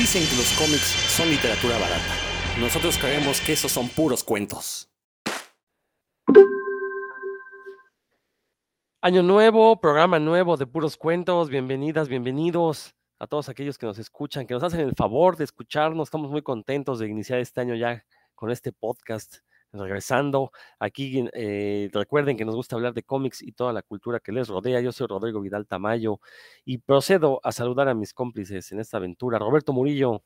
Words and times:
Dicen 0.00 0.26
que 0.26 0.36
los 0.36 0.50
cómics 0.52 0.96
son 1.14 1.28
literatura 1.28 1.76
barata. 1.76 2.14
Nosotros 2.58 2.96
creemos 2.96 3.38
que 3.42 3.52
esos 3.52 3.70
son 3.70 3.86
puros 3.86 4.24
cuentos. 4.24 4.88
Año 9.02 9.22
nuevo, 9.22 9.78
programa 9.78 10.18
nuevo 10.18 10.56
de 10.56 10.66
puros 10.66 10.96
cuentos. 10.96 11.50
Bienvenidas, 11.50 12.08
bienvenidos 12.08 12.94
a 13.18 13.26
todos 13.26 13.50
aquellos 13.50 13.76
que 13.76 13.84
nos 13.84 13.98
escuchan, 13.98 14.46
que 14.46 14.54
nos 14.54 14.62
hacen 14.62 14.80
el 14.80 14.94
favor 14.94 15.36
de 15.36 15.44
escucharnos. 15.44 16.08
Estamos 16.08 16.30
muy 16.30 16.40
contentos 16.40 16.98
de 16.98 17.06
iniciar 17.06 17.38
este 17.38 17.60
año 17.60 17.74
ya 17.74 18.02
con 18.34 18.50
este 18.50 18.72
podcast. 18.72 19.40
Regresando 19.72 20.50
aquí, 20.80 21.24
eh, 21.32 21.90
recuerden 21.92 22.36
que 22.36 22.44
nos 22.44 22.56
gusta 22.56 22.74
hablar 22.74 22.92
de 22.92 23.04
cómics 23.04 23.40
y 23.40 23.52
toda 23.52 23.72
la 23.72 23.82
cultura 23.82 24.18
que 24.18 24.32
les 24.32 24.48
rodea. 24.48 24.80
Yo 24.80 24.90
soy 24.90 25.06
Rodrigo 25.06 25.40
Vidal 25.40 25.68
Tamayo 25.68 26.18
y 26.64 26.78
procedo 26.78 27.40
a 27.44 27.52
saludar 27.52 27.88
a 27.88 27.94
mis 27.94 28.12
cómplices 28.12 28.72
en 28.72 28.80
esta 28.80 28.96
aventura. 28.96 29.38
Roberto 29.38 29.72
Murillo. 29.72 30.24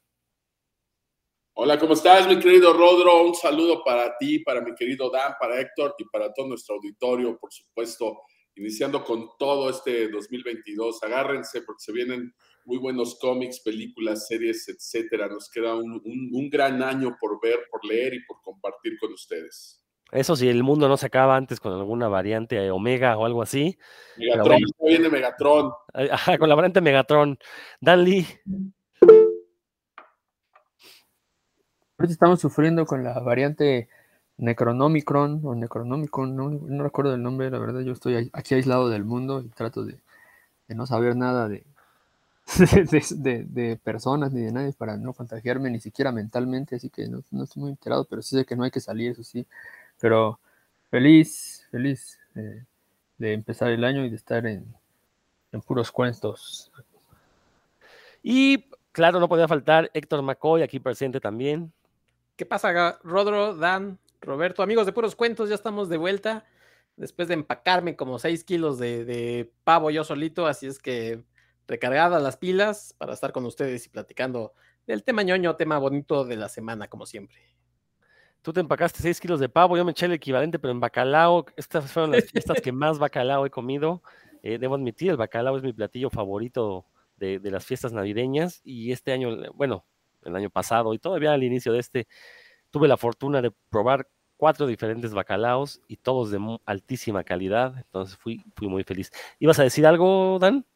Hola, 1.57 1.79
¿cómo 1.79 1.93
estás, 1.93 2.27
mi 2.27 2.39
querido 2.41 2.73
Rodro? 2.73 3.23
Un 3.23 3.35
saludo 3.35 3.85
para 3.85 4.17
ti, 4.17 4.39
para 4.41 4.63
mi 4.63 4.75
querido 4.75 5.11
Dan, 5.11 5.35
para 5.39 5.61
Héctor 5.61 5.95
y 5.99 6.05
para 6.07 6.33
todo 6.33 6.49
nuestro 6.49 6.77
auditorio, 6.77 7.39
por 7.39 7.53
supuesto, 7.53 8.23
iniciando 8.57 9.05
con 9.05 9.29
todo 9.39 9.69
este 9.69 10.09
2022. 10.09 11.03
Agárrense 11.03 11.63
porque 11.63 11.81
se 11.81 11.93
vienen 11.93 12.35
muy 12.65 12.79
buenos 12.79 13.19
cómics, 13.21 13.61
películas, 13.61 14.27
series, 14.27 14.69
etcétera. 14.69 15.29
Nos 15.29 15.51
queda 15.51 15.75
un, 15.75 16.49
gran 16.51 16.83
año 16.83 17.17
por 17.21 17.41
ver, 17.43 17.61
por 17.71 17.85
leer 17.85 18.15
y 18.15 18.25
por 18.25 18.41
compartir 18.43 18.99
con 18.99 19.13
ustedes. 19.13 19.81
Eso 20.11 20.37
si 20.37 20.49
el 20.49 20.63
mundo 20.63 20.89
no 20.89 20.97
se 20.97 21.07
acaba 21.07 21.37
antes 21.37 21.61
con 21.61 21.73
alguna 21.73 22.09
variante 22.09 22.71
Omega 22.71 23.17
o 23.17 23.27
algo 23.27 23.43
así. 23.43 23.77
Megatron, 24.17 24.61
viene 24.87 25.09
Megatron. 25.09 25.73
Ajá, 25.93 26.39
con 26.39 26.49
la 26.49 26.55
variante 26.55 26.81
Megatron. 26.81 27.39
Dan 27.81 28.05
Lee. 28.05 28.27
Ahorita 31.99 32.13
estamos 32.13 32.41
sufriendo 32.41 32.87
con 32.87 33.03
la 33.03 33.19
variante 33.21 33.89
Necronomicron 34.37 35.41
o 35.45 35.55
Necronomicon, 35.55 36.37
no, 36.37 36.83
recuerdo 36.83 37.15
el 37.15 37.23
nombre, 37.23 37.51
la 37.51 37.59
verdad 37.59 37.81
yo 37.83 37.93
estoy 37.93 38.31
aquí 38.33 38.55
aislado 38.57 38.89
del 38.89 39.05
mundo 39.05 39.41
y 39.41 39.49
trato 39.49 39.85
de 39.85 40.01
no 40.69 40.87
saber 40.87 41.15
nada 41.15 41.49
de, 41.49 41.65
de, 43.17 43.81
personas 43.83 44.33
ni 44.33 44.43
de 44.43 44.53
nadie 44.53 44.73
para 44.73 44.97
no 44.97 45.13
contagiarme 45.13 45.71
ni 45.71 45.81
siquiera 45.81 46.13
mentalmente, 46.13 46.77
así 46.77 46.91
que 46.91 47.09
no, 47.09 47.19
estoy 47.19 47.63
muy 47.63 47.71
enterado, 47.71 48.05
pero 48.05 48.23
sí 48.23 48.37
sé 48.37 48.45
que 48.45 48.57
no 48.57 48.65
hay 48.65 48.71
que 48.71 48.81
salir, 48.81 49.13
eso 49.13 49.25
sí. 49.25 49.47
Pero 50.01 50.39
feliz, 50.91 51.67
feliz 51.71 52.19
eh, 52.35 52.65
de 53.19 53.33
empezar 53.33 53.71
el 53.71 53.85
año 53.85 54.05
y 54.05 54.11
de 54.11 54.17
estar 54.17 54.47
en, 54.47 54.65
en 55.53 55.61
puros 55.63 55.91
cuentos. 55.91 56.71
Y 58.23 58.71
claro, 58.93 59.21
no 59.21 59.29
podía 59.29 59.49
faltar 59.49 59.91
Héctor 59.95 60.23
McCoy 60.23 60.63
aquí 60.63 60.81
presente 60.81 61.21
también. 61.21 61.73
¿Qué 62.37 62.45
pasa, 62.47 62.99
Rodro, 63.03 63.55
Dan, 63.55 63.99
Roberto? 64.21 64.63
Amigos 64.63 64.87
de 64.87 64.93
puros 64.93 65.15
cuentos, 65.15 65.49
ya 65.49 65.55
estamos 65.55 65.89
de 65.89 65.97
vuelta 65.97 66.45
después 66.97 67.29
de 67.29 67.35
empacarme 67.35 67.97
como 67.97 68.19
6 68.19 68.45
kilos 68.45 68.79
de, 68.79 69.05
de, 69.05 69.53
pavo 69.65 69.91
yo 69.91 70.05
solito, 70.05 70.47
así 70.47 70.67
es 70.67 70.79
que 70.79 71.25
recargadas 71.67 72.23
las 72.23 72.37
pilas 72.37 72.95
para 72.99 73.15
estar 73.15 73.33
con 73.33 73.45
ustedes 73.47 73.87
y 73.87 73.89
platicando 73.89 74.53
del 74.87 75.03
tema 75.03 75.23
ñoño, 75.23 75.57
tema 75.57 75.79
bonito 75.79 76.25
de 76.25 76.37
la 76.37 76.49
semana, 76.49 76.89
como 76.89 77.07
siempre. 77.07 77.39
Tú 78.43 78.53
te 78.53 78.61
empacaste 78.61 79.01
6 79.01 79.21
kilos 79.21 79.41
de 79.41 79.49
pavo, 79.49 79.77
yo 79.77 79.85
me 79.87 79.93
eché 79.93 80.05
el 80.05 80.13
equivalente, 80.13 80.59
pero 80.59 80.73
en 80.73 80.81
bacalao. 80.81 81.47
Estas 81.57 81.91
fueron 81.91 82.13
las 82.13 82.25
fiestas 82.31 82.61
que 82.61 82.73
más 82.73 82.99
bacalao 82.99 83.47
he 83.47 83.51
comido. 83.51 84.03
Eh, 84.43 84.59
debo 84.59 84.75
admitir, 84.75 85.11
el 85.11 85.17
bacalao 85.17 85.57
es 85.57 85.63
mi 85.63 85.73
platillo 85.73 86.11
favorito 86.11 86.85
de, 87.17 87.41
las 87.45 87.65
fiestas 87.65 87.95
navideñas. 87.95 88.61
Y 88.63 88.93
este 88.93 89.13
año, 89.13 89.35
bueno, 89.55 89.87
el 90.25 90.37
año 90.37 90.51
pasado 90.51 90.93
y 90.93 90.99
todavía 90.99 91.33
al 91.33 91.43
inicio 91.43 91.73
de 91.73 91.79
este, 91.79 92.07
tuve 92.71 92.87
la 92.87 92.99
fortuna 92.99 93.41
de 93.41 93.51
probar 93.71 94.09
cuatro 94.37 94.67
diferentes 94.67 95.15
bacalaos 95.15 95.81
y 95.89 95.97
todos 95.97 96.31
de 96.31 96.59
altísima 96.67 97.25
calidad. 97.25 97.79
Entonces 97.79 98.19
fui, 98.19 98.45
fui 98.55 98.69
muy 98.69 98.85
feliz. 98.85 99.11
¿Ibas 99.39 99.59
a 99.59 99.63
decir 99.63 99.87
algo, 99.87 100.39
Dan? 100.39 100.67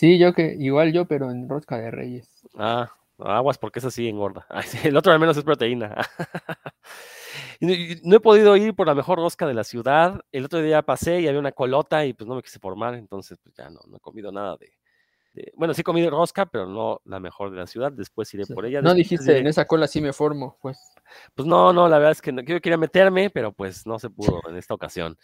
Sí, 0.00 0.16
yo 0.16 0.32
que, 0.32 0.56
igual 0.58 0.94
yo, 0.94 1.04
pero 1.04 1.30
en 1.30 1.46
rosca 1.46 1.76
de 1.76 1.90
reyes. 1.90 2.26
Ah, 2.56 2.90
aguas 3.18 3.58
porque 3.58 3.80
es 3.80 3.84
así 3.84 4.08
engorda. 4.08 4.46
el 4.82 4.96
otro 4.96 5.12
al 5.12 5.20
menos 5.20 5.36
es 5.36 5.44
proteína. 5.44 5.94
no 7.60 8.16
he 8.16 8.20
podido 8.20 8.56
ir 8.56 8.74
por 8.74 8.86
la 8.86 8.94
mejor 8.94 9.18
rosca 9.18 9.46
de 9.46 9.52
la 9.52 9.62
ciudad. 9.62 10.18
El 10.32 10.46
otro 10.46 10.62
día 10.62 10.80
pasé 10.80 11.20
y 11.20 11.28
había 11.28 11.38
una 11.38 11.52
colota 11.52 12.06
y 12.06 12.14
pues 12.14 12.26
no 12.26 12.34
me 12.34 12.42
quise 12.42 12.58
formar, 12.58 12.94
entonces 12.94 13.36
pues 13.42 13.54
ya 13.54 13.68
no, 13.68 13.80
no 13.88 13.98
he 13.98 14.00
comido 14.00 14.32
nada 14.32 14.56
de, 14.56 14.72
Bueno, 15.54 15.74
sí 15.74 15.82
he 15.82 15.84
comido 15.84 16.08
rosca, 16.08 16.46
pero 16.46 16.66
no 16.66 17.02
la 17.04 17.20
mejor 17.20 17.50
de 17.50 17.58
la 17.58 17.66
ciudad. 17.66 17.92
Después 17.92 18.32
iré 18.32 18.46
por 18.46 18.64
ella. 18.64 18.80
No 18.80 18.94
dijiste, 18.94 19.36
en 19.36 19.48
esa 19.48 19.66
cola 19.66 19.86
sí 19.86 20.00
me 20.00 20.14
formo, 20.14 20.56
pues. 20.62 20.78
Pues 21.34 21.46
no, 21.46 21.74
no, 21.74 21.90
la 21.90 21.98
verdad 21.98 22.12
es 22.12 22.22
que 22.22 22.32
no, 22.32 22.40
yo 22.40 22.58
quería 22.62 22.78
meterme, 22.78 23.28
pero 23.28 23.52
pues 23.52 23.86
no 23.86 23.98
se 23.98 24.08
pudo 24.08 24.40
en 24.48 24.56
esta 24.56 24.72
ocasión. 24.72 25.18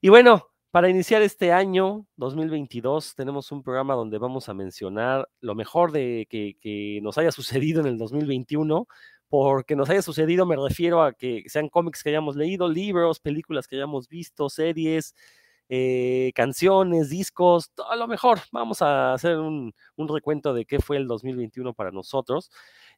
Y 0.00 0.08
bueno, 0.08 0.48
para 0.70 0.88
iniciar 0.90 1.22
este 1.22 1.52
año 1.52 2.06
2022 2.16 3.14
tenemos 3.14 3.50
un 3.52 3.62
programa 3.62 3.94
donde 3.94 4.18
vamos 4.18 4.48
a 4.48 4.54
mencionar 4.54 5.28
lo 5.40 5.54
mejor 5.54 5.92
de 5.92 6.26
que, 6.28 7.00
nos 7.02 7.16
haya 7.18 7.32
sucedido 7.32 7.80
en 7.80 7.86
el 7.86 7.98
2021. 7.98 8.86
Porque 9.30 9.76
nos 9.76 9.90
haya 9.90 10.00
sucedido 10.00 10.46
me 10.46 10.56
refiero 10.56 11.02
a 11.02 11.12
que 11.12 11.44
sean 11.48 11.68
cómics 11.68 12.02
que 12.02 12.08
hayamos 12.08 12.34
leído, 12.34 12.66
libros, 12.66 13.20
películas 13.20 13.66
que 13.68 13.76
hayamos 13.76 14.08
visto, 14.08 14.48
series, 14.48 15.14
eh, 15.68 16.32
canciones, 16.34 17.10
discos, 17.10 17.70
todo 17.74 17.94
lo 17.96 18.06
mejor. 18.08 18.40
Vamos 18.52 18.80
a 18.80 19.12
hacer 19.12 19.36
un, 19.36 19.74
recuento 19.98 20.54
de 20.54 20.64
qué 20.64 20.78
fue 20.80 20.96
el 20.96 21.06
2021 21.06 21.74
para 21.74 21.90
nosotros. 21.90 22.50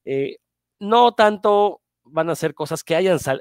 Eh, 0.04 0.36
no 0.78 1.12
tanto 1.14 1.82
van 2.04 2.30
a 2.30 2.34
ser 2.34 2.54
cosas 2.54 2.82
que 2.84 2.96
hayan 2.96 3.18
se, 3.18 3.32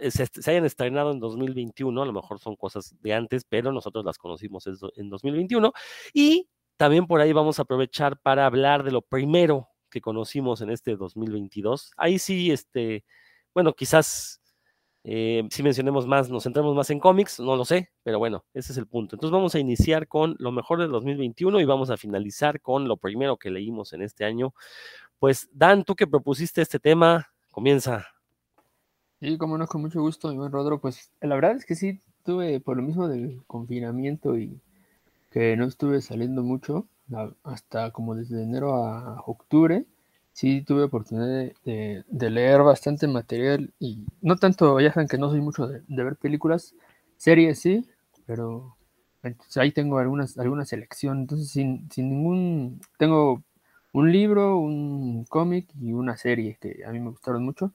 hayan 0.48 0.66
estrenado 0.66 1.12
en 1.12 1.20
2021, 1.20 2.02
a 2.02 2.06
lo 2.06 2.14
mejor 2.14 2.40
son 2.40 2.56
cosas 2.56 2.96
de 3.02 3.14
antes, 3.14 3.46
pero 3.46 3.72
nosotros 3.72 4.06
las 4.06 4.18
conocimos 4.18 4.68
en 4.68 5.10
2021. 5.10 5.74
Y 6.14 6.50
también 6.78 7.08
por 7.08 7.22
ahí 7.22 7.34
vamos 7.34 7.60
a 7.60 7.64
aprovechar 7.64 8.20
para 8.22 8.46
hablar 8.46 8.84
de 8.84 8.92
lo 8.92 9.02
primero 9.02 9.70
que 9.90 10.02
conocimos 10.02 10.62
en 10.62 10.70
este 10.70 10.96
2022. 10.96 11.92
Ahí 11.98 12.20
sí, 12.20 12.52
este, 12.52 13.06
bueno, 13.54 13.74
quizás 13.74 14.40
eh, 15.04 15.48
si 15.50 15.64
mencionemos 15.64 16.06
más, 16.08 16.30
nos 16.30 16.44
centremos 16.44 16.76
más 16.76 16.90
en 16.90 17.00
cómics, 17.00 17.40
no 17.40 17.56
lo 17.56 17.66
sé, 17.66 17.92
pero 18.04 18.20
bueno, 18.20 18.46
ese 18.54 18.74
es 18.74 18.78
el 18.78 18.88
punto. 18.88 19.16
Entonces 19.16 19.34
vamos 19.34 19.56
a 19.56 19.60
iniciar 19.60 20.08
con 20.08 20.36
lo 20.40 20.52
mejor 20.52 20.80
del 20.80 20.92
2021 20.92 21.60
y 21.60 21.66
vamos 21.66 21.90
a 21.90 21.98
finalizar 21.98 22.62
con 22.62 22.88
lo 22.88 22.98
primero 22.98 23.38
que 23.38 23.50
leímos 23.50 23.94
en 23.94 24.02
este 24.02 24.26
año. 24.26 24.54
Pues 25.20 25.50
Dan, 25.52 25.84
tú 25.84 25.96
que 25.96 26.08
propusiste 26.08 26.62
este 26.62 26.80
tema, 26.80 27.30
comienza. 27.52 28.08
Sí, 29.20 29.38
como 29.38 29.58
no, 29.58 29.68
con 29.68 29.82
mucho 29.82 30.02
gusto, 30.02 30.32
Iván 30.32 30.52
Rodro. 30.52 30.80
Pues 30.80 31.12
la 31.22 31.36
verdad 31.36 31.52
es 31.58 31.66
que 31.66 31.76
sí, 31.76 32.00
tuve 32.24 32.60
por 32.60 32.78
lo 32.78 32.84
mismo 32.84 33.08
del 33.08 33.42
confinamiento 33.48 34.38
y 34.38 34.60
que 35.32 35.58
no 35.58 35.66
estuve 35.66 36.02
saliendo 36.02 36.44
mucho, 36.44 36.88
hasta 37.44 37.92
como 37.92 38.16
desde 38.16 38.44
enero 38.44 38.76
a 38.76 39.22
octubre, 39.26 39.86
sí 40.34 40.62
tuve 40.62 40.84
oportunidad 40.84 41.52
de, 41.66 42.04
leer 42.30 42.64
bastante 42.64 43.08
material 43.08 43.74
y 43.80 44.06
no 44.22 44.38
tanto, 44.38 44.80
ya 44.80 44.94
saben 44.94 45.08
que 45.08 45.18
no 45.18 45.30
soy 45.30 45.42
mucho 45.42 45.68
de, 45.68 45.82
ver 45.88 46.16
películas, 46.16 46.74
series 47.18 47.60
sí, 47.60 47.86
pero 48.26 48.76
ahí 49.56 49.72
tengo 49.72 50.00
algunas, 50.00 50.38
alguna 50.38 50.66
selección, 50.66 51.20
entonces 51.20 51.50
sin, 51.50 51.90
sin 51.92 52.10
ningún, 52.10 52.82
tengo 52.98 53.44
un 53.92 54.12
libro, 54.12 54.58
un 54.58 55.26
cómic 55.26 55.68
y 55.80 55.94
una 55.94 56.18
serie 56.18 56.58
que 56.62 56.84
a 56.86 56.92
mí 56.92 57.00
me 57.00 57.10
gustaron 57.10 57.44
mucho. 57.44 57.74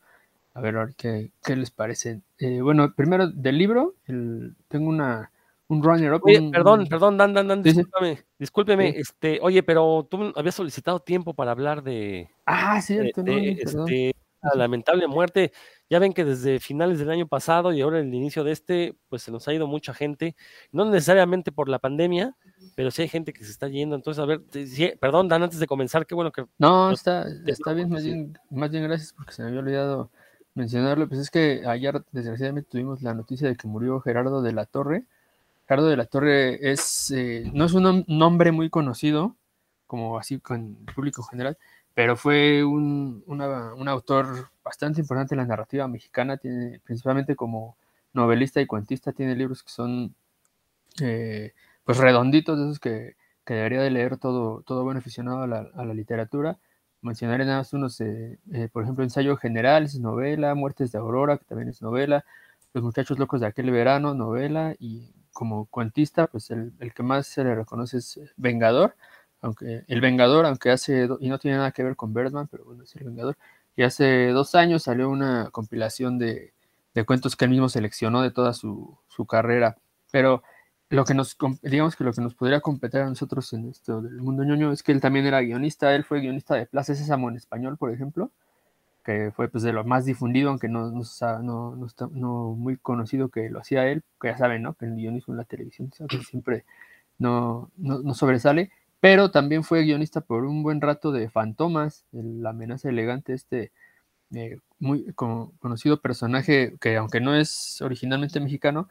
A 0.55 0.61
ver, 0.61 0.95
qué, 0.97 1.33
qué 1.45 1.57
les 1.57 1.71
parece. 1.73 2.21
Eh, 2.39 2.61
bueno, 2.61 2.95
primero 2.95 3.29
del 3.29 3.59
libro, 3.59 3.95
el, 4.07 4.55
tengo 4.69 4.89
una, 4.89 5.33
un 5.67 5.83
runner-up. 5.83 6.23
perdón, 6.53 6.87
perdón, 6.87 7.17
Dan, 7.17 7.35
Dan, 7.35 7.49
Dan, 7.49 7.63
discúlpame, 7.63 8.25
discúlpeme, 8.39 8.89
este, 8.91 9.41
oye, 9.43 9.65
pero 9.65 10.07
tú 10.09 10.33
habías 10.37 10.55
solicitado 10.55 11.01
tiempo 11.01 11.35
para 11.35 11.51
hablar 11.51 11.83
de. 11.83 12.31
Ah, 12.47 12.81
cierto, 12.81 13.25
este, 13.27 14.15
la 14.43 14.55
lamentable 14.55 15.09
muerte. 15.09 15.53
Ya 15.91 15.99
ven 15.99 16.13
que 16.13 16.25
desde 16.25 16.61
finales 16.61 16.99
del 16.99 17.11
año 17.11 17.27
pasado 17.27 17.73
y 17.73 17.81
ahora 17.81 17.99
el 17.99 18.15
inicio 18.15 18.45
de 18.45 18.53
este, 18.53 18.95
pues 19.09 19.23
se 19.23 19.33
nos 19.33 19.49
ha 19.49 19.55
ido 19.55 19.67
mucha 19.67 19.93
gente, 19.93 20.37
no 20.71 20.85
necesariamente 20.85 21.51
por 21.51 21.69
la 21.69 21.79
pandemia, 21.79 22.37
pero 22.75 22.91
sí 22.91 23.03
hay 23.03 23.09
gente 23.09 23.33
que 23.33 23.45
se 23.45 23.51
está 23.51 23.69
yendo. 23.69 23.97
Entonces, 23.97 24.23
a 24.23 24.27
ver, 24.27 24.43
perdón, 25.01 25.29
Dan, 25.29 25.43
antes 25.43 25.59
de 25.59 25.67
comenzar, 25.67 26.07
qué 26.07 26.15
bueno 26.15 26.31
que. 26.31 26.45
No, 26.59 26.91
está, 26.91 27.27
está 27.47 27.73
bien, 27.73 27.91
más 27.91 28.05
bien, 28.05 28.39
más 28.51 28.71
bien 28.71 28.85
gracias 28.85 29.13
porque 29.13 29.33
se 29.33 29.43
me 29.43 29.49
había 29.49 29.61
olvidado 29.61 30.11
mencionarlo, 30.55 31.09
pues 31.09 31.21
es 31.21 31.31
que 31.31 31.63
ayer 31.67 32.05
desgraciadamente 32.13 32.71
tuvimos 32.71 33.03
la 33.03 33.15
noticia 33.15 33.49
de 33.49 33.57
que 33.57 33.67
murió 33.69 34.01
Gerardo 34.01 34.43
de 34.43 34.53
la 34.53 34.67
Torre. 34.67 35.05
Gerardo 35.69 35.89
de 35.89 35.97
la 35.97 36.07
Torre 36.07 36.71
es, 36.71 37.11
eh, 37.11 37.51
no 37.53 37.65
es 37.65 37.75
un 37.75 38.05
nombre 38.09 38.53
muy 38.53 38.71
conocido, 38.71 39.37
como 39.87 40.19
así 40.19 40.41
con 40.41 40.79
el 40.87 40.95
público 40.95 41.23
general, 41.25 41.59
pero 41.95 42.17
fue 42.17 42.65
un, 42.65 43.25
autor 43.89 44.51
bastante 44.65 45.01
importante 45.01 45.35
en 45.35 45.39
la 45.41 45.47
narrativa 45.47 45.89
mexicana, 45.89 46.37
tiene, 46.37 46.81
principalmente 46.85 47.37
como 47.37 47.77
novelista 48.13 48.61
y 48.61 48.67
cuentista, 48.67 49.13
tiene 49.13 49.37
libros 49.37 49.63
que 49.63 49.71
son 49.71 50.15
eh, 51.01 51.53
pues 51.85 51.99
redonditos, 51.99 52.59
esos 52.59 52.81
que, 52.81 53.17
que, 53.45 53.55
debería 53.55 53.83
de 53.83 53.91
leer 53.91 54.19
todo, 54.19 54.63
todo 54.63 54.85
buen 54.85 54.97
aficionado 54.97 55.43
a 55.43 55.47
la 55.85 55.95
literatura 55.95 56.59
mencionaré 57.05 57.45
nada 57.45 57.59
más 57.59 57.73
unos, 57.73 58.01
eh, 58.01 58.39
eh, 58.53 58.69
por 58.73 58.83
ejemplo, 58.83 59.05
Ensayo 59.05 59.37
General, 59.37 59.85
es 59.85 59.99
novela, 60.01 60.55
Muertes 60.55 60.93
de 60.93 60.99
Aurora, 60.99 61.39
que 61.39 61.45
también 61.45 61.69
es 61.69 61.83
novela, 61.83 62.25
Los 62.73 62.83
Muchachos 62.83 63.19
Locos 63.19 63.41
de 63.41 63.47
aquel 63.47 63.71
verano, 63.71 64.15
novela, 64.15 64.75
y 64.79 65.13
como 65.33 65.67
cuentista, 65.67 66.27
pues 66.27 66.51
el, 66.51 66.73
el 66.81 66.95
que 66.95 67.03
más 67.03 67.27
se 67.27 67.45
le 67.45 67.55
reconoce 67.55 67.99
es 67.99 68.21
Vengador, 68.37 68.97
aunque 69.43 69.85
el 69.87 70.01
Vengador, 70.01 70.47
aunque 70.47 70.71
hace, 70.71 71.09
y 71.21 71.29
no 71.29 71.39
tiene 71.39 71.59
nada 71.59 71.73
que 71.73 71.83
ver 71.83 71.97
con 71.97 72.15
Birdman, 72.15 72.49
pero 72.49 72.65
bueno, 72.65 72.85
es 72.85 72.97
el 72.97 73.05
Vengador, 73.05 73.37
y 73.77 73.83
hace 73.83 74.29
dos 74.29 74.55
años 74.55 74.85
salió 74.85 75.11
una 75.11 75.51
compilación 75.51 76.19
de, 76.19 76.55
de 76.95 77.05
cuentos 77.05 77.37
que 77.37 77.45
él 77.45 77.51
mismo 77.51 77.69
seleccionó 77.69 78.23
de 78.23 78.31
toda 78.31 78.55
su, 78.55 78.97
su 79.09 79.27
carrera, 79.27 79.77
pero 80.11 80.43
lo 80.95 81.05
que 81.05 81.15
nos, 81.15 81.37
digamos 81.63 81.97
que 81.97 82.05
lo 82.05 82.13
que 82.13 82.21
nos 82.21 82.35
podría 82.35 82.61
competir 82.61 83.01
a 83.01 83.09
nosotros 83.09 83.53
en 83.53 83.69
esto 83.69 84.01
del 84.01 84.17
mundo 84.23 84.45
ñoño 84.45 84.73
es 84.73 84.83
que 84.83 84.93
él 84.93 85.01
también 85.01 85.27
era 85.27 85.41
guionista, 85.41 85.95
él 85.95 86.05
fue 86.05 86.21
guionista 86.21 86.55
de 86.55 86.67
Plaza 86.67 86.95
Sésamo 86.95 87.29
en 87.29 87.37
español, 87.37 87.77
por 87.77 87.93
ejemplo, 87.93 88.31
que 89.05 89.33
fue 89.35 89.49
pues 89.49 89.65
de 89.65 89.73
lo 89.73 89.85
más 89.85 90.05
difundido, 90.05 90.51
aunque 90.51 90.69
no, 90.69 90.91
no, 90.91 91.03
no, 91.43 91.89
no, 92.13 92.55
muy 92.57 92.77
conocido 92.77 93.29
que 93.29 93.51
lo 93.51 93.61
hacía 93.61 93.87
él, 93.89 94.03
que 94.21 94.29
ya 94.29 94.39
saben, 94.39 94.63
¿no? 94.63 94.75
Que 94.75 94.87
el 94.87 94.95
guionismo 94.95 95.35
en 95.35 95.39
la 95.39 95.45
televisión 95.45 95.91
siempre 96.29 96.65
no, 97.19 97.71
no, 97.77 97.99
no, 98.01 98.15
sobresale, 98.15 98.71
pero 99.01 99.31
también 99.31 99.65
fue 99.65 99.83
guionista 99.83 100.21
por 100.21 100.45
un 100.45 100.63
buen 100.63 100.81
rato 100.81 101.13
de 101.13 101.29
Fantomas, 101.29 102.05
la 102.13 102.51
amenaza 102.51 102.89
elegante, 102.89 103.35
este 103.35 103.73
eh, 104.35 104.59
muy 104.79 105.13
conocido 105.15 106.01
personaje 106.01 106.77
que 106.81 106.97
aunque 106.97 107.21
no 107.21 107.35
es 107.35 107.81
originalmente 107.83 108.41
mexicano, 108.41 108.89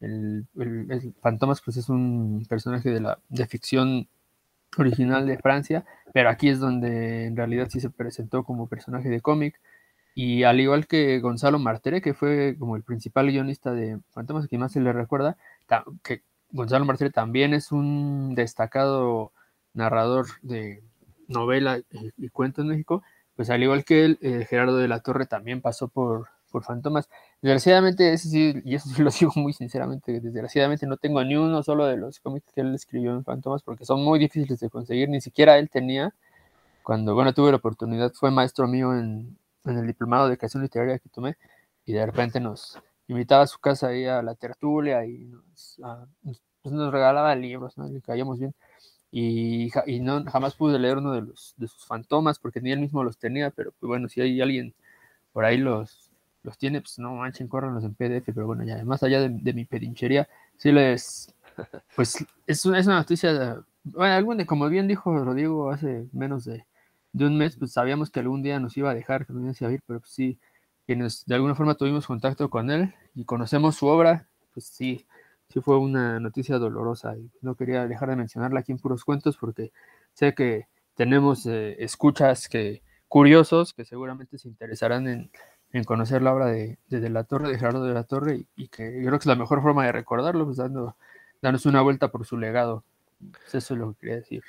el, 0.00 0.46
el, 0.56 1.14
Fantomas 1.20 1.60
pues 1.62 1.76
es 1.76 1.88
un 1.88 2.44
personaje 2.48 2.90
de 2.90 3.00
la 3.00 3.18
de 3.28 3.46
ficción 3.46 4.08
original 4.78 5.26
de 5.26 5.38
Francia, 5.38 5.84
pero 6.12 6.28
aquí 6.28 6.48
es 6.48 6.60
donde 6.60 7.26
en 7.26 7.36
realidad 7.36 7.68
sí 7.70 7.80
se 7.80 7.90
presentó 7.90 8.44
como 8.44 8.68
personaje 8.68 9.08
de 9.08 9.20
cómic. 9.20 9.60
Y 10.14 10.44
al 10.44 10.60
igual 10.60 10.86
que 10.86 11.20
Gonzalo 11.20 11.58
Martere, 11.58 12.00
que 12.00 12.14
fue 12.14 12.56
como 12.58 12.76
el 12.76 12.82
principal 12.82 13.30
guionista 13.30 13.72
de 13.72 13.98
Fantomas, 14.12 14.48
que 14.48 14.58
más 14.58 14.72
se 14.72 14.80
le 14.80 14.92
recuerda, 14.92 15.36
que 16.02 16.22
Gonzalo 16.50 16.86
Martere 16.86 17.10
también 17.10 17.52
es 17.52 17.70
un 17.70 18.34
destacado 18.34 19.32
narrador 19.74 20.26
de 20.42 20.82
novela 21.28 21.78
y, 21.78 22.12
y 22.16 22.28
cuento 22.30 22.62
en 22.62 22.68
México, 22.68 23.02
pues 23.36 23.50
al 23.50 23.62
igual 23.62 23.84
que 23.84 24.04
él, 24.04 24.18
eh, 24.22 24.46
Gerardo 24.48 24.78
de 24.78 24.88
la 24.88 25.00
Torre 25.00 25.26
también 25.26 25.60
pasó 25.60 25.88
por, 25.88 26.28
por 26.50 26.64
Fantomas. 26.64 27.08
Desgraciadamente, 27.42 28.12
ese 28.12 28.28
sí, 28.28 28.62
y 28.64 28.74
eso 28.74 28.88
sí 28.88 29.02
lo 29.02 29.10
digo 29.10 29.32
muy 29.36 29.52
sinceramente, 29.52 30.20
desgraciadamente 30.20 30.86
no 30.86 30.96
tengo 30.96 31.22
ni 31.24 31.36
uno 31.36 31.62
solo 31.62 31.86
de 31.86 31.96
los 31.96 32.20
cómics 32.20 32.52
que 32.52 32.60
él 32.62 32.74
escribió 32.74 33.12
en 33.12 33.24
Fantomas 33.24 33.62
porque 33.62 33.84
son 33.84 34.04
muy 34.04 34.18
difíciles 34.18 34.60
de 34.60 34.70
conseguir, 34.70 35.08
ni 35.08 35.20
siquiera 35.20 35.58
él 35.58 35.70
tenía. 35.70 36.14
Cuando, 36.82 37.14
bueno, 37.14 37.34
tuve 37.34 37.50
la 37.50 37.56
oportunidad, 37.56 38.12
fue 38.14 38.30
maestro 38.30 38.68
mío 38.68 38.94
en, 38.94 39.36
en 39.64 39.78
el 39.78 39.86
diplomado 39.86 40.28
de 40.28 40.38
creación 40.38 40.62
literaria 40.62 40.98
que 40.98 41.08
tomé 41.08 41.36
y 41.84 41.92
de 41.92 42.06
repente 42.06 42.40
nos 42.40 42.78
invitaba 43.08 43.42
a 43.42 43.46
su 43.46 43.58
casa 43.58 43.88
ahí 43.88 44.06
a 44.06 44.22
la 44.22 44.34
tertulia 44.34 45.04
y 45.04 45.26
nos, 45.26 45.80
pues 46.62 46.74
nos 46.74 46.92
regalaba 46.92 47.34
libros, 47.34 47.76
¿no? 47.78 47.88
Le 47.88 48.00
caíamos 48.00 48.38
bien. 48.38 48.54
Y, 49.10 49.70
y, 49.86 50.00
no, 50.00 50.24
jamás 50.24 50.56
pude 50.56 50.78
leer 50.78 50.98
uno 50.98 51.12
de, 51.12 51.22
los, 51.22 51.54
de 51.56 51.68
sus 51.68 51.86
fantomas 51.86 52.38
porque 52.38 52.60
ni 52.60 52.72
él 52.72 52.80
mismo 52.80 53.04
los 53.04 53.18
tenía, 53.18 53.50
pero 53.50 53.72
pues 53.72 53.88
bueno, 53.88 54.08
si 54.08 54.20
hay 54.20 54.40
alguien 54.40 54.74
por 55.32 55.44
ahí 55.44 55.58
los, 55.58 56.05
los 56.46 56.56
tiene, 56.56 56.80
pues 56.80 56.98
no 56.98 57.14
manchen, 57.16 57.48
córranlos 57.48 57.84
en 57.84 57.94
PDF, 57.94 58.32
pero 58.32 58.46
bueno, 58.46 58.64
ya 58.64 58.82
más 58.84 59.02
allá 59.02 59.20
de, 59.20 59.28
de 59.30 59.52
mi 59.52 59.64
pedinchería, 59.64 60.28
sí 60.56 60.70
les, 60.70 61.34
pues 61.96 62.24
es 62.46 62.64
una, 62.64 62.78
es 62.78 62.86
una 62.86 62.96
noticia, 62.98 63.62
bueno, 63.82 64.14
algún 64.14 64.38
de, 64.38 64.46
como 64.46 64.68
bien 64.68 64.86
dijo 64.86 65.12
Rodrigo 65.18 65.70
hace 65.70 66.06
menos 66.12 66.44
de, 66.44 66.64
de, 67.12 67.26
un 67.26 67.36
mes, 67.36 67.56
pues 67.56 67.72
sabíamos 67.72 68.10
que 68.10 68.20
algún 68.20 68.42
día 68.42 68.60
nos 68.60 68.76
iba 68.76 68.90
a 68.90 68.94
dejar, 68.94 69.26
que 69.26 69.32
nos 69.32 69.60
iba 69.60 69.70
a 69.70 69.74
ir, 69.74 69.82
pero 69.86 70.00
pues 70.00 70.12
sí, 70.12 70.38
quienes 70.86 71.26
de 71.26 71.34
alguna 71.34 71.56
forma 71.56 71.74
tuvimos 71.74 72.06
contacto 72.06 72.48
con 72.48 72.70
él 72.70 72.94
y 73.16 73.24
conocemos 73.24 73.74
su 73.74 73.86
obra, 73.86 74.28
pues 74.54 74.66
sí, 74.66 75.04
sí 75.48 75.60
fue 75.60 75.78
una 75.78 76.20
noticia 76.20 76.58
dolorosa 76.58 77.16
y 77.16 77.28
no 77.42 77.56
quería 77.56 77.88
dejar 77.88 78.10
de 78.10 78.16
mencionarla 78.16 78.60
aquí 78.60 78.70
en 78.70 78.78
puros 78.78 79.04
cuentos 79.04 79.36
porque 79.36 79.72
sé 80.14 80.32
que 80.34 80.68
tenemos 80.94 81.44
eh, 81.46 81.76
escuchas 81.82 82.48
que 82.48 82.82
curiosos 83.08 83.74
que 83.74 83.84
seguramente 83.84 84.38
se 84.38 84.48
interesarán 84.48 85.08
en 85.08 85.30
en 85.72 85.84
conocer 85.84 86.22
la 86.22 86.32
obra 86.34 86.46
de, 86.46 86.78
de, 86.88 87.00
de, 87.00 87.10
la 87.10 87.24
Torre, 87.24 87.48
de 87.48 87.58
Gerardo 87.58 87.84
de 87.84 87.94
la 87.94 88.04
Torre, 88.04 88.36
y, 88.36 88.64
y, 88.64 88.68
que 88.68 88.84
yo 88.84 89.06
creo 89.06 89.18
que 89.18 89.22
es 89.22 89.26
la 89.26 89.34
mejor 89.34 89.62
forma 89.62 89.84
de 89.84 89.92
recordarlo, 89.92 90.44
pues 90.44 90.56
dando, 90.56 90.96
dándose 91.42 91.68
una 91.68 91.82
vuelta 91.82 92.08
por 92.08 92.24
su 92.24 92.36
legado. 92.36 92.84
Pues 93.30 93.54
eso 93.54 93.74
es 93.74 93.80
lo 93.80 93.92
que 93.92 94.00
quería 94.00 94.16
decir. 94.16 94.42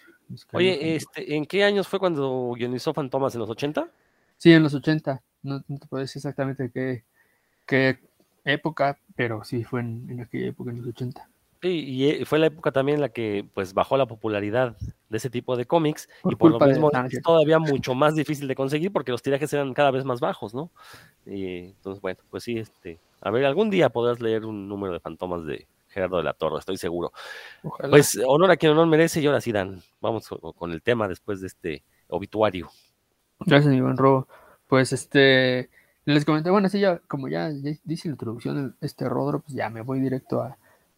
Oye, 0.53 0.95
este, 0.95 1.35
¿en 1.35 1.45
qué 1.45 1.63
años 1.63 1.87
fue 1.87 1.99
cuando 1.99 2.53
guionizó 2.55 2.93
Fantomas? 2.93 3.33
¿En 3.33 3.39
los 3.39 3.49
80? 3.49 3.89
Sí, 4.37 4.51
en 4.51 4.63
los 4.63 4.73
80. 4.73 5.21
No, 5.43 5.63
no 5.67 5.77
te 5.79 5.87
puedo 5.87 6.01
decir 6.01 6.19
exactamente 6.19 6.69
qué, 6.69 7.03
qué 7.65 7.99
época, 8.43 8.97
pero 9.15 9.43
sí 9.43 9.63
fue 9.63 9.81
en, 9.81 10.05
en 10.09 10.21
aquella 10.21 10.47
época, 10.47 10.71
en 10.71 10.77
los 10.77 10.87
80. 10.87 11.29
Sí, 11.61 11.69
y 11.69 12.25
fue 12.25 12.37
la 12.37 12.47
época 12.47 12.71
también 12.71 12.97
en 12.97 13.01
la 13.01 13.09
que 13.09 13.45
pues 13.53 13.73
bajó 13.73 13.97
la 13.97 14.05
popularidad 14.05 14.77
de 15.09 15.17
ese 15.17 15.29
tipo 15.29 15.55
de 15.55 15.65
cómics 15.65 16.07
por 16.21 16.33
y 16.33 16.35
por 16.35 16.51
lo 16.51 16.59
mismo 16.59 16.91
es 16.91 17.21
todavía 17.21 17.57
mucho 17.57 17.95
más 17.95 18.15
difícil 18.15 18.47
de 18.47 18.55
conseguir 18.55 18.91
porque 18.91 19.11
los 19.11 19.23
tirajes 19.23 19.51
eran 19.53 19.73
cada 19.73 19.89
vez 19.89 20.05
más 20.05 20.19
bajos, 20.19 20.53
¿no? 20.53 20.69
Y 21.25 21.69
entonces, 21.69 21.99
bueno, 22.01 22.19
pues 22.29 22.43
sí, 22.43 22.59
este, 22.59 22.99
a 23.21 23.31
ver, 23.31 23.45
algún 23.45 23.71
día 23.71 23.89
podrás 23.89 24.19
leer 24.19 24.45
un 24.45 24.69
número 24.69 24.93
de 24.93 24.99
fantomas 24.99 25.45
de 25.45 25.65
Gerardo 25.87 26.17
de 26.17 26.23
la 26.23 26.33
Torre, 26.33 26.59
estoy 26.59 26.77
seguro. 26.77 27.11
Ojalá. 27.63 27.89
Pues 27.89 28.19
honor 28.27 28.51
a 28.51 28.57
quien 28.57 28.73
honor 28.73 28.87
merece 28.87 29.19
y 29.19 29.25
ahora 29.25 29.41
sí, 29.41 29.51
Dan, 29.51 29.81
vamos 29.99 30.29
con 30.55 30.71
el 30.71 30.83
tema 30.83 31.07
después 31.07 31.41
de 31.41 31.47
este 31.47 31.83
obituario. 32.07 32.69
Gracias, 33.39 33.73
Iván 33.73 33.97
Robo. 33.97 34.27
Pues 34.67 34.93
este, 34.93 35.69
les 36.05 36.23
comenté, 36.23 36.51
bueno, 36.51 36.69
sí, 36.69 36.79
ya, 36.79 36.99
como 37.07 37.29
ya, 37.29 37.49
ya 37.49 37.71
dice 37.83 38.09
la 38.09 38.13
introducción, 38.13 38.75
este 38.81 39.09
Rodro, 39.09 39.39
pues 39.39 39.55
ya 39.55 39.69
me 39.69 39.81
voy 39.81 39.99
directo 39.99 40.41
a 40.41 40.57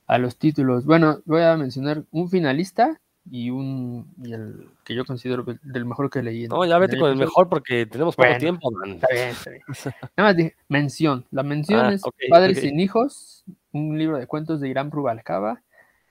a 0.09 0.17
los 0.17 0.38
títulos. 0.38 0.85
Bueno, 0.85 1.21
voy 1.25 1.44
a 1.44 1.56
mencionar 1.56 2.03
un 2.09 2.31
finalista 2.31 3.00
y 3.29 3.51
un 3.51 4.11
y 4.23 4.33
el 4.33 4.67
que 4.83 4.95
yo 4.95 5.06
considero 5.06 5.45
del 5.61 5.85
mejor 5.85 6.09
que 6.09 6.23
leí. 6.23 6.47
No, 6.47 6.65
ya 6.65 6.79
vete 6.79 6.97
con 6.97 7.11
el 7.11 7.15
mejor 7.15 7.47
porque 7.47 7.85
tenemos 7.85 8.15
poco 8.15 8.27
bueno, 8.27 8.39
tiempo. 8.39 8.71
Man. 8.71 8.94
Está 8.94 9.07
bien, 9.13 9.29
está 9.29 9.51
bien. 9.51 9.63
Nada 10.17 10.29
más 10.29 10.35
dije, 10.35 10.56
mención. 10.67 11.25
La 11.29 11.44
mención 11.44 11.85
ah, 11.85 11.94
es 11.94 12.01
okay, 12.03 12.27
Padres 12.27 12.57
okay. 12.57 12.69
sin 12.69 12.79
Hijos, 12.79 13.44
un 13.71 14.00
libro 14.00 14.17
de 14.17 14.25
cuentos 14.25 14.59
de 14.59 14.69
Irán 14.69 14.89
Rubalcaba, 14.89 15.61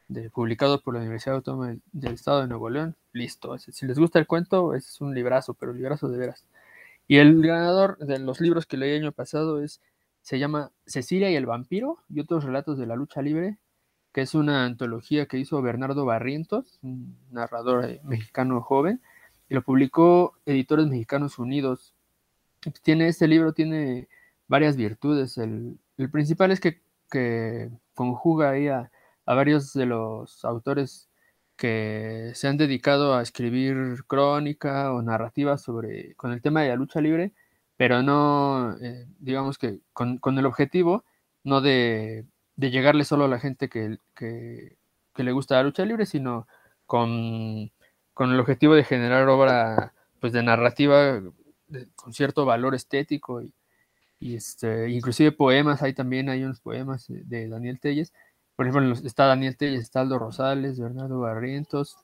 de, 0.07 0.31
publicado 0.31 0.81
por 0.81 0.95
la 0.95 1.01
Universidad 1.01 1.35
Autónoma 1.35 1.77
del 1.91 2.15
Estado 2.15 2.43
de 2.43 2.47
Nuevo 2.47 2.71
León. 2.71 2.95
Listo. 3.13 3.59
Si 3.59 3.85
les 3.85 3.99
gusta 3.99 4.21
el 4.21 4.29
cuento, 4.29 4.75
es 4.75 5.01
un 5.01 5.13
librazo, 5.13 5.55
pero 5.55 5.73
librazo 5.73 6.09
de 6.09 6.19
veras. 6.19 6.45
Y 7.09 7.17
el 7.17 7.45
ganador 7.45 7.99
de 7.99 8.21
los 8.21 8.41
libros 8.41 8.65
que 8.65 8.77
leí 8.77 8.93
el 8.93 9.03
año 9.03 9.13
pasado 9.13 9.61
es 9.61 9.81
se 10.23 10.39
llama 10.39 10.71
Cecilia 10.87 11.33
y 11.33 11.35
el 11.35 11.47
vampiro 11.47 11.99
y 12.09 12.21
otros 12.21 12.45
relatos 12.45 12.79
de 12.79 12.87
la 12.87 12.95
lucha 12.95 13.23
libre 13.23 13.59
que 14.13 14.23
es 14.23 14.35
una 14.35 14.65
antología 14.65 15.27
que 15.27 15.39
hizo 15.39 15.61
Bernardo 15.63 16.05
Barrientos, 16.05 16.79
un 16.83 17.17
narrador 17.31 17.85
eh, 17.85 18.01
mexicano 18.05 18.61
joven, 18.63 19.01
y 19.49 19.55
lo 19.55 19.63
publicó 19.63 20.35
Editores 20.47 20.87
Mexicanos 20.87 21.39
Unidos. 21.39 21.95
Tiene 22.83 23.09
este 23.09 23.29
libro, 23.29 23.53
tiene 23.53 24.09
varias 24.49 24.77
virtudes. 24.77 25.39
El, 25.39 25.79
principal 26.13 26.51
es 26.53 26.61
que, 26.61 26.81
conjuga 27.95 28.51
ahí 28.51 28.69
a, 28.69 28.91
varios 29.27 29.73
de 29.75 29.87
los 29.87 30.45
autores 30.45 31.09
que 31.57 32.33
se 32.35 32.49
han 32.49 32.57
dedicado 32.57 33.15
a 33.15 33.23
escribir 33.23 34.05
crónica 34.07 34.93
o 34.93 35.03
narrativa 35.03 35.59
sobre 35.59 36.15
con 36.15 36.33
el 36.33 36.41
tema 36.43 36.63
de 36.63 36.69
la 36.71 36.77
lucha 36.77 37.01
libre, 37.01 37.33
pero 37.77 38.03
no, 38.03 38.77
eh, 38.81 39.07
digamos 39.19 39.59
que 39.59 39.81
con 39.93 40.39
el 40.39 40.47
objetivo 40.47 41.05
no 41.45 41.61
de 41.61 42.27
de 42.59 42.71
llegarle 42.73 43.05
solo 43.05 43.25
a 43.25 43.29
la 43.29 43.39
gente 43.39 43.69
que, 43.69 43.99
que, 44.15 44.77
le 45.15 45.33
gusta 45.33 45.57
la 45.57 45.63
lucha 45.63 45.85
libre, 45.85 46.07
sino 46.07 46.47
con, 46.87 47.71
con, 48.15 48.33
el 48.33 48.41
objetivo 48.41 48.75
de 48.75 48.85
generar 48.85 49.29
obra 49.29 49.95
pues 50.21 50.33
de 50.33 50.43
narrativa 50.43 51.21
con 51.95 52.13
cierto 52.13 52.45
valor 52.45 52.75
estético 52.75 53.43
y, 53.43 53.55
y, 54.19 54.35
este, 54.35 54.91
inclusive 54.91 55.33
poemas, 55.33 55.83
hay 55.83 55.93
también 55.93 56.29
hay 56.29 56.43
unos 56.43 56.61
poemas 56.61 57.07
de, 57.09 57.49
Daniel 57.49 57.79
Telles, 57.79 58.13
por 58.57 58.67
ejemplo 58.67 58.93
está 59.07 59.27
Daniel 59.27 59.57
Telles, 59.57 59.83
está 59.83 60.01
Aldo 60.01 60.19
Rosales, 60.19 60.81
Bernardo 60.81 61.21
Barrientos, 61.21 61.97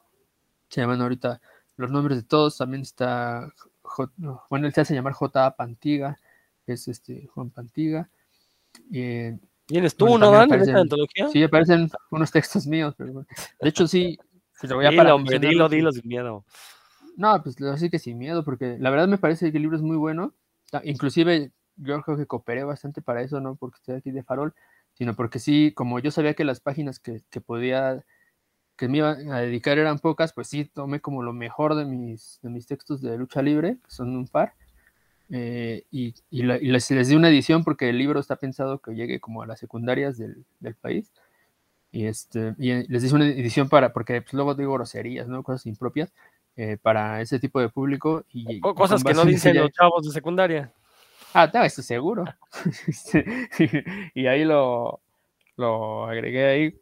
se 0.68 0.80
llaman 0.80 1.00
ahorita 1.02 1.40
los 1.76 1.90
nombres 1.90 2.18
de 2.18 2.24
todos, 2.24 2.56
también 2.56 2.82
está, 2.82 3.52
bueno, 4.48 4.66
él 4.68 4.72
se 4.72 4.82
hace 4.82 4.94
llamar 4.94 5.14
J. 5.14 5.56
Pantiga, 5.56 6.16
es 6.66 6.86
este 6.86 7.26
Juan 7.34 7.50
Pantiga, 7.50 8.08
y, 8.90 9.30
¿Tienes 9.66 9.96
tú, 9.96 10.18
no, 10.18 10.30
Dan, 10.30 10.44
aparecen, 10.44 10.54
en 10.54 10.68
esta 10.68 10.80
antología? 10.80 11.28
Sí, 11.28 11.42
aparecen 11.42 11.90
unos 12.10 12.30
textos 12.30 12.66
míos, 12.66 12.94
pero 12.96 13.24
de 13.60 13.68
hecho 13.68 13.86
sí. 13.86 14.18
Se 14.52 14.68
lo 14.68 14.76
voy 14.76 14.86
a 14.86 14.90
dilo, 14.90 15.14
hombre, 15.14 15.38
dilo, 15.38 15.68
dilo 15.68 15.92
sin 15.92 16.06
miedo. 16.06 16.44
No, 17.16 17.42
pues 17.42 17.60
así 17.62 17.90
que 17.90 17.98
sin 17.98 18.18
miedo, 18.18 18.44
porque 18.44 18.76
la 18.78 18.90
verdad 18.90 19.08
me 19.08 19.18
parece 19.18 19.50
que 19.50 19.58
el 19.58 19.62
libro 19.62 19.76
es 19.76 19.82
muy 19.82 19.96
bueno. 19.96 20.34
Ah, 20.72 20.80
inclusive 20.84 21.52
yo 21.76 22.00
creo 22.02 22.16
que 22.16 22.26
cooperé 22.26 22.64
bastante 22.64 23.02
para 23.02 23.22
eso, 23.22 23.40
no 23.40 23.56
porque 23.56 23.76
estoy 23.76 23.96
aquí 23.96 24.10
de 24.10 24.22
farol, 24.22 24.54
sino 24.94 25.14
porque 25.14 25.38
sí, 25.38 25.72
como 25.74 25.98
yo 25.98 26.10
sabía 26.10 26.34
que 26.34 26.44
las 26.44 26.60
páginas 26.60 26.98
que, 27.00 27.22
que 27.30 27.40
podía 27.40 28.04
que 28.76 28.88
me 28.88 28.98
iba 28.98 29.10
a 29.10 29.40
dedicar 29.40 29.78
eran 29.78 29.98
pocas, 29.98 30.32
pues 30.32 30.48
sí, 30.48 30.64
tomé 30.64 31.00
como 31.00 31.22
lo 31.22 31.32
mejor 31.32 31.74
de 31.74 31.84
mis, 31.84 32.40
de 32.42 32.50
mis 32.50 32.66
textos 32.66 33.00
de 33.00 33.16
lucha 33.16 33.42
libre, 33.42 33.78
que 33.84 33.90
son 33.90 34.16
un 34.16 34.26
par, 34.26 34.54
eh, 35.30 35.84
y, 35.90 36.14
y, 36.30 36.42
les, 36.42 36.90
les, 36.90 37.08
di 37.08 37.14
una 37.14 37.28
edición 37.28 37.64
porque 37.64 37.88
el 37.88 37.98
libro 37.98 38.20
está 38.20 38.36
pensado 38.36 38.78
que 38.78 38.94
llegue 38.94 39.20
como 39.20 39.42
a 39.42 39.46
las 39.46 39.58
secundarias 39.58 40.18
del, 40.18 40.44
del 40.60 40.74
país. 40.74 41.12
Y, 41.92 42.06
este, 42.06 42.54
y 42.58 42.72
les 42.88 43.04
hice 43.04 43.14
una 43.14 43.26
edición 43.26 43.68
para, 43.68 43.92
porque 43.92 44.20
pues, 44.20 44.34
luego 44.34 44.54
digo 44.54 44.74
groserías, 44.74 45.28
¿no? 45.28 45.42
Cosas 45.42 45.66
impropias 45.66 46.12
eh, 46.56 46.76
para 46.80 47.20
ese 47.20 47.38
tipo 47.38 47.60
de 47.60 47.68
público. 47.68 48.24
Y, 48.32 48.60
cosas 48.60 49.02
que 49.02 49.14
no 49.14 49.24
dicen 49.24 49.56
los 49.56 49.70
chavos 49.72 50.04
de 50.04 50.12
secundaria. 50.12 50.72
Ah, 51.32 51.50
no, 51.52 51.62
estoy 51.62 51.84
seguro. 51.84 52.24
y 54.14 54.26
ahí 54.26 54.44
lo, 54.44 55.00
lo 55.56 56.06
agregué 56.06 56.44
ahí 56.46 56.80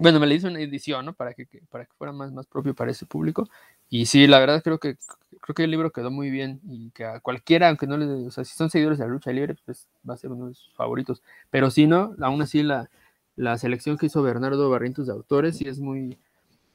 bueno, 0.00 0.20
me 0.20 0.28
le 0.28 0.36
hice 0.36 0.46
una 0.46 0.60
edición, 0.60 1.04
¿no? 1.04 1.12
Para 1.12 1.34
que, 1.34 1.46
para 1.68 1.84
que 1.84 1.92
fuera 1.98 2.12
más, 2.12 2.32
más 2.32 2.46
propio 2.46 2.72
para 2.72 2.92
ese 2.92 3.04
público. 3.04 3.48
Y 3.90 4.06
sí, 4.06 4.26
la 4.26 4.38
verdad 4.38 4.62
creo 4.62 4.78
que 4.78 4.96
creo 5.40 5.54
que 5.54 5.64
el 5.64 5.70
libro 5.70 5.92
quedó 5.92 6.10
muy 6.10 6.30
bien 6.30 6.60
y 6.68 6.90
que 6.90 7.04
a 7.04 7.20
cualquiera, 7.20 7.68
aunque 7.68 7.86
no 7.86 7.96
le, 7.96 8.06
o 8.06 8.30
sea, 8.30 8.44
si 8.44 8.54
son 8.56 8.70
seguidores 8.70 8.98
de 8.98 9.04
la 9.06 9.10
lucha 9.10 9.32
libre, 9.32 9.56
pues 9.64 9.88
va 10.08 10.14
a 10.14 10.16
ser 10.16 10.30
uno 10.32 10.48
de 10.48 10.54
sus 10.54 10.74
favoritos. 10.74 11.22
Pero 11.50 11.70
si 11.70 11.86
no, 11.86 12.14
aún 12.20 12.42
así 12.42 12.62
la, 12.62 12.90
la 13.36 13.56
selección 13.58 13.96
que 13.96 14.06
hizo 14.06 14.22
Bernardo 14.22 14.68
Barrientos 14.70 15.06
de 15.06 15.12
autores 15.12 15.56
sí 15.58 15.68
es 15.68 15.78
muy, 15.80 16.18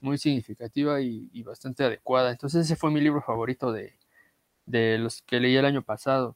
muy 0.02 0.18
significativa 0.18 1.02
y, 1.02 1.30
y 1.34 1.44
bastante 1.44 1.84
adecuada. 1.84 2.32
Entonces 2.32 2.66
ese 2.66 2.76
fue 2.76 2.92
mi 2.92 3.02
libro 3.02 3.22
favorito 3.22 3.72
de, 3.72 3.94
de 4.66 4.98
los 5.00 5.22
que 5.24 5.40
leí 5.40 5.56
el 5.58 5.66
año 5.66 5.84
pasado. 5.84 6.36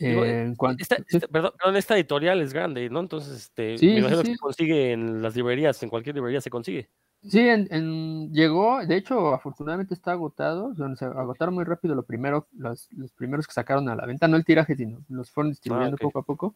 Eh, 0.00 0.42
en 0.46 0.56
cuanto, 0.56 0.82
esta, 0.82 0.96
esta, 1.08 1.28
perdón, 1.28 1.76
esta 1.76 1.94
editorial 1.96 2.40
es 2.42 2.52
grande, 2.52 2.90
¿no? 2.90 3.00
Entonces, 3.00 3.32
este, 3.36 3.78
sí, 3.78 3.86
me 3.88 3.98
imagino 4.00 4.22
sí, 4.22 4.26
sí. 4.26 4.32
que 4.32 4.36
se 4.36 4.40
consigue 4.40 4.92
en 4.92 5.22
las 5.22 5.36
librerías, 5.36 5.82
en 5.84 5.90
cualquier 5.90 6.16
librería 6.16 6.40
se 6.40 6.50
consigue. 6.50 6.88
Sí, 7.28 7.40
en, 7.40 7.68
en, 7.70 8.32
llegó, 8.32 8.84
de 8.84 8.96
hecho, 8.96 9.32
afortunadamente 9.32 9.94
está 9.94 10.12
agotado, 10.12 10.74
se 10.96 11.04
agotaron 11.06 11.54
muy 11.54 11.64
rápido 11.64 11.94
lo 11.94 12.02
primero, 12.02 12.46
los, 12.56 12.88
los, 12.92 13.12
primeros 13.12 13.46
que 13.46 13.54
sacaron 13.54 13.88
a 13.88 13.96
la 13.96 14.04
venta, 14.04 14.28
no 14.28 14.36
el 14.36 14.44
tiraje, 14.44 14.76
sino 14.76 15.02
los 15.08 15.30
fueron 15.30 15.50
distribuyendo 15.52 15.94
ah, 15.94 15.96
okay. 15.96 16.04
poco 16.04 16.18
a 16.18 16.22
poco. 16.22 16.54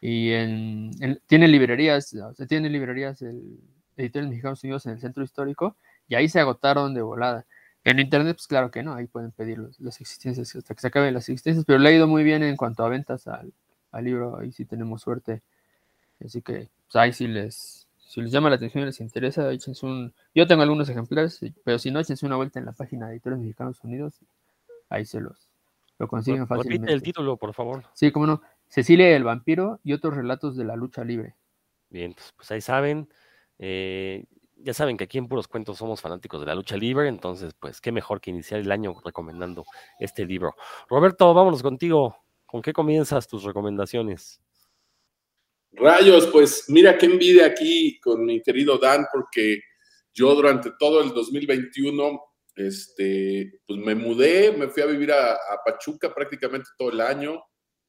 Y 0.00 0.32
en, 0.32 0.90
en, 1.00 1.20
tiene 1.26 1.48
librerías, 1.48 2.14
o 2.14 2.34
sea, 2.34 2.46
tiene 2.46 2.70
librerías 2.70 3.20
el 3.22 3.58
Editores 3.96 4.28
Mexicanos 4.28 4.62
Unidos 4.64 4.86
en 4.86 4.92
el 4.92 5.00
centro 5.00 5.22
histórico, 5.22 5.76
y 6.08 6.14
ahí 6.14 6.28
se 6.28 6.40
agotaron 6.40 6.94
de 6.94 7.02
volada. 7.02 7.44
En 7.84 7.98
internet, 8.00 8.36
pues 8.36 8.46
claro 8.46 8.70
que 8.70 8.82
no, 8.82 8.94
ahí 8.94 9.06
pueden 9.06 9.32
pedir 9.32 9.58
los, 9.58 9.78
las 9.80 10.00
existencias 10.00 10.54
hasta 10.56 10.74
que 10.74 10.80
se 10.80 10.86
acaben 10.86 11.14
las 11.14 11.28
existencias, 11.28 11.64
pero 11.66 11.78
le 11.78 11.88
ha 11.90 11.92
ido 11.92 12.06
muy 12.08 12.24
bien 12.24 12.42
en 12.42 12.56
cuanto 12.56 12.84
a 12.84 12.88
ventas 12.88 13.26
al, 13.26 13.52
al 13.92 14.04
libro, 14.04 14.38
ahí 14.38 14.50
sí 14.50 14.64
tenemos 14.64 15.02
suerte. 15.02 15.42
Así 16.24 16.40
que 16.40 16.68
pues 16.86 16.96
ahí 16.96 17.12
sí 17.12 17.28
les, 17.28 17.85
si 18.16 18.22
les 18.22 18.32
llama 18.32 18.48
la 18.48 18.56
atención 18.56 18.82
y 18.82 18.86
les 18.86 18.98
interesa, 19.02 19.52
échense 19.52 19.84
un. 19.84 20.14
Yo 20.34 20.46
tengo 20.46 20.62
algunos 20.62 20.88
ejemplares, 20.88 21.38
pero 21.62 21.78
si 21.78 21.90
no, 21.90 22.00
échense 22.00 22.24
una 22.24 22.36
vuelta 22.36 22.58
en 22.58 22.64
la 22.64 22.72
página 22.72 23.08
de 23.08 23.12
Editores 23.12 23.38
Mexicanos 23.38 23.84
Unidos, 23.84 24.20
ahí 24.88 25.04
se 25.04 25.20
los 25.20 25.50
lo 25.98 26.08
consiguen 26.08 26.40
Repite 26.40 26.56
fácilmente. 26.56 26.92
el 26.94 27.02
título, 27.02 27.36
por 27.36 27.52
favor. 27.52 27.84
Sí, 27.92 28.10
cómo 28.10 28.26
no. 28.26 28.40
Cecilia 28.68 29.14
el 29.14 29.22
vampiro 29.22 29.80
y 29.84 29.92
otros 29.92 30.16
relatos 30.16 30.56
de 30.56 30.64
la 30.64 30.76
lucha 30.76 31.04
libre. 31.04 31.36
Bien, 31.90 32.14
pues, 32.14 32.32
pues 32.34 32.50
ahí 32.52 32.62
saben. 32.62 33.06
Eh, 33.58 34.24
ya 34.56 34.72
saben 34.72 34.96
que 34.96 35.04
aquí 35.04 35.18
en 35.18 35.28
Puros 35.28 35.46
Cuentos 35.46 35.76
somos 35.76 36.00
fanáticos 36.00 36.40
de 36.40 36.46
la 36.46 36.54
lucha 36.54 36.78
libre, 36.78 37.08
entonces, 37.08 37.52
pues, 37.60 37.82
qué 37.82 37.92
mejor 37.92 38.22
que 38.22 38.30
iniciar 38.30 38.60
el 38.60 38.72
año 38.72 38.94
recomendando 39.04 39.66
este 40.00 40.24
libro. 40.24 40.54
Roberto, 40.88 41.34
vámonos 41.34 41.62
contigo. 41.62 42.16
¿Con 42.46 42.62
qué 42.62 42.72
comienzas 42.72 43.28
tus 43.28 43.44
recomendaciones? 43.44 44.40
Rayos, 45.76 46.26
pues 46.28 46.64
mira 46.68 46.96
qué 46.96 47.04
envidia 47.06 47.46
aquí 47.46 48.00
con 48.00 48.24
mi 48.24 48.42
querido 48.42 48.78
Dan, 48.78 49.06
porque 49.12 49.60
yo 50.14 50.34
durante 50.34 50.70
todo 50.78 51.02
el 51.02 51.10
2021, 51.10 52.18
este, 52.54 53.60
pues 53.66 53.78
me 53.78 53.94
mudé, 53.94 54.52
me 54.52 54.68
fui 54.68 54.82
a 54.82 54.86
vivir 54.86 55.12
a, 55.12 55.32
a 55.32 55.60
Pachuca 55.64 56.14
prácticamente 56.14 56.70
todo 56.78 56.90
el 56.90 57.00
año. 57.02 57.42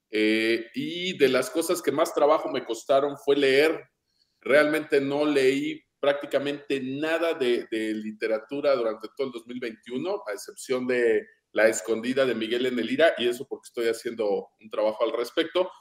Eh, 0.10 0.66
y 0.74 1.18
de 1.18 1.30
las 1.30 1.50
cosas 1.50 1.82
que 1.82 1.92
más 1.92 2.14
trabajo 2.14 2.50
me 2.50 2.66
costaron 2.66 3.18
fue 3.18 3.38
leer. 3.38 3.82
Realmente 4.42 5.00
no 5.00 5.26
leí 5.26 5.82
prácticamente 6.00 6.82
nada 6.82 7.34
de, 7.34 7.68
de, 7.72 7.94
literatura 7.94 8.76
durante 8.76 9.08
todo 9.16 9.28
el 9.28 9.34
2021, 9.34 10.24
a 10.28 10.34
excepción 10.34 10.86
de 10.86 11.26
La 11.54 11.68
Escondida 11.68 12.26
de 12.26 12.36
Miguel 12.36 12.66
en 12.66 12.78
el 12.78 12.92
Ira, 12.92 13.14
y 13.18 13.28
eso 13.28 13.48
porque 13.48 13.68
estoy 13.68 13.88
haciendo 13.88 14.50
un 14.60 14.70
trabajo 14.70 15.06
al 15.06 15.14
respecto, 15.14 15.72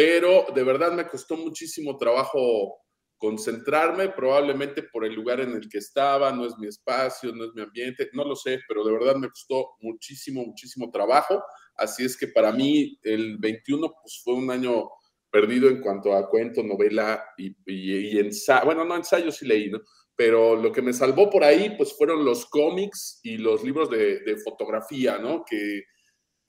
pero 0.00 0.46
de 0.54 0.64
verdad 0.64 0.92
me 0.92 1.06
costó 1.06 1.36
muchísimo 1.36 1.98
trabajo 1.98 2.78
concentrarme, 3.18 4.08
probablemente 4.08 4.82
por 4.84 5.04
el 5.04 5.12
lugar 5.12 5.40
en 5.40 5.52
el 5.52 5.68
que 5.68 5.76
estaba, 5.76 6.32
no 6.32 6.46
es 6.46 6.56
mi 6.56 6.68
espacio, 6.68 7.34
no 7.34 7.44
es 7.44 7.50
mi 7.52 7.60
ambiente, 7.60 8.08
no 8.14 8.24
lo 8.24 8.34
sé, 8.34 8.60
pero 8.66 8.82
de 8.82 8.92
verdad 8.92 9.16
me 9.16 9.28
costó 9.28 9.72
muchísimo, 9.80 10.42
muchísimo 10.42 10.90
trabajo, 10.90 11.44
así 11.74 12.02
es 12.02 12.16
que 12.16 12.28
para 12.28 12.50
mí 12.50 12.98
el 13.02 13.36
21 13.36 13.92
pues 14.02 14.22
fue 14.24 14.32
un 14.32 14.50
año 14.50 14.88
perdido 15.30 15.68
en 15.68 15.82
cuanto 15.82 16.14
a 16.14 16.30
cuento, 16.30 16.62
novela 16.62 17.22
y, 17.36 17.48
y, 17.66 18.16
y 18.16 18.18
ensayo. 18.20 18.64
Bueno, 18.64 18.86
no 18.86 18.96
ensayo 18.96 19.30
sí 19.30 19.46
leí, 19.46 19.70
¿no? 19.70 19.80
Pero 20.16 20.56
lo 20.56 20.72
que 20.72 20.80
me 20.80 20.94
salvó 20.94 21.28
por 21.28 21.44
ahí, 21.44 21.74
pues 21.76 21.92
fueron 21.92 22.24
los 22.24 22.46
cómics 22.46 23.20
y 23.22 23.36
los 23.36 23.62
libros 23.62 23.90
de, 23.90 24.20
de, 24.20 24.38
fotografía, 24.38 25.18
¿no? 25.18 25.44
Que, 25.44 25.82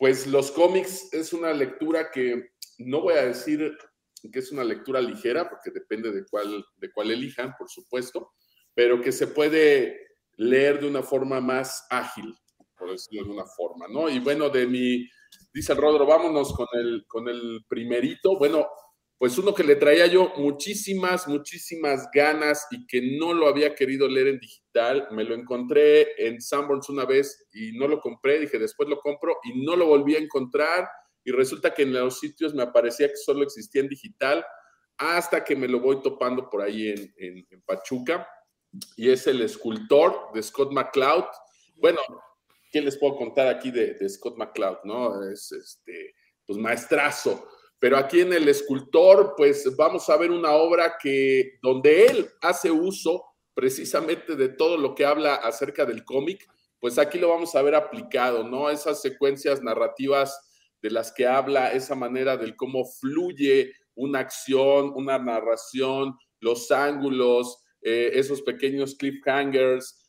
pues 0.01 0.25
los 0.25 0.49
cómics 0.51 1.13
es 1.13 1.31
una 1.31 1.53
lectura 1.53 2.09
que 2.09 2.50
no 2.85 3.01
voy 3.01 3.15
a 3.15 3.25
decir 3.25 3.77
que 4.31 4.39
es 4.39 4.51
una 4.51 4.63
lectura 4.63 5.01
ligera, 5.01 5.49
porque 5.49 5.71
depende 5.71 6.11
de 6.11 6.25
cuál, 6.29 6.63
de 6.77 6.91
cuál 6.91 7.11
elijan, 7.11 7.55
por 7.57 7.69
supuesto, 7.69 8.33
pero 8.73 9.01
que 9.01 9.11
se 9.11 9.27
puede 9.27 10.07
leer 10.37 10.79
de 10.79 10.87
una 10.87 11.03
forma 11.03 11.41
más 11.41 11.87
ágil, 11.89 12.33
por 12.77 12.91
decirlo 12.91 13.23
de 13.23 13.29
alguna 13.29 13.45
forma, 13.45 13.87
¿no? 13.87 14.09
Y 14.09 14.19
bueno, 14.19 14.49
de 14.49 14.67
mi 14.67 15.07
Dice 15.53 15.73
el 15.73 15.79
Rodro, 15.79 16.05
vámonos 16.05 16.53
con 16.53 16.67
el, 16.73 17.05
con 17.07 17.27
el 17.27 17.65
primerito. 17.67 18.37
Bueno, 18.37 18.67
pues 19.17 19.37
uno 19.37 19.53
que 19.53 19.63
le 19.63 19.75
traía 19.75 20.07
yo 20.07 20.33
muchísimas, 20.37 21.27
muchísimas 21.27 22.09
ganas 22.13 22.65
y 22.71 22.85
que 22.87 23.17
no 23.19 23.33
lo 23.33 23.47
había 23.47 23.75
querido 23.75 24.07
leer 24.07 24.27
en 24.27 24.39
digital. 24.39 25.07
Me 25.11 25.23
lo 25.23 25.35
encontré 25.35 26.25
en 26.25 26.41
Sanborns 26.41 26.89
una 26.89 27.05
vez 27.05 27.47
y 27.51 27.73
no 27.73 27.87
lo 27.87 27.99
compré. 27.99 28.39
Dije, 28.39 28.59
después 28.59 28.89
lo 28.89 28.99
compro 28.99 29.37
y 29.43 29.63
no 29.63 29.75
lo 29.75 29.87
volví 29.87 30.15
a 30.15 30.19
encontrar. 30.19 30.87
Y 31.23 31.31
resulta 31.31 31.73
que 31.73 31.83
en 31.83 31.93
los 31.93 32.19
sitios 32.19 32.53
me 32.53 32.63
aparecía 32.63 33.07
que 33.07 33.17
solo 33.17 33.43
existía 33.43 33.81
en 33.81 33.89
digital 33.89 34.45
hasta 34.97 35.43
que 35.43 35.55
me 35.55 35.67
lo 35.67 35.79
voy 35.79 36.01
topando 36.01 36.49
por 36.49 36.61
ahí 36.61 36.89
en, 36.89 37.13
en, 37.17 37.47
en 37.49 37.61
Pachuca. 37.61 38.27
Y 38.95 39.09
es 39.09 39.27
El 39.27 39.41
escultor 39.41 40.31
de 40.33 40.41
Scott 40.43 40.71
McCloud. 40.71 41.25
Bueno, 41.75 41.99
¿qué 42.71 42.81
les 42.81 42.97
puedo 42.97 43.15
contar 43.15 43.47
aquí 43.47 43.71
de, 43.71 43.95
de 43.95 44.09
Scott 44.09 44.37
McCloud? 44.37 44.77
¿no? 44.83 45.29
Es 45.29 45.51
este, 45.51 46.15
pues 46.45 46.57
maestrazo. 46.57 47.47
Pero 47.79 47.97
aquí 47.97 48.21
en 48.21 48.31
El 48.31 48.47
Escultor, 48.47 49.33
pues 49.35 49.75
vamos 49.75 50.07
a 50.07 50.15
ver 50.15 50.29
una 50.29 50.51
obra 50.51 50.97
que, 51.01 51.57
donde 51.63 52.05
él 52.05 52.29
hace 52.39 52.69
uso 52.69 53.25
precisamente 53.55 54.35
de 54.35 54.49
todo 54.49 54.77
lo 54.77 54.93
que 54.93 55.03
habla 55.03 55.33
acerca 55.33 55.83
del 55.83 56.05
cómic, 56.05 56.47
pues 56.79 56.99
aquí 56.99 57.17
lo 57.17 57.29
vamos 57.29 57.55
a 57.55 57.61
ver 57.63 57.73
aplicado, 57.73 58.43
¿no? 58.43 58.69
Esas 58.69 59.01
secuencias 59.01 59.63
narrativas 59.63 60.50
de 60.81 60.89
las 60.89 61.11
que 61.11 61.27
habla, 61.27 61.71
esa 61.71 61.95
manera 61.95 62.37
del 62.37 62.55
cómo 62.55 62.85
fluye 62.85 63.73
una 63.95 64.19
acción, 64.19 64.91
una 64.95 65.19
narración, 65.19 66.15
los 66.39 66.71
ángulos, 66.71 67.63
eh, 67.81 68.11
esos 68.13 68.41
pequeños 68.41 68.95
cliffhangers, 68.95 70.01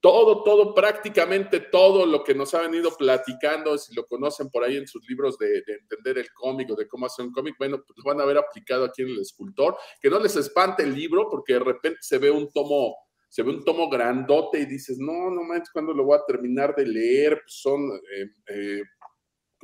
todo, 0.00 0.44
todo, 0.44 0.74
prácticamente 0.74 1.58
todo 1.58 2.06
lo 2.06 2.22
que 2.22 2.34
nos 2.34 2.54
ha 2.54 2.62
venido 2.62 2.96
platicando, 2.96 3.76
si 3.76 3.94
lo 3.94 4.06
conocen 4.06 4.48
por 4.48 4.62
ahí 4.62 4.76
en 4.76 4.86
sus 4.86 5.04
libros 5.08 5.36
de, 5.38 5.62
de 5.66 5.74
entender 5.74 6.18
el 6.18 6.32
cómic 6.32 6.70
o 6.70 6.76
de 6.76 6.86
cómo 6.86 7.06
hacer 7.06 7.24
un 7.24 7.32
cómic, 7.32 7.56
bueno, 7.58 7.82
pues 7.84 7.96
lo 7.96 8.04
van 8.04 8.20
a 8.20 8.24
ver 8.24 8.38
aplicado 8.38 8.84
aquí 8.84 9.02
en 9.02 9.08
el 9.08 9.20
escultor. 9.20 9.76
Que 10.00 10.08
no 10.08 10.20
les 10.20 10.36
espante 10.36 10.84
el 10.84 10.94
libro, 10.94 11.28
porque 11.28 11.54
de 11.54 11.60
repente 11.60 11.98
se 12.00 12.18
ve 12.18 12.30
un 12.30 12.48
tomo, 12.52 12.94
se 13.28 13.42
ve 13.42 13.50
un 13.50 13.64
tomo 13.64 13.88
grandote 13.88 14.60
y 14.60 14.66
dices, 14.66 14.98
no, 14.98 15.30
no 15.30 15.42
manches, 15.42 15.70
¿cuándo 15.72 15.92
lo 15.92 16.04
voy 16.04 16.16
a 16.16 16.24
terminar 16.26 16.76
de 16.76 16.86
leer? 16.86 17.40
Pues 17.42 17.60
son 17.60 17.90
eh, 17.90 18.26
eh, 18.50 18.82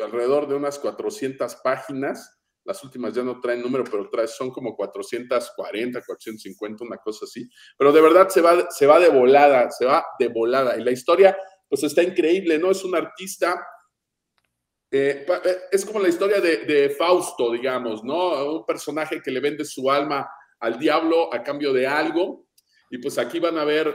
alrededor 0.02 0.48
de 0.48 0.54
unas 0.54 0.78
400 0.78 1.56
páginas 1.56 2.34
las 2.64 2.82
últimas 2.82 3.14
ya 3.14 3.22
no 3.22 3.40
traen 3.40 3.60
número, 3.60 3.84
pero 3.84 4.08
trae, 4.08 4.26
son 4.26 4.50
como 4.50 4.74
440, 4.74 6.02
450, 6.02 6.84
una 6.84 6.96
cosa 6.96 7.26
así. 7.26 7.48
Pero 7.76 7.92
de 7.92 8.00
verdad 8.00 8.28
se 8.28 8.40
va, 8.40 8.70
se 8.70 8.86
va 8.86 8.98
de 8.98 9.10
volada, 9.10 9.70
se 9.70 9.84
va 9.84 10.04
de 10.18 10.28
volada. 10.28 10.76
Y 10.78 10.82
la 10.82 10.90
historia, 10.90 11.36
pues 11.68 11.82
está 11.82 12.02
increíble, 12.02 12.58
¿no? 12.58 12.70
Es 12.70 12.82
un 12.82 12.94
artista, 12.94 13.62
eh, 14.90 15.26
eh, 15.28 15.58
es 15.70 15.84
como 15.84 16.00
la 16.00 16.08
historia 16.08 16.40
de, 16.40 16.94
Fausto, 16.96 17.52
digamos, 17.52 18.02
¿no? 18.02 18.60
Un 18.60 18.64
personaje 18.64 19.20
que 19.20 19.30
le 19.30 19.40
vende 19.40 19.64
su 19.64 19.90
alma 19.90 20.26
al 20.60 20.78
diablo 20.78 21.32
a 21.34 21.42
cambio 21.42 21.72
de 21.72 21.86
algo. 21.86 22.46
Y 22.88 22.96
pues 22.98 23.18
aquí 23.18 23.40
van 23.40 23.58
a 23.58 23.64
ver 23.64 23.94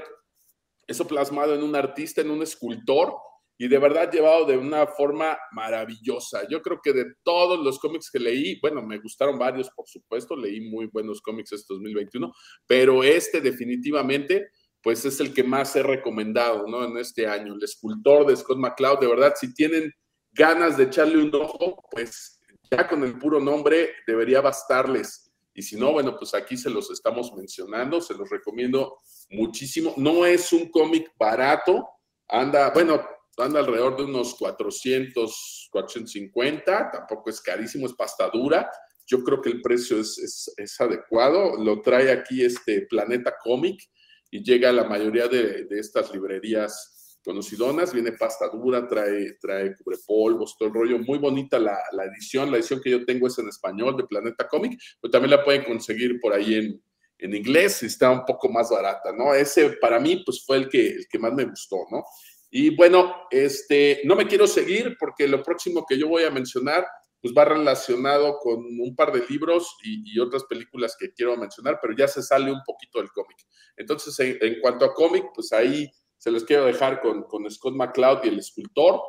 eso 0.85 1.07
plasmado 1.07 1.55
en 1.55 1.63
un 1.63 1.75
artista, 1.75 2.21
en 2.21 2.29
un 2.29 2.43
escultor, 2.43 3.15
y 3.61 3.67
de 3.67 3.77
verdad 3.77 4.09
llevado 4.09 4.45
de 4.45 4.57
una 4.57 4.87
forma 4.87 5.37
maravillosa. 5.51 6.47
Yo 6.47 6.61
creo 6.61 6.79
que 6.81 6.93
de 6.93 7.05
todos 7.23 7.59
los 7.59 7.77
cómics 7.77 8.09
que 8.09 8.17
leí, 8.17 8.57
bueno, 8.61 8.81
me 8.81 8.97
gustaron 8.99 9.37
varios, 9.37 9.69
por 9.71 9.85
supuesto, 9.85 10.33
leí 10.37 10.61
muy 10.61 10.87
buenos 10.87 11.21
cómics 11.21 11.51
este 11.51 11.73
2021, 11.73 12.33
pero 12.65 13.03
este 13.03 13.41
definitivamente 13.41 14.49
pues 14.81 15.03
es 15.03 15.19
el 15.19 15.33
que 15.33 15.43
más 15.43 15.75
he 15.75 15.83
recomendado, 15.83 16.65
¿no? 16.67 16.85
En 16.85 16.97
este 16.97 17.27
año, 17.27 17.53
el 17.53 17.61
escultor 17.61 18.25
de 18.25 18.37
Scott 18.37 18.57
McCloud, 18.57 18.99
de 18.99 19.07
verdad, 19.07 19.33
si 19.35 19.53
tienen 19.53 19.91
ganas 20.31 20.77
de 20.77 20.85
echarle 20.85 21.21
un 21.21 21.35
ojo, 21.35 21.83
pues 21.91 22.39
ya 22.71 22.87
con 22.87 23.03
el 23.03 23.19
puro 23.19 23.41
nombre 23.41 23.89
debería 24.07 24.39
bastarles. 24.39 25.33
Y 25.53 25.63
si 25.63 25.75
no, 25.75 25.91
bueno, 25.91 26.15
pues 26.17 26.33
aquí 26.33 26.55
se 26.55 26.69
los 26.69 26.89
estamos 26.91 27.33
mencionando, 27.35 27.99
se 27.99 28.13
los 28.13 28.29
recomiendo 28.29 28.99
muchísimo. 29.31 29.93
No 29.97 30.25
es 30.25 30.53
un 30.53 30.69
cómic 30.71 31.11
barato, 31.19 31.89
anda, 32.29 32.71
bueno, 32.71 33.01
anda 33.41 33.59
alrededor 33.59 33.97
de 33.97 34.03
unos 34.03 34.35
400, 34.35 35.69
450, 35.71 36.91
tampoco 36.91 37.29
es 37.29 37.41
carísimo, 37.41 37.85
es 37.85 37.93
pasta 37.93 38.29
dura. 38.29 38.69
Yo 39.05 39.23
creo 39.23 39.41
que 39.41 39.49
el 39.49 39.61
precio 39.61 39.99
es, 39.99 40.53
es, 40.57 40.81
adecuado. 40.81 41.57
Lo 41.57 41.81
trae 41.81 42.11
aquí 42.11 42.43
este 42.43 42.81
Planeta 42.89 43.33
Comic 43.41 43.81
y 44.29 44.43
llega 44.43 44.69
a 44.69 44.73
la 44.73 44.83
mayoría 44.83 45.27
de, 45.27 45.65
de 45.65 45.79
estas 45.79 46.13
librerías 46.13 47.17
conocidonas, 47.23 47.93
viene 47.93 48.13
pasta 48.13 48.47
dura, 48.49 48.87
trae, 48.87 49.33
trae 49.41 49.75
cubrepolvos, 49.75 50.55
todo 50.57 50.69
el 50.69 50.75
rollo, 50.75 50.99
muy 50.99 51.17
bonita 51.17 51.59
la, 51.59 51.77
la, 51.91 52.05
edición, 52.05 52.49
la 52.49 52.57
edición 52.57 52.81
que 52.81 52.91
yo 52.91 53.05
tengo 53.05 53.27
es 53.27 53.37
en 53.37 53.49
español 53.49 53.97
de 53.97 54.05
Planeta 54.05 54.47
Comic, 54.47 54.79
pero 55.01 55.11
también 55.11 55.31
la 55.31 55.43
pueden 55.43 55.63
conseguir 55.63 56.19
por 56.21 56.33
ahí 56.33 56.55
en, 56.55 56.81
en 57.19 57.35
inglés 57.35 57.83
está 57.83 58.09
un 58.11 58.25
poco 58.25 58.49
más 58.49 58.69
barata, 58.69 59.11
¿no? 59.11 59.33
Ese 59.33 59.71
para 59.81 59.99
mí 59.99 60.23
pues 60.25 60.43
fue 60.45 60.57
el 60.57 60.69
que, 60.69 60.87
el 60.87 61.07
que 61.07 61.19
más 61.19 61.33
me 61.33 61.45
gustó, 61.45 61.77
¿no? 61.91 62.03
Y 62.49 62.75
bueno, 62.75 63.27
este, 63.29 64.01
no 64.05 64.15
me 64.15 64.27
quiero 64.27 64.47
seguir 64.47 64.97
porque 64.99 65.27
lo 65.27 65.43
próximo 65.43 65.85
que 65.87 65.97
yo 65.97 66.07
voy 66.07 66.23
a 66.23 66.31
mencionar 66.31 66.85
pues 67.21 67.33
va 67.37 67.45
relacionado 67.45 68.37
con 68.39 68.59
un 68.59 68.95
par 68.95 69.11
de 69.11 69.25
libros 69.27 69.77
y, 69.83 70.17
otras 70.19 70.45
películas 70.45 70.95
que 70.97 71.11
quiero 71.11 71.35
mencionar, 71.35 71.79
pero 71.81 71.95
ya 71.95 72.07
se 72.07 72.21
sale 72.21 72.51
un 72.51 72.61
poquito 72.65 72.99
del 72.99 73.11
cómic. 73.11 73.37
Entonces, 73.75 74.37
en, 74.41 74.61
cuanto 74.61 74.85
a 74.85 74.93
cómic, 74.93 75.25
pues 75.33 75.51
ahí 75.51 75.89
se 76.17 76.31
los 76.31 76.43
quiero 76.43 76.65
dejar 76.65 77.01
con, 77.01 77.23
con 77.23 77.49
Scott 77.49 77.75
McCloud 77.75 78.19
y 78.23 78.29
el 78.29 78.39
escultor. 78.39 79.01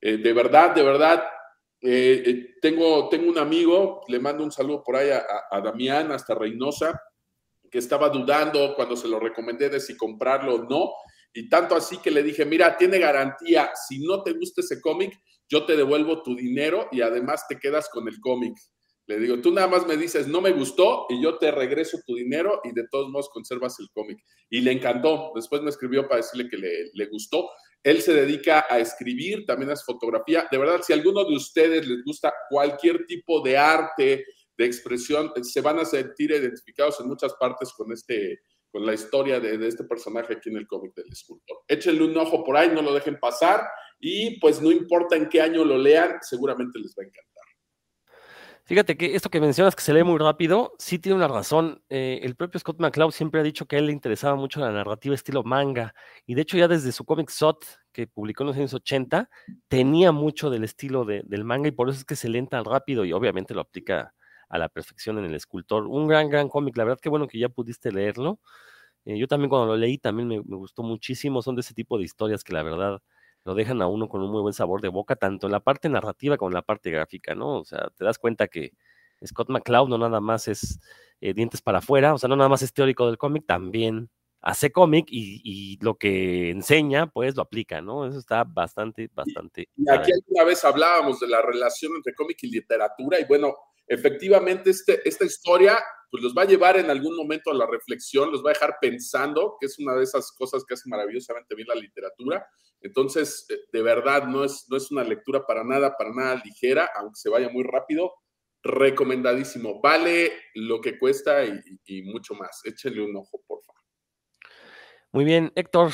Eh, 0.00 0.18
de 0.18 0.32
verdad, 0.32 0.74
de 0.74 0.82
verdad, 0.82 1.24
eh, 1.80 2.22
eh, 2.26 2.54
tengo, 2.60 3.08
tengo 3.08 3.30
un 3.30 3.38
amigo, 3.38 4.02
le 4.08 4.18
mando 4.18 4.44
un 4.44 4.52
saludo 4.52 4.82
por 4.82 4.96
ahí 4.96 5.10
a, 5.10 5.24
a, 5.50 5.60
Damián, 5.60 6.12
hasta 6.12 6.34
Reynosa, 6.34 7.00
que 7.70 7.78
estaba 7.78 8.08
dudando 8.08 8.74
cuando 8.74 8.96
se 8.96 9.08
lo 9.08 9.18
recomendé 9.18 9.70
de 9.70 9.80
si 9.80 9.96
comprarlo 9.96 10.54
o 10.54 10.62
no. 10.64 10.92
Y 11.34 11.48
tanto 11.48 11.74
así 11.74 11.98
que 11.98 12.12
le 12.12 12.22
dije, 12.22 12.44
mira, 12.44 12.76
tiene 12.76 12.98
garantía, 13.00 13.72
si 13.88 13.98
no 13.98 14.22
te 14.22 14.32
gusta 14.32 14.60
ese 14.60 14.80
cómic, 14.80 15.12
yo 15.48 15.66
te 15.66 15.76
devuelvo 15.76 16.22
tu 16.22 16.36
dinero 16.36 16.88
y 16.92 17.02
además 17.02 17.46
te 17.48 17.58
quedas 17.58 17.88
con 17.90 18.06
el 18.06 18.20
cómic. 18.20 18.56
Le 19.06 19.18
digo, 19.18 19.38
tú 19.40 19.52
nada 19.52 19.66
más 19.66 19.86
me 19.86 19.96
dices, 19.96 20.28
no 20.28 20.40
me 20.40 20.52
gustó 20.52 21.06
y 21.10 21.20
yo 21.20 21.36
te 21.36 21.50
regreso 21.50 21.98
tu 22.06 22.14
dinero 22.14 22.60
y 22.64 22.72
de 22.72 22.86
todos 22.88 23.10
modos 23.10 23.28
conservas 23.30 23.78
el 23.80 23.90
cómic. 23.92 24.18
Y 24.48 24.60
le 24.60 24.72
encantó. 24.72 25.32
Después 25.34 25.60
me 25.60 25.70
escribió 25.70 26.08
para 26.08 26.22
decirle 26.22 26.48
que 26.48 26.56
le, 26.56 27.06
gustó. 27.06 27.50
Él 27.82 28.00
se 28.00 28.14
dedica 28.14 28.64
a 28.70 28.78
escribir, 28.78 29.44
también 29.44 29.70
a 29.72 29.76
fotografía. 29.76 30.48
De 30.50 30.56
verdad, 30.56 30.80
si 30.82 30.94
alguno 30.94 31.24
de 31.24 31.34
ustedes 31.34 31.86
les 31.86 32.02
gusta 32.02 32.32
cualquier 32.48 33.04
tipo 33.04 33.42
de 33.42 33.58
arte, 33.58 34.24
de 34.56 34.64
expresión, 34.64 35.32
se 35.42 35.60
van 35.60 35.80
a 35.80 35.84
sentir 35.84 36.30
identificados 36.30 36.98
en 37.00 37.08
muchas 37.08 37.34
partes 37.34 37.72
con 37.76 37.92
este 37.92 38.38
con 38.74 38.84
la 38.84 38.92
historia 38.92 39.38
de, 39.38 39.68
este 39.68 39.84
personaje 39.84 40.32
aquí 40.32 40.50
en 40.50 40.56
el 40.56 40.66
cómic 40.66 40.92
del 40.96 41.06
escultor. 41.08 41.58
Échenle 41.68 42.02
un 42.02 42.18
ojo 42.18 42.42
por 42.42 42.56
ahí, 42.56 42.70
no 42.70 42.82
lo 42.82 42.92
dejen 42.92 43.20
pasar 43.20 43.64
y 44.00 44.40
pues 44.40 44.60
no 44.60 44.72
importa 44.72 45.14
en 45.14 45.28
qué 45.28 45.40
año 45.40 45.64
lo 45.64 45.78
lean, 45.78 46.16
seguramente 46.22 46.80
les 46.80 46.92
va 46.98 47.04
a 47.04 47.06
encantar. 47.06 47.44
Fíjate 48.64 48.96
que 48.96 49.14
esto 49.14 49.30
que 49.30 49.40
mencionas 49.40 49.76
que 49.76 49.82
se 49.82 49.94
lee 49.94 50.02
muy 50.02 50.18
rápido, 50.18 50.72
sí 50.76 50.98
tiene 50.98 51.14
una 51.14 51.28
razón. 51.28 51.84
Eh, 51.88 52.18
el 52.24 52.34
propio 52.34 52.58
Scott 52.58 52.80
McCloud 52.80 53.12
siempre 53.12 53.42
ha 53.42 53.44
dicho 53.44 53.66
que 53.66 53.76
a 53.76 53.78
él 53.78 53.86
le 53.86 53.92
interesaba 53.92 54.34
mucho 54.34 54.58
la 54.58 54.72
narrativa 54.72 55.14
estilo 55.14 55.44
manga, 55.44 55.94
y 56.26 56.34
de 56.34 56.42
hecho 56.42 56.56
ya 56.56 56.66
desde 56.66 56.90
su 56.90 57.04
cómic 57.04 57.30
Sot, 57.30 57.64
que 57.92 58.08
publicó 58.08 58.42
en 58.42 58.48
los 58.48 58.56
años 58.56 58.74
80, 58.74 59.30
tenía 59.68 60.10
mucho 60.10 60.50
del 60.50 60.64
estilo 60.64 61.04
de, 61.04 61.22
del 61.26 61.44
manga 61.44 61.68
y 61.68 61.72
por 61.72 61.90
eso 61.90 62.00
es 62.00 62.04
que 62.04 62.16
se 62.16 62.28
lee 62.28 62.44
tan 62.48 62.64
rápido 62.64 63.04
y 63.04 63.12
obviamente 63.12 63.54
lo 63.54 63.60
aplica 63.60 64.14
a 64.48 64.58
la 64.58 64.68
perfección 64.68 65.18
en 65.18 65.26
el 65.26 65.34
escultor. 65.36 65.86
Un 65.86 66.08
gran, 66.08 66.28
gran 66.28 66.48
cómic, 66.48 66.76
la 66.76 66.82
verdad 66.82 67.00
que 67.00 67.08
bueno 67.08 67.28
que 67.28 67.38
ya 67.38 67.48
pudiste 67.48 67.92
leerlo. 67.92 68.40
Eh, 69.04 69.18
yo 69.18 69.26
también 69.28 69.50
cuando 69.50 69.66
lo 69.66 69.76
leí 69.76 69.98
también 69.98 70.28
me, 70.28 70.42
me 70.42 70.56
gustó 70.56 70.82
muchísimo, 70.82 71.42
son 71.42 71.54
de 71.56 71.60
ese 71.60 71.74
tipo 71.74 71.98
de 71.98 72.04
historias 72.04 72.42
que 72.44 72.52
la 72.52 72.62
verdad 72.62 73.00
lo 73.44 73.54
dejan 73.54 73.82
a 73.82 73.86
uno 73.86 74.08
con 74.08 74.22
un 74.22 74.30
muy 74.30 74.40
buen 74.40 74.54
sabor 74.54 74.80
de 74.80 74.88
boca, 74.88 75.16
tanto 75.16 75.46
en 75.46 75.52
la 75.52 75.60
parte 75.60 75.88
narrativa 75.88 76.36
como 76.36 76.50
en 76.50 76.54
la 76.54 76.62
parte 76.62 76.90
gráfica, 76.90 77.34
¿no? 77.34 77.58
O 77.60 77.64
sea, 77.64 77.90
te 77.96 78.04
das 78.04 78.18
cuenta 78.18 78.48
que 78.48 78.72
Scott 79.24 79.50
McCloud 79.50 79.88
no 79.88 79.98
nada 79.98 80.20
más 80.20 80.48
es 80.48 80.80
eh, 81.20 81.34
dientes 81.34 81.60
para 81.60 81.78
afuera, 81.78 82.14
o 82.14 82.18
sea, 82.18 82.28
no 82.28 82.36
nada 82.36 82.48
más 82.48 82.62
es 82.62 82.72
teórico 82.72 83.06
del 83.06 83.18
cómic, 83.18 83.44
también 83.46 84.10
hace 84.40 84.72
cómic 84.72 85.06
y, 85.08 85.40
y, 85.42 85.78
lo 85.82 85.96
que 85.96 86.50
enseña, 86.50 87.06
pues 87.06 87.34
lo 87.34 87.42
aplica, 87.42 87.80
¿no? 87.80 88.06
Eso 88.06 88.18
está 88.18 88.44
bastante, 88.44 89.08
bastante. 89.14 89.68
Y, 89.74 89.84
y 89.84 89.90
aquí 89.90 90.10
alguna 90.12 90.44
vez 90.44 90.62
hablábamos 90.64 91.20
de 91.20 91.28
la 91.28 91.40
relación 91.40 91.92
entre 91.96 92.14
cómic 92.14 92.38
y 92.42 92.50
literatura, 92.50 93.18
y 93.20 93.24
bueno, 93.24 93.54
efectivamente 93.86 94.70
este, 94.70 95.06
esta 95.08 95.24
historia 95.24 95.78
pues 96.10 96.22
los 96.22 96.32
va 96.32 96.42
a 96.42 96.46
llevar 96.46 96.76
en 96.76 96.90
algún 96.90 97.16
momento 97.16 97.50
a 97.50 97.54
la 97.54 97.66
reflexión, 97.66 98.30
los 98.30 98.44
va 98.44 98.50
a 98.50 98.52
dejar 98.52 98.76
pensando, 98.80 99.56
que 99.58 99.66
es 99.66 99.80
una 99.80 99.96
de 99.96 100.04
esas 100.04 100.30
cosas 100.30 100.64
que 100.64 100.74
hace 100.74 100.88
maravillosamente 100.88 101.56
bien 101.56 101.66
la 101.66 101.74
literatura. 101.74 102.46
Entonces, 102.80 103.46
eh, 103.50 103.58
de 103.72 103.82
verdad, 103.82 104.28
no 104.28 104.44
es, 104.44 104.64
no 104.68 104.76
es 104.76 104.92
una 104.92 105.02
lectura 105.02 105.44
para 105.44 105.64
nada, 105.64 105.96
para 105.96 106.14
nada 106.14 106.40
ligera, 106.44 106.88
aunque 106.94 107.16
se 107.16 107.30
vaya 107.30 107.48
muy 107.48 107.64
rápido. 107.64 108.12
Recomendadísimo. 108.62 109.80
Vale 109.80 110.32
lo 110.54 110.80
que 110.80 111.00
cuesta 111.00 111.44
y, 111.44 111.60
y 111.84 112.02
mucho 112.02 112.34
más. 112.34 112.60
Échenle 112.64 113.02
un 113.02 113.16
ojo, 113.16 113.42
por 113.48 113.60
favor. 113.64 113.82
Muy 115.10 115.24
bien, 115.24 115.50
Héctor. 115.56 115.90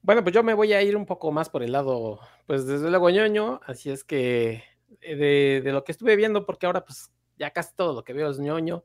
Bueno, 0.00 0.22
pues 0.22 0.34
yo 0.34 0.42
me 0.42 0.54
voy 0.54 0.72
a 0.72 0.82
ir 0.82 0.96
un 0.96 1.04
poco 1.04 1.30
más 1.30 1.50
por 1.50 1.62
el 1.62 1.72
lado, 1.72 2.20
pues 2.46 2.66
desde 2.66 2.90
luego 2.90 3.08
ñoño, 3.08 3.60
así 3.64 3.90
es 3.90 4.04
que 4.04 4.62
de, 5.00 5.60
de, 5.64 5.72
lo 5.72 5.84
que 5.84 5.92
estuve 5.92 6.16
viendo, 6.16 6.46
porque 6.46 6.66
ahora 6.66 6.84
pues 6.84 7.10
ya 7.36 7.50
casi 7.50 7.74
todo 7.74 7.94
lo 7.94 8.04
que 8.04 8.12
veo 8.12 8.30
es 8.30 8.38
ñoño. 8.38 8.84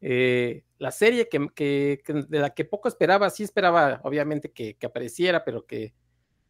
Eh, 0.00 0.64
la 0.78 0.90
serie 0.90 1.28
que, 1.28 1.48
que, 1.54 2.02
de 2.06 2.38
la 2.38 2.50
que 2.50 2.64
poco 2.64 2.88
esperaba, 2.88 3.28
sí 3.30 3.42
esperaba 3.42 4.00
obviamente 4.04 4.50
que, 4.50 4.76
que, 4.76 4.86
apareciera, 4.86 5.44
pero 5.44 5.66
que 5.66 5.94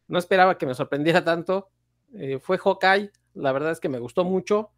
no 0.07 0.19
esperaba 0.19 0.57
que 0.57 0.65
me 0.65 0.73
sorprendiera 0.73 1.23
tanto, 1.23 1.69
eh, 2.13 2.39
fue 2.39 2.57
Hawkeye. 2.57 3.11
La 3.33 3.51
verdad 3.51 3.71
es 3.71 3.79
que 3.79 3.89
me 3.89 3.99
gustó 3.99 4.23
mucho, 4.23 4.71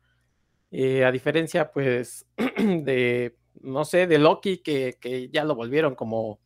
eh, 0.71 1.05
a 1.05 1.11
diferencia 1.11 1.71
pues 1.71 2.25
de, 2.57 3.35
no 3.61 3.85
sé, 3.85 4.07
de 4.07 4.19
Loki, 4.19 4.57
que, 4.59 5.29
ya 5.31 5.43
lo 5.43 5.55
volvieron 5.55 5.95
como... 5.95 6.39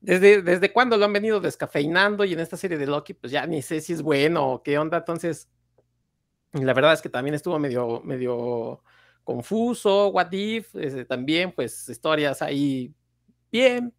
Desde, 0.00 0.40
desde 0.40 0.72
cuando 0.72 0.96
lo 0.96 1.04
han 1.04 1.12
venido 1.12 1.40
descafeinando 1.40 2.24
y 2.24 2.32
en 2.32 2.40
esta 2.40 2.56
serie 2.56 2.78
de 2.78 2.86
Loki, 2.86 3.12
pues 3.12 3.30
ya 3.30 3.46
ni 3.46 3.60
sé 3.60 3.82
si 3.82 3.92
es 3.92 4.00
bueno 4.00 4.50
o 4.50 4.62
qué 4.62 4.78
onda, 4.78 4.98
entonces 4.98 5.50
la 6.52 6.74
verdad 6.74 6.92
es 6.92 7.02
que 7.02 7.08
también 7.08 7.34
estuvo 7.34 7.58
medio, 7.58 8.00
medio 8.04 8.82
confuso, 9.24 10.08
What 10.08 10.32
If, 10.32 10.74
este, 10.74 11.04
también 11.04 11.52
pues 11.52 11.88
historias 11.88 12.42
ahí 12.42 12.94
bien, 13.52 13.94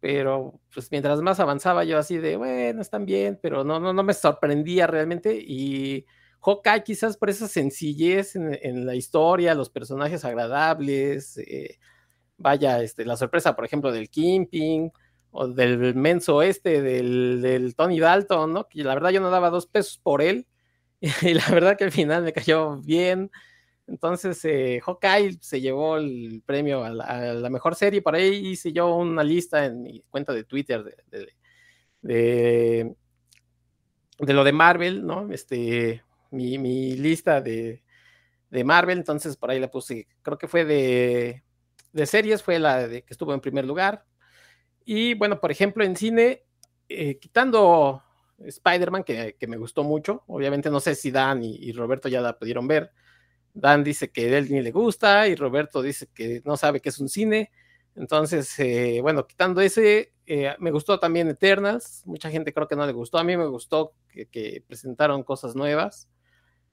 pero 0.00 0.60
pues 0.72 0.90
mientras 0.90 1.20
más 1.22 1.40
avanzaba 1.40 1.84
yo 1.84 1.98
así 1.98 2.18
de, 2.18 2.36
bueno, 2.36 2.82
están 2.82 3.06
bien, 3.06 3.38
pero 3.42 3.64
no, 3.64 3.80
no, 3.80 3.92
no 3.92 4.02
me 4.02 4.14
sorprendía 4.14 4.86
realmente 4.86 5.34
y 5.34 6.06
Hawkeye 6.44 6.82
quizás 6.84 7.16
por 7.16 7.30
esa 7.30 7.48
sencillez 7.48 8.34
en, 8.36 8.86
la 8.86 8.94
historia, 8.96 9.54
los 9.54 9.70
personajes 9.70 10.24
agradables, 10.24 11.38
eh, 11.38 11.78
vaya, 12.36 12.82
este, 12.82 13.04
la 13.04 13.16
sorpresa, 13.16 13.54
por 13.54 13.64
ejemplo, 13.64 13.92
del 13.92 14.10
Kimping 14.10 14.90
o 15.30 15.48
del 15.48 15.94
menso 15.94 16.42
este, 16.42 16.82
del, 16.82 17.40
del 17.42 17.76
Tony 17.76 18.00
Dalton, 18.00 18.52
¿no? 18.52 18.68
Que 18.68 18.82
la 18.82 18.94
verdad 18.94 19.10
yo 19.10 19.20
no 19.20 19.30
daba 19.30 19.50
dos 19.50 19.66
pesos 19.66 19.98
por 19.98 20.20
él, 20.20 20.46
y 21.22 21.34
la 21.34 21.48
verdad 21.50 21.76
que 21.76 21.84
al 21.84 21.92
final 21.92 22.22
me 22.22 22.32
cayó 22.32 22.76
bien. 22.76 23.30
Entonces, 23.88 24.44
eh, 24.44 24.80
Hawkeye 24.80 25.38
se 25.40 25.60
llevó 25.60 25.96
el 25.96 26.42
premio 26.46 26.84
a 26.84 26.90
la, 26.90 27.50
mejor 27.50 27.74
serie. 27.74 28.00
Por 28.00 28.14
ahí 28.14 28.50
hice 28.52 28.72
yo 28.72 28.94
una 28.94 29.24
lista 29.24 29.66
en 29.66 29.82
mi 29.82 30.02
cuenta 30.08 30.32
de 30.32 30.44
Twitter 30.44 30.84
de, 32.00 32.94
de 34.18 34.32
lo 34.32 34.44
de 34.44 34.52
Marvel, 34.52 35.04
¿no? 35.04 35.30
Este, 35.32 36.04
mi, 36.30 36.56
mi 36.58 36.92
lista 36.96 37.40
de, 37.40 37.82
de, 38.50 38.64
Marvel. 38.64 38.98
Entonces, 38.98 39.36
por 39.36 39.50
ahí 39.50 39.58
la 39.58 39.70
puse, 39.70 40.06
creo 40.22 40.38
que 40.38 40.46
fue 40.46 40.64
de, 40.64 41.42
de 41.92 42.06
series, 42.06 42.44
fue 42.44 42.60
la 42.60 42.86
de 42.86 43.02
que 43.02 43.12
estuvo 43.12 43.34
en 43.34 43.40
primer 43.40 43.64
lugar. 43.64 44.04
Y 44.84 45.14
bueno, 45.14 45.40
por 45.40 45.50
ejemplo, 45.50 45.84
en 45.84 45.96
cine, 45.96 46.44
eh, 46.88 47.18
quitando 47.18 48.02
Spider-Man, 48.46 49.04
que, 49.04 49.36
que, 49.38 49.46
me 49.46 49.56
gustó 49.56 49.84
mucho. 49.84 50.24
Obviamente 50.26 50.70
no 50.70 50.80
sé 50.80 50.94
si 50.94 51.10
Dan 51.10 51.42
y, 51.42 51.72
Roberto 51.72 52.08
ya 52.08 52.20
la 52.20 52.38
pudieron 52.38 52.66
ver. 52.66 52.92
Dan 53.54 53.84
dice 53.84 54.10
que 54.10 54.36
él 54.36 54.50
ni 54.50 54.62
le 54.62 54.70
gusta 54.72 55.28
y 55.28 55.34
Roberto 55.34 55.82
dice 55.82 56.08
que 56.14 56.42
no 56.44 56.56
sabe 56.56 56.80
que 56.80 56.88
es 56.90 56.98
un 56.98 57.08
cine. 57.08 57.50
Entonces, 57.94 58.58
eh, 58.58 59.00
bueno, 59.02 59.26
quitando 59.26 59.60
ese, 59.60 60.14
eh, 60.26 60.54
me 60.58 60.70
gustó 60.70 60.98
también 60.98 61.28
Eternals. 61.28 62.02
Mucha 62.06 62.30
gente 62.30 62.52
creo 62.52 62.68
que 62.68 62.76
no 62.76 62.86
le 62.86 62.92
gustó. 62.92 63.18
A 63.18 63.24
mí 63.24 63.36
me 63.36 63.46
gustó 63.46 63.94
que, 64.08 64.26
que 64.26 64.64
presentaron 64.66 65.22
cosas 65.22 65.54
nuevas. 65.54 66.08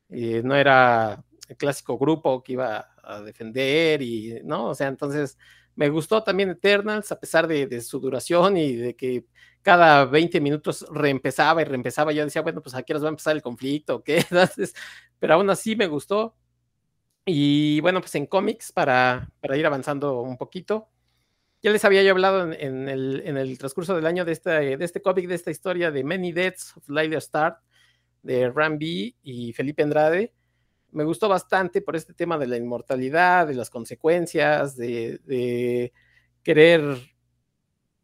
Eh, 0.09 0.41
no 0.43 0.55
era 0.55 1.23
el 1.47 1.57
clásico 1.57 1.97
grupo 1.97 2.43
que 2.43 2.53
iba 2.53 2.87
a 3.03 3.21
defender 3.21 4.01
y, 4.01 4.41
¿no? 4.43 4.69
O 4.69 4.75
sea, 4.75 4.87
entonces 4.87 5.37
Me 5.75 5.89
gustó 5.89 6.23
también 6.23 6.49
Eternals, 6.49 7.11
a 7.11 7.19
pesar 7.19 7.47
de, 7.47 7.81
su 7.81 7.99
duración 7.99 8.57
y 8.57 8.75
de 8.75 8.95
que 8.95 9.25
cada 9.61 10.05
20 10.05 10.41
minutos 10.41 10.85
reempezaba 10.91 11.61
y 11.61 11.65
reempezaba. 11.65 12.11
Yo 12.11 12.23
decía, 12.23 12.41
bueno, 12.41 12.61
pues 12.61 12.75
aquí 12.75 12.93
nos 12.93 13.03
va 13.03 13.07
a 13.07 13.09
empezar 13.09 13.35
el 13.35 13.41
conflicto, 13.41 14.03
¿qué? 14.03 14.17
Entonces, 14.29 14.73
pero 15.19 15.35
aún 15.35 15.49
así 15.49 15.75
me 15.75 15.87
gustó. 15.87 16.35
Y 17.25 17.79
bueno, 17.81 18.01
pues 18.01 18.15
en 18.15 18.25
cómics, 18.25 18.71
para, 18.71 19.29
para 19.41 19.57
ir 19.57 19.65
avanzando 19.65 20.21
un 20.21 20.37
poquito, 20.37 20.89
ya 21.61 21.71
les 21.71 21.83
había 21.85 22.01
yo 22.03 22.11
hablado 22.11 22.51
en, 22.53 22.87
el, 22.87 23.21
en 23.25 23.37
el, 23.37 23.57
transcurso 23.57 23.95
del 23.95 24.05
año 24.05 24.25
de, 24.25 24.33
de 24.33 24.85
este 24.85 25.01
cómic, 25.01 25.27
de 25.27 25.35
esta 25.35 25.51
historia 25.51 25.91
de 25.91 26.03
Many 26.03 26.31
Deaths 26.31 26.75
of 26.77 26.89
Lydia 26.89 27.19
Start, 27.19 27.59
de 28.23 28.49
Ramby 28.49 29.17
y 29.21 29.53
Felipe 29.53 29.83
Andrade. 29.83 30.33
Me 30.91 31.03
gustó 31.03 31.29
bastante 31.29 31.81
por 31.81 31.95
este 31.95 32.13
tema 32.13 32.37
de 32.37 32.47
la 32.47 32.57
inmortalidad, 32.57 33.47
de 33.47 33.53
las 33.53 33.69
consecuencias, 33.69 34.75
de, 34.75 35.91
querer 36.41 36.83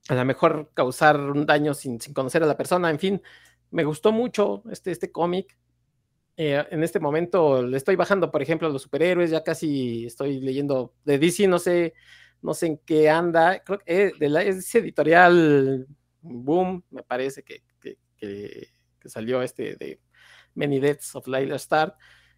a 0.08 0.16
lo 0.16 0.26
mejor 0.26 0.72
causar 0.74 1.20
un 1.20 1.46
daño 1.46 1.74
sin, 1.74 2.00
sin, 2.00 2.14
conocer 2.14 2.44
a 2.44 2.46
la 2.46 2.58
persona. 2.58 2.90
En 2.90 3.00
fin, 3.00 3.22
me 3.72 3.84
gustó 3.84 4.12
mucho 4.12 4.64
este, 4.72 4.92
este 4.92 5.12
cómic. 5.12 5.58
Eh, 6.38 6.64
en 6.70 6.84
este 6.84 7.00
momento 7.00 7.64
le 7.64 7.78
estoy 7.78 7.96
bajando, 7.96 8.32
por 8.32 8.42
ejemplo, 8.42 8.68
a 8.68 8.72
los 8.72 8.82
superhéroes, 8.82 9.32
ya 9.32 9.44
casi 9.44 10.06
estoy 10.06 10.42
leyendo 10.42 10.94
de 11.06 11.18
DC, 11.18 11.48
no 11.48 11.60
sé 11.60 11.94
no 12.46 12.54
sé 12.54 12.68
en 12.68 12.78
qué 12.78 13.10
anda, 13.10 13.60
creo 13.64 13.80
que 13.80 14.06
es, 14.08 14.20
de 14.20 14.80
editorial 14.80 15.88
Boom, 16.22 16.84
me 16.92 17.04
parece 17.04 17.44
que, 17.44 17.64
que, 18.18 18.68
salió 19.06 19.44
este 19.44 19.76
de 19.76 20.00
Many 20.56 20.80
Deaths 20.80 21.16
of 21.16 21.28
Layla 21.28 21.58
Star. 21.58 21.96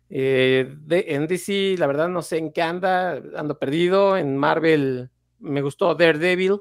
Eh, 0.10 0.74
de, 0.80 1.06
en 1.10 1.28
DC, 1.28 1.76
la 1.78 1.88
verdad 1.88 2.10
no 2.10 2.22
sé 2.22 2.38
en 2.38 2.52
qué 2.52 2.62
anda, 2.62 3.22
ando 3.36 3.58
perdido. 3.58 4.18
En 4.18 4.36
Marvel 4.36 5.10
me 5.40 5.62
gustó 5.62 5.96
Daredevil, 5.96 6.60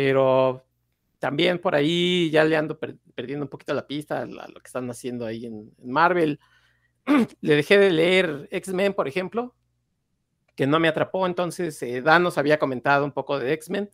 pero 0.00 0.64
también 1.18 1.58
por 1.58 1.74
ahí 1.74 2.30
ya 2.30 2.44
le 2.44 2.56
ando 2.56 2.78
perdiendo 2.78 3.44
un 3.44 3.50
poquito 3.50 3.74
la 3.74 3.84
pista 3.84 4.22
a, 4.22 4.26
lo 4.26 4.60
que 4.60 4.66
están 4.66 4.88
haciendo 4.88 5.26
ahí 5.26 5.44
en 5.44 5.72
Marvel. 5.82 6.38
le 7.40 7.56
dejé 7.56 7.78
de 7.78 7.90
leer 7.90 8.48
X-Men, 8.52 8.94
por 8.94 9.08
ejemplo, 9.08 9.56
que 10.54 10.68
no 10.68 10.78
me 10.78 10.86
atrapó. 10.86 11.26
Entonces, 11.26 11.82
eh, 11.82 12.00
Dan 12.00 12.22
nos 12.22 12.38
había 12.38 12.60
comentado 12.60 13.04
un 13.04 13.10
poco 13.10 13.40
de 13.40 13.52
X-Men, 13.54 13.90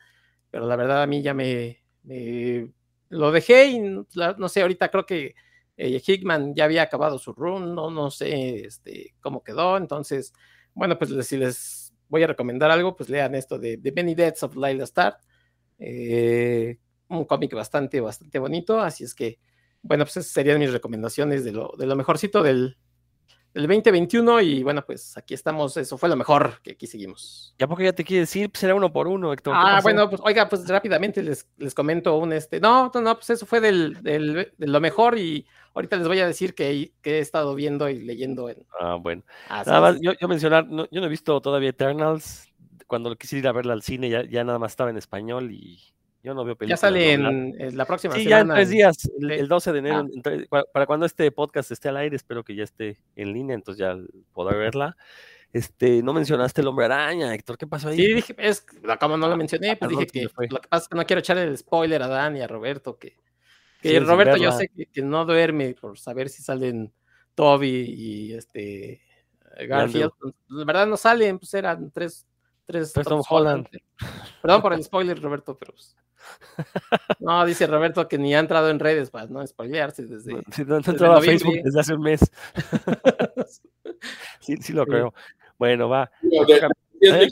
pero 0.51 0.67
la 0.67 0.77
verdad 0.77 1.03
a 1.03 1.07
mí 1.07 1.23
ya 1.23 1.33
me, 1.33 1.83
lo 3.09 3.33
dejé 3.33 3.64
y 3.69 3.79
no 3.81 4.49
sé, 4.51 4.61
ahorita 4.61 4.90
creo 4.90 5.07
que 5.07 5.35
eh, 5.79 6.03
Hickman 6.07 6.55
ya 6.55 6.64
había 6.64 6.83
acabado 6.83 7.19
su 7.19 7.33
run, 7.33 7.75
no, 7.75 7.90
no 7.90 8.11
sé 8.11 8.67
este, 8.67 9.14
cómo 9.23 9.43
quedó. 9.43 9.79
Entonces, 9.79 10.35
bueno, 10.75 10.99
pues 10.99 11.27
si 11.27 11.38
les 11.38 11.95
voy 12.11 12.25
a 12.25 12.27
recomendar 12.27 12.71
algo, 12.71 12.95
pues 12.95 13.09
lean 13.09 13.35
esto 13.35 13.59
de 13.59 13.79
The 13.79 13.90
Many 13.93 14.14
Deaths 14.14 14.43
of 14.43 14.55
Lila 14.55 14.85
Star. 14.85 15.19
Eh, 15.79 16.79
un 17.09 17.25
cómic 17.25 17.55
bastante, 17.55 18.01
bastante 18.01 18.39
bonito. 18.39 18.81
Así 18.81 19.05
es 19.05 19.15
que, 19.15 19.39
bueno, 19.83 20.05
pues 20.05 20.17
esas 20.17 20.33
serían 20.33 20.59
mis 20.59 20.73
recomendaciones 20.73 21.45
de 21.45 21.53
lo, 21.53 21.73
de 21.79 21.87
lo 21.87 21.97
mejorcito 21.97 22.43
del, 22.43 22.77
el 23.55 23.69
2021 23.69 24.41
y 24.41 24.63
bueno, 24.65 24.85
pues 24.85 25.17
aquí 25.17 25.33
estamos, 25.33 25.77
eso 25.77 25.97
fue 25.97 26.09
lo 26.09 26.17
mejor 26.17 26.61
que 26.63 26.73
aquí 26.73 26.89
seguimos. 26.89 27.55
¿Ya 27.57 27.69
porque 27.69 27.85
ya 27.85 27.93
te 27.93 28.03
quiere 28.03 28.23
decir? 28.23 28.51
Pues 28.51 28.61
será 28.61 28.75
uno 28.75 28.93
por 28.93 29.07
uno, 29.07 29.33
Héctor. 29.33 29.55
Ah, 29.57 29.79
bueno, 29.81 30.11
pues 30.11 30.21
oiga, 30.25 30.49
pues 30.49 30.67
rápidamente 30.69 31.23
les, 31.23 31.49
les 31.57 31.73
comento 31.73 32.17
un 32.17 32.33
este, 32.33 32.59
no, 32.59 32.91
no, 32.93 33.01
no, 33.01 33.15
pues 33.15 33.31
eso 33.31 33.47
fue 33.47 33.61
del, 33.61 34.03
del, 34.03 34.53
de 34.57 34.67
lo 34.67 34.81
mejor 34.81 35.17
y 35.17 35.47
ahorita 35.73 35.97
les 35.97 36.09
voy 36.09 36.19
a 36.19 36.27
decir 36.27 36.55
que, 36.55 36.93
que 37.01 37.19
he 37.19 37.21
estado 37.21 37.55
viendo 37.55 37.89
y 37.89 38.01
leyendo 38.01 38.49
en... 38.49 38.67
Ah, 38.81 38.97
bueno. 39.01 39.23
nada 39.49 39.81
más, 39.81 40.01
yo, 40.01 40.13
yo 40.21 40.27
mencionar, 40.27 40.67
yo 40.69 41.01
no 41.01 41.07
he 41.07 41.09
visto 41.09 41.41
todavía 41.41 41.71
Eternals, 41.71 42.49
cuando 42.87 43.14
quisiera 43.16 43.40
ir 43.40 43.49
a 43.49 43.53
verla 43.53 43.73
al 43.73 43.83
cine 43.83 44.09
ya, 44.09 44.25
ya 44.25 44.44
nada 44.44 44.59
más 44.59 44.73
estaba 44.73 44.90
en 44.90 44.97
español 44.97 45.51
y 45.53 45.81
yo 46.25 46.33
no 46.33 46.44
veo 46.44 46.57
películas. 46.57 46.81
Ya 46.81 46.88
sale 46.88 47.12
en, 47.12 47.77
la 47.77 47.85
próxima 47.85 48.14
sí, 48.14 48.25
ya 48.25 48.40
en 48.40 48.49
tres 48.49 48.70
días, 48.70 49.11
el, 49.20 49.47
12 49.47 49.73
de 49.73 49.79
enero. 49.79 50.07
Ah. 50.51 50.62
para 50.73 50.87
cuando 50.87 51.05
este 51.05 51.31
podcast 51.31 51.70
esté 51.70 51.90
al 51.90 51.99
aire, 51.99 52.16
espero 52.16 52.42
que 52.42 52.55
ya 52.55 52.64
esté 52.64 52.97
en 53.14 53.35
línea, 53.35 53.55
entonces 53.55 53.79
ya 53.79 53.97
podré 54.33 54.57
verla. 54.57 54.97
Este, 55.53 56.03
no 56.03 56.12
mencionaste 56.12 56.62
el 56.62 56.66
hombre 56.66 56.87
araña, 56.87 57.33
Héctor, 57.33 57.59
¿qué 57.59 57.66
pasó 57.66 57.88
ahí? 57.90 57.97
Sí, 57.97 58.14
dije, 58.14 58.35
es, 58.38 58.66
como 58.99 59.16
no 59.16 59.29
lo 59.29 59.37
mencioné, 59.37 59.77
pues 59.77 59.90
dije 59.90 60.07
que 60.07 60.23
lo 60.23 60.61
que 60.61 60.68
pasa 60.68 60.83
es 60.83 60.88
que 60.88 60.97
no 60.97 61.07
quiero 61.07 61.20
echar 61.20 61.38
el 61.38 61.57
spoiler 61.57 62.03
a 62.03 62.09
Dan 62.09 62.37
y 62.37 62.40
a 62.40 62.49
Roberto, 62.49 62.99
que, 62.99 63.18
que 63.81 64.01
Roberto 64.01 64.37
yo 64.37 64.51
sé 64.51 64.68
que, 64.68 65.03
no 65.03 65.25
duerme 65.27 65.75
por 65.81 65.97
saber 65.97 66.29
si 66.29 66.42
salen 66.42 66.92
Toby 67.37 67.85
y 67.87 68.33
este 68.33 69.03
Garfield. 69.68 70.11
La 70.49 70.64
verdad 70.64 70.87
no 70.87 70.97
salen, 70.97 71.38
pues 71.38 71.55
eran 71.55 71.90
tres, 71.92 72.27
tres. 72.64 72.92
Tom 72.92 73.22
Holland. 73.29 73.68
Perdón 74.42 74.62
por 74.62 74.72
el 74.72 74.83
spoiler, 74.83 75.20
Roberto, 75.20 75.57
pero 75.57 75.72
pues, 75.72 75.96
no, 77.20 77.44
dice 77.44 77.66
Roberto 77.66 78.07
que 78.09 78.18
ni 78.18 78.35
ha 78.35 78.38
entrado 78.38 78.70
en 78.70 78.79
redes 78.79 79.11
para 79.11 79.27
no 79.27 79.46
spoilearse 79.46 80.05
desde. 80.05 80.33
no, 80.33 81.12
a 81.12 81.20
Facebook 81.20 81.61
desde 81.62 81.81
hace 81.81 81.94
un 81.94 82.00
mes. 82.00 82.20
sí, 84.40 84.57
sí 84.59 84.72
lo 84.72 84.87
creo. 84.87 85.12
Bueno, 85.59 85.88
va. 85.88 86.11
¿Eh? 87.00 87.29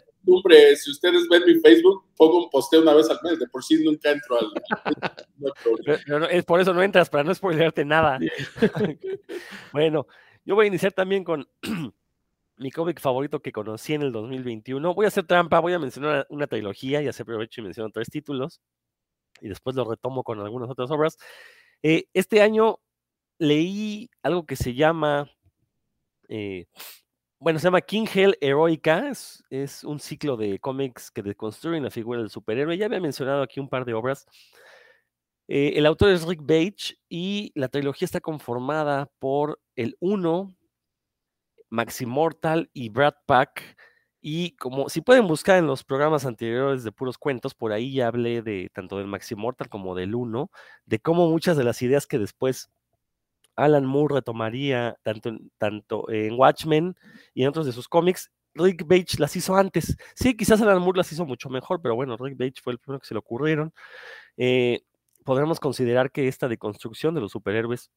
si 0.77 0.91
ustedes 0.91 1.29
ven 1.29 1.43
mi 1.47 1.61
Facebook, 1.61 2.05
pongo 2.17 2.45
un 2.45 2.51
posteo 2.51 2.83
una 2.83 2.95
vez 2.95 3.09
al 3.11 3.19
mes. 3.23 3.39
De 3.39 3.47
por 3.49 3.65
sí 3.65 3.83
nunca 3.83 4.11
entro 4.11 4.39
al. 4.39 6.29
es 6.31 6.45
por 6.45 6.61
eso 6.61 6.73
no 6.73 6.83
entras, 6.83 7.11
para 7.11 7.25
no 7.25 7.35
spoilearte 7.35 7.85
nada. 7.85 8.19
bueno, 9.73 10.07
yo 10.45 10.55
voy 10.55 10.67
a 10.67 10.69
iniciar 10.69 10.93
también 10.93 11.25
con 11.25 11.49
mi 12.63 12.71
cómic 12.71 13.01
favorito 13.01 13.41
que 13.41 13.53
conocí 13.53 13.95
en 13.95 14.03
el 14.03 14.13
2021. 14.13 14.95
Voy 14.95 15.05
a 15.05 15.09
hacer 15.09 15.27
trampa, 15.27 15.61
voy 15.61 15.73
a 15.75 15.79
mencionar 15.79 16.27
una, 16.31 16.47
trilogía, 16.47 17.03
ya 17.03 17.13
se 17.13 17.23
aprovecho 17.23 17.61
y 17.61 17.65
menciono 17.65 17.91
tres 17.91 18.09
títulos 18.09 18.61
y 19.41 19.49
después 19.49 19.77
lo 19.77 19.85
retomo 19.85 20.23
con 20.23 20.41
algunas 20.41 20.71
otras 20.71 20.91
obras. 20.91 21.19
Eh, 21.83 22.05
este 22.15 22.41
año 22.41 22.79
leí 23.39 24.09
algo 24.23 24.47
que 24.47 24.57
se 24.57 24.75
llama, 24.75 25.29
eh, 26.29 26.67
bueno, 27.41 27.59
se 27.59 27.65
llama 27.65 27.81
King 27.81 28.07
Hell 28.13 28.39
Heroica, 28.41 29.11
es, 29.51 29.85
un 29.85 29.99
ciclo 29.99 30.37
de 30.37 30.61
cómics 30.61 31.11
que 31.11 31.23
deconstruyen 31.23 31.83
la 31.83 31.91
figura 31.91 32.21
del 32.21 32.31
superhéroe. 32.31 32.79
Ya 32.79 32.87
había 32.87 33.01
mencionado 33.01 33.43
aquí 33.43 33.59
un 33.59 33.69
par 33.69 33.85
de 33.85 33.95
obras. 33.95 34.27
Eh, 35.49 35.73
el 35.77 35.87
autor 35.87 36.11
es 36.11 36.25
Rick 36.25 36.41
Bage 36.43 36.97
y 37.09 37.51
la 37.57 37.69
trilogía 37.69 38.07
está 38.07 38.21
conformada 38.21 39.11
por 39.19 39.61
el 39.75 39.97
1, 39.99 40.55
Maximortal 41.73 42.69
y 42.75 42.91
Brad 42.91 43.15
Pack 43.25 43.77
y 44.21 44.53
como 44.57 44.89
si 44.91 45.01
pueden 45.01 45.27
buscar 45.27 45.59
en 45.59 45.67
los 45.67 45.83
programas 45.85 46.27
anteriores 46.27 46.85
de 46.85 46.93
puros 46.93 47.19
cuentos, 47.19 47.55
por 47.55 47.73
ahí 47.73 47.95
ya 47.95 48.09
hablé 48.09 48.43
de 48.43 48.71
tanto 48.73 48.99
del 48.99 49.07
Maximortal 49.09 49.69
como 49.69 49.95
del 49.95 50.15
1, 50.15 50.51
de 50.85 51.01
cómo 51.01 51.29
muchas 51.31 51.57
de 51.57 51.65
las 51.65 51.81
ideas 51.83 52.07
que 52.07 52.19
después 52.19 52.71
Alan 53.57 53.87
Moore 53.87 54.17
retomaría 54.17 54.97
tanto, 55.03 55.33
tanto 55.59 56.11
en 56.11 56.39
Watchmen 56.39 56.95
y 57.35 57.43
en 57.43 57.49
otros 57.49 57.67
de 57.67 57.73
sus 57.73 57.89
cómics, 57.89 58.31
Rick 58.55 58.87
Bage 58.87 59.19
las 59.19 59.35
hizo 59.35 59.57
antes. 59.57 59.97
Sí, 60.15 60.37
quizás 60.37 60.61
Alan 60.61 60.81
Moore 60.83 60.99
las 60.99 61.11
hizo 61.11 61.25
mucho 61.25 61.49
mejor, 61.49 61.81
pero 61.83 61.95
bueno, 61.97 62.17
Rick 62.19 62.37
Bage 62.39 62.61
fue 62.63 62.75
el 62.75 62.79
primero 62.79 63.01
que 63.01 63.07
se 63.07 63.15
le 63.15 63.19
ocurrieron. 63.19 63.73
Eh, 64.37 64.83
podremos 65.25 65.59
considerar 65.59 66.13
que 66.13 66.29
esta 66.29 66.49
deconstrucción 66.49 67.15
de 67.15 67.23
los 67.23 67.33
superhéroes 67.33 67.91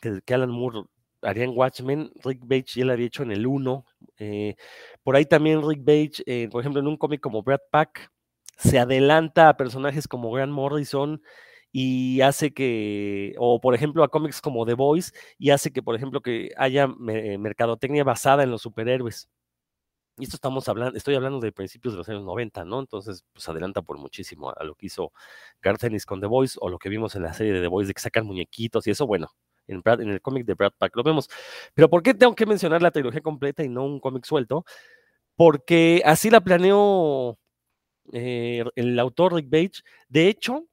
que 0.00 0.34
Alan 0.34 0.50
Moore 0.50 0.82
haría 1.22 1.44
en 1.44 1.52
Watchmen, 1.56 2.10
Rick 2.24 2.40
Bage 2.42 2.66
ya 2.74 2.84
lo 2.84 2.92
había 2.92 3.06
hecho 3.06 3.22
en 3.22 3.32
el 3.32 3.46
1. 3.46 3.84
Eh, 4.18 4.56
por 5.02 5.16
ahí 5.16 5.24
también 5.26 5.62
Rick 5.66 5.84
Bage, 5.84 6.22
eh, 6.26 6.48
por 6.50 6.60
ejemplo, 6.60 6.80
en 6.80 6.88
un 6.88 6.96
cómic 6.96 7.20
como 7.20 7.42
Brad 7.42 7.60
Pack, 7.70 8.12
se 8.58 8.78
adelanta 8.78 9.48
a 9.48 9.56
personajes 9.56 10.06
como 10.08 10.30
Grant 10.30 10.52
Morrison 10.52 11.22
y 11.72 12.20
hace 12.20 12.52
que, 12.52 13.34
o 13.38 13.60
por 13.60 13.74
ejemplo 13.74 14.04
a 14.04 14.08
cómics 14.10 14.40
como 14.40 14.66
The 14.66 14.74
Voice, 14.74 15.12
y 15.38 15.50
hace 15.50 15.72
que, 15.72 15.82
por 15.82 15.96
ejemplo, 15.96 16.20
que 16.20 16.50
haya 16.56 16.86
mercadotecnia 16.86 18.04
basada 18.04 18.42
en 18.42 18.50
los 18.50 18.62
superhéroes. 18.62 19.28
Y 20.18 20.24
esto 20.24 20.36
estamos 20.36 20.68
hablando, 20.68 20.96
estoy 20.96 21.14
hablando 21.14 21.40
de 21.40 21.52
principios 21.52 21.94
de 21.94 21.98
los 21.98 22.08
años 22.08 22.22
90, 22.24 22.64
¿no? 22.66 22.80
Entonces, 22.80 23.24
pues 23.32 23.48
adelanta 23.48 23.80
por 23.80 23.96
muchísimo 23.98 24.50
a, 24.54 24.62
lo 24.64 24.74
que 24.74 24.86
hizo 24.86 25.12
Garth 25.62 25.84
Ennis 25.84 26.04
con 26.04 26.20
The 26.20 26.26
Voice, 26.26 26.58
o 26.60 26.68
lo 26.68 26.78
que 26.78 26.90
vimos 26.90 27.16
en 27.16 27.22
la 27.22 27.32
serie 27.32 27.54
de 27.54 27.62
The 27.62 27.68
Voice, 27.68 27.88
de 27.88 27.94
que 27.94 28.02
sacan 28.02 28.26
muñequitos 28.26 28.86
y 28.86 28.90
eso, 28.90 29.06
bueno, 29.06 29.28
en, 29.66 29.82
el 30.10 30.20
cómic 30.20 30.46
de 30.46 30.54
Brad 30.54 30.72
Pack 30.76 30.96
lo 30.96 31.02
vemos. 31.02 31.28
Pero 31.74 31.88
¿por 31.88 32.02
qué 32.02 32.14
tengo 32.14 32.34
que 32.34 32.46
mencionar 32.46 32.82
la 32.82 32.90
trilogía 32.90 33.20
completa 33.20 33.64
y 33.64 33.68
no 33.68 33.84
un 33.84 34.00
cómic 34.00 34.24
suelto? 34.24 34.64
Porque 35.36 36.02
así 36.04 36.30
la 36.30 36.40
planeó 36.40 37.38
eh, 38.12 38.64
el 38.76 38.98
autor 38.98 39.34
Rick 39.34 39.50
Bage. 39.50 39.82
De 40.08 40.28
hecho, 40.28 40.66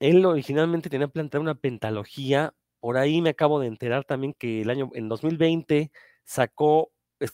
él 0.00 0.24
originalmente 0.26 0.90
tenía 0.90 1.08
planteado 1.08 1.42
una 1.42 1.54
pentalogía. 1.54 2.54
Por 2.80 2.96
ahí 2.96 3.22
me 3.22 3.30
acabo 3.30 3.60
de 3.60 3.68
enterar 3.68 4.04
también 4.04 4.34
que 4.38 4.62
el 4.62 4.70
año, 4.70 4.90
en 4.94 5.08
2020, 5.08 5.90
sacó 6.24 6.90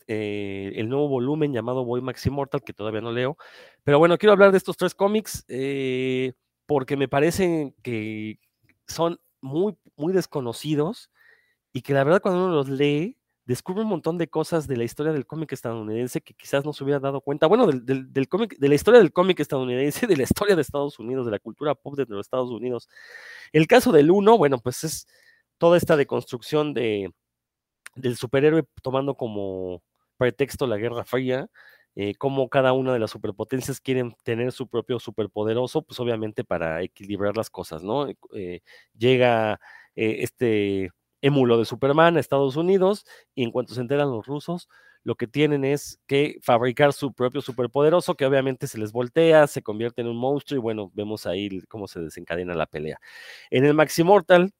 eh, 0.06 0.72
el 0.76 0.88
nuevo 0.88 1.08
volumen 1.08 1.52
llamado 1.52 1.84
Boy 1.84 2.02
Max 2.02 2.26
Immortal, 2.26 2.62
que 2.62 2.72
todavía 2.72 3.00
no 3.00 3.12
leo. 3.12 3.36
Pero 3.84 3.98
bueno, 3.98 4.18
quiero 4.18 4.32
hablar 4.32 4.52
de 4.52 4.58
estos 4.58 4.76
tres 4.76 4.94
cómics 4.94 5.44
eh, 5.48 6.34
porque 6.66 6.96
me 6.96 7.08
parecen 7.08 7.74
que 7.82 8.38
son 8.86 9.18
muy, 9.40 9.76
muy 9.96 10.12
desconocidos 10.12 11.10
y 11.72 11.82
que 11.82 11.94
la 11.94 12.04
verdad 12.04 12.22
cuando 12.22 12.44
uno 12.46 12.54
los 12.54 12.68
lee 12.68 13.18
descubre 13.48 13.82
un 13.82 13.88
montón 13.88 14.18
de 14.18 14.28
cosas 14.28 14.68
de 14.68 14.76
la 14.76 14.84
historia 14.84 15.12
del 15.12 15.26
cómic 15.26 15.52
estadounidense 15.52 16.20
que 16.20 16.34
quizás 16.34 16.66
no 16.66 16.74
se 16.74 16.84
hubiera 16.84 17.00
dado 17.00 17.22
cuenta. 17.22 17.46
Bueno, 17.46 17.66
del, 17.66 18.12
del, 18.12 18.28
cómic, 18.28 18.58
de 18.58 18.68
la 18.68 18.74
historia 18.74 19.00
del 19.00 19.10
cómic 19.10 19.40
estadounidense, 19.40 20.06
de 20.06 20.16
la 20.18 20.24
historia 20.24 20.54
de 20.54 20.62
Estados 20.62 20.98
Unidos, 20.98 21.24
de 21.24 21.32
la 21.32 21.38
cultura 21.38 21.74
pop 21.74 21.96
de 21.96 22.04
los 22.06 22.26
Estados 22.26 22.50
Unidos. 22.50 22.88
El 23.52 23.66
caso 23.66 23.90
del 23.90 24.10
uno, 24.10 24.36
bueno, 24.36 24.58
pues 24.58 24.84
es 24.84 25.06
toda 25.56 25.78
esta 25.78 25.96
deconstrucción 25.96 26.74
de, 26.74 27.10
del 27.94 28.16
superhéroe 28.16 28.64
tomando 28.82 29.14
como 29.16 29.82
pretexto 30.18 30.66
la 30.66 30.76
Guerra 30.76 31.04
Fría, 31.04 31.48
eh, 32.00 32.14
cómo 32.14 32.48
cada 32.48 32.72
una 32.74 32.92
de 32.92 33.00
las 33.00 33.10
superpotencias 33.10 33.80
quieren 33.80 34.14
tener 34.22 34.52
su 34.52 34.68
propio 34.68 35.00
superpoderoso, 35.00 35.82
pues 35.82 35.98
obviamente 35.98 36.44
para 36.44 36.80
equilibrar 36.80 37.36
las 37.36 37.50
cosas, 37.50 37.82
¿no? 37.82 38.06
Eh, 38.34 38.60
llega 38.96 39.60
eh, 39.96 40.18
este 40.20 40.90
émulo 41.22 41.58
de 41.58 41.64
Superman 41.64 42.16
a 42.16 42.20
Estados 42.20 42.54
Unidos 42.54 43.04
y 43.34 43.42
en 43.42 43.50
cuanto 43.50 43.74
se 43.74 43.80
enteran 43.80 44.12
los 44.12 44.26
rusos, 44.26 44.68
lo 45.02 45.16
que 45.16 45.26
tienen 45.26 45.64
es 45.64 45.98
que 46.06 46.38
fabricar 46.40 46.92
su 46.92 47.12
propio 47.12 47.40
superpoderoso, 47.40 48.14
que 48.14 48.26
obviamente 48.26 48.68
se 48.68 48.78
les 48.78 48.92
voltea, 48.92 49.48
se 49.48 49.62
convierte 49.64 50.00
en 50.02 50.06
un 50.06 50.18
monstruo 50.18 50.56
y 50.56 50.62
bueno, 50.62 50.92
vemos 50.94 51.26
ahí 51.26 51.62
cómo 51.62 51.88
se 51.88 51.98
desencadena 51.98 52.54
la 52.54 52.66
pelea. 52.66 53.00
En 53.50 53.64
el 53.64 53.74
Maximortal, 53.74 54.52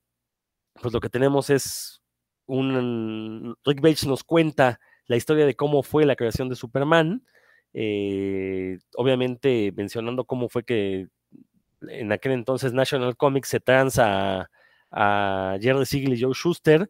pues 0.83 0.93
lo 0.93 0.99
que 0.99 1.09
tenemos 1.09 1.51
es 1.51 2.03
un... 2.47 3.57
Rick 3.65 3.81
Bates 3.81 4.07
nos 4.09 4.25
cuenta 4.25 4.81
la 5.09 5.17
historia 5.17 5.47
de 5.47 5.57
cómo 5.57 5.83
fue 5.83 6.07
la 6.07 6.15
creación 6.15 6.49
de 6.49 6.55
Superman, 6.55 7.25
eh, 7.73 8.79
obviamente 8.95 9.73
mencionando 9.75 10.25
cómo 10.25 10.49
fue 10.49 10.65
que 10.65 11.09
en 11.83 12.13
aquel 12.13 12.33
entonces 12.33 12.73
National 12.73 13.17
Comics 13.17 13.49
se 13.49 13.61
transa 13.61 14.51
a, 14.91 15.59
Jerry 15.61 15.87
Siegel 15.87 16.15
y 16.15 16.21
Joe 16.21 16.35
Schuster, 16.35 16.89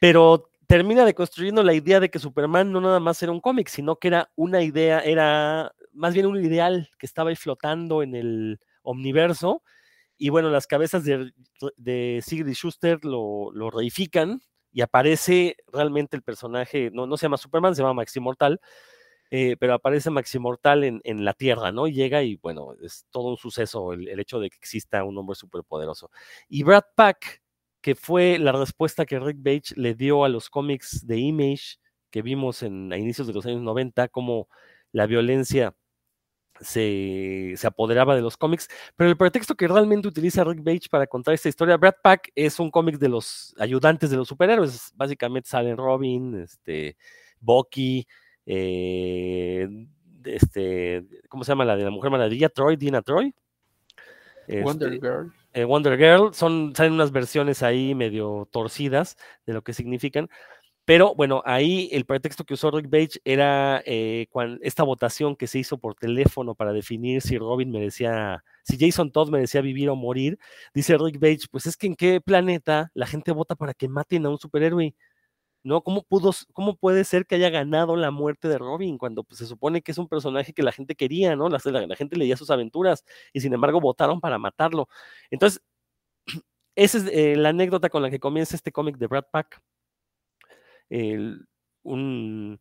pero 0.00 0.50
termina 0.66 1.04
deconstruyendo 1.04 1.62
la 1.62 1.74
idea 1.74 2.00
de 2.00 2.10
que 2.10 2.18
Superman 2.18 2.72
no 2.72 2.80
nada 2.80 3.00
más 3.00 3.22
era 3.22 3.32
un 3.32 3.40
cómic, 3.40 3.68
sino 3.68 3.96
que 3.96 4.08
era 4.08 4.30
una 4.36 4.62
idea, 4.62 5.00
era 5.00 5.72
más 5.92 6.14
bien 6.14 6.26
un 6.26 6.42
ideal 6.42 6.88
que 6.98 7.06
estaba 7.06 7.30
ahí 7.30 7.36
flotando 7.36 8.02
en 8.02 8.14
el 8.14 8.60
omniverso. 8.82 9.62
Y 10.16 10.28
bueno, 10.28 10.50
las 10.50 10.66
cabezas 10.66 11.04
de, 11.04 11.32
de 11.76 12.22
y 12.30 12.52
Schuster 12.54 13.04
lo, 13.04 13.50
lo 13.52 13.70
reifican 13.70 14.40
y 14.72 14.80
aparece 14.80 15.56
realmente 15.72 16.16
el 16.16 16.22
personaje, 16.22 16.90
no, 16.92 17.06
no 17.06 17.16
se 17.16 17.26
llama 17.26 17.36
Superman, 17.36 17.74
se 17.74 17.82
llama 17.82 17.94
Maxi 17.94 18.20
Mortal, 18.20 18.60
eh, 19.30 19.56
pero 19.58 19.74
aparece 19.74 20.10
Maxi 20.10 20.38
Mortal 20.38 20.84
en, 20.84 21.00
en, 21.04 21.24
la 21.24 21.34
Tierra, 21.34 21.72
¿no? 21.72 21.88
llega 21.88 22.22
y 22.22 22.36
bueno, 22.36 22.74
es 22.82 23.06
todo 23.10 23.28
un 23.30 23.36
suceso 23.36 23.92
el, 23.92 24.08
el, 24.08 24.20
hecho 24.20 24.40
de 24.40 24.50
que 24.50 24.56
exista 24.56 25.04
un 25.04 25.16
hombre 25.18 25.34
superpoderoso. 25.34 26.10
Y 26.48 26.62
Brad 26.64 26.84
Pack, 26.94 27.42
que 27.80 27.94
fue 27.94 28.38
la 28.38 28.52
respuesta 28.52 29.06
que 29.06 29.18
Rick 29.20 29.38
Bates 29.38 29.76
le 29.76 29.94
dio 29.94 30.24
a 30.24 30.28
los 30.28 30.50
cómics 30.50 31.06
de 31.06 31.18
Image 31.18 31.78
que 32.12 32.22
vimos 32.22 32.62
en, 32.62 32.92
a 32.92 32.98
inicios 32.98 33.26
de 33.26 33.32
los 33.32 33.46
años 33.46 33.62
90, 33.62 34.08
como 34.08 34.48
la 34.92 35.06
violencia 35.06 35.74
se, 36.62 37.54
se, 37.56 37.66
apoderaba 37.66 38.14
de 38.14 38.22
los 38.22 38.36
cómics, 38.36 38.68
pero 38.96 39.10
el 39.10 39.16
pretexto 39.16 39.54
que 39.54 39.68
realmente 39.68 40.08
utiliza 40.08 40.44
Rick 40.44 40.62
Bates 40.64 40.88
para 40.88 41.06
contar 41.06 41.34
esta 41.34 41.48
historia, 41.48 41.76
Brad 41.76 41.96
Pack 42.02 42.30
es 42.34 42.58
un 42.58 42.70
cómic 42.70 42.98
de 42.98 43.08
los 43.08 43.54
ayudantes 43.58 44.10
de 44.10 44.16
los 44.16 44.28
superhéroes, 44.28 44.92
básicamente 44.94 45.48
salen 45.48 45.76
Robin, 45.76 46.42
este, 46.42 46.96
Bucky, 47.40 48.06
eh, 48.46 49.68
este, 50.24 51.04
¿cómo 51.28 51.44
se 51.44 51.52
llama 51.52 51.64
la 51.64 51.76
de 51.76 51.84
la 51.84 51.90
Mujer 51.90 52.10
Maravilla? 52.10 52.48
Troy, 52.48 52.76
Dina 52.76 53.02
Troy. 53.02 53.34
Este, 54.46 54.62
Wonder 54.62 54.92
Girl. 54.92 55.32
Eh, 55.52 55.64
Wonder 55.64 55.98
Girl, 55.98 56.34
son, 56.34 56.74
salen 56.74 56.94
unas 56.94 57.12
versiones 57.12 57.62
ahí 57.62 57.94
medio 57.94 58.48
torcidas 58.50 59.16
de 59.46 59.52
lo 59.52 59.62
que 59.62 59.72
significan, 59.72 60.28
pero 60.84 61.14
bueno, 61.14 61.42
ahí 61.46 61.88
el 61.92 62.04
pretexto 62.04 62.44
que 62.44 62.54
usó 62.54 62.70
Rick 62.72 62.86
Bates 62.86 63.20
era 63.24 63.82
eh, 63.86 64.26
esta 64.62 64.82
votación 64.82 65.36
que 65.36 65.46
se 65.46 65.60
hizo 65.60 65.78
por 65.78 65.94
teléfono 65.94 66.56
para 66.56 66.72
definir 66.72 67.22
si 67.22 67.38
Robin 67.38 67.70
merecía, 67.70 68.42
si 68.64 68.76
Jason 68.78 69.12
Todd 69.12 69.30
merecía 69.30 69.60
vivir 69.60 69.88
o 69.90 69.96
morir. 69.96 70.38
Dice 70.74 70.98
Rick 70.98 71.20
Bates, 71.20 71.46
pues 71.48 71.66
es 71.66 71.76
que 71.76 71.86
en 71.86 71.94
qué 71.94 72.20
planeta 72.20 72.90
la 72.94 73.06
gente 73.06 73.30
vota 73.30 73.54
para 73.54 73.74
que 73.74 73.88
maten 73.88 74.26
a 74.26 74.30
un 74.30 74.38
superhéroe. 74.38 74.94
¿No? 75.64 75.82
¿Cómo, 75.82 76.02
pudo, 76.02 76.32
¿Cómo 76.54 76.76
puede 76.76 77.04
ser 77.04 77.26
que 77.26 77.36
haya 77.36 77.48
ganado 77.50 77.96
la 77.96 78.10
muerte 78.10 78.48
de 78.48 78.58
Robin 78.58 78.98
cuando 78.98 79.24
pues, 79.24 79.38
se 79.38 79.46
supone 79.46 79.82
que 79.82 79.92
es 79.92 79.98
un 79.98 80.08
personaje 80.08 80.52
que 80.52 80.62
la 80.64 80.72
gente 80.72 80.96
quería, 80.96 81.36
¿no? 81.36 81.48
La, 81.48 81.60
la, 81.64 81.86
la 81.86 81.96
gente 81.96 82.16
leía 82.16 82.36
sus 82.36 82.50
aventuras 82.50 83.04
y 83.32 83.40
sin 83.40 83.54
embargo 83.54 83.80
votaron 83.80 84.20
para 84.20 84.38
matarlo. 84.38 84.88
Entonces, 85.30 85.62
esa 86.76 86.98
es 86.98 87.04
eh, 87.12 87.36
la 87.36 87.50
anécdota 87.50 87.90
con 87.90 88.02
la 88.02 88.10
que 88.10 88.20
comienza 88.20 88.56
este 88.56 88.72
cómic 88.72 88.98
de 88.98 89.06
Brad 89.08 89.26
Pack 89.32 89.62
un, 91.82 92.60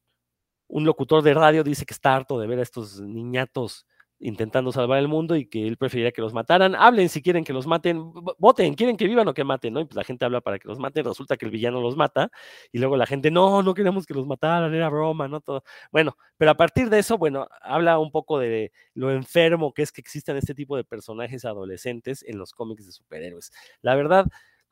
locutor 0.69 1.21
de 1.23 1.33
radio 1.33 1.63
dice 1.63 1.85
que 1.85 1.93
está 1.93 2.15
harto 2.15 2.39
de 2.39 2.47
ver 2.47 2.59
a 2.59 2.63
estos 2.63 2.99
niñatos 3.01 3.85
intentando 4.21 4.71
salvar 4.71 4.99
el 4.99 5.07
mundo 5.07 5.35
y 5.35 5.47
que 5.47 5.67
él 5.67 5.77
preferiría 5.77 6.11
que 6.11 6.21
los 6.21 6.33
mataran. 6.33 6.75
Hablen 6.75 7.09
si 7.09 7.21
quieren 7.21 7.43
que 7.43 7.53
los 7.53 7.65
maten, 7.65 8.13
voten, 8.37 8.75
quieren 8.75 8.95
que 8.95 9.07
vivan 9.07 9.27
o 9.27 9.33
que 9.33 9.43
maten, 9.43 9.73
¿no? 9.73 9.81
Y 9.81 9.85
pues 9.85 9.95
la 9.95 10.03
gente 10.03 10.25
habla 10.25 10.41
para 10.41 10.59
que 10.59 10.67
los 10.67 10.79
maten, 10.79 11.03
resulta 11.05 11.37
que 11.37 11.45
el 11.45 11.51
villano 11.51 11.81
los 11.81 11.95
mata 11.95 12.29
y 12.71 12.77
luego 12.77 12.97
la 12.97 13.07
gente, 13.07 13.31
no, 13.31 13.63
no 13.63 13.73
queremos 13.73 14.05
que 14.05 14.13
los 14.13 14.27
mataran, 14.27 14.73
era 14.73 14.89
broma, 14.89 15.27
¿no? 15.27 15.41
Todo. 15.41 15.63
Bueno, 15.91 16.15
pero 16.37 16.51
a 16.51 16.55
partir 16.55 16.89
de 16.89 16.99
eso, 16.99 17.17
bueno, 17.17 17.47
habla 17.61 17.97
un 17.97 18.11
poco 18.11 18.37
de 18.39 18.71
lo 18.93 19.11
enfermo 19.11 19.73
que 19.73 19.81
es 19.81 19.91
que 19.91 20.01
existan 20.01 20.37
este 20.37 20.53
tipo 20.53 20.77
de 20.77 20.83
personajes 20.83 21.43
adolescentes 21.43 22.23
en 22.23 22.37
los 22.37 22.53
cómics 22.53 22.85
de 22.85 22.91
superhéroes. 22.91 23.51
La 23.81 23.95
verdad, 23.95 24.27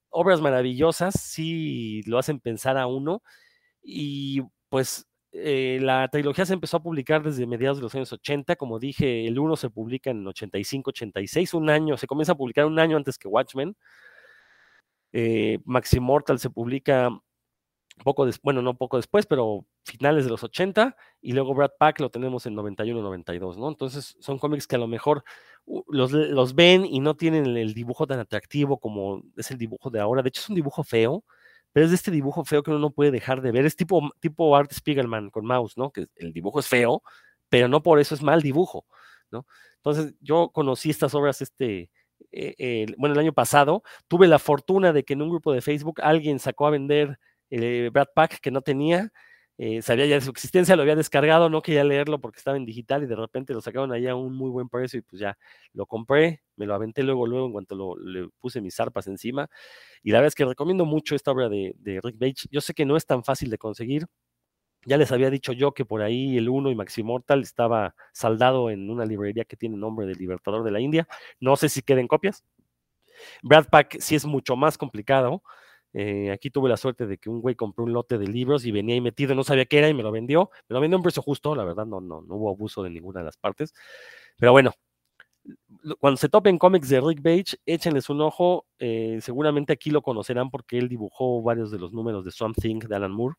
obras 0.09 0.41
maravillosas, 0.41 1.19
sí 1.19 2.03
lo 2.05 2.19
hacen 2.19 2.39
pensar 2.39 2.77
a 2.77 2.87
uno 2.87 3.23
y 3.81 4.41
pues 4.69 5.07
eh, 5.31 5.79
la 5.81 6.07
trilogía 6.09 6.45
se 6.45 6.53
empezó 6.53 6.77
a 6.77 6.83
publicar 6.83 7.23
desde 7.23 7.45
mediados 7.45 7.77
de 7.77 7.83
los 7.83 7.95
años 7.95 8.11
80, 8.11 8.55
como 8.55 8.79
dije, 8.79 9.27
el 9.27 9.37
1 9.39 9.55
se 9.55 9.69
publica 9.69 10.09
en 10.09 10.25
85, 10.27 10.89
86, 10.89 11.53
un 11.53 11.69
año, 11.69 11.97
se 11.97 12.07
comienza 12.07 12.33
a 12.33 12.37
publicar 12.37 12.65
un 12.65 12.79
año 12.79 12.97
antes 12.97 13.17
que 13.17 13.27
Watchmen. 13.27 13.75
Eh, 15.11 15.59
Maximortal 15.65 16.39
se 16.39 16.49
publica 16.49 17.09
poco 18.03 18.25
después, 18.25 18.43
bueno, 18.43 18.61
no 18.61 18.77
poco 18.77 18.97
después, 18.97 19.25
pero 19.25 19.65
finales 19.83 20.25
de 20.25 20.31
los 20.31 20.43
80, 20.43 20.95
y 21.21 21.33
luego 21.33 21.53
Brad 21.53 21.71
Pack 21.77 21.99
lo 21.99 22.09
tenemos 22.09 22.45
en 22.45 22.55
91, 22.55 23.01
92, 23.01 23.57
¿no? 23.57 23.69
Entonces 23.69 24.15
son 24.19 24.39
cómics 24.39 24.67
que 24.67 24.75
a 24.75 24.79
lo 24.79 24.87
mejor 24.87 25.23
los, 25.87 26.11
los 26.11 26.55
ven 26.55 26.85
y 26.85 26.99
no 26.99 27.15
tienen 27.15 27.45
el, 27.57 27.73
dibujo 27.73 28.07
tan 28.07 28.19
atractivo 28.19 28.79
como 28.79 29.23
es 29.37 29.51
el 29.51 29.57
dibujo 29.57 29.89
de 29.89 29.99
ahora. 29.99 30.21
De 30.21 30.29
hecho, 30.29 30.41
es 30.41 30.49
un 30.49 30.55
dibujo 30.55 30.83
feo, 30.83 31.23
pero 31.71 31.85
es 31.85 31.91
de 31.91 31.95
este 31.95 32.11
dibujo 32.11 32.43
feo 32.45 32.63
que 32.63 32.71
uno 32.71 32.79
no 32.79 32.91
puede 32.91 33.11
dejar 33.11 33.41
de 33.41 33.51
ver. 33.51 33.65
Es 33.65 33.75
tipo, 33.75 34.11
tipo 34.19 34.55
Art 34.55 34.71
Spiegelman 34.73 35.29
con 35.29 35.45
mouse, 35.45 35.77
¿no? 35.77 35.91
Que 35.91 36.07
el 36.15 36.33
dibujo 36.33 36.59
es 36.59 36.67
feo, 36.67 37.03
pero 37.49 37.67
no 37.67 37.83
por 37.83 37.99
eso 37.99 38.15
es 38.15 38.21
mal 38.21 38.41
dibujo, 38.41 38.85
¿no? 39.31 39.45
Entonces, 39.77 40.13
yo 40.21 40.49
conocí 40.49 40.89
estas 40.89 41.13
obras 41.15 41.41
este, 41.41 41.89
eh, 42.31 42.85
bueno, 42.97 43.13
el 43.13 43.19
año 43.19 43.33
pasado, 43.33 43.83
tuve 44.07 44.27
la 44.27 44.39
fortuna 44.39 44.93
de 44.93 45.03
que 45.03 45.13
en 45.13 45.21
un 45.21 45.29
grupo 45.29 45.53
de 45.53 45.61
Facebook 45.61 46.01
alguien 46.01 46.39
sacó 46.39 46.67
a 46.67 46.71
vender 46.71 47.19
eh, 47.49 47.89
Brad 47.91 48.09
Pack 48.13 48.39
que 48.39 48.51
no 48.51 48.61
tenía, 48.61 49.11
eh, 49.61 49.81
sabía 49.81 50.05
ya 50.05 50.15
de 50.15 50.21
su 50.21 50.29
existencia, 50.31 50.77
lo 50.77 50.83
había 50.83 50.95
descargado, 50.95 51.49
no 51.49 51.61
quería 51.61 51.83
leerlo 51.83 52.21
porque 52.21 52.37
estaba 52.37 52.55
en 52.55 52.63
digital 52.63 53.03
y 53.03 53.07
de 53.07 53.15
repente 53.17 53.53
lo 53.53 53.59
sacaron 53.59 53.91
allá 53.91 54.11
a 54.11 54.15
un 54.15 54.33
muy 54.33 54.49
buen 54.49 54.69
precio 54.69 54.99
y 54.99 55.01
pues 55.01 55.19
ya 55.19 55.37
lo 55.73 55.85
compré, 55.85 56.43
me 56.55 56.65
lo 56.65 56.73
aventé 56.73 57.03
luego, 57.03 57.27
luego 57.27 57.47
en 57.47 57.51
cuanto 57.51 57.75
lo, 57.75 57.97
le 57.97 58.29
puse 58.39 58.61
mis 58.61 58.73
zarpas 58.73 59.07
encima. 59.07 59.49
Y 60.01 60.11
la 60.11 60.19
verdad 60.19 60.29
es 60.29 60.35
que 60.35 60.45
recomiendo 60.45 60.85
mucho 60.85 61.13
esta 61.13 61.31
obra 61.31 61.49
de, 61.49 61.75
Rick 62.01 62.17
Bates. 62.17 62.47
Yo 62.49 62.61
sé 62.61 62.73
que 62.73 62.85
no 62.85 62.95
es 62.95 63.05
tan 63.05 63.25
fácil 63.25 63.49
de 63.49 63.57
conseguir. 63.57 64.05
Ya 64.85 64.97
les 64.97 65.11
había 65.11 65.29
dicho 65.29 65.51
yo 65.51 65.73
que 65.73 65.83
por 65.83 66.01
ahí 66.01 66.37
el 66.37 66.47
1 66.47 66.71
y 66.71 66.75
Maximortal 66.75 67.41
estaba 67.41 67.95
saldado 68.13 68.69
en 68.69 68.89
una 68.89 69.05
librería 69.05 69.43
que 69.43 69.57
tiene 69.57 69.75
nombre 69.75 70.05
de 70.05 70.15
Libertador 70.15 70.63
de 70.63 70.71
la 70.71 70.79
India. 70.79 71.05
No 71.41 71.57
sé 71.57 71.67
si 71.67 71.81
queden 71.81 72.07
copias. 72.07 72.45
Brad 73.43 73.67
Pack 73.69 73.99
sí 73.99 74.15
es 74.15 74.25
mucho 74.25 74.55
más 74.55 74.77
complicado. 74.77 75.43
Eh, 75.93 76.31
aquí 76.31 76.49
tuve 76.49 76.69
la 76.69 76.77
suerte 76.77 77.07
de 77.07 77.17
que 77.17 77.29
un 77.29 77.41
güey 77.41 77.55
compró 77.55 77.83
un 77.85 77.93
lote 77.93 78.17
de 78.17 78.27
libros 78.27 78.65
y 78.65 78.71
venía 78.71 78.95
ahí 78.95 79.01
metido, 79.01 79.35
no 79.35 79.43
sabía 79.43 79.65
qué 79.65 79.79
era 79.79 79.89
y 79.89 79.93
me 79.93 80.03
lo 80.03 80.11
vendió. 80.11 80.49
Me 80.67 80.75
lo 80.75 80.81
vendió 80.81 80.97
a 80.97 80.99
un 80.99 81.03
precio 81.03 81.21
justo, 81.21 81.55
la 81.55 81.63
verdad, 81.63 81.85
no, 81.85 82.01
no, 82.01 82.21
no 82.21 82.35
hubo 82.35 82.49
abuso 82.51 82.83
de 82.83 82.89
ninguna 82.89 83.19
de 83.21 83.25
las 83.25 83.37
partes. 83.37 83.73
Pero 84.37 84.51
bueno, 84.51 84.73
cuando 85.99 86.17
se 86.17 86.29
topen 86.29 86.57
cómics 86.57 86.89
de 86.89 87.01
Rick 87.01 87.21
Bates, 87.21 87.59
échenles 87.65 88.09
un 88.09 88.21
ojo. 88.21 88.65
Eh, 88.79 89.19
seguramente 89.21 89.73
aquí 89.73 89.89
lo 89.91 90.01
conocerán 90.01 90.49
porque 90.49 90.77
él 90.77 90.89
dibujó 90.89 91.41
varios 91.41 91.71
de 91.71 91.79
los 91.79 91.93
números 91.93 92.25
de 92.25 92.31
Swamp 92.31 92.57
Thing 92.59 92.79
de 92.79 92.95
Alan 92.95 93.11
Moore. 93.11 93.35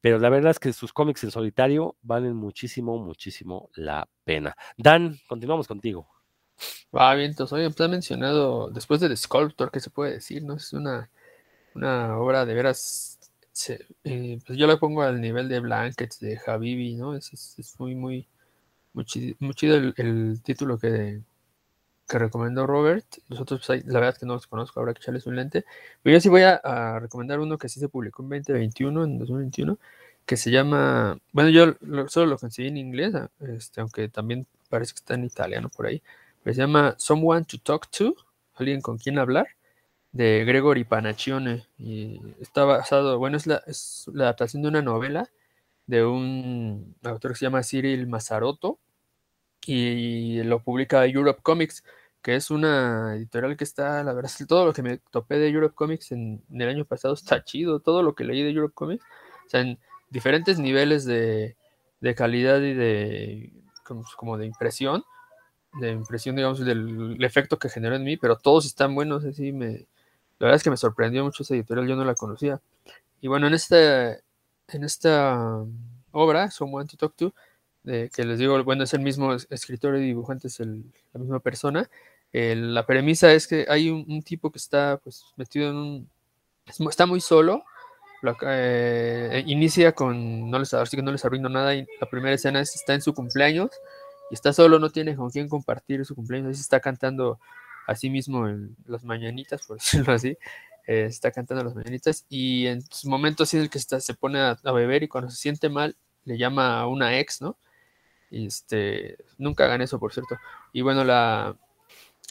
Pero 0.00 0.18
la 0.18 0.28
verdad 0.28 0.50
es 0.50 0.58
que 0.58 0.72
sus 0.72 0.92
cómics 0.92 1.24
en 1.24 1.30
solitario 1.30 1.96
valen 2.02 2.34
muchísimo, 2.36 2.98
muchísimo 2.98 3.70
la 3.74 4.08
pena. 4.24 4.54
Dan, 4.76 5.18
continuamos 5.28 5.66
contigo. 5.66 6.15
Va 6.96 7.14
bien, 7.14 7.30
entonces, 7.30 7.52
oye, 7.52 7.70
pues 7.70 7.80
ha 7.80 7.88
mencionado 7.88 8.70
después 8.70 9.00
del 9.00 9.16
Sculptor, 9.16 9.70
¿qué 9.70 9.80
se 9.80 9.90
puede 9.90 10.12
decir? 10.14 10.42
¿No? 10.42 10.54
Es 10.54 10.72
una, 10.72 11.10
una 11.74 12.18
obra 12.18 12.44
de 12.46 12.54
veras. 12.54 13.18
Eh, 14.04 14.38
pues 14.46 14.58
yo 14.58 14.66
la 14.66 14.78
pongo 14.78 15.02
al 15.02 15.20
nivel 15.20 15.48
de 15.48 15.60
Blankets, 15.60 16.20
de 16.20 16.38
Habibi, 16.46 16.94
¿no? 16.96 17.16
Es, 17.16 17.32
es, 17.32 17.58
es 17.58 17.80
muy, 17.80 17.94
muy, 17.94 18.28
muy 18.92 19.04
chido, 19.54 19.76
el, 19.96 20.42
título 20.42 20.78
que, 20.78 21.20
que 22.08 22.18
recomendó 22.18 22.66
Robert. 22.66 23.06
Los 23.28 23.40
otros, 23.40 23.64
pues, 23.66 23.84
la 23.86 23.94
verdad 24.00 24.14
es 24.14 24.18
que 24.20 24.26
no 24.26 24.34
los 24.34 24.46
conozco, 24.46 24.80
habrá 24.80 24.94
que 24.94 25.00
echarles 25.00 25.26
un 25.26 25.36
lente. 25.36 25.64
Pero 26.02 26.16
yo 26.16 26.20
sí 26.20 26.28
voy 26.28 26.42
a, 26.42 26.98
recomendar 27.00 27.40
uno 27.40 27.58
que 27.58 27.68
sí 27.68 27.80
se 27.80 27.88
publicó 27.88 28.22
en 28.22 28.30
2021, 28.30 29.04
en 29.04 29.18
2021, 29.18 29.78
que 30.26 30.36
se 30.36 30.50
llama, 30.50 31.18
bueno, 31.32 31.50
yo 31.50 31.76
solo 32.08 32.26
lo 32.26 32.38
conseguí 32.38 32.68
en 32.68 32.78
inglés, 32.78 33.14
ah, 33.14 33.30
este, 33.40 33.80
aunque 33.80 34.08
también 34.08 34.46
parece 34.68 34.92
que 34.94 34.98
está 34.98 35.14
en 35.14 35.24
italiano 35.24 35.68
por 35.68 35.86
ahí, 35.86 36.02
pero 36.46 36.54
se 36.54 36.60
llama 36.60 36.94
Someone 36.96 37.44
to 37.44 37.58
Talk 37.58 37.90
to, 37.90 38.14
alguien 38.54 38.80
con 38.80 38.98
quien 38.98 39.18
hablar, 39.18 39.48
de 40.12 40.44
Gregory 40.44 40.84
Panaccione. 40.84 41.66
Y 41.76 42.20
está 42.40 42.64
basado, 42.64 43.18
bueno, 43.18 43.36
es 43.36 43.48
la, 43.48 43.64
es 43.66 44.08
la 44.14 44.26
adaptación 44.26 44.62
de 44.62 44.68
una 44.68 44.80
novela 44.80 45.28
de 45.86 46.04
un 46.04 46.94
autor 47.02 47.32
que 47.32 47.38
se 47.38 47.46
llama 47.46 47.64
Cyril 47.64 48.06
Mazarotto 48.06 48.78
y 49.66 50.40
lo 50.44 50.62
publica 50.62 51.04
Europe 51.04 51.40
Comics, 51.42 51.82
que 52.22 52.36
es 52.36 52.52
una 52.52 53.16
editorial 53.16 53.56
que 53.56 53.64
está, 53.64 54.04
la 54.04 54.12
verdad, 54.12 54.30
todo 54.46 54.66
lo 54.66 54.72
que 54.72 54.82
me 54.82 54.98
topé 54.98 55.40
de 55.40 55.48
Europe 55.48 55.74
Comics 55.74 56.12
en, 56.12 56.44
el 56.48 56.68
año 56.68 56.84
pasado 56.84 57.14
está 57.14 57.42
chido, 57.42 57.80
todo 57.80 58.04
lo 58.04 58.14
que 58.14 58.22
leí 58.22 58.44
de 58.44 58.50
Europe 58.50 58.74
Comics, 58.74 59.04
o 59.46 59.50
sea, 59.50 59.62
en 59.62 59.80
diferentes 60.10 60.60
niveles 60.60 61.04
de, 61.04 61.56
calidad 62.14 62.60
y 62.60 62.72
de 62.72 63.52
como, 64.16 64.38
de 64.38 64.46
impresión, 64.46 65.02
de 65.80 65.90
impresión, 65.90 66.36
digamos, 66.36 66.64
del 66.64 67.22
efecto 67.22 67.58
que 67.58 67.68
generó 67.68 67.96
en 67.96 68.04
mí, 68.04 68.16
pero 68.16 68.36
todos 68.36 68.66
están 68.66 68.94
buenos, 68.94 69.24
así 69.24 69.52
me, 69.52 69.86
la 70.38 70.46
verdad 70.46 70.56
es 70.56 70.62
que 70.62 70.70
me 70.70 70.76
sorprendió 70.76 71.24
mucho 71.24 71.42
esa 71.42 71.54
editorial, 71.54 71.88
yo 71.88 71.96
no 71.96 72.04
la 72.04 72.14
conocía. 72.14 72.60
Y 73.20 73.28
bueno, 73.28 73.46
en 73.46 73.54
esta, 73.54 74.12
en 74.12 74.84
esta 74.84 75.64
obra, 76.12 76.50
Someone 76.50 76.88
to 76.88 76.96
Talk 76.96 77.14
to, 77.16 77.34
que 77.84 78.24
les 78.24 78.38
digo, 78.38 78.62
bueno, 78.64 78.84
es 78.84 78.92
el 78.94 79.00
mismo 79.00 79.32
escritor 79.32 79.96
y 79.96 80.00
dibujante, 80.00 80.48
es 80.48 80.60
el, 80.60 80.84
la 81.12 81.20
misma 81.20 81.40
persona. 81.40 81.88
la 82.32 82.84
premisa 82.84 83.32
es 83.32 83.46
que 83.46 83.66
hay 83.68 83.90
un, 83.90 84.22
tipo 84.22 84.50
que 84.50 84.58
está 84.58 84.98
pues 85.02 85.24
metido 85.36 85.70
en 85.70 85.76
un... 85.76 86.10
está 86.66 87.06
muy 87.06 87.20
solo. 87.20 87.64
Eh, 88.42 89.44
inicia 89.46 89.92
con... 89.92 90.50
No 90.50 90.58
les, 90.58 90.74
así 90.74 90.96
que 90.96 91.02
no 91.02 91.12
les 91.12 91.24
arruino 91.24 91.48
nada. 91.48 91.74
Y 91.74 91.86
la 92.00 92.10
primera 92.10 92.34
escena 92.34 92.60
es 92.60 92.74
está 92.74 92.92
en 92.94 93.02
su 93.02 93.14
cumpleaños 93.14 93.70
y 94.30 94.34
está 94.34 94.52
solo, 94.52 94.78
no 94.78 94.90
tiene 94.90 95.16
con 95.16 95.30
quién 95.30 95.48
compartir 95.48 96.04
su 96.04 96.14
cumpleaños. 96.14 96.58
Está 96.58 96.80
cantando 96.80 97.40
a 97.86 97.94
sí 97.94 98.10
mismo 98.10 98.48
en 98.48 98.76
las 98.86 99.04
mañanitas, 99.04 99.66
por 99.66 99.76
decirlo 99.78 100.12
así. 100.12 100.36
Eh, 100.86 101.06
está 101.06 101.30
cantando 101.32 101.64
las 101.64 101.74
mañanitas 101.74 102.24
y 102.28 102.66
en 102.66 102.80
sus 102.82 103.06
momentos 103.06 103.52
es 103.54 103.62
el 103.62 103.70
que 103.70 103.80
se 103.80 104.14
pone 104.14 104.40
a, 104.40 104.56
beber 104.72 105.02
y 105.02 105.08
cuando 105.08 105.30
se 105.30 105.36
siente 105.36 105.68
mal 105.68 105.96
le 106.24 106.38
llama 106.38 106.80
a 106.80 106.86
una 106.86 107.18
ex, 107.18 107.42
¿no? 107.42 107.56
este, 108.30 109.16
nunca 109.38 109.64
hagan 109.64 109.82
eso, 109.82 109.98
por 109.98 110.12
cierto. 110.12 110.36
Y 110.72 110.82
bueno, 110.82 111.04
la, 111.04 111.56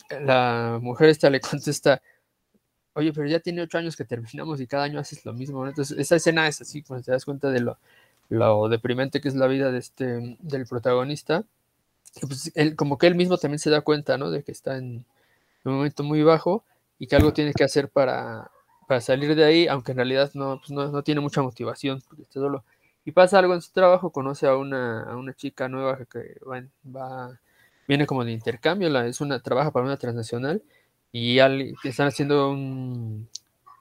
la 0.10 0.80
mujer 0.82 1.10
esta 1.10 1.30
le 1.30 1.40
contesta, 1.42 2.02
oye, 2.94 3.14
pero 3.14 3.28
ya 3.28 3.40
tiene 3.40 3.62
ocho 3.62 3.78
años 3.78 3.96
que 3.96 4.06
terminamos 4.06 4.62
y 4.62 4.68
cada 4.68 4.84
año 4.84 5.00
haces 5.00 5.26
lo 5.26 5.34
mismo. 5.34 5.68
Entonces, 5.68 5.98
esa 5.98 6.16
escena 6.16 6.48
es 6.48 6.62
así, 6.62 6.82
cuando 6.84 7.06
te 7.06 7.12
das 7.12 7.26
cuenta 7.26 7.50
de 7.52 7.62
lo, 7.62 7.78
lo 8.30 8.70
deprimente 8.70 9.22
que 9.22 9.28
es 9.30 9.36
la 9.36 9.48
vida 9.48 9.72
de 9.72 9.80
este, 9.80 10.38
del 10.40 10.66
protagonista. 10.66 11.46
Pues, 12.22 12.52
él, 12.56 12.76
como 12.76 12.98
que 12.98 13.08
él 13.08 13.16
mismo 13.16 13.38
también 13.38 13.60
se 13.60 13.70
da 13.70 13.82
cuenta, 13.82 14.18
¿no? 14.18 14.32
De 14.32 14.44
que 14.44 14.52
está 14.52 14.78
en 14.78 15.06
un 15.64 15.74
momento 15.74 16.04
muy 16.04 16.24
bajo 16.24 16.64
y 17.00 17.08
que 17.08 17.16
algo 17.16 17.34
tiene 17.34 17.54
que 17.54 17.64
hacer 17.64 17.90
para, 17.90 18.52
para 18.88 19.02
salir 19.02 19.36
de 19.36 19.44
ahí, 19.44 19.68
aunque 19.68 19.92
en 19.92 19.98
realidad 19.98 20.32
no, 20.34 20.60
pues 20.60 20.72
no, 20.72 20.92
no 20.92 21.04
tiene 21.04 21.22
mucha 21.22 21.42
motivación, 21.42 22.02
porque 22.08 22.24
está 22.24 22.40
solo. 22.40 22.64
Y 23.04 23.12
pasa 23.12 23.40
algo 23.40 23.54
en 23.54 23.62
su 23.62 23.72
trabajo, 23.72 24.12
conoce 24.12 24.48
a 24.48 24.56
una, 24.56 25.04
a 25.04 25.16
una 25.16 25.34
chica 25.34 25.68
nueva 25.70 25.98
que 26.06 26.38
va, 26.86 27.40
viene 27.88 28.06
como 28.08 28.26
de 28.26 28.32
intercambio, 28.32 28.90
la, 28.90 29.06
es 29.08 29.22
una, 29.22 29.40
trabaja 29.42 29.72
para 29.72 29.86
una 29.86 29.98
transnacional 29.98 30.64
y 31.12 31.40
están 31.84 32.08
haciendo 32.08 32.50
un, 32.50 33.30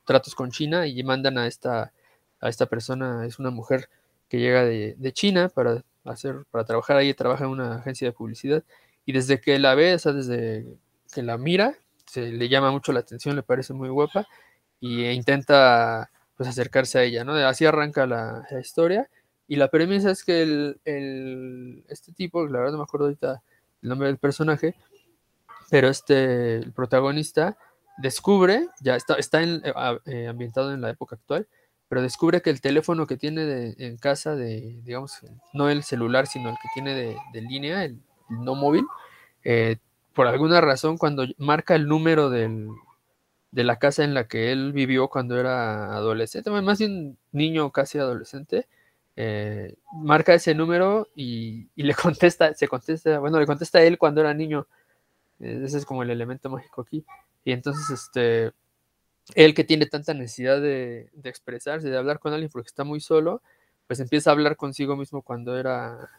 tratos 0.05 0.35
con 0.35 0.51
China 0.51 0.87
y 0.87 1.03
mandan 1.03 1.39
a 1.39 1.47
esta, 1.47 1.93
a 2.41 2.49
esta 2.49 2.67
persona, 2.67 3.27
es 3.27 3.39
una 3.39 3.51
mujer 3.51 3.89
que 4.29 4.39
llega 4.39 4.65
de, 4.65 4.95
de 4.99 5.13
China 5.13 5.49
para 5.49 5.83
hacer, 6.05 6.45
para 6.51 6.65
trabajar 6.65 6.97
ahí, 6.97 7.15
trabaja 7.15 7.45
en 7.45 7.51
una 7.51 7.77
agencia 7.77 8.09
de 8.09 8.13
publicidad 8.13 8.65
y 9.07 9.13
desde 9.13 9.41
que 9.41 9.59
la 9.59 9.75
ve, 9.75 9.95
o 9.95 10.13
desde 10.13 10.67
que 11.13 11.23
la 11.23 11.39
mira, 11.39 11.75
se 12.07 12.33
le 12.33 12.49
llama 12.49 12.71
mucho 12.71 12.93
la 12.93 13.01
atención, 13.01 13.37
le 13.37 13.43
parece 13.43 13.73
muy 13.73 13.89
guapa 13.89 14.27
y 14.81 15.05
intenta 15.07 16.11
pues 16.37 16.49
acercarse 16.49 16.99
a 16.99 17.03
ella, 17.03 17.25
¿no? 17.25 17.35
Así 17.35 17.65
arranca 17.65 18.07
la, 18.07 18.47
historia. 18.61 19.09
Y 19.47 19.57
la 19.57 19.69
premisa 19.69 20.11
es 20.11 20.25
que 20.25 20.43
el, 20.43 21.85
este 21.89 22.13
tipo, 22.13 22.47
la 22.47 22.59
verdad 22.59 22.73
no 22.73 22.79
me 22.79 22.85
acuerdo 22.85 23.07
ahorita 23.07 23.43
el 23.83 23.89
nombre 23.89 24.09
del 24.09 24.19
personaje, 24.19 24.75
pero 25.71 25.89
este, 25.89 26.57
el 26.57 26.73
protagonista 26.73 27.57
descubre, 27.99 28.69
ya 28.81 28.97
está, 28.97 29.15
está 29.15 29.43
eh, 29.43 29.61
eh, 30.07 30.27
ambientado 30.29 30.73
en 30.73 30.81
la 30.81 30.91
época 30.91 31.17
actual, 31.17 31.47
pero 31.95 32.03
descubre 32.03 32.43
que 32.43 32.51
el 32.51 32.61
teléfono 32.61 33.07
que 33.07 33.17
tiene 33.17 33.77
en 33.79 33.97
casa 33.99 34.35
de, 34.35 34.81
digamos, 34.83 35.21
no 35.53 35.69
el 35.69 35.85
celular, 35.85 36.27
sino 36.27 36.49
el 36.51 36.57
que 36.57 36.67
tiene 36.75 36.93
de, 36.93 37.41
línea, 37.41 37.85
el, 37.85 38.01
no 38.29 38.57
móvil, 38.57 38.85
eh, 39.45 39.77
por 40.13 40.27
alguna 40.27 40.61
razón 40.61 40.99
cuando 40.99 41.25
marca 41.39 41.77
el 41.77 41.87
número 41.87 42.31
del, 42.31 42.67
de 43.53 43.63
la 43.63 43.79
casa 43.79 44.03
en 44.03 44.13
la 44.13 44.27
que 44.27 44.51
él 44.51 44.73
vivió 44.73 45.07
cuando 45.07 45.39
era 45.39 45.95
adolescente, 45.95 46.51
más 46.51 46.81
un 46.81 47.17
niño 47.31 47.71
casi 47.71 47.99
adolescente, 47.99 48.67
eh, 49.15 49.77
marca 49.93 50.35
ese 50.35 50.53
número 50.57 51.07
y, 51.15 51.69
le 51.77 51.95
contesta, 51.95 52.55
se 52.55 52.67
contesta, 52.67 53.21
bueno, 53.21 53.39
le 53.39 53.47
contesta 53.47 53.79
a 53.79 53.83
él 53.85 53.99
cuando 53.99 54.21
era 54.21 54.35
niño. 54.35 54.67
Eh, 55.39 55.63
ese 55.65 55.79
es 55.79 55.87
como 55.87 56.03
el 56.03 56.11
elemento 56.11 56.51
mágico 56.51 56.83
aquí. 56.83 57.05
Y 57.45 57.53
entonces, 57.53 57.89
este, 57.89 58.51
él 59.35 59.55
que 59.55 59.65
tiene 59.65 59.87
tanta 59.87 60.15
necesidad 60.15 60.61
de, 60.61 61.11
expresarse, 61.25 61.89
de 61.89 61.97
hablar 61.97 62.19
con 62.19 62.33
alguien 62.33 62.51
porque 62.51 62.69
está 62.69 62.85
muy 62.85 63.01
solo, 63.01 63.43
pues 63.87 64.01
empieza 64.01 64.31
a 64.31 64.35
hablar 64.35 64.57
consigo 64.57 64.97
mismo 64.97 65.23
cuando 65.23 65.59
era, 65.59 66.11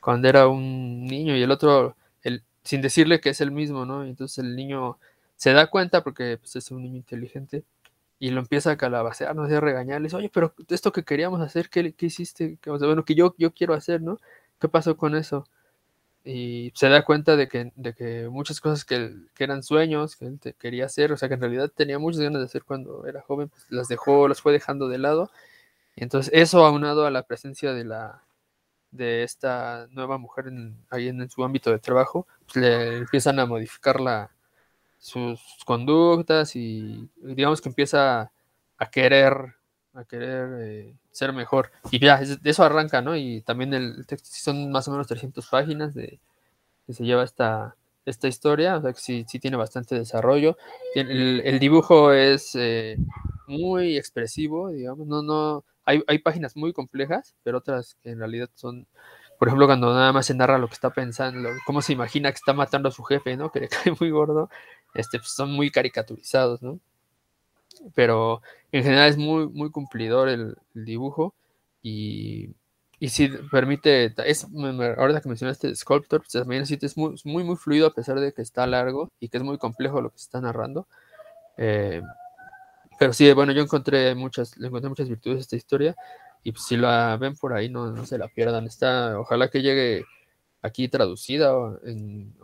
cuando 0.00 0.28
era 0.28 0.48
un 0.48 1.06
niño 1.06 1.36
y 1.36 1.42
el 1.42 1.50
otro, 1.50 1.96
el, 2.22 2.42
sin 2.64 2.82
decirle 2.82 3.20
que 3.20 3.30
es 3.30 3.40
el 3.40 3.50
mismo, 3.50 3.84
¿no? 3.86 4.04
Entonces 4.04 4.38
el 4.38 4.56
niño 4.56 4.98
se 5.36 5.52
da 5.52 5.68
cuenta 5.68 6.02
porque 6.02 6.38
pues, 6.38 6.56
es 6.56 6.70
un 6.70 6.82
niño 6.82 6.96
inteligente 6.96 7.64
y 8.18 8.30
lo 8.30 8.40
empieza 8.40 8.70
a 8.72 8.76
calabacear, 8.78 9.36
no 9.36 9.46
sé, 9.48 9.56
a 9.56 9.60
regañarles, 9.60 10.14
oye, 10.14 10.30
pero 10.32 10.54
esto 10.68 10.92
que 10.92 11.04
queríamos 11.04 11.40
hacer, 11.40 11.68
¿qué, 11.68 11.92
qué 11.92 12.06
hiciste? 12.06 12.58
Bueno, 12.64 13.04
que 13.04 13.14
yo, 13.14 13.34
yo 13.38 13.52
quiero 13.52 13.74
hacer, 13.74 14.00
¿no? 14.02 14.18
¿Qué 14.58 14.68
pasó 14.68 14.96
con 14.96 15.14
eso? 15.14 15.46
Y 16.28 16.72
se 16.74 16.88
da 16.88 17.04
cuenta 17.04 17.36
de 17.36 17.46
que, 17.46 17.72
de 17.76 17.94
que 17.94 18.28
muchas 18.28 18.60
cosas 18.60 18.84
que, 18.84 19.14
que, 19.34 19.44
eran 19.44 19.62
sueños, 19.62 20.16
que 20.16 20.26
él 20.26 20.40
quería 20.58 20.86
hacer, 20.86 21.12
o 21.12 21.16
sea, 21.16 21.28
que 21.28 21.34
en 21.34 21.40
realidad 21.40 21.70
tenía 21.72 22.00
muchas 22.00 22.20
ganas 22.20 22.40
de 22.40 22.46
hacer 22.46 22.64
cuando 22.64 23.06
era 23.06 23.22
joven, 23.22 23.48
pues 23.48 23.64
las 23.70 23.86
dejó, 23.86 24.26
las 24.26 24.40
fue 24.40 24.52
dejando 24.52 24.88
de 24.88 24.98
lado. 24.98 25.30
Y 25.94 26.02
entonces 26.02 26.32
eso 26.34 26.66
aunado 26.66 27.06
a 27.06 27.12
la 27.12 27.22
presencia 27.22 27.72
de 27.72 27.84
la 27.84 28.24
de 28.90 29.22
esta 29.22 29.88
nueva 29.92 30.18
mujer 30.18 30.46
ahí 30.90 31.08
en, 31.08 31.30
su 31.30 31.44
ámbito 31.44 31.70
de 31.70 31.78
trabajo, 31.78 32.26
pues 32.46 32.56
le 32.56 32.98
empiezan 32.98 33.38
a 33.38 33.46
modificar 33.46 34.00
la, 34.00 34.30
sus 34.98 35.40
conductas 35.64 36.56
y 36.56 37.08
digamos 37.18 37.60
que 37.60 37.68
empieza 37.68 38.32
a 38.78 38.90
querer 38.90 39.54
a 39.96 40.04
querer 40.04 40.48
eh, 40.60 40.94
ser 41.10 41.32
mejor 41.32 41.70
y 41.90 41.98
ya 41.98 42.18
de 42.18 42.50
eso 42.50 42.64
arranca 42.64 43.02
no 43.02 43.16
y 43.16 43.40
también 43.42 43.74
el 43.74 44.06
texto 44.06 44.28
son 44.32 44.70
más 44.70 44.86
o 44.88 44.90
menos 44.90 45.06
300 45.06 45.46
páginas 45.46 45.94
de 45.94 46.18
que 46.86 46.92
se 46.92 47.04
lleva 47.04 47.24
esta 47.24 47.74
esta 48.04 48.28
historia 48.28 48.76
o 48.76 48.82
sea 48.82 48.92
que 48.92 49.00
sí, 49.00 49.24
sí 49.28 49.38
tiene 49.38 49.56
bastante 49.56 49.94
desarrollo 49.94 50.56
el, 50.94 51.58
dibujo 51.58 52.12
es 52.12 52.54
eh, 52.54 52.96
muy 53.46 53.96
expresivo 53.96 54.70
digamos 54.70 55.06
no 55.06 55.22
no 55.22 55.64
hay, 55.84 56.02
hay 56.06 56.18
páginas 56.18 56.56
muy 56.56 56.72
complejas 56.72 57.34
pero 57.42 57.58
otras 57.58 57.96
que 58.02 58.10
en 58.10 58.18
realidad 58.18 58.50
son 58.54 58.86
por 59.38 59.48
ejemplo, 59.48 59.66
cuando 59.66 59.92
nada 59.92 60.12
más 60.12 60.26
se 60.26 60.34
narra 60.34 60.58
lo 60.58 60.68
que 60.68 60.74
está 60.74 60.90
pensando, 60.90 61.50
cómo 61.66 61.82
se 61.82 61.92
imagina 61.92 62.30
que 62.30 62.36
está 62.36 62.54
matando 62.54 62.88
a 62.88 62.92
su 62.92 63.02
jefe, 63.04 63.36
¿no? 63.36 63.50
Que 63.52 63.60
le 63.60 63.68
cae 63.68 63.92
muy 63.98 64.10
gordo, 64.10 64.48
este, 64.94 65.18
pues, 65.18 65.30
son 65.30 65.52
muy 65.52 65.70
caricaturizados, 65.70 66.62
¿no? 66.62 66.80
Pero 67.94 68.42
en 68.72 68.82
general 68.82 69.08
es 69.08 69.16
muy, 69.16 69.48
muy 69.48 69.70
cumplidor 69.70 70.28
el, 70.28 70.56
dibujo 70.74 71.34
y, 71.82 72.50
y 72.98 73.08
sí 73.08 73.28
permite, 73.50 74.14
es, 74.24 74.46
ahora 74.96 75.20
que 75.20 75.28
mencionaste 75.28 75.74
Sculptor, 75.74 76.20
pues 76.20 76.32
también 76.32 76.62
es 76.62 76.96
muy, 76.96 77.14
muy, 77.24 77.44
muy 77.44 77.56
fluido 77.56 77.86
a 77.86 77.94
pesar 77.94 78.18
de 78.20 78.32
que 78.32 78.42
está 78.42 78.66
largo 78.66 79.10
y 79.20 79.28
que 79.28 79.36
es 79.36 79.42
muy 79.42 79.58
complejo 79.58 80.00
lo 80.00 80.10
que 80.10 80.18
se 80.18 80.24
está 80.24 80.40
narrando. 80.40 80.86
Eh, 81.58 82.02
pero 82.98 83.12
sí, 83.12 83.30
bueno, 83.32 83.52
yo 83.52 83.62
encontré 83.62 84.14
muchas, 84.14 84.56
encontré 84.58 84.88
muchas 84.88 85.08
virtudes 85.08 85.38
a 85.38 85.40
esta 85.40 85.56
historia 85.56 85.96
y 86.42 86.52
pues, 86.52 86.64
si 86.64 86.76
la 86.76 87.16
ven 87.18 87.36
por 87.36 87.52
ahí, 87.52 87.68
no, 87.68 87.90
no 87.90 88.06
se 88.06 88.18
la 88.18 88.28
pierdan. 88.28 88.66
Está, 88.66 89.18
ojalá 89.18 89.48
que 89.48 89.62
llegue 89.62 90.04
aquí 90.62 90.88
traducida 90.88 91.56
o, 91.56 91.78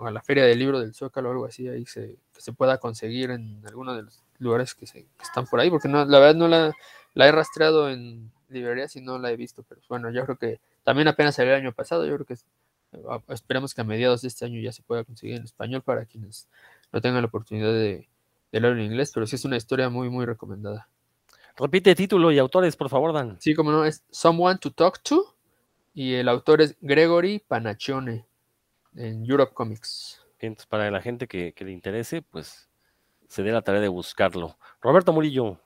a 0.04 0.10
la 0.10 0.22
Feria 0.22 0.44
del 0.44 0.58
Libro 0.58 0.80
del 0.80 0.94
Zócalo 0.94 1.28
o 1.28 1.32
algo 1.32 1.46
así, 1.46 1.68
ahí 1.68 1.86
se, 1.86 2.16
se 2.36 2.52
pueda 2.52 2.78
conseguir 2.78 3.30
en 3.30 3.62
alguno 3.66 3.94
de 3.94 4.02
los 4.02 4.20
lugares 4.42 4.74
que, 4.74 4.86
se, 4.86 5.06
están 5.20 5.46
por 5.46 5.60
ahí, 5.60 5.70
porque 5.70 5.88
no, 5.88 6.04
la 6.04 6.18
verdad 6.18 6.34
no 6.34 6.48
la, 6.48 6.72
la, 7.14 7.28
he 7.28 7.32
rastreado 7.32 7.90
en 7.90 8.30
librerías 8.48 8.94
y 8.96 9.00
no 9.00 9.18
la 9.18 9.30
he 9.30 9.36
visto, 9.36 9.64
pero 9.68 9.80
bueno, 9.88 10.10
yo 10.10 10.24
creo 10.24 10.36
que 10.36 10.60
también 10.84 11.08
apenas 11.08 11.34
salió 11.34 11.54
el 11.54 11.60
año 11.60 11.72
pasado, 11.72 12.06
yo 12.06 12.14
creo 12.14 12.26
que 12.26 12.36
esperamos 13.28 13.74
que 13.74 13.80
a 13.80 13.84
mediados 13.84 14.22
de 14.22 14.28
este 14.28 14.44
año 14.44 14.60
ya 14.60 14.72
se 14.72 14.82
pueda 14.82 15.04
conseguir 15.04 15.36
en 15.36 15.44
español 15.44 15.82
para 15.82 16.04
quienes 16.04 16.48
no 16.92 17.00
tengan 17.00 17.22
la 17.22 17.28
oportunidad 17.28 17.72
de, 17.72 18.08
de 18.52 18.60
leerlo 18.60 18.80
en 18.80 18.86
inglés, 18.86 19.10
pero 19.14 19.26
sí 19.26 19.36
es 19.36 19.44
una 19.44 19.56
historia 19.56 19.88
muy, 19.88 20.10
muy 20.10 20.26
recomendada. 20.26 20.88
Repite 21.56 21.94
título 21.94 22.32
y 22.32 22.38
autores, 22.38 22.76
por 22.76 22.88
favor, 22.88 23.12
Dan. 23.12 23.38
Sí, 23.40 23.54
como 23.54 23.70
no, 23.70 23.84
es 23.84 24.04
Someone 24.10 24.58
to 24.58 24.70
Talk 24.70 25.00
to 25.02 25.34
y 25.94 26.14
el 26.14 26.28
autor 26.28 26.62
es 26.62 26.76
Gregory 26.80 27.40
Panaccione 27.40 28.26
en 28.94 29.24
Europe 29.24 29.52
Comics. 29.54 30.20
Entonces, 30.38 30.66
para 30.66 30.90
la 30.90 31.00
gente 31.00 31.28
que, 31.28 31.52
que 31.52 31.64
le 31.64 31.72
interese, 31.72 32.22
pues 32.22 32.68
se 33.32 33.42
dé 33.42 33.50
la 33.50 33.62
tarea 33.62 33.80
de 33.80 33.88
buscarlo. 33.88 34.58
Roberto 34.82 35.10
Murillo. 35.10 35.58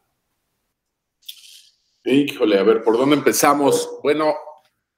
Híjole, 2.04 2.60
a 2.60 2.62
ver, 2.62 2.84
¿por 2.84 2.96
dónde 2.96 3.16
empezamos? 3.16 3.98
Bueno, 4.04 4.36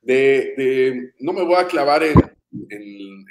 de, 0.02 1.14
no 1.18 1.32
me 1.32 1.44
voy 1.44 1.54
a 1.54 1.66
clavar 1.66 2.02
en, 2.02 2.14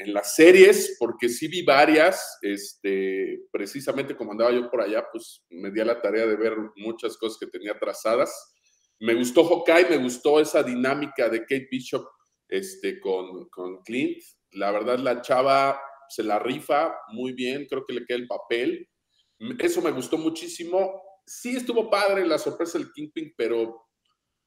las 0.07 0.33
series, 0.35 0.95
porque 0.97 1.29
sí 1.29 1.47
vi 1.47 1.63
varias, 1.63 2.39
este, 2.41 3.41
precisamente 3.51 4.15
como 4.15 4.31
andaba 4.31 4.51
yo 4.51 4.71
por 4.71 4.81
allá, 4.81 5.05
pues 5.11 5.43
me 5.49 5.69
di 5.69 5.81
a 5.81 5.85
la 5.85 6.01
tarea 6.01 6.25
de 6.25 6.35
ver 6.35 6.55
muchas 6.75 7.15
cosas 7.15 7.38
que 7.38 7.45
tenía 7.45 7.77
trazadas. 7.77 8.55
Me 8.99 9.13
gustó 9.13 9.43
Hawkeye, 9.43 9.89
me 9.89 9.97
gustó 9.97 10.39
esa 10.39 10.63
dinámica 10.63 11.29
de 11.29 11.41
Kate 11.41 11.67
Bishop 11.69 12.07
este, 12.47 12.99
con, 12.99 13.47
con 13.49 13.83
Clint. 13.83 14.17
La 14.53 14.71
verdad, 14.71 14.97
la 14.97 15.21
chava 15.21 15.79
se 16.09 16.23
la 16.23 16.39
rifa 16.39 16.95
muy 17.09 17.33
bien, 17.33 17.67
creo 17.67 17.85
que 17.85 17.93
le 17.93 18.05
queda 18.05 18.17
el 18.17 18.27
papel. 18.27 18.88
Eso 19.59 19.81
me 19.81 19.91
gustó 19.91 20.17
muchísimo. 20.17 21.01
Sí 21.25 21.57
estuvo 21.57 21.89
padre 21.89 22.25
la 22.25 22.38
sorpresa 22.38 22.77
del 22.77 22.91
Kingpin, 22.91 23.33
pero 23.35 23.88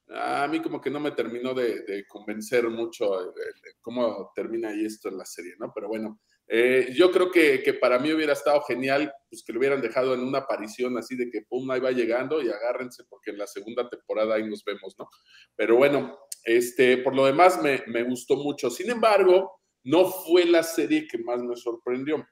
a 0.08 0.48
mí 0.48 0.60
como 0.60 0.80
que 0.80 0.90
no 0.90 0.98
me 0.98 1.12
terminó 1.12 1.54
de, 1.54 2.04
convencer 2.08 2.68
mucho 2.68 3.32
de 3.32 3.74
cómo 3.80 4.32
termina 4.34 4.70
ahí 4.70 4.84
esto 4.84 5.08
en 5.08 5.18
la 5.18 5.24
serie, 5.24 5.54
¿no? 5.58 5.72
Pero 5.72 5.88
bueno, 5.88 6.20
eh, 6.52 6.92
yo 6.96 7.12
creo 7.12 7.30
que, 7.30 7.62
para 7.80 8.00
mí 8.00 8.12
hubiera 8.12 8.32
estado 8.32 8.60
genial 8.62 9.12
pues 9.28 9.44
que 9.44 9.52
lo 9.52 9.60
hubieran 9.60 9.80
dejado 9.80 10.14
en 10.14 10.20
una 10.20 10.38
aparición 10.38 10.98
así 10.98 11.14
de 11.14 11.30
que 11.30 11.42
pum, 11.42 11.70
ahí 11.70 11.78
va 11.78 11.92
llegando 11.92 12.42
y 12.42 12.48
agárrense 12.48 13.04
porque 13.08 13.30
en 13.30 13.38
la 13.38 13.46
segunda 13.46 13.88
temporada 13.88 14.34
ahí 14.34 14.48
nos 14.48 14.64
vemos, 14.64 14.96
¿no? 14.98 15.08
Pero 15.54 15.76
bueno, 15.76 16.18
este, 16.42 16.98
por 16.98 17.14
lo 17.14 17.26
demás 17.26 17.60
me 17.62 18.02
gustó 18.02 18.34
mucho. 18.34 18.68
Sin 18.68 18.90
embargo, 18.90 19.60
no 19.84 20.06
fue 20.06 20.44
la 20.44 20.64
serie 20.64 21.06
que 21.06 21.18
más 21.18 21.40
me 21.40 21.54
sorprendió, 21.54 22.26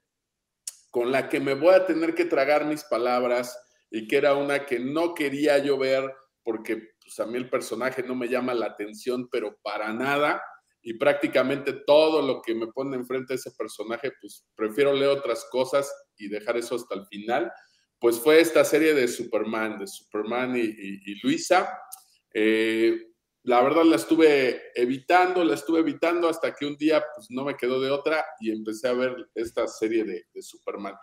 con 0.90 1.12
la 1.12 1.28
que 1.28 1.40
me 1.40 1.54
voy 1.54 1.74
a 1.74 1.86
tener 1.86 2.14
que 2.14 2.24
tragar 2.24 2.64
mis 2.64 2.84
palabras 2.84 3.58
y 3.90 4.06
que 4.06 4.16
era 4.16 4.34
una 4.34 4.66
que 4.66 4.78
no 4.78 5.14
quería 5.14 5.58
yo 5.58 5.78
ver 5.78 6.12
porque 6.42 6.94
pues 7.02 7.18
a 7.20 7.26
mí 7.26 7.36
el 7.36 7.50
personaje 7.50 8.02
no 8.02 8.14
me 8.14 8.28
llama 8.28 8.54
la 8.54 8.66
atención, 8.66 9.28
pero 9.30 9.58
para 9.62 9.92
nada 9.92 10.42
y 10.82 10.94
prácticamente 10.94 11.72
todo 11.86 12.22
lo 12.22 12.40
que 12.40 12.54
me 12.54 12.68
pone 12.68 12.96
enfrente 12.96 13.34
a 13.34 13.36
ese 13.36 13.50
personaje, 13.50 14.12
pues 14.20 14.46
prefiero 14.54 14.92
leer 14.92 15.10
otras 15.10 15.46
cosas 15.50 15.92
y 16.16 16.28
dejar 16.28 16.56
eso 16.56 16.76
hasta 16.76 16.94
el 16.94 17.06
final. 17.06 17.52
Pues 17.98 18.18
fue 18.18 18.40
esta 18.40 18.64
serie 18.64 18.94
de 18.94 19.08
Superman, 19.08 19.78
de 19.78 19.86
Superman 19.86 20.56
y, 20.56 21.20
Luisa. 21.22 21.68
Eh, 22.32 23.07
la 23.48 23.62
verdad 23.62 23.84
la 23.84 23.96
estuve 23.96 24.60
evitando, 24.74 25.42
la 25.42 25.54
estuve 25.54 25.80
evitando 25.80 26.28
hasta 26.28 26.54
que 26.54 26.66
un 26.66 26.76
día 26.76 27.02
pues 27.14 27.28
no 27.30 27.44
me 27.44 27.56
quedó 27.56 27.80
de 27.80 27.90
otra 27.90 28.22
y 28.40 28.50
empecé 28.50 28.88
a 28.88 28.92
ver 28.92 29.16
esta 29.34 29.66
serie 29.66 30.04
de, 30.04 30.26
de 30.34 30.42
Superman. 30.42 30.94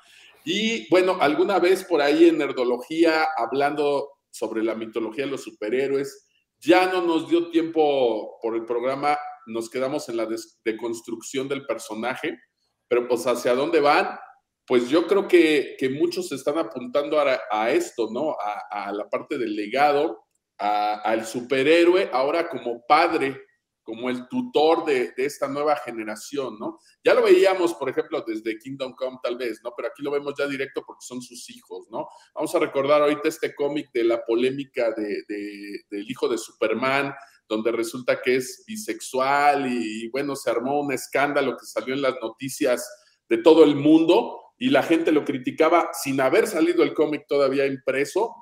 Y 0.44 0.88
bueno, 0.90 1.18
alguna 1.20 1.58
vez 1.58 1.84
por 1.84 2.04
ahí 2.04 2.30
en 2.30 2.38
Nerdología, 2.38 3.26
hablando 3.36 4.10
sobre 4.30 4.64
la 4.64 4.76
mitología 4.76 5.26
de 5.26 5.32
los 5.32 5.42
superhéroes, 5.42 6.28
ya 6.60 6.86
no 6.86 7.02
nos 7.02 7.28
dio 7.28 7.50
tiempo 7.50 8.38
por 8.40 8.56
el 8.56 8.64
programa 8.64 9.18
nos 9.48 9.70
quedamos 9.70 10.08
en 10.10 10.18
la 10.18 10.28
deconstrucción 10.64 11.48
del 11.48 11.66
personaje, 11.66 12.40
pero 12.88 13.08
pues 13.08 13.26
hacia 13.26 13.56
dónde 13.56 13.80
van, 13.80 14.20
pues 14.68 14.90
yo 14.90 15.08
creo 15.08 15.28
que, 15.28 15.76
que 15.80 15.90
muchos 15.90 16.32
están 16.32 16.58
apuntando 16.58 17.20
a, 17.20 17.40
a 17.52 17.72
esto, 17.72 18.10
¿no? 18.12 18.32
A, 18.32 18.88
a, 18.88 18.92
la 18.92 19.08
parte 19.10 19.38
del 19.38 19.56
legado, 19.56 20.25
al 20.58 21.26
superhéroe, 21.26 22.10
ahora 22.14 22.50
como 22.50 22.86
padre, 22.88 23.42
como 23.84 24.10
el 24.10 24.28
tutor 24.28 24.84
de, 24.86 25.14
esta 25.18 25.48
nueva 25.48 25.76
generación, 25.76 26.58
¿no? 26.60 26.80
Ya 27.04 27.14
lo 27.14 27.22
veíamos, 27.22 27.76
por 27.76 27.88
ejemplo, 27.88 28.24
desde 28.26 28.58
Kingdom 28.58 28.94
Come 28.96 29.20
tal 29.22 29.38
vez, 29.38 29.60
¿no? 29.64 29.74
Pero 29.76 29.90
aquí 29.90 30.02
lo 30.02 30.10
vemos 30.10 30.34
ya 30.38 30.48
directo 30.48 30.84
porque 30.86 31.06
son 31.06 31.22
sus 31.22 31.48
hijos, 31.52 31.88
¿no? 31.92 32.08
Vamos 32.34 32.56
a 32.56 32.60
recordar 32.60 33.04
ahorita 33.04 33.30
este 33.30 33.54
cómic 33.54 33.92
de 33.94 34.06
la 34.06 34.26
polémica 34.26 34.92
de, 34.92 35.24
de, 35.28 35.82
del 35.90 36.10
hijo 36.10 36.28
de 36.28 36.40
Superman, 36.40 37.14
donde 37.48 37.72
resulta 37.72 38.22
que 38.22 38.38
es 38.38 38.64
bisexual 38.66 39.72
y, 39.72 40.10
bueno, 40.10 40.36
se 40.36 40.50
armó 40.50 40.82
un 40.82 40.92
escándalo 40.92 41.56
que 41.58 41.66
salió 41.66 41.94
en 41.94 42.02
las 42.02 42.16
noticias 42.22 42.90
de 43.30 43.38
todo 43.38 43.64
el 43.64 43.76
mundo 43.76 44.42
y 44.58 44.70
la 44.70 44.84
gente 44.84 45.12
lo 45.12 45.26
criticaba 45.26 45.90
sin 45.94 46.22
haber 46.22 46.48
salido 46.48 46.84
el 46.84 46.94
cómic 46.94 47.26
todavía 47.28 47.66
impreso. 47.66 48.34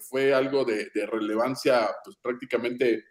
Fue 0.00 0.32
algo 0.34 0.64
de, 0.64 0.90
relevancia 1.06 1.88
pues, 2.04 2.16
prácticamente 2.22 3.04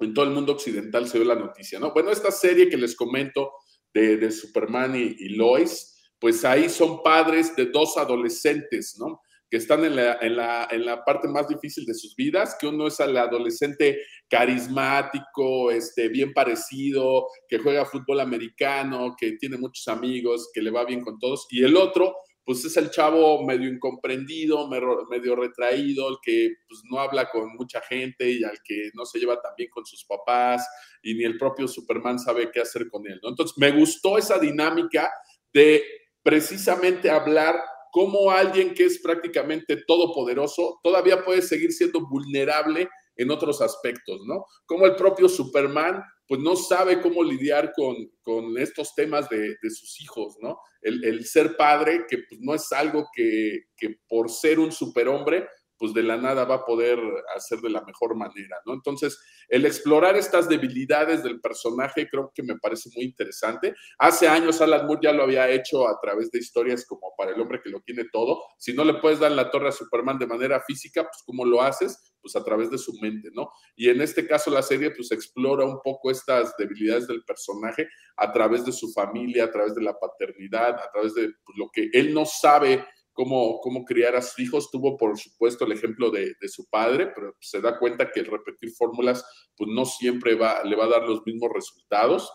en 0.00 0.12
todo 0.12 0.24
el 0.24 0.32
mundo 0.32 0.52
occidental 0.52 1.08
se 1.08 1.18
ve 1.18 1.24
la 1.24 1.36
noticia, 1.36 1.78
¿no? 1.78 1.92
Bueno, 1.92 2.10
esta 2.10 2.30
serie 2.30 2.68
que 2.68 2.76
les 2.76 2.96
comento 2.96 3.52
de, 3.92 4.16
de 4.16 4.30
Superman 4.30 4.96
y, 4.96 5.14
y 5.18 5.28
Lois, 5.36 6.12
pues 6.18 6.44
ahí 6.44 6.68
son 6.68 7.02
padres 7.02 7.54
de 7.54 7.66
dos 7.66 7.96
adolescentes, 7.96 8.96
¿no? 8.98 9.20
que 9.54 9.58
están 9.58 9.84
en 9.84 9.94
la, 9.94 10.18
en, 10.20 10.36
la, 10.36 10.66
en 10.68 10.84
la, 10.84 11.04
parte 11.04 11.28
más 11.28 11.46
difícil 11.46 11.86
de 11.86 11.94
sus 11.94 12.16
vidas, 12.16 12.56
que 12.58 12.66
uno 12.66 12.88
es 12.88 12.98
el 12.98 13.16
adolescente 13.16 14.00
carismático, 14.28 15.70
este, 15.70 16.08
bien 16.08 16.32
parecido, 16.32 17.28
que 17.48 17.58
juega 17.58 17.84
fútbol 17.84 18.18
americano, 18.18 19.14
que 19.16 19.36
tiene 19.38 19.56
muchos 19.56 19.86
amigos, 19.86 20.50
que 20.52 20.60
le 20.60 20.72
va 20.72 20.84
bien 20.84 21.02
con 21.02 21.20
todos, 21.20 21.46
y 21.50 21.62
el 21.62 21.76
otro, 21.76 22.16
pues 22.44 22.64
es 22.64 22.76
el 22.76 22.90
chavo 22.90 23.42
medio 23.44 23.70
incomprendido, 23.70 24.68
medio 24.68 25.34
retraído, 25.34 26.08
el 26.10 26.16
que 26.22 26.50
pues, 26.68 26.82
no 26.90 26.98
habla 26.98 27.30
con 27.30 27.54
mucha 27.56 27.80
gente 27.80 28.30
y 28.30 28.44
al 28.44 28.58
que 28.62 28.90
no 28.94 29.06
se 29.06 29.18
lleva 29.18 29.40
tan 29.40 29.52
bien 29.56 29.70
con 29.70 29.86
sus 29.86 30.04
papás, 30.04 30.66
y 31.02 31.14
ni 31.14 31.24
el 31.24 31.38
propio 31.38 31.66
Superman 31.66 32.18
sabe 32.18 32.50
qué 32.50 32.60
hacer 32.60 32.88
con 32.90 33.06
él. 33.06 33.18
Entonces, 33.22 33.56
me 33.56 33.70
gustó 33.70 34.18
esa 34.18 34.38
dinámica 34.38 35.10
de 35.52 35.82
precisamente 36.22 37.10
hablar 37.10 37.56
cómo 37.90 38.30
alguien 38.30 38.74
que 38.74 38.86
es 38.86 38.98
prácticamente 38.98 39.76
todopoderoso 39.86 40.80
todavía 40.82 41.24
puede 41.24 41.42
seguir 41.42 41.72
siendo 41.72 42.06
vulnerable 42.08 42.88
en 43.16 43.30
otros 43.30 43.60
aspectos, 43.60 44.20
¿no? 44.26 44.44
Como 44.66 44.86
el 44.86 44.96
propio 44.96 45.28
Superman, 45.28 46.02
pues 46.26 46.40
no 46.40 46.56
sabe 46.56 47.00
cómo 47.00 47.22
lidiar 47.22 47.72
con, 47.74 47.96
con 48.22 48.56
estos 48.58 48.94
temas 48.94 49.28
de, 49.28 49.56
de, 49.60 49.70
sus 49.70 50.00
hijos, 50.00 50.36
¿no? 50.40 50.58
El, 50.80 51.04
el 51.04 51.24
ser 51.24 51.56
padre, 51.56 52.06
que 52.08 52.18
pues, 52.28 52.40
no 52.40 52.54
es 52.54 52.72
algo 52.72 53.06
que, 53.14 53.64
que 53.76 53.96
por 54.08 54.30
ser 54.30 54.58
un 54.58 54.72
superhombre, 54.72 55.46
pues 55.78 55.92
de 55.92 56.02
la 56.02 56.16
nada 56.16 56.44
va 56.44 56.56
a 56.56 56.64
poder 56.64 56.98
hacer 57.34 57.60
de 57.60 57.70
la 57.70 57.82
mejor 57.84 58.16
manera, 58.16 58.56
¿no? 58.64 58.74
Entonces, 58.74 59.18
el 59.48 59.66
explorar 59.66 60.16
estas 60.16 60.48
debilidades 60.48 61.22
del 61.22 61.40
personaje 61.40 62.08
creo 62.08 62.32
que 62.34 62.42
me 62.42 62.56
parece 62.58 62.90
muy 62.94 63.04
interesante. 63.04 63.74
Hace 63.98 64.28
años 64.28 64.60
Alan 64.60 64.86
Moore 64.86 65.00
ya 65.02 65.12
lo 65.12 65.24
había 65.24 65.48
hecho 65.50 65.88
a 65.88 65.98
través 66.00 66.30
de 66.30 66.38
historias 66.38 66.86
como 66.86 67.12
para 67.16 67.32
el 67.32 67.40
hombre 67.40 67.60
que 67.62 67.70
lo 67.70 67.80
tiene 67.80 68.04
todo. 68.12 68.42
Si 68.58 68.72
no 68.72 68.84
le 68.84 68.94
puedes 68.94 69.18
dar 69.18 69.32
la 69.32 69.50
torre 69.50 69.68
a 69.68 69.72
Superman 69.72 70.18
de 70.18 70.26
manera 70.26 70.60
física, 70.60 71.02
pues 71.02 71.22
¿cómo 71.26 71.44
lo 71.44 71.62
haces? 71.62 72.14
Pues 72.20 72.36
a 72.36 72.44
través 72.44 72.70
de 72.70 72.78
su 72.78 72.92
mente, 73.00 73.28
¿no? 73.32 73.50
Y 73.76 73.88
en 73.88 74.00
este 74.00 74.26
caso 74.26 74.50
la 74.50 74.62
serie 74.62 74.90
pues 74.92 75.10
explora 75.12 75.64
un 75.64 75.80
poco 75.82 76.10
estas 76.10 76.56
debilidades 76.56 77.06
del 77.06 77.24
personaje 77.24 77.88
a 78.16 78.32
través 78.32 78.64
de 78.64 78.72
su 78.72 78.90
familia, 78.92 79.44
a 79.44 79.50
través 79.50 79.74
de 79.74 79.82
la 79.82 79.98
paternidad, 79.98 80.78
a 80.78 80.90
través 80.90 81.14
de 81.14 81.32
pues, 81.44 81.58
lo 81.58 81.70
que 81.72 81.90
él 81.92 82.14
no 82.14 82.24
sabe 82.24 82.84
cómo, 83.14 83.60
cómo 83.60 83.84
criar 83.84 84.14
a 84.16 84.22
sus 84.22 84.38
hijos. 84.40 84.70
Tuvo, 84.70 84.98
por 84.98 85.18
supuesto, 85.18 85.64
el 85.64 85.72
ejemplo 85.72 86.10
de, 86.10 86.34
de 86.38 86.48
su 86.48 86.66
padre, 86.68 87.10
pero 87.14 87.34
se 87.40 87.62
da 87.62 87.78
cuenta 87.78 88.10
que 88.12 88.20
el 88.20 88.26
repetir 88.26 88.72
fórmulas, 88.72 89.24
pues 89.56 89.70
no 89.70 89.86
siempre 89.86 90.34
va, 90.34 90.62
le 90.64 90.76
va 90.76 90.84
a 90.84 90.88
dar 90.88 91.04
los 91.04 91.24
mismos 91.24 91.50
resultados. 91.54 92.30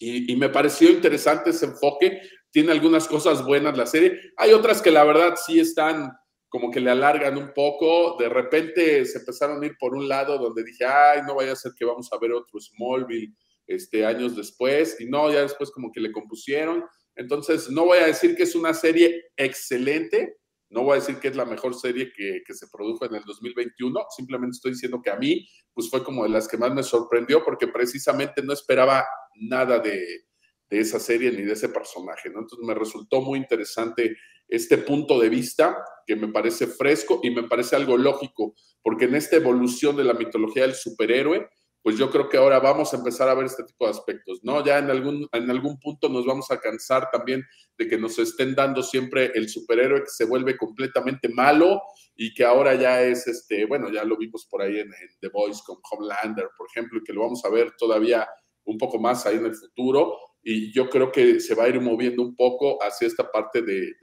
Y, 0.00 0.36
me 0.36 0.48
pareció 0.48 0.90
interesante 0.90 1.50
ese 1.50 1.66
enfoque. 1.66 2.20
Tiene 2.50 2.72
algunas 2.72 3.08
cosas 3.08 3.44
buenas 3.44 3.76
la 3.76 3.86
serie. 3.86 4.18
Hay 4.36 4.52
otras 4.52 4.80
que 4.80 4.90
la 4.90 5.04
verdad 5.04 5.34
sí 5.44 5.58
están 5.58 6.12
como 6.48 6.70
que 6.70 6.80
le 6.80 6.90
alargan 6.90 7.36
un 7.36 7.52
poco. 7.52 8.16
De 8.18 8.28
repente 8.28 9.04
se 9.04 9.18
empezaron 9.18 9.62
a 9.62 9.66
ir 9.66 9.76
por 9.78 9.94
un 9.94 10.08
lado 10.08 10.38
donde 10.38 10.64
dije, 10.64 10.84
ay, 10.84 11.22
no 11.26 11.34
vaya 11.34 11.52
a 11.52 11.56
ser 11.56 11.72
que 11.76 11.84
vamos 11.84 12.08
a 12.12 12.18
ver 12.18 12.32
otro 12.32 12.60
Smallville 12.60 13.34
este, 13.66 14.06
años 14.06 14.36
después. 14.36 15.00
Y 15.00 15.06
no, 15.06 15.30
ya 15.32 15.42
después 15.42 15.70
como 15.70 15.90
que 15.90 16.00
le 16.00 16.12
compusieron. 16.12 16.84
Entonces, 17.18 17.68
no 17.68 17.84
voy 17.84 17.98
a 17.98 18.06
decir 18.06 18.36
que 18.36 18.44
es 18.44 18.54
una 18.54 18.72
serie 18.72 19.24
excelente, 19.36 20.36
no 20.70 20.84
voy 20.84 20.92
a 20.92 21.00
decir 21.00 21.16
que 21.16 21.26
es 21.28 21.36
la 21.36 21.44
mejor 21.44 21.74
serie 21.74 22.12
que, 22.14 22.54
se 22.54 22.68
produjo 22.68 23.06
en 23.06 23.16
el 23.16 23.24
2021, 23.24 24.06
simplemente 24.16 24.54
estoy 24.54 24.72
diciendo 24.72 25.00
que 25.02 25.10
a 25.10 25.16
mí, 25.16 25.44
pues 25.74 25.90
fue 25.90 26.04
como 26.04 26.22
de 26.22 26.28
las 26.28 26.46
que 26.46 26.56
más 26.56 26.72
me 26.72 26.84
sorprendió 26.84 27.44
porque 27.44 27.66
precisamente 27.66 28.40
no 28.42 28.52
esperaba 28.52 29.04
nada 29.34 29.80
de, 29.80 30.26
de 30.70 30.80
esa 30.80 31.00
serie 31.00 31.32
ni 31.32 31.42
de 31.42 31.54
ese 31.54 31.70
personaje, 31.70 32.30
¿no? 32.30 32.40
Entonces 32.40 32.64
me 32.64 32.74
resultó 32.74 33.20
muy 33.20 33.40
interesante 33.40 34.16
este 34.46 34.78
punto 34.78 35.18
de 35.18 35.28
vista 35.28 35.76
que 36.06 36.14
me 36.14 36.28
parece 36.28 36.68
fresco 36.68 37.18
y 37.24 37.30
me 37.30 37.48
parece 37.48 37.74
algo 37.74 37.96
lógico, 37.96 38.54
porque 38.80 39.06
en 39.06 39.16
esta 39.16 39.36
evolución 39.36 39.96
de 39.96 40.04
la 40.04 40.14
mitología 40.14 40.62
del 40.62 40.74
superhéroe, 40.74 41.48
pues 41.82 41.96
yo 41.96 42.10
creo 42.10 42.28
que 42.28 42.36
ahora 42.36 42.58
vamos 42.58 42.92
a 42.92 42.96
empezar 42.96 43.28
a 43.28 43.34
ver 43.34 43.46
este 43.46 43.64
tipo 43.64 43.84
de 43.84 43.92
aspectos, 43.92 44.40
¿no? 44.42 44.64
Ya 44.64 44.78
en 44.78 44.90
algún, 44.90 45.28
en 45.32 45.50
algún 45.50 45.78
punto 45.78 46.08
nos 46.08 46.26
vamos 46.26 46.50
a 46.50 46.60
cansar 46.60 47.08
también 47.10 47.44
de 47.76 47.86
que 47.86 47.96
nos 47.96 48.18
estén 48.18 48.54
dando 48.54 48.82
siempre 48.82 49.30
el 49.34 49.48
superhéroe 49.48 50.00
que 50.00 50.10
se 50.10 50.24
vuelve 50.24 50.56
completamente 50.56 51.28
malo 51.28 51.82
y 52.16 52.34
que 52.34 52.44
ahora 52.44 52.74
ya 52.74 53.02
es, 53.02 53.26
este, 53.28 53.64
bueno, 53.64 53.90
ya 53.90 54.04
lo 54.04 54.16
vimos 54.16 54.46
por 54.46 54.62
ahí 54.62 54.80
en, 54.80 54.90
The 55.20 55.28
Voice 55.28 55.60
con 55.64 55.76
Homelander, 55.90 56.48
por 56.56 56.66
ejemplo, 56.68 56.98
y 56.98 57.04
que 57.04 57.12
lo 57.12 57.22
vamos 57.22 57.44
a 57.44 57.48
ver 57.48 57.72
todavía 57.78 58.28
un 58.64 58.76
poco 58.76 58.98
más 58.98 59.24
ahí 59.24 59.36
en 59.36 59.46
el 59.46 59.54
futuro. 59.54 60.18
Y 60.42 60.72
yo 60.72 60.90
creo 60.90 61.12
que 61.12 61.40
se 61.40 61.54
va 61.54 61.64
a 61.64 61.68
ir 61.68 61.80
moviendo 61.80 62.22
un 62.22 62.34
poco 62.34 62.82
hacia 62.82 63.06
esta 63.06 63.30
parte 63.30 63.62
de, 63.62 63.94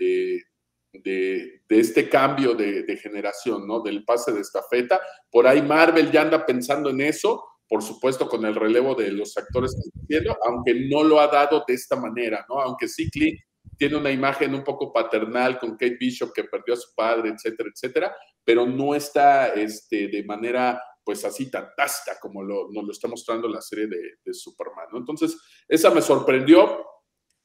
de 0.98 1.80
este 1.80 2.08
cambio 2.08 2.54
de, 2.54 2.84
de, 2.84 2.98
generación, 2.98 3.68
¿no? 3.68 3.82
Del 3.82 4.04
pase 4.06 4.32
de 4.32 4.42
estafeta. 4.42 5.02
Por 5.30 5.46
ahí 5.46 5.62
Marvel 5.62 6.12
ya 6.12 6.22
anda 6.22 6.46
pensando 6.46 6.90
en 6.90 7.02
eso, 7.02 7.44
por 7.68 7.82
supuesto 7.82 8.28
con 8.28 8.46
el 8.46 8.56
relevo 8.56 8.96
de 8.96 9.12
los 9.12 9.36
actores 9.38 9.74
que 9.74 9.90
está 9.90 10.00
haciendo, 10.04 10.38
aunque 10.46 10.74
no 10.90 11.04
lo 11.04 11.20
ha 11.20 11.28
dado 11.28 11.64
de 11.68 11.74
esta 11.74 11.96
manera, 11.96 12.46
¿no? 12.48 12.60
Aunque 12.60 12.88
sí 12.88 13.10
Clint 13.10 13.40
tiene 13.78 13.98
una 13.98 14.12
imagen 14.12 14.54
un 14.54 14.64
poco 14.64 14.94
paternal 14.94 15.60
con 15.60 15.72
Kate 15.72 15.98
Bishop 16.00 16.32
que 16.34 16.46
perdió 16.46 16.76
a 16.76 16.78
su 16.78 16.94
padre, 16.96 17.30
etcétera, 17.30 17.70
etcétera, 17.74 18.16
pero 18.44 18.66
no 18.66 18.96
está 18.96 19.48
este, 19.50 20.08
de 20.08 20.24
manera 20.24 20.82
pues 21.04 21.24
así 21.24 21.52
tan 21.52 21.70
tácita 21.78 22.18
como 22.20 22.42
lo, 22.44 22.70
nos 22.72 22.84
lo 22.84 22.92
está 22.92 23.08
mostrando 23.08 23.48
la 23.48 23.62
serie 23.62 23.88
de, 23.88 24.34
Superman, 24.34 24.88
¿no? 24.92 24.98
Entonces, 24.98 25.38
esa 25.68 25.92
me 25.92 26.02
sorprendió. 26.02 26.84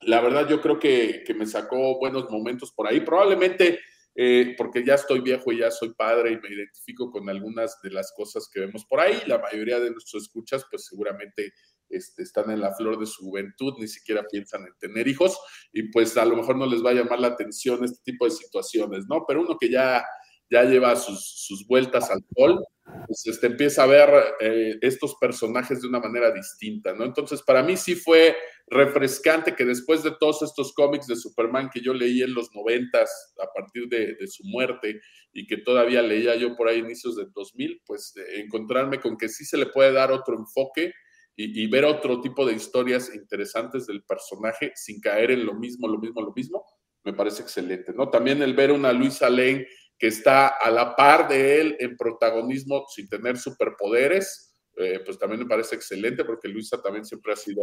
La 0.03 0.23
verdad, 0.23 0.49
yo 0.49 0.62
creo 0.62 0.79
que, 0.79 1.23
que 1.27 1.35
me 1.35 1.45
sacó 1.45 1.99
buenos 1.99 2.31
momentos 2.31 2.73
por 2.73 2.89
ahí. 2.89 3.01
Probablemente 3.01 3.81
eh, 4.23 4.55
porque 4.59 4.85
ya 4.85 4.97
estoy 4.97 5.21
viejo 5.21 5.51
y 5.51 5.61
ya 5.61 5.71
soy 5.71 5.95
padre 5.95 6.33
y 6.33 6.39
me 6.39 6.55
identifico 6.55 7.11
con 7.11 7.31
algunas 7.31 7.81
de 7.83 7.89
las 7.89 8.12
cosas 8.14 8.51
que 8.53 8.61
vemos 8.61 8.85
por 8.85 9.01
ahí. 9.01 9.18
La 9.27 9.39
mayoría 9.39 9.81
de 9.81 9.91
nuestros 9.91 10.25
escuchas, 10.25 10.66
pues 10.71 10.85
seguramente 10.85 11.55
este, 11.89 12.25
están 12.25 12.51
en 12.51 12.61
la 12.61 12.75
flor 12.75 12.99
de 12.99 13.07
su 13.07 13.25
juventud, 13.25 13.73
ni 13.79 13.89
siquiera 13.89 14.23
piensan 14.31 14.66
en 14.66 14.77
tener 14.79 15.09
hijos 15.09 15.39
y 15.73 15.85
pues 15.85 16.18
a 16.18 16.27
lo 16.27 16.37
mejor 16.37 16.57
no 16.57 16.66
les 16.66 16.85
va 16.85 16.91
a 16.91 16.93
llamar 16.93 17.18
la 17.18 17.29
atención 17.29 17.83
este 17.83 18.03
tipo 18.05 18.27
de 18.27 18.33
situaciones, 18.33 19.07
¿no? 19.09 19.25
Pero 19.27 19.41
uno 19.41 19.57
que 19.59 19.71
ya, 19.71 20.05
ya 20.51 20.65
lleva 20.65 20.97
sus, 20.97 21.25
sus 21.47 21.67
vueltas 21.67 22.11
al 22.11 22.21
sol, 22.37 22.65
pues 23.07 23.27
este, 23.27 23.47
empieza 23.47 23.85
a 23.85 23.87
ver 23.87 24.11
eh, 24.41 24.79
estos 24.81 25.15
personajes 25.21 25.81
de 25.81 25.89
una 25.89 26.01
manera 26.01 26.33
distinta, 26.33 26.93
¿no? 26.93 27.05
Entonces, 27.05 27.41
para 27.43 27.63
mí 27.63 27.77
sí 27.77 27.95
fue 27.95 28.37
refrescante 28.67 29.55
que 29.55 29.65
después 29.65 30.03
de 30.03 30.13
todos 30.19 30.43
estos 30.43 30.73
cómics 30.75 31.07
de 31.07 31.17
Superman 31.17 31.71
que 31.73 31.81
yo 31.81 31.95
leí 31.95 32.23
en 32.23 32.35
los 32.35 32.55
noventas 32.55 33.33
a 33.41 33.47
partir 33.53 33.89
de, 33.89 34.17
su 34.27 34.45
muerte 34.45 35.01
y 35.33 35.47
que 35.47 35.59
todavía 35.59 36.03
leía 36.03 36.35
yo 36.35 36.57
por 36.57 36.69
ahí 36.69 36.79
inicios 36.79 37.17
del 37.17 37.33
2000, 37.33 37.83
pues 37.87 38.15
encontrarme 38.35 39.01
con 39.01 39.17
que 39.17 39.29
sí 39.29 39.45
se 39.45 39.57
le 39.57 39.67
puede 39.67 39.93
dar 39.93 40.11
otro 40.11 40.37
enfoque 40.37 40.93
y, 41.37 41.63
y, 41.63 41.67
ver 41.69 41.85
otro 41.85 42.21
tipo 42.21 42.45
de 42.45 42.55
historias 42.55 43.15
interesantes 43.15 43.87
del 43.87 44.03
personaje 44.05 44.73
sin 44.75 45.01
caer 45.01 45.31
en 45.31 45.47
lo 45.47 45.55
mismo, 45.55 45.89
lo 45.89 45.99
mismo, 45.99 46.21
lo 46.23 46.33
mismo, 46.33 46.65
me 47.05 47.13
parece 47.13 47.43
excelente, 47.43 47.93
¿no? 47.95 48.11
También 48.11 48.43
el 48.43 48.55
ver 48.55 48.73
una 48.73 48.93
Luisa 48.93 49.31
Lane 49.31 49.67
que 50.01 50.07
está 50.07 50.49
a 50.49 50.71
la 50.71 50.97
par 50.97 51.29
de 51.29 51.61
él 51.61 51.77
en 51.79 51.95
protagonismo 51.95 52.87
sin 52.89 53.07
tener 53.07 53.37
superpoderes, 53.37 54.57
eh, 54.77 55.01
pues 55.05 55.19
también 55.19 55.41
me 55.41 55.47
parece 55.47 55.77
excelente 55.77 56.25
porque 56.25 56.49
Luisa 56.49 56.81
también 56.81 57.05
siempre 57.05 57.35
ha 57.35 57.37
sido 57.37 57.61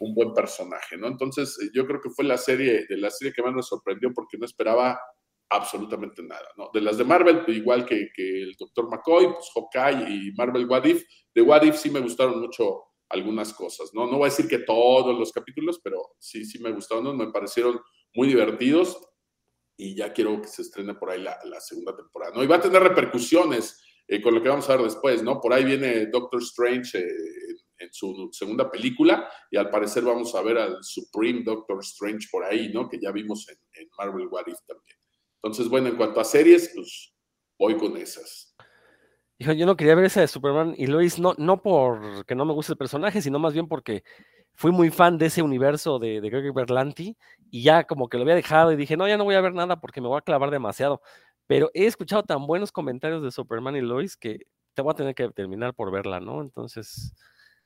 un 0.00 0.14
buen 0.14 0.34
personaje, 0.34 0.98
¿no? 0.98 1.08
Entonces, 1.08 1.58
eh, 1.62 1.70
yo 1.72 1.86
creo 1.86 1.98
que 1.98 2.10
fue 2.10 2.26
la 2.26 2.36
serie, 2.36 2.84
de 2.86 2.98
la 2.98 3.10
serie 3.10 3.32
que 3.32 3.42
más 3.42 3.54
me 3.54 3.62
sorprendió 3.62 4.12
porque 4.14 4.36
no 4.36 4.44
esperaba 4.44 5.00
absolutamente 5.48 6.22
nada, 6.22 6.46
¿no? 6.58 6.68
De 6.74 6.82
las 6.82 6.98
de 6.98 7.04
Marvel, 7.04 7.42
igual 7.48 7.86
que, 7.86 8.10
el 8.14 8.54
Dr. 8.58 8.90
McCoy, 8.90 9.32
pues 9.32 9.48
Hawkeye 9.54 10.10
y 10.10 10.32
Marvel 10.32 10.66
What 10.66 10.84
If, 10.84 11.04
de 11.34 11.40
What 11.40 11.62
If 11.62 11.76
sí 11.76 11.90
me 11.90 12.00
gustaron 12.00 12.38
mucho 12.38 12.82
algunas 13.08 13.54
cosas, 13.54 13.94
¿no? 13.94 14.04
No 14.04 14.18
voy 14.18 14.26
a 14.26 14.30
decir 14.30 14.46
que 14.46 14.58
todos 14.58 15.18
los 15.18 15.32
capítulos, 15.32 15.80
pero 15.82 15.96
sí, 16.18 16.44
sí 16.44 16.58
me 16.58 16.70
gustaron, 16.70 17.16
me 17.16 17.32
parecieron 17.32 17.80
muy 18.12 18.28
divertidos 18.28 19.07
y 19.80 19.94
ya 19.94 20.12
quiero 20.12 20.42
que 20.42 20.48
se 20.48 20.62
estrene 20.62 20.94
por 20.94 21.08
ahí 21.08 21.22
la, 21.22 21.60
segunda 21.60 21.96
temporada, 21.96 22.32
¿no? 22.34 22.42
Y 22.42 22.48
va 22.48 22.56
a 22.56 22.60
tener 22.60 22.82
repercusiones 22.82 23.80
eh, 24.08 24.20
con 24.20 24.34
lo 24.34 24.42
que 24.42 24.48
vamos 24.48 24.68
a 24.68 24.76
ver 24.76 24.84
después, 24.84 25.22
¿no? 25.22 25.40
Por 25.40 25.52
ahí 25.52 25.64
viene 25.64 26.06
Doctor 26.06 26.42
Strange 26.42 26.98
eh, 26.98 27.06
en 27.78 27.92
su 27.92 28.28
segunda 28.32 28.68
película 28.68 29.30
y 29.50 29.56
al 29.56 29.70
parecer 29.70 30.02
vamos 30.02 30.34
a 30.34 30.42
ver 30.42 30.58
al 30.58 30.78
Supreme 30.82 31.44
Doctor 31.44 31.78
Strange 31.80 32.26
por 32.30 32.44
ahí, 32.44 32.72
¿no? 32.72 32.88
Que 32.88 32.98
ya 33.00 33.12
vimos 33.12 33.48
en, 33.48 33.56
Marvel 33.96 34.26
What 34.26 34.48
If 34.48 34.58
también. 34.66 34.96
Entonces, 35.40 35.68
bueno, 35.68 35.88
en 35.88 35.96
cuanto 35.96 36.20
a 36.20 36.24
series, 36.24 36.72
pues 36.74 37.14
voy 37.56 37.76
con 37.76 37.96
esas. 37.96 38.56
Hijo, 39.38 39.52
yo 39.52 39.66
no 39.66 39.76
quería 39.76 39.94
ver 39.94 40.06
esa 40.06 40.20
de 40.20 40.26
Superman 40.26 40.74
y 40.76 40.88
Lois, 40.88 41.20
no, 41.20 41.34
no 41.38 41.62
porque 41.62 42.34
no 42.34 42.44
me 42.44 42.52
guste 42.52 42.72
el 42.72 42.78
personaje, 42.78 43.22
sino 43.22 43.38
más 43.38 43.52
bien 43.52 43.68
porque 43.68 44.02
fui 44.58 44.72
muy 44.72 44.90
fan 44.90 45.18
de 45.18 45.26
ese 45.26 45.40
universo 45.40 46.00
de, 46.00 46.20
de 46.20 46.30
Greg 46.30 46.52
Berlanti 46.52 47.16
y 47.48 47.62
ya 47.62 47.84
como 47.84 48.08
que 48.08 48.16
lo 48.16 48.24
había 48.24 48.34
dejado 48.34 48.72
y 48.72 48.76
dije, 48.76 48.96
no, 48.96 49.06
ya 49.06 49.16
no 49.16 49.22
voy 49.22 49.36
a 49.36 49.40
ver 49.40 49.54
nada 49.54 49.80
porque 49.80 50.00
me 50.00 50.08
voy 50.08 50.18
a 50.18 50.22
clavar 50.22 50.50
demasiado. 50.50 51.00
Pero 51.46 51.70
he 51.74 51.86
escuchado 51.86 52.24
tan 52.24 52.44
buenos 52.44 52.72
comentarios 52.72 53.22
de 53.22 53.30
Superman 53.30 53.76
y 53.76 53.82
Lois 53.82 54.16
que 54.16 54.46
te 54.74 54.82
voy 54.82 54.90
a 54.90 54.96
tener 54.96 55.14
que 55.14 55.28
terminar 55.28 55.74
por 55.74 55.92
verla, 55.92 56.18
¿no? 56.18 56.42
Entonces, 56.42 57.14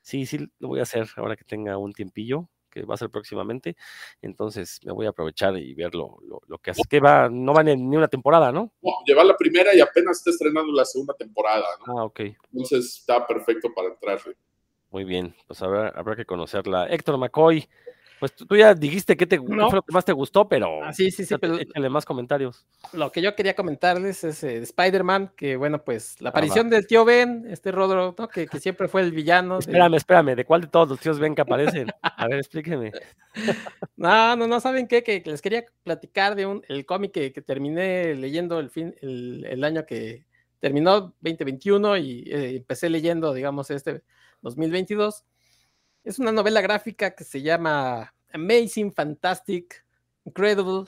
sí, 0.01 0.27
sí, 0.27 0.47
lo 0.59 0.67
voy 0.67 0.81
a 0.81 0.83
hacer 0.83 1.07
ahora 1.17 1.35
que 1.35 1.43
tenga 1.43 1.79
un 1.79 1.93
tiempillo, 1.93 2.47
que 2.69 2.83
va 2.83 2.93
a 2.93 2.97
ser 2.97 3.09
próximamente. 3.09 3.75
Entonces, 4.21 4.79
me 4.85 4.91
voy 4.91 5.07
a 5.07 5.09
aprovechar 5.09 5.57
y 5.57 5.73
ver 5.73 5.95
lo, 5.95 6.19
que 6.61 6.71
hace. 6.71 6.83
Que 6.87 6.99
va, 6.99 7.27
no 7.27 7.55
va 7.55 7.63
ni, 7.63 7.73
una 7.73 8.07
temporada, 8.07 8.51
¿no? 8.51 8.71
No, 8.83 8.91
lleva 9.03 9.23
la 9.23 9.35
primera 9.35 9.75
y 9.75 9.81
apenas 9.81 10.19
está 10.19 10.29
estrenando 10.29 10.71
la 10.71 10.85
segunda 10.85 11.15
temporada, 11.15 11.65
¿no? 11.87 11.97
Ah, 11.97 12.03
ok. 12.05 12.19
Entonces, 12.51 12.99
está 12.99 13.25
perfecto 13.25 13.73
para 13.73 13.87
entrarle. 13.87 14.35
Muy 14.93 15.05
bien, 15.05 15.33
pues 15.47 15.59
habrá, 15.63 15.87
habrá 15.89 16.15
que 16.15 16.23
conocerla. 16.23 16.85
Héctor 16.85 17.17
McCoy, 17.17 17.67
pues 18.19 18.35
tú, 18.35 18.55
ya 18.55 18.75
dijiste 18.75 19.17
que 19.17 19.25
te, 19.25 19.39
fue 19.39 19.55
lo 19.55 19.81
que 19.81 19.91
más 19.91 20.05
te 20.05 20.11
gustó, 20.11 20.47
pero. 20.47 20.83
Ah, 20.83 20.93
sí, 20.93 21.09
sí, 21.09 21.25
sí. 21.25 21.35
Pero 21.35 21.89
más 21.89 22.05
comentarios. 22.05 22.67
Lo 22.93 23.11
que 23.11 23.19
yo 23.19 23.35
quería 23.35 23.55
comentarles 23.55 24.23
es 24.23 24.43
eh, 24.43 24.57
Spider-Man, 24.57 25.33
que 25.35 25.57
bueno, 25.57 25.83
pues 25.83 26.21
la 26.21 26.29
aparición 26.29 26.69
del 26.69 26.85
tío 26.85 27.05
Ben, 27.05 27.47
este 27.49 27.71
Rodro, 27.71 28.15
que, 28.31 28.47
siempre 28.59 28.87
fue 28.87 29.01
el 29.01 29.13
villano. 29.13 29.57
Espérame, 29.57 29.95
espérame, 29.95 30.35
¿de 30.35 30.45
cuál 30.45 30.61
de 30.61 30.67
todos 30.67 30.87
los 30.87 30.99
tíos 30.99 31.17
Ben 31.17 31.33
que 31.33 31.41
aparecen? 31.41 31.87
A 32.03 32.27
ver, 32.27 32.37
explíqueme. 32.37 32.91
no, 33.97 34.35
no, 34.35 34.45
no, 34.45 34.59
¿saben 34.59 34.87
qué? 34.87 35.01
Que, 35.01 35.23
les 35.25 35.41
quería 35.41 35.65
platicar 35.81 36.35
de 36.35 36.45
un, 36.45 36.63
el 36.67 36.85
cómic 36.85 37.13
que, 37.13 37.31
terminé 37.31 38.13
leyendo 38.13 38.59
el, 38.59 38.69
fin, 38.69 38.93
el, 39.01 39.63
año 39.63 39.87
que 39.87 40.27
terminó 40.59 41.15
2021 41.19 41.97
y 41.97 42.23
eh, 42.27 42.57
empecé 42.57 42.91
leyendo, 42.91 43.33
digamos, 43.33 43.71
este 43.71 44.03
2022. 44.43 45.25
Es 46.03 46.19
una 46.19 46.31
novela 46.31 46.61
gráfica 46.61 47.15
que 47.15 47.23
se 47.23 47.41
llama 47.41 48.13
Amazing, 48.31 48.93
Fantastic, 48.93 49.85
Incredible, 50.25 50.85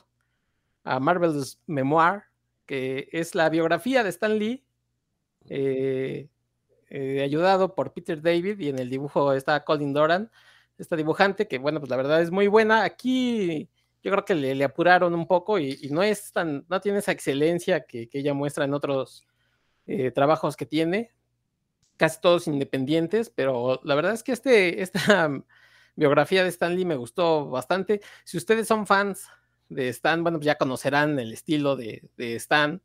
a 0.84 1.00
Marvel's 1.00 1.58
Memoir, 1.66 2.24
que 2.64 3.08
es 3.10 3.34
la 3.34 3.48
biografía 3.48 4.04
de 4.04 4.10
Stan 4.10 4.38
Lee, 4.38 4.64
eh, 5.48 6.28
eh, 6.88 7.22
ayudado 7.22 7.74
por 7.74 7.92
Peter 7.92 8.22
David, 8.22 8.60
y 8.60 8.68
en 8.68 8.78
el 8.78 8.90
dibujo 8.90 9.32
está 9.32 9.64
Colin 9.64 9.92
Doran, 9.92 10.30
esta 10.78 10.94
dibujante, 10.94 11.48
que 11.48 11.58
bueno, 11.58 11.80
pues 11.80 11.90
la 11.90 11.96
verdad 11.96 12.22
es 12.22 12.30
muy 12.30 12.46
buena. 12.48 12.84
Aquí 12.84 13.68
yo 14.02 14.10
creo 14.12 14.24
que 14.24 14.34
le, 14.34 14.62
apuraron 14.62 15.14
un 15.14 15.26
poco 15.26 15.58
y, 15.58 15.88
no 15.90 16.02
es 16.02 16.32
tan, 16.32 16.64
no 16.68 16.80
tiene 16.80 16.98
esa 16.98 17.12
excelencia 17.12 17.86
que, 17.86 18.08
ella 18.12 18.34
muestra 18.34 18.64
en 18.64 18.74
otros 18.74 19.24
eh, 19.86 20.10
trabajos 20.12 20.56
que 20.56 20.66
tiene 20.66 21.15
casi 21.96 22.20
todos 22.20 22.46
independientes, 22.46 23.30
pero 23.30 23.80
la 23.84 23.94
verdad 23.94 24.12
es 24.12 24.22
que 24.22 24.32
este, 24.32 24.82
esta 24.82 25.30
biografía 25.96 26.42
de 26.42 26.50
Stan 26.50 26.74
Lee 26.74 26.84
me 26.84 26.96
gustó 26.96 27.48
bastante. 27.48 28.00
Si 28.24 28.36
ustedes 28.36 28.68
son 28.68 28.86
fans 28.86 29.26
de 29.68 29.88
Stan, 29.88 30.22
bueno, 30.22 30.38
pues 30.38 30.46
ya 30.46 30.56
conocerán 30.56 31.18
el 31.18 31.32
estilo 31.32 31.76
de, 31.76 32.08
de 32.16 32.36
Stan, 32.36 32.80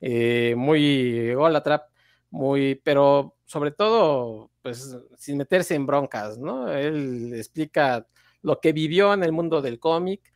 eh, 0.00 0.54
muy 0.56 1.34
trap 1.62 1.90
muy, 2.30 2.76
pero 2.84 3.36
sobre 3.44 3.72
todo, 3.72 4.50
pues 4.62 4.96
sin 5.16 5.36
meterse 5.36 5.74
en 5.74 5.86
broncas, 5.86 6.38
¿no? 6.38 6.68
Él 6.70 7.32
explica 7.34 8.06
lo 8.42 8.60
que 8.60 8.72
vivió 8.72 9.12
en 9.12 9.24
el 9.24 9.32
mundo 9.32 9.60
del 9.60 9.80
cómic. 9.80 10.32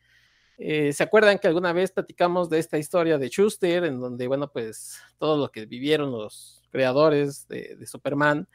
Eh, 0.59 0.93
¿Se 0.93 1.05
acuerdan 1.05 1.39
que 1.39 1.47
alguna 1.49 1.73
vez 1.73 1.93
platicamos 1.93 2.51
de 2.51 2.59
esta 2.59 2.79
historia 2.79 3.19
de 3.19 3.29
Schuster, 3.29 3.85
en 3.85 4.01
donde, 4.01 4.27
bueno, 4.27 4.51
pues 4.51 4.99
todo 5.19 5.37
lo 5.37 5.51
que 5.53 5.67
vivieron 5.67 6.11
los 6.11 6.64
creadores 6.75 7.47
de, 7.47 7.87
Superman 7.87 8.49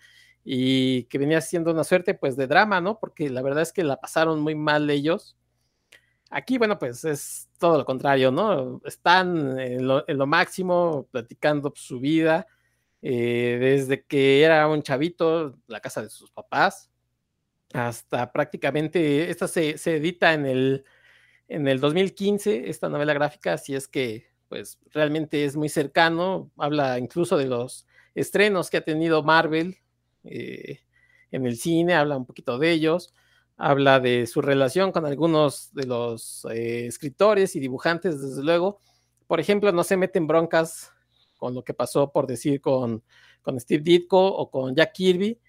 y 0.43 1.03
que 1.05 1.17
venía 1.17 1.39
siendo 1.39 1.71
una 1.71 1.85
suerte 1.85 2.13
pues 2.13 2.35
de 2.35 2.47
drama, 2.47 2.81
¿no? 2.81 2.99
Porque 2.99 3.29
la 3.29 3.41
verdad 3.41 3.63
es 3.63 3.71
que 3.71 3.83
la 3.83 3.95
pasaron 3.95 4.41
muy 4.41 4.55
mal 4.55 4.89
ellos. 4.89 5.37
Aquí, 6.29 6.57
bueno, 6.57 6.77
pues 6.77 7.05
es 7.05 7.49
todo 7.57 7.77
lo 7.77 7.85
contrario, 7.85 8.29
¿no? 8.31 8.81
Están 8.83 9.57
en 9.57 9.87
lo, 9.87 10.27
máximo 10.27 11.07
platicando 11.11 11.71
su 11.75 12.01
vida, 12.01 12.45
eh, 13.01 13.57
desde 13.59 14.03
que 14.03 14.43
era 14.43 14.67
un 14.67 14.83
chavito, 14.83 15.57
la 15.67 15.79
casa 15.79 16.01
de 16.01 16.09
sus 16.09 16.29
papás, 16.31 16.91
hasta 17.73 18.31
prácticamente, 18.33 19.29
esta 19.29 19.47
se, 19.47 19.75
edita 19.95 20.33
en 20.33 20.45
el, 20.45 20.85
en 21.47 21.67
el 21.69 21.79
2015, 21.79 22.69
esta 22.69 22.89
novela 22.89 23.13
gráfica, 23.13 23.57
si 23.57 23.75
es 23.75 23.87
que 23.87 24.29
pues 24.49 24.79
realmente 24.91 25.45
es 25.45 25.55
muy 25.55 25.69
cercano, 25.69 26.51
habla 26.57 26.99
incluso 26.99 27.37
de 27.37 27.45
los 27.45 27.87
estrenos 28.15 28.69
que 28.69 28.77
ha 28.77 28.81
tenido 28.81 29.23
Marvel, 29.23 29.77
eh, 30.23 30.79
en 31.31 31.45
el 31.45 31.57
cine, 31.57 31.93
habla 31.93 32.17
un 32.17 32.25
poquito 32.25 32.57
de 32.57 32.71
ellos, 32.71 33.13
habla 33.57 33.99
de 33.99 34.25
su 34.25 34.41
relación 34.41 34.91
con 34.91 35.05
algunos 35.05 35.73
de 35.73 35.85
los 35.85 36.45
eh, 36.51 36.87
escritores 36.87 37.55
y 37.55 37.59
dibujantes, 37.59 38.21
desde 38.21 38.43
luego. 38.43 38.79
Por 39.27 39.39
ejemplo, 39.39 39.71
no 39.71 39.83
se 39.83 39.97
meten 39.97 40.27
broncas 40.27 40.91
con 41.37 41.53
lo 41.53 41.63
que 41.63 41.73
pasó, 41.73 42.11
por 42.11 42.25
decir, 42.25 42.61
con, 42.61 43.03
con 43.41 43.59
Steve 43.59 43.83
Ditko 43.83 44.27
o 44.27 44.49
con 44.49 44.75
Jack 44.75 44.93
Kirby. 44.93 45.39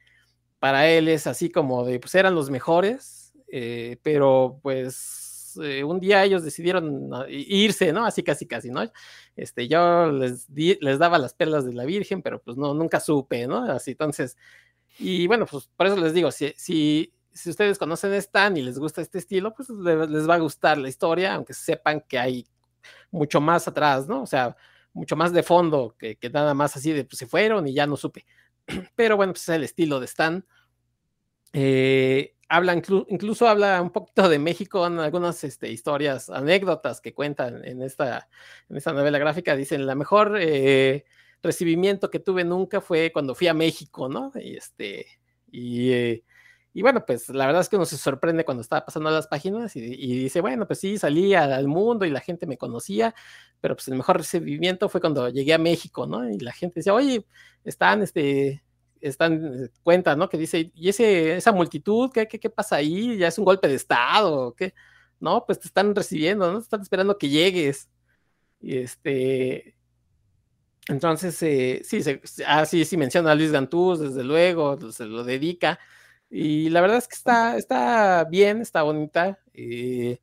Para 0.59 0.89
él 0.89 1.09
es 1.09 1.27
así 1.27 1.51
como 1.51 1.85
de, 1.85 1.99
pues 1.99 2.15
eran 2.15 2.35
los 2.35 2.51
mejores, 2.51 3.33
eh, 3.49 3.99
pero 4.03 4.59
pues 4.63 5.30
eh, 5.59 5.85
un 5.85 6.01
día 6.01 6.25
ellos 6.25 6.43
decidieron 6.45 7.11
irse, 7.29 7.93
¿no? 7.93 8.05
Así 8.05 8.23
casi 8.23 8.47
casi, 8.47 8.71
¿no? 8.71 8.83
Este, 9.37 9.69
yo 9.69 10.11
les, 10.13 10.49
les 10.51 10.99
daba 10.99 11.19
las 11.19 11.35
perlas 11.35 11.65
de 11.65 11.73
la 11.73 11.85
Virgen, 11.85 12.23
pero 12.23 12.43
pues 12.43 12.57
no, 12.57 12.75
nunca 12.75 13.01
supe, 13.01 13.47
¿no? 13.47 13.65
Así, 13.65 13.93
entonces, 13.93 14.37
y 14.99 15.27
bueno, 15.27 15.47
pues 15.47 15.69
por 15.77 15.87
eso 15.87 15.97
les 15.97 16.13
digo, 16.13 16.31
si, 16.31 16.53
si, 16.57 17.15
si 17.33 17.51
ustedes 17.51 17.79
conocen 17.79 18.13
Stan 18.15 18.57
y 18.57 18.63
les 18.63 18.79
gusta 18.79 19.01
este 19.01 19.19
estilo, 19.19 19.55
pues 19.55 19.71
les, 19.71 20.29
va 20.29 20.35
a 20.35 20.39
gustar 20.39 20.79
la 20.79 20.89
historia, 20.89 21.35
aunque 21.35 21.55
sepan 21.55 22.03
que 22.07 22.19
hay 22.19 22.47
mucho 23.11 23.41
más 23.41 23.67
atrás, 23.69 24.09
¿no? 24.09 24.23
O 24.23 24.27
sea, 24.27 24.57
mucho 24.93 25.17
más 25.17 25.33
de 25.33 25.43
fondo 25.43 25.95
que, 25.99 26.19
nada 26.33 26.55
más 26.55 26.77
así 26.77 26.93
de 26.93 27.05
pues 27.05 27.19
se 27.19 27.27
fueron 27.27 27.67
y 27.69 27.75
ya 27.75 27.87
no 27.87 27.97
supe. 27.97 28.27
Pero 28.97 29.17
bueno, 29.17 29.33
pues 29.33 29.43
es 29.43 29.49
el 29.51 29.65
estilo 29.65 30.01
de 30.01 30.07
Stan. 30.07 30.45
Eh, 31.53 32.37
habla 32.51 32.75
incluso 32.75 33.49
habla 33.49 33.81
un 33.81 33.91
poquito 33.91 34.29
de 34.29 34.41
México 34.41 34.85
en 34.87 34.99
algunas 34.99 35.43
este, 35.45 35.71
historias, 35.71 36.29
anécdotas 36.29 37.01
que 37.01 37.15
cuentan 37.15 37.65
en 37.65 37.81
esta, 37.81 38.29
en 38.69 38.77
esta 38.77 38.93
novela 38.93 39.19
gráfica. 39.19 39.55
Dicen, 39.55 39.87
la 39.87 39.95
mejor 39.95 40.37
eh, 40.41 41.05
recibimiento 41.43 42.11
que 42.11 42.19
tuve 42.19 42.45
nunca 42.45 42.81
fue 42.81 43.13
cuando 43.13 43.37
fui 43.37 43.47
a 43.47 43.55
México, 43.55 44.09
¿no? 44.09 44.33
Y, 44.35 44.57
este, 44.57 45.07
y, 45.53 45.93
eh, 45.93 46.25
y 46.75 46.83
bueno, 46.83 47.05
pues 47.07 47.29
la 47.29 47.47
verdad 47.47 47.63
es 47.63 47.69
que 47.69 47.77
uno 47.77 47.87
se 47.87 47.97
sorprende 47.97 48.45
cuando 48.45 48.63
estaba 48.63 48.85
pasando 48.85 49.11
las 49.11 49.29
páginas 49.29 49.77
y, 49.77 49.81
dice, 49.81 50.41
bueno, 50.41 50.67
pues 50.67 50.81
sí, 50.81 50.99
salí 50.99 51.35
al 51.35 51.69
mundo 51.69 52.05
y 52.05 52.11
la 52.11 52.21
gente 52.21 52.47
me 52.47 52.59
conocía, 52.59 53.15
pero 53.61 53.77
pues 53.77 53.87
el 53.89 53.95
mejor 53.95 54.19
recibimiento 54.19 54.89
fue 54.89 55.01
cuando 55.01 55.29
llegué 55.29 55.55
a 55.55 55.59
México, 55.59 56.07
¿no? 56.09 56.29
Y 56.29 56.39
la 56.39 56.53
gente 56.53 56.81
decía, 56.81 56.95
oye, 56.95 57.25
están, 57.63 58.03
este, 58.03 58.65
están, 59.01 59.65
eh, 59.65 59.69
cuenta, 59.83 60.17
¿no? 60.17 60.29
Que 60.29 60.39
dice, 60.39 60.71
¿y 60.75 60.89
ese, 60.89 61.37
esa 61.37 61.53
multitud, 61.53 62.11
¿qué, 62.13 62.27
qué, 62.29 62.39
qué 62.39 62.51
pasa 62.51 62.77
ahí? 62.77 63.17
¿Ya 63.19 63.29
es 63.29 63.39
un 63.39 63.45
golpe 63.45 63.69
de 63.69 63.75
Estado? 63.75 64.55
¿Qué? 64.55 64.75
No, 65.21 65.45
pues 65.47 65.61
te 65.61 65.69
están 65.69 65.95
recibiendo, 65.95 66.53
¿no? 66.53 66.59
Están 66.59 66.83
esperando 66.83 67.19
que 67.19 67.29
llegues. 67.29 67.91
Y 68.61 68.79
este, 68.79 69.77
entonces, 70.89 71.41
eh, 71.43 71.83
sí, 71.85 72.03
se, 72.03 72.21
ah, 72.47 72.67
sí, 72.67 72.85
sí 72.85 72.97
menciona 72.97 73.33
a 73.33 73.35
Luis 73.35 73.53
Gantús, 73.53 74.01
desde 74.01 74.25
luego, 74.25 74.79
se 74.93 75.05
lo 75.07 75.25
dedica. 75.25 75.79
Y 76.31 76.71
la 76.71 76.81
verdad 76.81 76.99
es 76.99 77.09
que 77.09 77.17
está, 77.17 77.57
está 77.57 78.25
bien, 78.31 78.61
está 78.61 78.83
bonita. 78.83 79.39
Eh, 79.55 80.21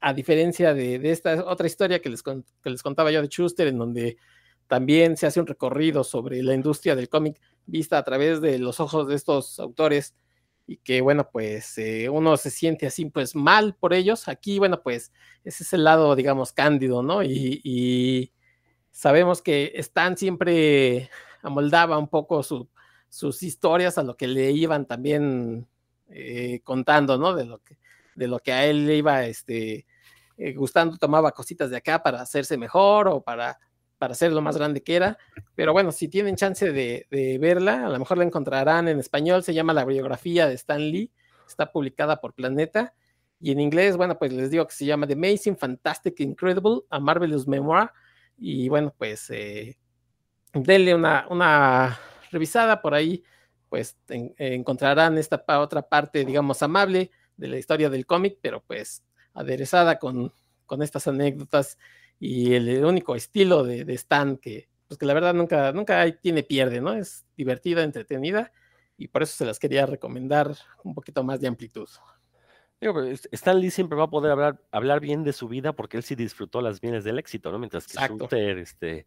a 0.00 0.12
diferencia 0.14 0.74
de, 0.74 0.98
de, 0.98 1.10
esta 1.10 1.44
otra 1.44 1.66
historia 1.66 2.00
que 2.00 2.10
les, 2.10 2.22
que 2.22 2.70
les 2.70 2.82
contaba 2.82 3.10
yo 3.10 3.22
de 3.22 3.28
Schuster, 3.28 3.68
en 3.68 3.78
donde 3.78 4.16
también 4.66 5.16
se 5.16 5.26
hace 5.26 5.40
un 5.40 5.46
recorrido 5.46 6.04
sobre 6.04 6.42
la 6.42 6.54
industria 6.54 6.96
del 6.96 7.08
cómic 7.08 7.40
vista 7.66 7.98
a 7.98 8.04
través 8.04 8.40
de 8.40 8.58
los 8.58 8.80
ojos 8.80 9.08
de 9.08 9.14
estos 9.14 9.58
autores 9.58 10.14
y 10.66 10.78
que 10.78 11.00
bueno, 11.00 11.28
pues 11.30 11.78
eh, 11.78 12.08
uno 12.08 12.36
se 12.36 12.50
siente 12.50 12.86
así 12.86 13.06
pues 13.06 13.34
mal 13.36 13.74
por 13.74 13.94
ellos. 13.94 14.28
Aquí, 14.28 14.58
bueno, 14.58 14.82
pues 14.82 15.12
ese 15.44 15.62
es 15.62 15.72
el 15.72 15.84
lado, 15.84 16.16
digamos, 16.16 16.52
cándido, 16.52 17.02
¿no? 17.02 17.22
y 17.22 18.32
sabemos 18.96 19.42
que 19.42 19.72
Stan 19.74 20.16
siempre 20.16 21.10
amoldaba 21.42 21.98
un 21.98 22.08
poco 22.08 22.42
sus 22.42 23.42
historias 23.42 23.98
a 23.98 24.02
lo 24.02 24.16
que 24.16 24.26
le 24.26 24.52
iban 24.52 24.86
también 24.86 25.68
eh, 26.08 26.60
contando, 26.64 27.18
¿no? 27.18 27.34
De 27.34 27.44
lo, 27.44 27.58
que, 27.58 27.78
de 28.14 28.26
lo 28.26 28.38
que 28.38 28.52
a 28.52 28.64
él 28.64 28.86
le 28.86 28.96
iba 28.96 29.26
este, 29.26 29.86
eh, 30.38 30.54
gustando, 30.54 30.96
tomaba 30.96 31.32
cositas 31.32 31.68
de 31.68 31.76
acá 31.76 32.02
para 32.02 32.22
hacerse 32.22 32.56
mejor 32.56 33.08
o 33.08 33.20
para, 33.20 33.58
para 33.98 34.14
ser 34.14 34.32
lo 34.32 34.42
más 34.42 34.56
grande 34.56 34.82
que 34.82 34.96
era. 34.96 35.18
Pero 35.54 35.72
bueno, 35.72 35.92
si 35.92 36.08
tienen 36.08 36.36
chance 36.36 36.72
de, 36.72 37.38
verla, 37.40 37.86
a 37.86 37.90
lo 37.90 37.98
mejor 37.98 38.18
la 38.18 38.24
encontrarán 38.24 38.88
en 38.88 38.98
español, 38.98 39.42
se 39.42 39.54
llama 39.54 39.72
La 39.72 39.84
biografía 39.84 40.46
de 40.46 40.54
Stan 40.54 40.80
Lee, 40.80 41.10
está 41.48 41.70
publicada 41.72 42.20
por 42.20 42.34
Planeta. 42.34 42.94
Y 43.40 43.52
en 43.52 43.60
inglés, 43.60 43.96
bueno, 43.96 44.18
pues 44.18 44.32
les 44.32 44.50
digo 44.50 44.66
que 44.66 44.74
se 44.74 44.86
llama 44.86 45.06
The 45.06 45.12
Amazing, 45.12 45.56
Fantastic, 45.56 46.20
Incredible, 46.20 46.80
A 46.90 46.98
Marvelous 46.98 47.46
Memoir 47.46 47.90
y 48.38 48.68
bueno, 48.68 48.94
pues 48.96 49.30
eh, 49.30 49.78
denle 50.52 50.94
una, 50.94 51.98
revisada 52.30 52.80
por 52.82 52.94
ahí, 52.94 53.22
pues 53.68 53.96
encontrarán 54.08 55.18
esta 55.18 55.42
otra 55.58 55.82
parte, 55.82 56.24
digamos, 56.24 56.62
amable 56.62 57.10
de 57.36 57.48
la 57.48 57.58
historia 57.58 57.90
del 57.90 58.06
cómic, 58.06 58.38
pero 58.40 58.62
pues 58.62 59.04
aderezada 59.34 59.98
con 59.98 60.32
estas 60.80 61.06
anécdotas 61.06 61.78
y 62.18 62.54
el, 62.54 62.84
único 62.84 63.14
estilo 63.14 63.64
de, 63.64 63.84
de, 63.84 63.94
Stan 63.94 64.36
que, 64.36 64.68
pues 64.88 64.98
que 64.98 65.06
la 65.06 65.14
verdad 65.14 65.34
nunca, 65.34 65.72
nunca 65.72 66.10
tiene 66.12 66.42
pierde, 66.42 66.80
¿no? 66.80 66.94
Es 66.94 67.24
divertida, 67.36 67.82
entretenida 67.82 68.52
y 68.96 69.08
por 69.08 69.22
eso 69.22 69.36
se 69.36 69.44
las 69.44 69.58
quería 69.58 69.86
recomendar 69.86 70.54
un 70.82 70.94
poquito 70.94 71.22
más 71.22 71.40
de 71.40 71.48
amplitud. 71.48 71.88
Stan 73.32 73.58
Lee 73.58 73.70
siempre 73.70 73.96
va 73.96 74.04
a 74.04 74.10
poder 74.10 74.32
hablar, 74.32 74.60
hablar 74.70 75.00
bien 75.00 75.24
de 75.24 75.32
su 75.32 75.48
vida 75.48 75.72
porque 75.72 75.96
él 75.96 76.02
sí 76.02 76.14
disfrutó 76.14 76.60
las 76.60 76.80
bienes 76.80 77.04
del 77.04 77.18
éxito, 77.18 77.50
¿no? 77.50 77.58
Mientras 77.58 77.86
que 77.86 77.98
Shooter, 77.98 78.58
este, 78.58 79.06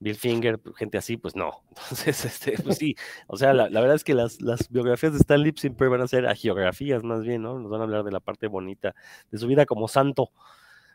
Bill 0.00 0.16
Finger, 0.16 0.60
gente 0.76 0.98
así, 0.98 1.18
pues 1.18 1.36
no. 1.36 1.62
Entonces, 1.68 2.24
este, 2.24 2.58
pues 2.62 2.78
sí, 2.78 2.96
o 3.26 3.36
sea, 3.36 3.52
la, 3.52 3.68
verdad 3.68 3.96
es 3.96 4.04
que 4.04 4.14
las, 4.14 4.40
las, 4.40 4.68
biografías 4.70 5.12
de 5.12 5.18
Stan 5.18 5.40
Lee 5.40 5.54
siempre 5.56 5.88
van 5.88 6.00
a 6.00 6.08
ser 6.08 6.26
geografías 6.36 7.04
más 7.04 7.22
bien, 7.22 7.42
¿no? 7.42 7.58
Nos 7.58 7.70
van 7.70 7.82
a 7.82 7.84
hablar 7.84 8.02
de 8.02 8.12
la 8.12 8.20
parte 8.20 8.46
bonita 8.46 8.94
de 9.30 9.38
su 9.38 9.46
vida 9.46 9.66
como 9.66 9.88
santo. 9.88 10.30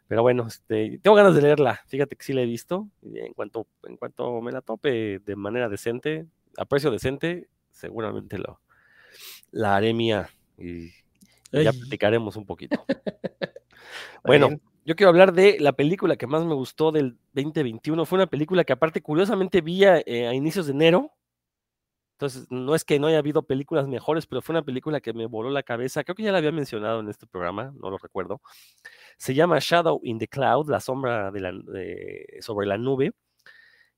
Pero 0.08 0.22
bueno, 0.22 0.48
este, 0.48 1.00
tengo 1.02 1.16
ganas 1.16 1.36
de 1.36 1.42
leerla. 1.42 1.82
Fíjate 1.88 2.16
que 2.16 2.24
sí 2.24 2.34
la 2.34 2.42
he 2.42 2.46
visto. 2.46 2.88
En 3.04 3.34
cuanto, 3.34 3.68
en 3.84 3.98
cuanto 3.98 4.42
me 4.42 4.52
la 4.52 4.62
tope 4.62 5.20
de 5.20 5.36
manera 5.36 5.68
decente, 5.68 6.26
a 6.58 6.66
precio 6.66 6.92
decente, 6.92 7.50
seguramente 7.72 8.38
lo, 8.38 8.62
la 9.52 9.76
haré 9.76 9.94
mía. 9.94 10.30
Y, 10.58 10.92
ya 11.52 11.72
platicaremos 11.72 12.36
un 12.36 12.46
poquito. 12.46 12.86
bueno, 14.24 14.50
yo 14.86 14.96
quiero 14.96 15.10
hablar 15.10 15.34
de 15.34 15.58
la 15.60 15.74
película 15.74 16.16
que 16.16 16.28
más 16.28 16.46
me 16.46 16.54
gustó 16.54 16.92
del 16.92 17.18
2021. 17.34 18.06
Fue 18.06 18.18
una 18.18 18.28
película 18.28 18.64
que 18.64 18.74
aparte 18.74 19.02
curiosamente 19.02 19.62
vi 19.62 19.84
a, 19.84 19.98
eh, 20.00 20.34
inicios 20.34 20.68
de 20.68 20.74
enero. 20.74 21.12
Entonces, 22.18 22.48
no 22.50 22.76
es 22.76 22.84
que 22.84 23.00
no 23.00 23.08
haya 23.08 23.20
habido 23.20 23.44
películas 23.44 23.88
mejores, 23.88 24.26
pero 24.28 24.42
fue 24.42 24.54
una 24.54 24.64
película 24.64 25.02
que 25.02 25.14
me 25.14 25.28
voló 25.28 25.52
la 25.52 25.64
cabeza. 25.64 26.04
Creo 26.04 26.16
que 26.16 26.24
ya 26.24 26.32
la 26.32 26.40
había 26.40 26.52
mencionado 26.52 27.00
en 27.00 27.10
este 27.10 27.28
programa, 27.28 27.72
no 27.82 27.90
lo 27.92 27.98
recuerdo. 27.98 28.42
Se 29.18 29.34
llama 29.36 29.60
Shadow 29.60 30.00
in 30.04 30.20
the 30.20 30.28
Cloud, 30.28 30.70
la 30.70 30.80
sombra 30.80 31.32
de 31.32 31.40
la, 31.42 31.54
sobre 32.42 32.68
la 32.68 32.78
nube. 32.78 33.14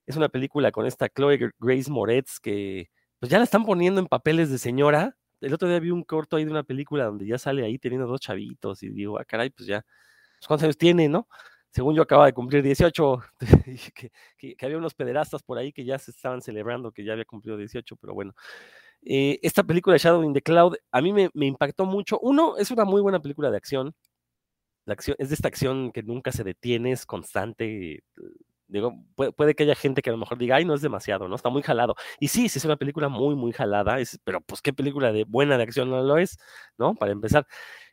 Es 0.06 0.18
una 0.18 0.30
película 0.30 0.72
con 0.72 0.86
esta 0.86 1.10
Chloe 1.10 1.52
Grace 1.60 1.92
Moretz 1.92 2.40
que 2.40 2.90
pues 3.20 3.32
ya 3.32 3.38
la 3.38 3.44
están 3.46 3.66
poniendo 3.66 4.00
en 4.02 4.08
papeles 4.08 4.50
de 4.50 4.58
señora 4.58 5.16
el 5.42 5.54
otro 5.54 5.70
día 5.70 5.80
vi 5.80 5.92
un 5.92 6.04
corto 6.04 6.36
ahí 6.36 6.46
de 6.46 6.52
una 6.52 6.64
película 6.64 7.06
donde 7.06 7.26
ya 7.26 7.38
sale 7.38 7.64
ahí 7.66 7.78
teniendo 7.80 8.08
dos 8.08 8.20
chavitos 8.22 8.84
y 8.84 8.90
digo, 8.90 9.20
ah, 9.20 9.26
caray, 9.26 9.50
pues 9.50 9.68
ya, 9.68 9.82
pues, 9.82 10.48
¿cuántos 10.48 10.64
años 10.66 10.78
tiene, 10.78 11.08
no? 11.08 11.28
Según 11.72 11.96
yo 11.96 12.02
acaba 12.02 12.26
de 12.26 12.34
cumplir 12.34 12.64
18, 12.64 13.20
que, 14.38 14.56
había 14.62 14.78
unos 14.78 14.96
pederastas 14.96 15.44
por 15.44 15.58
ahí 15.58 15.72
que 15.72 15.86
ya 15.86 16.00
se 16.00 16.12
estaban 16.12 16.42
celebrando 16.42 16.92
que 16.92 17.04
ya 17.04 17.14
había 17.14 17.26
cumplido 17.26 17.58
18, 17.58 17.96
pero 17.98 18.14
bueno. 18.14 18.34
Eh, 19.02 19.40
esta 19.44 19.64
película 19.64 19.98
Shadow 19.98 20.24
in 20.24 20.34
the 20.34 20.42
Cloud 20.42 20.76
a 20.92 21.02
mí 21.02 21.14
me, 21.14 21.30
impactó 21.34 21.86
mucho. 21.86 22.20
Uno, 22.20 22.58
es 22.58 22.72
una 22.72 22.86
muy 22.86 23.02
buena 23.02 23.22
película 23.22 23.52
de 23.52 23.58
acción. 23.58 23.96
La 24.86 24.94
acción 24.94 25.16
es 25.20 25.30
de 25.30 25.36
esta 25.36 25.48
acción 25.48 25.92
que 25.92 26.04
nunca 26.04 26.32
se 26.32 26.44
detiene, 26.44 26.92
es 26.92 27.06
constante, 27.06 28.04
Digo, 28.70 29.04
puede, 29.16 29.56
que 29.56 29.64
haya 29.64 29.74
gente 29.74 30.04
que 30.04 30.12
a 30.12 30.14
lo 30.14 30.20
mejor 30.20 30.38
diga, 30.38 30.58
ay, 30.58 30.64
no 30.64 30.76
es 30.76 30.82
demasiado, 30.82 31.28
¿no? 31.28 31.36
Está 31.36 31.50
muy 31.50 31.64
jalado. 31.64 31.96
Y 32.20 32.28
sí, 32.28 32.50
sí 32.50 32.60
es 32.60 32.66
una 32.66 32.78
película 32.78 33.10
muy, 33.10 33.34
muy 33.36 33.52
jalada, 33.52 34.00
es, 34.00 34.20
pero 34.24 34.42
pues 34.42 34.62
qué 34.62 34.74
película 34.74 35.12
de 35.12 35.24
buena 35.24 35.58
de 35.58 35.64
acción 35.64 35.90
no 35.90 36.04
lo 36.04 36.20
es, 36.20 36.38
¿no? 36.78 36.94
Para 36.94 37.12
empezar. 37.12 37.48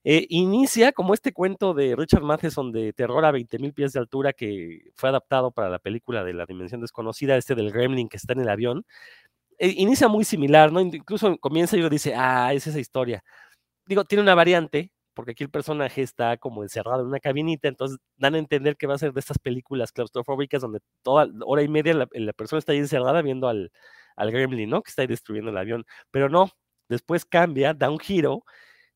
Eh, 0.09 0.25
inicia 0.31 0.93
como 0.93 1.15
este 1.15 1.33
cuento 1.33 1.75
de 1.75 1.97
Richard 1.97 2.23
Matheson 2.23 2.71
de 2.71 2.93
terror 2.93 3.25
a 3.25 3.33
20.000 3.33 3.75
pies 3.75 3.93
de 3.93 3.99
altura 3.99 4.33
que 4.33 4.93
fue 4.95 5.09
adaptado 5.09 5.51
para 5.51 5.69
la 5.69 5.81
película 5.81 6.23
de 6.23 6.33
la 6.33 6.47
dimensión 6.47 6.81
desconocida, 6.81 7.37
este 7.37 7.57
del 7.57 7.73
gremlin 7.73 8.09
que 8.09 8.17
está 8.17 8.33
en 8.35 8.41
el 8.43 8.49
avión. 8.49 8.87
Eh, 9.59 9.75
inicia 9.79 10.09
muy 10.09 10.25
similar, 10.25 10.73
¿no? 10.73 10.81
Incluso 10.81 11.37
comienza 11.39 11.77
y 11.77 11.81
uno 11.81 11.91
dice, 11.91 12.15
ah, 12.17 12.53
es 12.55 12.69
esa 12.69 12.79
historia. 12.81 13.25
Digo, 13.87 14.05
tiene 14.05 14.23
una 14.23 14.37
variante, 14.37 14.93
porque 15.15 15.33
aquí 15.33 15.45
el 15.45 15.51
personaje 15.51 16.03
está 16.03 16.37
como 16.39 16.63
encerrado 16.63 17.03
en 17.03 17.09
una 17.09 17.21
cabinita, 17.21 17.69
entonces 17.69 17.99
dan 18.17 18.37
a 18.37 18.39
entender 18.39 18.77
que 18.77 18.87
va 18.87 18.95
a 18.95 18.99
ser 18.99 19.13
de 19.13 19.21
estas 19.21 19.39
películas 19.41 19.93
claustrofóbicas 19.93 20.63
donde 20.63 20.81
toda 21.03 21.29
hora 21.47 21.63
y 21.63 21.69
media 21.69 21.95
la, 21.95 22.33
persona 22.35 22.61
está 22.61 22.73
ahí 22.73 22.79
encerrada 22.79 23.23
viendo 23.23 23.49
al, 23.49 23.73
al 24.17 24.31
gremlin, 24.33 24.71
¿no? 24.71 24.83
Que 24.83 24.91
está 24.91 25.03
ahí 25.03 25.09
destruyendo 25.09 25.51
el 25.51 25.59
avión. 25.59 25.85
Pero 26.13 26.29
no, 26.29 26.51
después 26.89 27.25
cambia, 27.25 27.75
da 27.75 27.91
un 27.91 27.99
giro, 27.99 28.45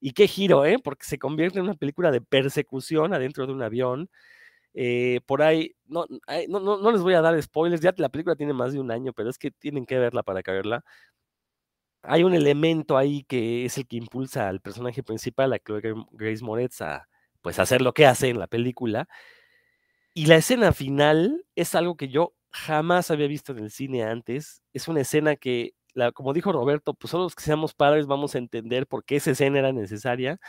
y 0.00 0.12
qué 0.12 0.26
giro, 0.28 0.64
¿eh? 0.64 0.78
Porque 0.82 1.04
se 1.06 1.18
convierte 1.18 1.58
en 1.58 1.66
una 1.66 1.74
película 1.74 2.10
de 2.10 2.20
persecución 2.20 3.14
adentro 3.14 3.46
de 3.46 3.52
un 3.52 3.62
avión. 3.62 4.10
Eh, 4.74 5.20
por 5.26 5.42
ahí, 5.42 5.74
no, 5.86 6.06
no, 6.48 6.60
no, 6.78 6.92
les 6.92 7.02
voy 7.02 7.14
a 7.14 7.22
dar 7.22 7.40
spoilers, 7.42 7.82
ya 7.82 7.92
la 7.96 8.08
película 8.10 8.36
tiene 8.36 8.52
más 8.54 8.72
de 8.72 8.80
un 8.80 8.90
año, 8.92 9.12
pero 9.12 9.30
es 9.30 9.38
que 9.38 9.50
tienen 9.50 9.86
que 9.86 9.98
verla 9.98 10.22
para 10.22 10.42
caerla. 10.42 10.84
hay 12.02 12.24
un 12.24 12.34
elemento 12.34 12.96
ahí 12.96 13.24
que 13.24 13.64
es 13.66 13.76
el 13.78 13.86
que 13.86 13.96
impulsa 13.96 14.48
al 14.48 14.60
personaje 14.60 15.02
principal, 15.02 15.52
a 15.52 15.58
Grace 16.12 16.44
Moretz, 16.44 16.80
a 16.82 17.08
pues 17.42 17.58
hacer 17.58 17.82
lo 17.82 17.92
que 17.94 18.06
hace 18.06 18.28
en 18.28 18.38
la 18.38 18.46
película. 18.46 19.08
Y 20.14 20.26
la 20.26 20.36
escena 20.36 20.72
final 20.72 21.44
es 21.54 21.74
algo 21.74 21.96
que 21.96 22.08
yo 22.08 22.34
jamás 22.50 23.10
había 23.10 23.28
visto 23.28 23.52
en 23.52 23.60
el 23.60 23.70
cine 23.70 24.04
antes. 24.04 24.62
Es 24.72 24.88
una 24.88 25.02
escena 25.02 25.36
que, 25.36 25.74
como 26.14 26.32
dijo 26.32 26.52
Roberto, 26.52 26.94
pues 26.94 27.10
solo 27.10 27.24
los 27.24 27.34
que 27.34 27.44
seamos 27.44 27.74
padres 27.74 28.06
vamos 28.06 28.34
a 28.34 28.38
entender 28.38 28.86
por 28.86 29.04
qué 29.04 29.16
esa 29.16 29.32
escena 29.32 29.58
era 29.58 29.72
necesaria 29.72 30.40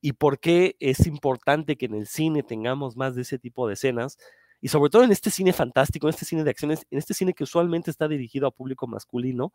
y 0.00 0.12
por 0.12 0.38
qué 0.38 0.76
es 0.80 1.06
importante 1.06 1.76
que 1.76 1.86
en 1.86 1.94
el 1.94 2.06
cine 2.06 2.42
tengamos 2.42 2.96
más 2.96 3.14
de 3.14 3.22
ese 3.22 3.38
tipo 3.38 3.66
de 3.66 3.74
escenas. 3.74 4.18
Y 4.60 4.68
sobre 4.68 4.90
todo 4.90 5.04
en 5.04 5.12
este 5.12 5.30
cine 5.30 5.52
fantástico, 5.52 6.06
en 6.06 6.14
este 6.14 6.24
cine 6.24 6.44
de 6.44 6.50
acciones, 6.50 6.86
en 6.90 6.98
este 6.98 7.14
cine 7.14 7.34
que 7.34 7.44
usualmente 7.44 7.90
está 7.90 8.08
dirigido 8.08 8.46
a 8.46 8.50
público 8.50 8.86
masculino, 8.86 9.52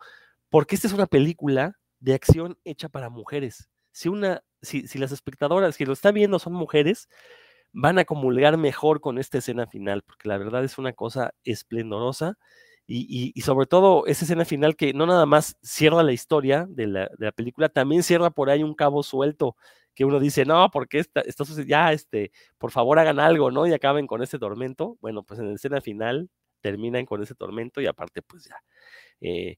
porque 0.49 0.75
esta 0.75 0.87
es 0.87 0.93
una 0.93 1.07
película 1.07 1.77
de 1.99 2.13
acción 2.13 2.57
hecha 2.63 2.89
para 2.89 3.09
mujeres. 3.09 3.69
Si, 3.91 4.09
una, 4.09 4.43
si, 4.61 4.87
si 4.87 4.99
las 4.99 5.11
espectadoras 5.11 5.77
que 5.77 5.85
lo 5.85 5.93
están 5.93 6.13
viendo 6.13 6.39
son 6.39 6.53
mujeres, 6.53 7.09
van 7.71 7.99
a 7.99 8.05
comulgar 8.05 8.57
mejor 8.57 9.01
con 9.01 9.19
esta 9.19 9.37
escena 9.37 9.67
final, 9.67 10.01
porque 10.03 10.27
la 10.27 10.37
verdad 10.37 10.63
es 10.63 10.77
una 10.77 10.93
cosa 10.93 11.33
esplendorosa. 11.43 12.37
Y, 12.91 13.39
sobre 13.41 13.67
todo 13.67 14.07
esa 14.07 14.25
escena 14.25 14.45
final 14.45 14.75
que 14.75 14.93
no 14.93 15.05
nada 15.05 15.27
más 15.27 15.57
cierra 15.61 16.01
la 16.01 16.11
historia 16.11 16.65
de 16.67 16.87
la, 16.87 17.31
película, 17.35 17.69
también 17.69 18.01
cierra 18.01 18.31
por 18.31 18.49
ahí 18.49 18.63
un 18.63 18.73
cabo 18.73 19.03
suelto 19.03 19.55
que 19.93 20.05
uno 20.05 20.19
dice, 20.19 20.43
no, 20.43 20.71
porque 20.71 20.97
está, 20.97 21.21
está 21.21 21.43
ya, 21.67 21.93
este, 21.93 22.31
por 22.57 22.71
favor 22.71 22.97
hagan 22.97 23.19
algo, 23.19 23.51
¿no? 23.51 23.67
Y 23.67 23.73
acaben 23.73 24.07
con 24.07 24.23
ese 24.23 24.39
tormento. 24.39 24.97
Bueno, 25.01 25.21
pues 25.23 25.39
en 25.39 25.49
la 25.49 25.53
escena 25.53 25.81
final 25.81 26.31
terminan 26.61 27.05
con 27.05 27.21
ese 27.21 27.35
tormento 27.35 27.79
y 27.79 27.85
aparte, 27.85 28.23
pues 28.23 28.45
ya, 28.45 28.55
eh, 29.21 29.57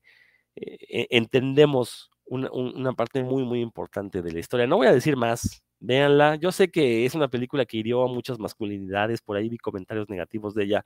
eh, 0.56 1.08
entendemos 1.12 2.12
una, 2.26 2.52
una, 2.52 2.94
parte 2.94 3.24
muy, 3.24 3.44
muy 3.46 3.62
importante 3.62 4.22
de 4.22 4.32
la 4.34 4.40
historia. 4.40 4.68
No 4.68 4.76
voy 4.78 4.88
a 4.88 4.94
decir 4.94 5.16
más, 5.16 5.64
véanla. 5.82 6.36
Yo 6.36 6.52
sé 6.54 6.72
que 6.72 7.06
es 7.06 7.16
una 7.16 7.28
película 7.28 7.66
que 7.66 7.78
hirió 7.78 8.04
a 8.04 8.08
muchas 8.08 8.40
masculinidades, 8.40 9.22
por 9.22 9.36
ahí 9.36 9.50
vi 9.50 9.58
comentarios 9.58 10.10
negativos 10.10 10.56
de 10.56 10.64
ella. 10.64 10.86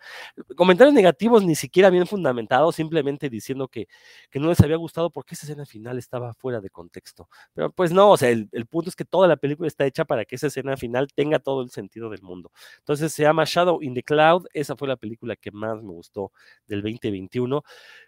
Comentarios 0.56 0.94
negativos 0.94 1.46
ni 1.46 1.54
siquiera 1.56 1.92
bien 1.92 2.08
fundamentados, 2.08 2.76
simplemente 2.76 3.30
diciendo 3.30 3.68
que, 3.68 3.88
que 4.32 4.40
no 4.40 4.50
les 4.50 4.60
había 4.62 4.78
gustado 4.78 5.12
porque 5.12 5.36
esa 5.36 5.46
escena 5.46 5.66
final 5.66 5.98
estaba 6.00 6.34
fuera 6.34 6.60
de 6.62 6.70
contexto. 6.70 7.30
Pero 7.54 7.72
pues 7.72 7.92
no, 7.92 8.12
o 8.12 8.18
sea, 8.18 8.30
el, 8.30 8.50
el, 8.52 8.66
punto 8.66 8.90
es 8.90 8.96
que 8.96 9.06
toda 9.06 9.28
la 9.28 9.38
película 9.38 9.68
está 9.68 9.86
hecha 9.86 10.06
para 10.06 10.26
que 10.26 10.36
esa 10.36 10.48
escena 10.48 10.78
final 10.78 11.08
tenga 11.14 11.40
todo 11.40 11.62
el 11.62 11.70
sentido 11.70 12.10
del 12.10 12.24
mundo. 12.24 12.52
Entonces 12.80 13.14
se 13.14 13.24
llama 13.24 13.44
Shadow 13.46 13.82
in 13.84 13.94
the 13.94 14.04
Cloud, 14.04 14.48
esa 14.54 14.76
fue 14.76 14.88
la 14.88 14.96
película 14.96 15.36
que 15.36 15.52
más 15.52 15.84
me 15.84 15.92
gustó 15.92 16.32
del 16.68 16.82
2021. 16.82 17.64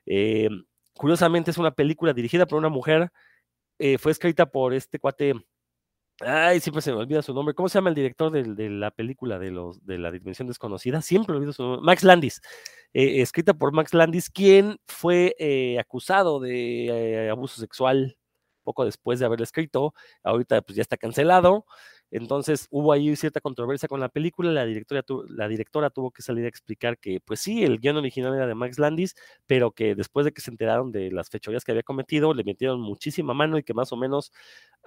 Eh, 0.05 0.49
Curiosamente 0.97 1.51
es 1.51 1.57
una 1.57 1.71
película 1.71 2.11
dirigida 2.13 2.47
por 2.47 2.57
una 2.57 2.69
mujer, 2.69 3.11
eh, 3.77 3.99
fue 3.99 4.11
escrita 4.11 4.47
por 4.47 4.73
este 4.73 4.99
cuate, 4.99 5.35
ay, 6.22 6.59
siempre 6.59 6.82
se 6.82 6.91
me 6.91 6.97
olvida 6.97 7.22
su 7.22 7.34
nombre, 7.34 7.53
¿cómo 7.53 7.70
se 7.70 7.78
llama 7.78 7.89
el 7.89 7.95
director 7.95 8.32
de, 8.32 8.70
la 8.70 8.91
película 8.91 9.39
de, 9.39 9.51
los, 9.51 9.86
de 9.86 9.97
la 9.97 10.11
Dimensión 10.11 10.47
Desconocida? 10.47 11.01
Siempre 11.01 11.36
olvido 11.36 11.53
su 11.53 11.63
nombre, 11.63 11.86
Max 11.86 12.03
Landis, 12.03 12.41
eh, 12.93 13.22
escrita 13.22 13.53
por 13.53 13.72
Max 13.74 13.93
Landis, 13.93 14.30
quien 14.30 14.80
fue 14.88 15.36
eh, 15.39 15.78
acusado 15.80 16.39
de 16.39 17.30
abuso 17.32 17.59
sexual 17.61 18.18
poco 18.68 18.84
después 18.84 19.18
de 19.20 19.26
haberla 19.26 19.45
escrito, 19.45 19.93
ahorita 20.24 20.61
pues 20.61 20.76
ya 20.76 20.82
está 20.82 20.97
cancelado, 20.97 21.65
entonces 22.12 22.68
hubo 22.72 22.93
ahí 22.93 23.16
cierta 23.16 23.41
controversia 23.41 23.88
con 23.89 23.99
la 23.99 24.10
película, 24.10 24.51
la 24.51 24.66
directora, 24.66 25.03
la 25.30 25.47
directora 25.47 25.89
tuvo 25.89 26.12
que 26.12 26.22
salir 26.22 26.45
a 26.45 26.47
explicar 26.47 26.97
que 26.97 27.20
pues 27.20 27.39
sí, 27.41 27.64
el 27.64 27.80
guion 27.80 27.97
original 27.97 28.34
era 28.36 28.47
de 28.47 28.55
Max 28.55 28.80
Landis, 28.80 29.16
pero 29.45 29.72
que 29.72 29.95
después 29.95 30.26
de 30.26 30.32
que 30.32 30.41
se 30.41 30.51
enteraron 30.51 30.91
de 30.91 31.12
las 31.12 31.30
fechorías 31.30 31.64
que 31.64 31.72
había 31.72 31.84
cometido, 31.84 32.34
le 32.34 32.43
metieron 32.43 32.80
muchísima 32.82 33.34
mano 33.34 33.58
y 33.58 33.64
que 33.64 33.74
más 33.74 33.91
o 33.91 33.97
menos 33.97 34.32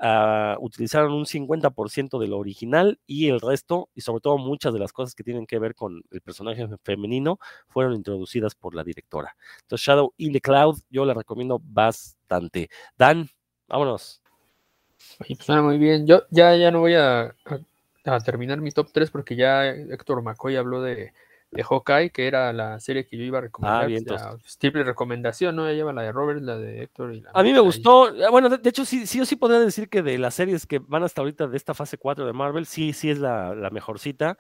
uh, 0.01 0.57
utilizaron 0.61 1.13
un 1.13 1.27
50% 1.27 2.19
de 2.19 2.29
lo 2.29 2.39
original 2.39 2.99
y 3.07 3.29
el 3.29 3.41
resto, 3.41 3.91
y 3.95 4.01
sobre 4.03 4.21
todo 4.21 4.39
muchas 4.39 4.73
de 4.73 4.79
las 4.79 4.93
cosas 4.93 5.15
que 5.15 5.25
tienen 5.25 5.47
que 5.47 5.59
ver 5.59 5.75
con 5.75 6.03
el 6.11 6.21
personaje 6.23 6.67
femenino, 6.85 7.39
fueron 7.69 7.95
introducidas 7.95 8.55
por 8.55 8.75
la 8.75 8.85
directora. 8.85 9.37
Entonces 9.63 9.87
Shadow 9.87 10.15
in 10.17 10.33
the 10.33 10.41
Cloud 10.41 10.81
yo 10.91 11.05
la 11.05 11.15
recomiendo 11.15 11.61
bastante. 11.63 12.71
Dan, 12.97 13.29
vámonos. 13.69 14.20
Oye, 15.21 15.37
pues 15.37 15.47
suena 15.47 15.63
muy 15.63 15.79
bien. 15.79 16.07
Yo 16.07 16.23
ya, 16.31 16.57
ya 16.57 16.71
no 16.71 16.81
voy 16.81 16.95
a, 16.95 17.23
a, 17.23 17.35
a, 18.05 18.21
terminar 18.21 18.61
mi 18.61 18.71
top 18.71 18.91
3 18.93 19.11
porque 19.11 19.37
ya 19.37 19.67
Héctor 19.67 20.23
McCoy 20.23 20.57
habló 20.57 20.83
de, 20.83 21.13
de 21.51 21.65
Hawkeye, 21.65 22.11
que 22.11 22.27
era 22.27 22.53
la 22.53 22.79
serie 22.79 23.07
que 23.07 23.17
yo 23.17 23.25
iba 23.25 23.39
a 23.39 23.43
recomendar. 23.43 23.85
Ah, 23.85 23.87
bien, 23.87 24.05
pues, 24.05 24.59
triple 24.59 24.85
recomendación, 24.85 25.57
¿no? 25.57 25.67
Ya 25.67 25.75
lleva 25.75 25.93
la 25.93 26.03
de 26.03 26.13
Robert, 26.13 26.41
la 26.43 26.57
de 26.57 26.83
Héctor 26.83 27.15
y 27.15 27.21
la 27.21 27.31
A 27.35 27.43
mí 27.43 27.53
me 27.53 27.61
gustó, 27.61 28.05
ah, 28.07 28.31
bueno, 28.31 28.49
de, 28.49 28.59
de, 28.59 28.71
hecho 28.71 28.85
sí, 28.85 29.07
sí, 29.07 29.19
yo 29.19 29.27
sí 29.27 29.37
podría 29.37 29.59
decir 29.59 29.89
que 29.89 30.03
de 30.03 30.17
las 30.19 30.35
series 30.35 30.67
que 30.67 30.79
van 30.79 31.03
hasta 31.03 31.21
ahorita 31.21 31.49
de 31.49 31.57
esta 31.57 31.75
fase 31.75 31.99
4 31.99 32.25
de 32.25 32.33
Marvel, 32.33 32.67
sí, 32.67 32.93
sí 32.93 33.11
es 33.11 33.19
la, 33.19 33.55
la 33.55 33.71
mejorcita. 33.71 34.39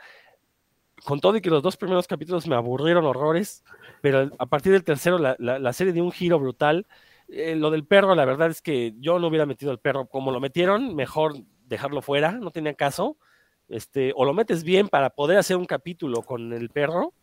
Con 1.04 1.20
todo 1.20 1.36
y 1.36 1.40
que 1.40 1.50
los 1.50 1.62
dos 1.62 1.78
primeros 1.78 2.06
capítulos 2.06 2.46
me 2.46 2.54
aburrieron 2.54 3.06
horrores, 3.06 3.64
pero 4.02 4.30
a 4.38 4.46
partir 4.46 4.72
del 4.72 4.84
tercero 4.84 5.18
la, 5.18 5.34
la, 5.38 5.58
la 5.58 5.72
serie 5.72 5.94
dio 5.94 6.04
un 6.04 6.12
giro 6.12 6.38
brutal. 6.38 6.86
Eh, 7.32 7.54
lo 7.54 7.70
del 7.70 7.86
perro, 7.86 8.14
la 8.14 8.24
verdad 8.24 8.50
es 8.50 8.60
que 8.60 8.94
yo 8.98 9.18
no 9.18 9.28
hubiera 9.28 9.46
metido 9.46 9.70
el 9.70 9.78
perro 9.78 10.06
como 10.06 10.32
lo 10.32 10.40
metieron, 10.40 10.96
mejor 10.96 11.34
dejarlo 11.66 12.02
fuera, 12.02 12.32
no 12.32 12.50
tenía 12.50 12.74
caso. 12.74 13.16
Este, 13.68 14.12
o 14.16 14.24
lo 14.24 14.34
metes 14.34 14.64
bien 14.64 14.88
para 14.88 15.10
poder 15.10 15.38
hacer 15.38 15.56
un 15.56 15.64
capítulo 15.64 16.22
con 16.22 16.52
el 16.52 16.70
perro, 16.70 17.14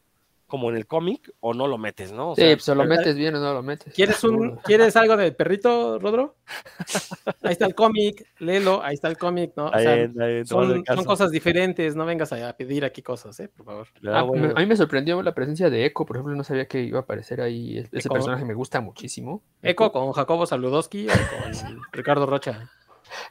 como 0.47 0.69
en 0.69 0.77
el 0.77 0.87
cómic, 0.87 1.31
o 1.41 1.53
no 1.53 1.67
lo 1.67 1.77
metes, 1.77 2.11
¿no? 2.11 2.31
O 2.31 2.35
sí, 2.35 2.41
sea, 2.41 2.55
pues 2.55 2.67
lo 2.67 2.85
metes 2.85 3.15
bien 3.15 3.35
o 3.35 3.39
no 3.39 3.53
lo 3.53 3.61
metes. 3.61 3.93
¿Quieres, 3.93 4.23
un, 4.23 4.55
¿quieres 4.63 4.95
algo 4.95 5.17
del 5.17 5.35
perrito, 5.35 5.99
Rodro? 5.99 6.37
ahí 7.43 7.51
está 7.51 7.65
el 7.65 7.75
cómic, 7.75 8.25
léelo, 8.39 8.81
ahí 8.81 8.95
está 8.95 9.09
el 9.09 9.17
cómic, 9.17 9.51
¿no? 9.57 9.67
O 9.67 9.77
sea, 9.77 9.93
ahí, 9.93 10.09
ahí, 10.19 10.45
son, 10.45 10.83
son, 10.85 11.05
cosas 11.05 11.31
diferentes, 11.31 11.95
no 11.95 12.05
vengas 12.05 12.31
a 12.31 12.55
pedir 12.55 12.85
aquí 12.85 13.01
cosas, 13.01 13.39
¿eh? 13.41 13.49
Por 13.49 13.65
favor. 13.65 13.87
Ah, 14.07 14.21
bueno. 14.21 14.53
A 14.55 14.59
mí 14.59 14.65
me 14.65 14.77
sorprendió 14.77 15.21
la 15.21 15.33
presencia 15.33 15.69
de 15.69 15.85
Echo, 15.85 16.05
por 16.05 16.15
ejemplo, 16.15 16.35
no 16.35 16.43
sabía 16.43 16.67
que 16.67 16.81
iba 16.81 16.99
a 16.99 17.01
aparecer 17.01 17.41
ahí. 17.41 17.79
Ese 17.79 17.89
Echo. 17.91 18.09
personaje 18.09 18.45
me 18.45 18.53
gusta 18.53 18.79
muchísimo. 18.79 19.43
Echo 19.61 19.91
con 19.91 20.11
Jacobo 20.13 20.45
Saludowski 20.45 21.07
o 21.07 21.11
con 21.11 21.81
Ricardo 21.91 22.25
Rocha. 22.25 22.69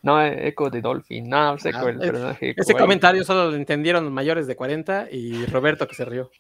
No, 0.02 0.22
Echo 0.22 0.70
de 0.70 0.80
Dolphin, 0.80 1.28
no, 1.28 1.54
Echo 1.54 1.70
ah, 1.74 1.88
el 1.90 1.98
personaje. 1.98 2.54
Ese 2.56 2.74
comentario 2.74 3.24
solo 3.24 3.50
lo 3.50 3.56
entendieron 3.56 4.12
mayores 4.12 4.46
de 4.46 4.56
40 4.56 5.08
y 5.10 5.46
Roberto 5.46 5.86
que 5.86 5.94
se 5.94 6.04
rió. 6.04 6.30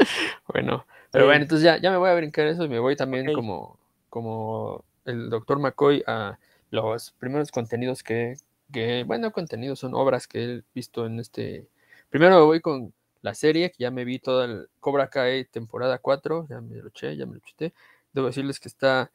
bueno, 0.52 0.86
pero 1.10 1.26
bueno, 1.26 1.42
entonces 1.42 1.64
ya, 1.64 1.78
ya 1.78 1.90
me 1.90 1.96
voy 1.96 2.10
a 2.10 2.14
brincar 2.14 2.46
eso 2.46 2.64
y 2.64 2.68
me 2.68 2.78
voy 2.78 2.96
también 2.96 3.24
okay. 3.24 3.34
como, 3.34 3.78
como 4.08 4.84
el 5.04 5.30
doctor 5.30 5.58
McCoy 5.58 6.02
a 6.06 6.38
los 6.70 7.12
primeros 7.12 7.50
contenidos 7.50 8.02
que, 8.02 8.36
que, 8.72 9.04
bueno, 9.04 9.32
contenidos 9.32 9.78
son 9.80 9.94
obras 9.94 10.26
que 10.26 10.44
he 10.44 10.62
visto 10.74 11.06
en 11.06 11.20
este. 11.20 11.66
Primero 12.10 12.36
me 12.36 12.42
voy 12.42 12.60
con 12.60 12.92
la 13.22 13.34
serie, 13.34 13.70
que 13.70 13.76
ya 13.78 13.90
me 13.90 14.04
vi 14.04 14.18
toda 14.18 14.46
el 14.46 14.68
Cobra 14.80 15.08
Kai 15.08 15.44
temporada 15.44 15.98
4, 15.98 16.46
ya 16.48 16.60
me 16.60 16.76
lo 16.76 16.88
eché, 16.88 17.16
ya 17.16 17.26
me 17.26 17.34
lo 17.34 17.40
chuté. 17.40 17.74
Debo 18.12 18.28
decirles 18.28 18.60
que 18.60 18.68
está, 18.68 19.10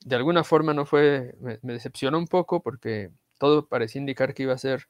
de 0.00 0.16
alguna 0.16 0.44
forma 0.44 0.74
no 0.74 0.86
fue, 0.86 1.34
me, 1.40 1.58
me 1.62 1.72
decepcionó 1.72 2.18
un 2.18 2.28
poco 2.28 2.62
porque 2.62 3.10
todo 3.38 3.66
parecía 3.66 4.00
indicar 4.00 4.34
que 4.34 4.44
iba 4.44 4.54
a 4.54 4.58
ser 4.58 4.88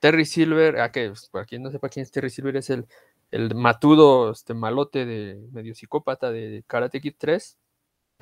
Terry 0.00 0.24
Silver, 0.24 0.80
a 0.80 0.92
que 0.92 1.08
pues, 1.08 1.28
para 1.28 1.44
quien 1.44 1.62
no 1.62 1.70
sepa 1.70 1.88
quién 1.88 2.02
es 2.04 2.10
Terry 2.10 2.30
Silver, 2.30 2.56
es 2.56 2.70
el 2.70 2.86
el 3.30 3.54
matudo 3.54 4.30
este 4.30 4.54
malote 4.54 5.06
de 5.06 5.48
medio 5.52 5.74
psicópata 5.74 6.30
de 6.30 6.64
Karate 6.66 7.00
Kid 7.00 7.14
3, 7.18 7.58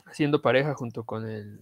haciendo 0.04 0.42
pareja 0.42 0.74
junto 0.74 1.04
con 1.04 1.28
el 1.28 1.60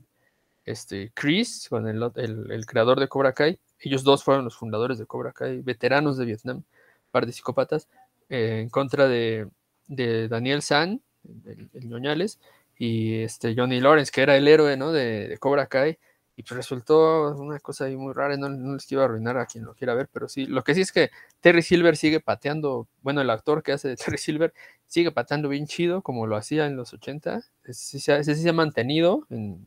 este, 0.65 1.13
Chris, 1.15 1.69
con 1.69 1.87
el, 1.89 2.03
el, 2.17 2.67
creador 2.67 2.99
de 3.01 3.09
Cobra 3.09 3.33
Kai. 3.33 3.59
Ellos 3.79 4.03
dos 4.03 4.25
fueron 4.25 4.45
los 4.45 4.57
fundadores 4.57 4.99
de 4.99 5.07
Cobra 5.07 5.33
Kai, 5.33 5.61
veteranos 5.61 6.17
de 6.17 6.25
Vietnam, 6.25 6.63
par 7.11 7.27
de 7.27 7.33
psicópatas, 7.33 7.89
eh, 8.29 8.61
en 8.63 8.71
contra 8.71 9.07
de, 9.09 9.49
de, 9.87 10.29
Daniel 10.29 10.63
San, 10.63 11.03
el, 11.45 11.71
el 11.75 11.89
ñoñales, 11.89 12.41
y 12.79 13.23
este 13.23 13.55
Johnny 13.57 13.81
Lawrence, 13.81 14.11
que 14.11 14.23
era 14.23 14.37
el 14.37 14.49
héroe 14.49 14.77
¿no? 14.77 14.93
de, 14.93 15.29
de 15.29 15.39
Cobra 15.39 15.67
Kai, 15.67 15.99
y 16.37 16.43
pues 16.43 16.57
resultó 16.57 17.35
una 17.37 17.61
cosa 17.61 17.89
muy 17.89 18.13
rara, 18.13 18.37
no, 18.37 18.49
no, 18.49 18.75
les 18.75 18.87
quiero 18.87 19.05
arruinar 19.05 19.39
a 19.39 19.47
quien 19.47 19.65
lo 19.65 19.75
quiera 19.75 19.95
ver, 19.95 20.09
pero 20.13 20.29
sí, 20.29 20.47
lo 20.47 20.65
que 20.65 20.75
sí 20.75 20.81
es 20.81 20.93
que 20.93 21.11
Terry 21.41 21.63
Silver 21.63 21.97
sigue 21.97 22.21
pateando, 22.21 22.89
bueno, 23.03 23.21
el 23.21 23.31
actor 23.31 23.63
que 23.63 23.73
hace 23.73 23.89
de 23.89 23.97
Terry 23.97 24.19
Silver 24.19 24.53
sigue 24.87 25.13
pateando 25.13 25.49
bien 25.49 25.67
chido, 25.67 26.03
como 26.03 26.27
lo 26.27 26.37
hacía 26.37 26.67
en 26.67 26.77
los 26.77 26.93
80, 26.93 27.39
ese 27.65 27.75
sí 27.75 28.01
se 28.01 28.25
se 28.25 28.49
ha 28.49 28.53
mantenido 28.53 29.27
en, 29.31 29.67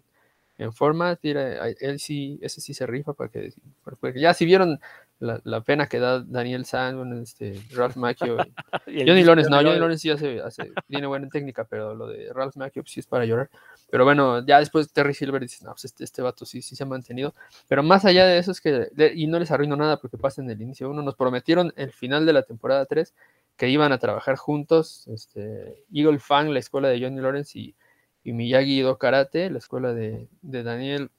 en 0.58 0.74
forma, 0.74 1.18
él 1.22 2.00
sí, 2.00 2.40
ese 2.42 2.62
sí 2.62 2.74
se 2.74 2.86
rifa, 2.88 3.14
para 3.14 3.30
que, 3.30 3.54
porque 4.00 4.20
ya 4.20 4.34
si 4.34 4.46
vieron 4.46 4.80
la, 5.20 5.42
la, 5.44 5.62
pena 5.62 5.88
que 5.88 6.00
da 6.00 6.22
Daniel 6.22 6.66
San, 6.66 7.22
este, 7.22 7.60
Ralph 7.72 7.96
Macchio, 7.96 8.38
Johnny 8.86 9.24
Lawrence, 9.24 9.50
no, 9.50 9.58
Johnny 9.58 9.80
Lawrence 9.80 10.02
sí 10.02 10.10
hace, 10.12 10.42
hace, 10.42 10.72
tiene 10.88 11.08
buena 11.08 11.28
técnica, 11.30 11.66
pero 11.66 11.96
lo 11.96 12.08
de 12.08 12.32
Ralph 12.34 12.56
Macchio 12.56 12.84
sí 12.86 13.00
es 13.00 13.08
para 13.08 13.26
llorar. 13.26 13.50
Pero 13.90 14.04
bueno, 14.04 14.46
ya 14.46 14.60
después 14.60 14.92
Terry 14.92 15.14
Silver 15.14 15.42
dice, 15.42 15.64
no, 15.64 15.72
pues 15.72 15.86
este, 15.86 16.04
este 16.04 16.22
vato 16.22 16.46
sí, 16.46 16.62
sí 16.62 16.76
se 16.76 16.84
ha 16.84 16.86
mantenido. 16.86 17.34
Pero 17.68 17.84
más 17.84 18.06
allá 18.06 18.26
de 18.26 18.38
eso 18.38 18.52
es 18.52 18.62
que, 18.62 18.90
y 19.16 19.28
no 19.28 19.40
les 19.40 19.50
arruino 19.52 19.76
nada 19.76 19.98
porque 20.00 20.18
pasa 20.18 20.42
en 20.42 20.50
el 20.50 20.62
inicio 20.62 20.90
uno, 20.90 21.02
nos 21.02 21.16
prometieron 21.16 21.74
el 21.78 21.92
final 21.92 22.26
de 22.26 22.34
la 22.34 22.44
temporada 22.44 22.86
3 22.86 23.14
que 23.56 23.70
iban 23.70 23.92
a 23.92 23.98
trabajar 23.98 24.36
juntos, 24.36 25.08
este, 25.08 25.84
Eagle 25.92 26.20
Fang, 26.20 26.50
la 26.50 26.60
escuela 26.60 26.90
de 26.90 27.02
Johnny 27.02 27.20
Lawrence 27.20 27.58
y, 27.58 27.76
y 28.24 28.34
Miyagi-Do 28.34 28.98
Karate, 29.00 29.50
la 29.50 29.58
escuela 29.58 29.94
de, 29.94 30.28
de 30.44 30.64
Daniel 30.64 31.10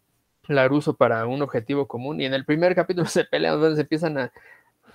Laruso 0.48 0.96
para 0.96 1.26
un 1.26 1.42
objetivo 1.42 1.86
común. 1.86 2.20
Y 2.20 2.24
en 2.24 2.34
el 2.34 2.44
primer 2.44 2.74
capítulo 2.74 3.06
se 3.08 3.24
pelean, 3.24 3.54
entonces 3.54 3.80
empiezan 3.80 4.18
a. 4.18 4.32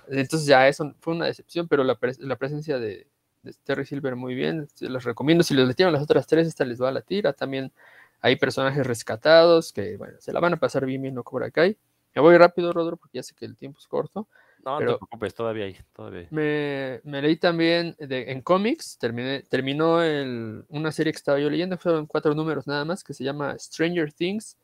Entonces 0.08 0.46
ya 0.46 0.68
eso 0.68 0.94
fue 1.00 1.14
una 1.14 1.26
decepción, 1.26 1.66
pero 1.66 1.82
la, 1.82 1.98
la 2.18 2.36
presencia 2.36 2.78
de, 2.78 3.06
de, 3.42 3.54
Terry 3.64 3.86
Silver 3.86 4.16
muy 4.16 4.34
bien. 4.34 4.68
Se 4.74 4.88
los 4.88 5.04
recomiendo. 5.04 5.42
Si 5.44 5.54
les 5.54 5.66
metieron 5.66 5.92
las 5.92 6.02
otras 6.02 6.26
tres, 6.26 6.46
esta 6.46 6.64
les 6.64 6.80
va 6.80 6.88
a 6.90 6.92
la 6.92 7.00
tira. 7.00 7.32
También 7.32 7.72
hay 8.20 8.36
personajes 8.36 8.86
rescatados 8.86 9.72
que, 9.72 9.96
bueno, 9.96 10.14
se 10.18 10.32
la 10.32 10.40
van 10.40 10.54
a 10.54 10.56
pasar 10.56 10.86
bien 10.86 11.02
bien 11.02 11.14
no 11.14 11.22
Cobra 11.22 11.50
Kai. 11.50 11.76
Me 12.14 12.22
voy 12.22 12.36
rápido, 12.36 12.72
Rodro, 12.72 12.96
porque 12.96 13.18
ya 13.18 13.22
sé 13.22 13.34
que 13.34 13.44
el 13.44 13.56
tiempo 13.56 13.78
es 13.80 13.86
corto. 13.88 14.28
No, 14.64 14.72
no 14.72 14.78
te 14.78 14.84
preocupes, 14.84 15.34
todavía 15.34 15.66
hay. 15.66 15.76
Todavía 15.92 16.26
Me, 16.30 17.00
me, 17.04 17.20
leí 17.20 17.36
también 17.36 17.94
de, 17.98 18.32
en 18.32 18.40
cómics, 18.40 18.96
terminé, 18.98 19.42
terminó 19.42 20.02
el, 20.02 20.64
una 20.68 20.90
serie 20.90 21.12
que 21.12 21.18
estaba 21.18 21.38
yo 21.38 21.50
leyendo, 21.50 21.76
fueron 21.76 22.06
cuatro 22.06 22.34
números 22.34 22.66
nada 22.66 22.84
más, 22.84 23.04
que 23.04 23.12
se 23.12 23.24
llama 23.24 23.58
Stranger 23.58 24.10
Things, 24.12 24.56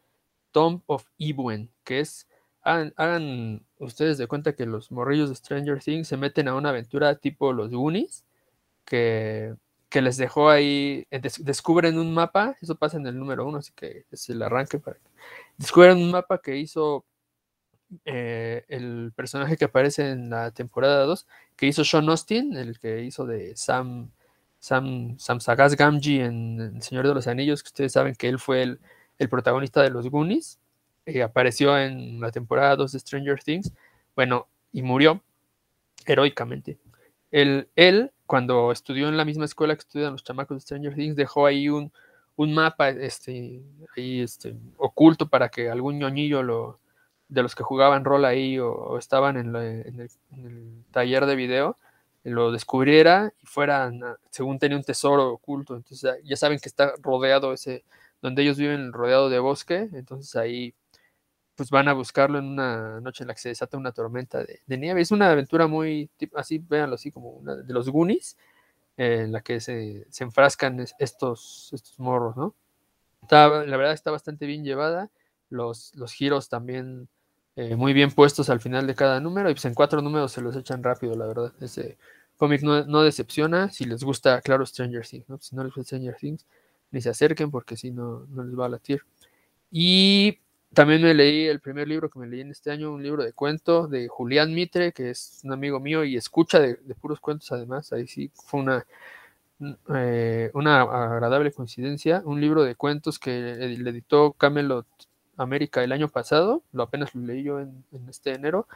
Tomb 0.53 0.83
of 0.87 1.05
Ibuen, 1.19 1.71
que 1.85 2.01
es, 2.01 2.29
hagan, 2.63 2.93
hagan, 2.97 3.65
ustedes 3.79 4.19
de 4.19 4.27
cuenta 4.27 4.55
que 4.55 4.67
los 4.67 4.91
morrillos 4.91 5.29
de 5.29 5.35
Stranger 5.35 5.81
Things 5.81 6.09
se 6.09 6.17
meten 6.17 6.49
a 6.49 6.55
una 6.55 6.71
aventura 6.71 7.15
tipo 7.17 7.53
los 7.53 7.71
Goonies, 7.71 8.25
que, 8.85 9.55
que 9.89 10.03
les 10.03 10.17
dejó 10.17 10.51
ahí, 10.51 11.07
des, 11.11 11.45
descubren 11.45 11.99
un 11.99 12.15
mapa, 12.15 12.57
eso 12.61 12.75
pasa 12.77 12.97
en 12.97 13.07
el 13.07 13.19
número 13.19 13.47
uno, 13.47 13.59
así 13.59 13.73
que 13.75 14.05
es 14.11 14.29
el 14.31 14.43
arranque 14.43 14.79
para 14.79 14.97
que 14.97 15.09
descubren 15.59 15.99
un 15.99 16.11
mapa 16.11 16.41
que 16.41 16.57
hizo 16.57 17.05
eh, 18.05 18.65
el 18.69 19.13
personaje 19.17 19.57
que 19.57 19.65
aparece 19.65 20.11
en 20.11 20.31
la 20.31 20.53
temporada 20.53 21.05
2, 21.05 21.27
que 21.57 21.67
hizo 21.67 21.85
Sean 21.85 22.09
Austin, 22.09 22.57
el 22.57 22.79
que 22.79 23.03
hizo 23.03 23.27
de 23.27 23.57
Sam, 23.57 24.11
Sam, 24.61 25.19
Sam 25.19 25.39
Gamgee 25.77 26.25
en 26.25 26.61
El 26.77 26.83
Señor 26.83 27.09
de 27.09 27.15
los 27.15 27.27
Anillos, 27.27 27.63
que 27.63 27.69
ustedes 27.69 27.93
saben 27.93 28.15
que 28.15 28.29
él 28.29 28.39
fue 28.39 28.63
el, 28.63 28.81
el 29.21 29.29
protagonista 29.29 29.83
de 29.83 29.91
los 29.91 30.09
Goonies, 30.09 30.59
eh, 31.05 31.23
apareció 31.23 31.79
en 31.79 32.21
la 32.21 32.33
temporada 32.33 32.75
2 32.75 32.93
de 32.93 32.99
Stranger 32.99 33.43
Things, 33.43 33.71
bueno, 34.17 34.49
y 34.73 34.83
murió 34.83 35.23
heroicamente. 36.07 36.79
Él, 37.31 37.69
él, 37.77 38.13
cuando 38.27 38.73
estudió 38.73 39.09
en 39.09 39.19
la 39.19 39.27
misma 39.27 39.45
escuela 39.45 39.75
que 39.75 39.81
estudian 39.81 40.13
los 40.13 40.25
chamacos 40.25 40.57
de 40.57 40.61
Stranger 40.63 40.95
Things, 40.95 41.17
dejó 41.17 41.45
ahí 41.45 41.69
un, 41.69 41.93
un 42.37 42.55
mapa 42.55 42.89
este, 42.89 43.61
ahí, 43.95 44.23
este, 44.23 44.57
oculto 44.79 45.29
para 45.29 45.51
que 45.51 45.71
algún 45.71 45.99
ñoñillo 45.99 46.43
lo, 46.43 46.79
de 47.29 47.43
los 47.43 47.55
que 47.55 47.63
jugaban 47.63 48.07
rol 48.07 48.25
ahí 48.25 48.59
o, 48.59 48.97
estaban 48.97 49.37
en, 49.37 49.55
el, 49.55 49.87
en, 49.87 50.01
el, 50.47 50.85
taller 50.93 51.27
de 51.27 51.37
video, 51.37 51.77
lo 52.25 52.53
descubriera 52.53 53.35
y 53.43 53.47
fueran, 53.47 54.01
según 54.31 54.59
tenía 54.59 54.79
un 54.79 54.85
tesoro 54.85 55.31
oculto, 55.31 55.77
entonces 55.77 56.21
ya 56.25 56.37
saben 56.37 56.59
que 56.59 56.71
está 56.71 56.95
rodeado 57.03 57.53
ese, 57.53 57.85
donde 58.23 58.43
ellos 58.43 58.59
viven 58.59 58.93
rodeado 58.93 59.29
de 59.29 59.39
bosque, 59.39 59.89
entonces 59.93 60.35
ahí 60.37 60.75
pues 61.55 61.71
van 61.71 61.89
a 61.89 61.93
buscarlo 61.93 62.39
en 62.39 62.47
una 62.47 63.01
noche 63.01 63.25
en 63.25 63.29
la 63.29 63.35
que 63.35 63.41
se 63.41 63.51
desata 63.51 63.77
una 63.77 63.93
tormenta 63.93 64.43
de, 64.43 64.79
nieve. 64.79 65.03
Es 65.03 65.11
una 65.11 65.31
aventura 65.31 65.67
muy, 65.67 66.11
así, 66.35 66.59
véanlo 66.59 66.95
así 66.95 67.11
como 67.11 67.31
una 67.33 67.55
de 67.57 67.75
los 67.75 67.89
Goonies, 67.91 68.39
eh, 68.97 69.23
en 69.25 69.33
la 69.33 69.43
que 69.43 69.61
se, 69.61 70.07
se 70.11 70.25
enfrascan 70.25 70.81
estos, 70.99 71.71
estos 71.73 71.99
morros, 71.99 72.37
¿no? 72.37 72.55
Está, 73.23 73.49
la 73.67 73.77
verdad 73.77 73.93
está 73.93 74.11
bastante 74.11 74.47
bien 74.47 74.65
llevada, 74.65 75.11
los, 75.51 75.95
los 75.97 76.13
giros 76.13 76.49
también 76.49 77.09
eh, 77.57 77.77
muy 77.77 77.93
bien 77.93 78.11
puestos 78.11 78.49
al 78.49 78.61
final 78.61 78.87
de 78.87 78.95
cada 78.95 79.21
número 79.21 79.51
y 79.51 79.55
pues 79.55 79.65
en 79.67 79.75
cuatro 79.75 80.01
números 80.01 80.33
se 80.33 80.41
los 80.41 80.57
echan 80.57 80.83
rápido, 80.83 81.15
la 81.15 81.27
verdad. 81.27 81.53
Ese 81.61 81.99
cómic 82.37 82.63
no, 82.63 83.03
decepciona. 83.03 83.71
Si 83.71 83.85
les 83.85 84.03
gusta, 84.03 84.41
claro, 84.41 84.65
Stranger 84.65 85.07
Things. 85.07 85.27
Si 85.41 85.55
no 85.55 85.65
les 85.65 85.75
gusta 85.75 85.97
Stranger 85.97 86.17
Things, 86.17 86.47
ni 86.91 87.01
se 87.01 87.11
acerquen 87.11 87.51
porque 87.51 87.77
si 87.77 87.91
no, 87.91 88.27
no 88.31 88.45
les 88.45 88.59
va 88.59 88.67
a 88.67 88.71
latir. 88.71 89.03
Y 89.71 90.39
también 90.73 91.03
me 91.03 91.15
leí 91.15 91.47
el 91.47 91.61
primer 91.61 91.89
libro 91.89 92.11
que 92.11 92.19
me 92.19 92.27
leí 92.27 92.41
en 92.41 92.51
este 92.51 92.71
año, 92.71 92.93
un 92.93 93.03
libro 93.03 93.25
de 93.25 93.33
cuentos 93.33 93.91
de 93.91 94.09
Julián 94.09 94.55
Mitre, 94.55 94.93
que 94.93 95.11
es 95.11 95.41
un 95.45 95.53
amigo 95.53 95.81
mío 95.81 96.05
y 96.05 96.17
escucha 96.17 96.61
de, 96.61 96.77
puros 97.01 97.21
cuentos 97.21 97.51
además. 97.53 97.93
Ahí 97.93 98.07
sí 98.07 98.31
fue 98.35 98.61
una, 98.61 98.87
eh, 99.95 100.51
una 100.55 100.83
agradable 100.83 101.53
coincidencia. 101.53 102.23
Un 102.25 102.41
libro 102.41 102.63
de 102.65 102.77
cuentos 102.77 103.19
que 103.19 103.31
le 103.31 103.91
editó 103.91 104.33
Camelot 104.33 104.87
América 105.37 105.83
el 105.83 105.93
año 105.93 106.09
pasado, 106.09 106.63
lo 106.73 106.83
apenas 106.83 107.15
lo 107.15 107.27
leí 107.27 107.43
yo 107.43 107.61
en, 107.61 107.85
este 108.09 108.35
enero, 108.35 108.69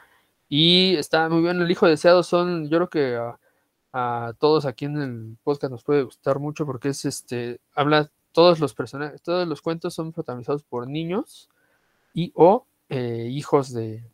y 0.49 0.97
está 0.97 1.29
muy 1.29 1.43
bien. 1.43 1.61
El 1.61 1.71
Hijo 1.71 1.87
Deseado 1.87 2.23
son, 2.23 2.69
yo 2.69 2.79
creo 2.79 2.91
que 2.91 3.17
a, 3.17 3.39
a, 3.95 4.34
todos 4.38 4.66
aquí 4.66 4.86
en 4.86 5.01
el 5.01 5.36
podcast 5.45 5.70
nos 5.70 5.84
puede 5.84 6.03
gustar 6.03 6.40
mucho 6.40 6.66
porque 6.66 6.88
es 6.88 7.05
este, 7.05 7.61
habla, 7.74 8.11
todos 8.32 8.59
los 8.59 8.74
personajes, 8.74 9.22
todos 9.22 9.47
los 9.47 9.62
cuentos 9.62 9.95
son 9.95 10.12
protagonizados 10.12 10.64
por 10.64 10.88
niños 10.88 11.49
y 12.12 12.32
o 12.34 12.66
eh, 12.88 13.28
hijos 13.30 13.72
de, 13.72 14.05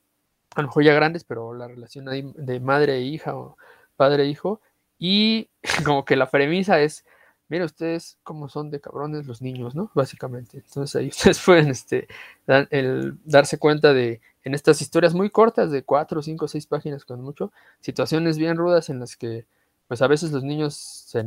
a 0.55 0.61
lo 0.61 0.69
mejor 0.69 0.85
ya 0.85 0.95
grandes, 0.95 1.25
pero 1.25 1.55
la 1.55 1.67
relación 1.67 2.09
ahí 2.09 2.31
de 2.37 2.61
madre 2.61 2.97
e 2.97 3.03
hija 3.03 3.35
o 3.35 3.57
padre 3.97 4.25
e 4.25 4.29
hijo, 4.29 4.61
y 4.99 5.49
como 5.85 6.05
que 6.05 6.17
la 6.17 6.31
premisa 6.31 6.81
es 6.81 7.05
mira 7.51 7.65
ustedes 7.65 8.17
cómo 8.23 8.49
son 8.49 8.71
de 8.71 8.81
cabrones 8.81 9.27
los 9.27 9.43
niños, 9.43 9.75
¿no? 9.75 9.91
Básicamente. 9.95 10.59
Entonces 10.59 10.97
ahí 10.97 11.09
ustedes 11.11 11.41
pueden 11.45 11.69
este, 11.69 12.09
dar, 12.47 12.69
el, 12.71 13.19
darse 13.25 13.59
cuenta 13.59 13.93
de, 13.93 14.21
en 14.45 14.55
estas 14.55 14.81
historias 14.81 15.13
muy 15.15 15.31
cortas, 15.31 15.71
de 15.71 15.83
cuatro, 15.83 16.23
cinco, 16.23 16.49
seis 16.49 16.67
páginas 16.67 17.05
con 17.05 17.21
mucho, 17.21 17.53
situaciones 17.81 18.39
bien 18.39 18.57
rudas 18.57 18.89
en 18.89 19.01
las 19.01 19.17
que, 19.17 19.47
pues 19.91 20.03
a 20.03 20.07
veces 20.07 20.31
los 20.31 20.45
niños, 20.45 20.75
se, 20.75 21.25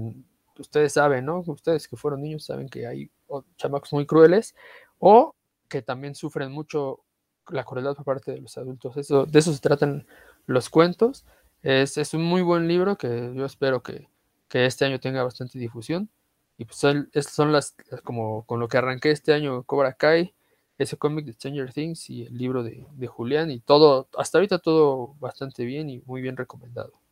ustedes 0.58 0.94
saben, 0.94 1.26
¿no? 1.26 1.44
Ustedes 1.46 1.86
que 1.86 1.98
fueron 1.98 2.22
niños 2.22 2.46
saben 2.46 2.70
que 2.70 2.88
hay 2.88 3.12
chamacos 3.58 3.92
muy 3.92 4.06
crueles 4.06 4.56
o 5.00 5.36
que 5.68 5.82
también 5.82 6.16
sufren 6.16 6.50
mucho 6.50 7.02
la 7.50 7.66
crueldad 7.66 7.94
por 7.94 8.06
parte 8.06 8.32
de 8.32 8.40
los 8.40 8.58
adultos. 8.58 8.96
Eso, 8.96 9.26
de 9.26 9.38
eso 9.38 9.52
se 9.52 9.60
tratan 9.60 10.08
los 10.46 10.70
cuentos. 10.70 11.26
Es, 11.62 11.98
es 11.98 12.14
un 12.14 12.24
muy 12.24 12.42
buen 12.42 12.70
libro 12.70 12.98
que 12.98 13.34
yo 13.36 13.44
espero 13.44 13.84
que, 13.84 14.08
que 14.48 14.66
este 14.66 14.86
año 14.86 14.98
tenga 14.98 15.24
bastante 15.24 15.60
difusión. 15.60 16.10
Y 16.58 16.64
pues 16.64 16.78
son, 16.78 17.12
son 17.14 17.52
las, 17.52 17.76
como 18.06 18.46
con 18.46 18.62
lo 18.62 18.70
que 18.70 18.78
arranqué 18.78 19.12
este 19.12 19.34
año, 19.34 19.64
Cobra 19.64 19.92
Kai, 19.92 20.34
ese 20.78 20.96
cómic 20.96 21.26
de 21.26 21.34
Stranger 21.34 21.74
Things 21.74 22.10
y 22.10 22.24
el 22.24 22.38
libro 22.38 22.64
de, 22.64 22.88
de, 22.94 23.08
Julián 23.08 23.52
y 23.52 23.60
todo, 23.60 24.08
hasta 24.18 24.38
ahorita 24.38 24.60
todo 24.60 25.16
bastante 25.20 25.66
bien 25.66 25.90
y 25.90 26.00
muy 26.06 26.22
bien 26.22 26.38
recomendado. 26.38 27.03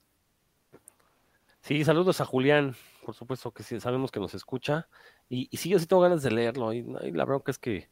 Sí, 1.62 1.84
saludos 1.84 2.22
a 2.22 2.26
Julián, 2.26 2.76
por 3.06 3.16
supuesto 3.16 3.52
que 3.52 3.64
sí, 3.64 3.80
sabemos 3.80 4.12
que 4.12 4.20
nos 4.20 4.34
escucha. 4.34 4.88
Y, 5.30 5.48
y 5.52 5.58
sí, 5.58 5.70
yo 5.70 5.80
sí 5.80 5.86
tengo 5.86 6.02
ganas 6.02 6.24
de 6.24 6.32
leerlo. 6.32 6.74
Y, 6.74 6.80
y 7.04 7.12
la 7.12 7.26
bronca 7.26 7.52
es 7.52 7.60
que 7.60 7.90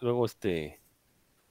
luego 0.00 0.24
este 0.24 0.80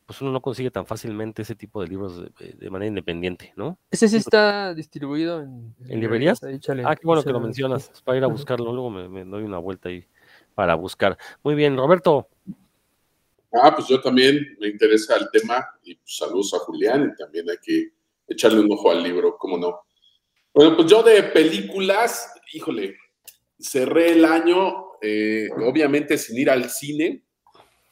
pues 0.07 0.21
uno 0.21 0.31
no 0.31 0.41
consigue 0.41 0.71
tan 0.71 0.85
fácilmente 0.85 1.41
ese 1.41 1.53
tipo 1.53 1.81
de 1.81 1.89
libros 1.89 2.17
de, 2.39 2.53
de 2.53 2.69
manera 2.69 2.87
independiente, 2.87 3.51
¿no? 3.57 3.77
Ese 3.91 4.07
sí 4.07 4.15
está 4.15 4.73
distribuido 4.73 5.41
en, 5.41 5.75
en 5.85 5.99
librerías. 5.99 6.41
Ah, 6.41 6.95
qué 6.95 7.05
bueno 7.05 7.23
que 7.23 7.33
lo 7.33 7.41
mencionas, 7.41 7.91
sí. 7.93 8.01
para 8.05 8.17
ir 8.17 8.23
a 8.23 8.27
buscarlo, 8.27 8.71
luego 8.71 8.89
me, 8.89 9.09
me, 9.09 9.25
doy 9.25 9.43
una 9.43 9.57
vuelta 9.57 9.89
ahí 9.89 10.05
para 10.55 10.75
buscar. 10.75 11.17
Muy 11.43 11.55
bien, 11.55 11.75
Roberto. 11.75 12.29
Ah, 13.51 13.75
pues 13.75 13.89
yo 13.89 13.99
también 14.01 14.55
me 14.61 14.69
interesa 14.69 15.17
el 15.17 15.29
tema 15.29 15.67
y 15.83 15.95
pues, 15.95 16.15
saludos 16.15 16.53
a 16.53 16.59
Julián 16.59 17.11
y 17.13 17.21
también 17.21 17.49
hay 17.49 17.57
que 17.61 17.89
echarle 18.29 18.61
un 18.61 18.71
ojo 18.71 18.89
al 18.91 19.03
libro, 19.03 19.37
¿cómo 19.37 19.57
no? 19.57 19.86
Bueno, 20.57 20.75
pues 20.75 20.89
yo 20.89 21.03
de 21.03 21.21
películas, 21.21 22.33
híjole, 22.51 22.97
cerré 23.59 24.13
el 24.13 24.25
año, 24.25 24.87
eh, 25.03 25.49
obviamente 25.51 26.17
sin 26.17 26.35
ir 26.35 26.49
al 26.49 26.71
cine. 26.71 27.23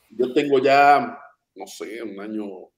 Yo 0.10 0.34
tengo 0.34 0.58
ya 0.58 1.16
no 1.54 1.68
sé, 1.68 2.02
un 2.02 2.20
año, 2.20 2.72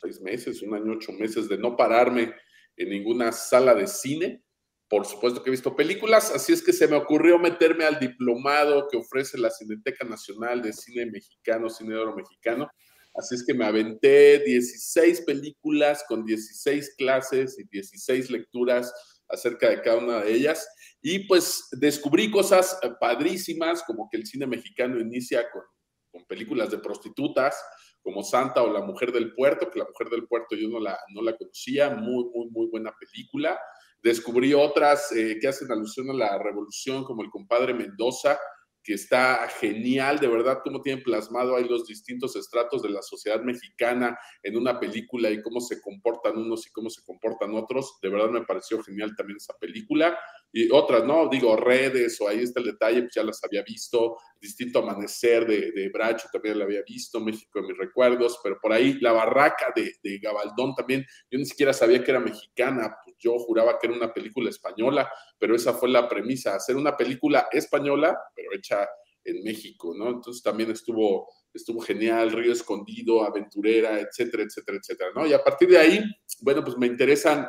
seis 0.00 0.20
meses, 0.20 0.62
un 0.62 0.76
año, 0.76 0.92
ocho 0.92 1.10
meses 1.10 1.48
de 1.48 1.58
no 1.58 1.76
pararme 1.76 2.32
en 2.76 2.90
ninguna 2.90 3.32
sala 3.32 3.74
de 3.74 3.88
cine. 3.88 4.44
Por 4.88 5.06
supuesto 5.06 5.42
que 5.42 5.50
he 5.50 5.58
visto 5.58 5.74
películas, 5.74 6.30
así 6.32 6.52
es 6.52 6.62
que 6.62 6.72
se 6.72 6.86
me 6.86 6.94
ocurrió 6.94 7.36
meterme 7.40 7.84
al 7.84 7.98
diplomado 7.98 8.86
que 8.88 8.96
ofrece 8.96 9.38
la 9.38 9.50
Cineteca 9.50 10.04
Nacional 10.04 10.62
de 10.62 10.72
Cine 10.72 11.06
Mexicano, 11.06 11.68
Cine 11.68 11.96
Oro 11.96 12.14
Mexicano. 12.14 12.70
Así 13.12 13.34
es 13.34 13.44
que 13.44 13.54
me 13.54 13.66
aventé 13.66 14.38
16 14.38 15.22
películas 15.22 16.04
con 16.06 16.24
16 16.24 16.94
clases 16.96 17.58
y 17.58 17.64
16 17.64 18.30
lecturas 18.30 18.94
acerca 19.32 19.68
de 19.68 19.80
cada 19.80 19.98
una 19.98 20.20
de 20.20 20.32
ellas. 20.32 20.68
Y 21.00 21.26
pues 21.26 21.68
descubrí 21.72 22.30
cosas 22.30 22.78
padrísimas, 23.00 23.82
como 23.84 24.08
que 24.10 24.18
el 24.18 24.26
cine 24.26 24.46
mexicano 24.46 25.00
inicia 25.00 25.50
con, 25.50 25.62
con 26.10 26.24
películas 26.26 26.70
de 26.70 26.78
prostitutas, 26.78 27.56
como 28.02 28.22
Santa 28.22 28.62
o 28.62 28.72
La 28.72 28.82
Mujer 28.82 29.12
del 29.12 29.34
Puerto, 29.34 29.70
que 29.70 29.78
La 29.78 29.86
Mujer 29.86 30.10
del 30.10 30.26
Puerto 30.26 30.56
yo 30.56 30.68
no 30.68 30.80
la, 30.80 30.98
no 31.14 31.22
la 31.22 31.36
conocía, 31.36 31.90
muy, 31.90 32.24
muy, 32.34 32.50
muy 32.50 32.66
buena 32.66 32.92
película. 32.98 33.58
Descubrí 34.02 34.52
otras 34.52 35.12
eh, 35.12 35.38
que 35.40 35.48
hacen 35.48 35.70
alusión 35.70 36.10
a 36.10 36.14
la 36.14 36.38
revolución, 36.38 37.04
como 37.04 37.22
El 37.22 37.30
Compadre 37.30 37.72
Mendoza, 37.72 38.38
que 38.82 38.94
está 38.94 39.48
genial, 39.60 40.18
de 40.18 40.28
verdad, 40.28 40.60
cómo 40.64 40.82
tienen 40.82 41.02
plasmado 41.02 41.56
ahí 41.56 41.64
los 41.68 41.86
distintos 41.86 42.34
estratos 42.36 42.82
de 42.82 42.90
la 42.90 43.02
sociedad 43.02 43.40
mexicana 43.42 44.18
en 44.42 44.56
una 44.56 44.80
película 44.80 45.30
y 45.30 45.40
cómo 45.40 45.60
se 45.60 45.80
comportan 45.80 46.36
unos 46.36 46.66
y 46.66 46.70
cómo 46.70 46.90
se 46.90 47.02
comportan 47.04 47.54
otros. 47.54 47.98
De 48.02 48.08
verdad 48.08 48.30
me 48.30 48.42
pareció 48.42 48.82
genial 48.82 49.14
también 49.16 49.36
esa 49.36 49.54
película. 49.60 50.18
Y 50.52 50.70
otras, 50.70 51.04
¿no? 51.04 51.28
Digo, 51.28 51.56
redes, 51.56 52.20
o 52.20 52.28
ahí 52.28 52.40
está 52.40 52.60
el 52.60 52.66
detalle, 52.66 53.02
pues 53.02 53.14
ya 53.14 53.24
las 53.24 53.42
había 53.42 53.62
visto, 53.62 54.18
Distinto 54.38 54.80
Amanecer 54.80 55.46
de, 55.46 55.72
de 55.72 55.88
Bracho 55.88 56.28
también 56.30 56.58
la 56.58 56.64
había 56.64 56.82
visto, 56.86 57.20
México 57.20 57.60
de 57.60 57.68
mis 57.68 57.78
recuerdos, 57.78 58.38
pero 58.42 58.58
por 58.60 58.72
ahí 58.72 58.98
la 59.00 59.12
barraca 59.12 59.72
de, 59.74 59.94
de 60.02 60.18
Gabaldón 60.18 60.74
también, 60.74 61.06
yo 61.30 61.38
ni 61.38 61.46
siquiera 61.46 61.72
sabía 61.72 62.04
que 62.04 62.10
era 62.10 62.20
mexicana, 62.20 62.94
pues 63.02 63.16
yo 63.18 63.38
juraba 63.38 63.78
que 63.78 63.86
era 63.86 63.96
una 63.96 64.12
película 64.12 64.50
española, 64.50 65.10
pero 65.38 65.56
esa 65.56 65.72
fue 65.72 65.88
la 65.88 66.08
premisa, 66.08 66.54
hacer 66.54 66.76
una 66.76 66.96
película 66.96 67.48
española, 67.50 68.18
pero 68.34 68.52
hecha 68.52 68.86
en 69.24 69.42
México, 69.42 69.94
¿no? 69.96 70.10
Entonces 70.10 70.42
también 70.42 70.70
estuvo, 70.70 71.28
estuvo 71.54 71.80
genial, 71.80 72.30
Río 72.30 72.52
Escondido, 72.52 73.22
Aventurera, 73.22 74.00
etcétera, 74.00 74.42
etcétera, 74.42 74.78
etcétera, 74.78 75.10
¿no? 75.14 75.26
Y 75.26 75.32
a 75.32 75.42
partir 75.42 75.68
de 75.68 75.78
ahí, 75.78 76.04
bueno, 76.40 76.62
pues 76.64 76.76
me 76.76 76.86
interesan 76.86 77.48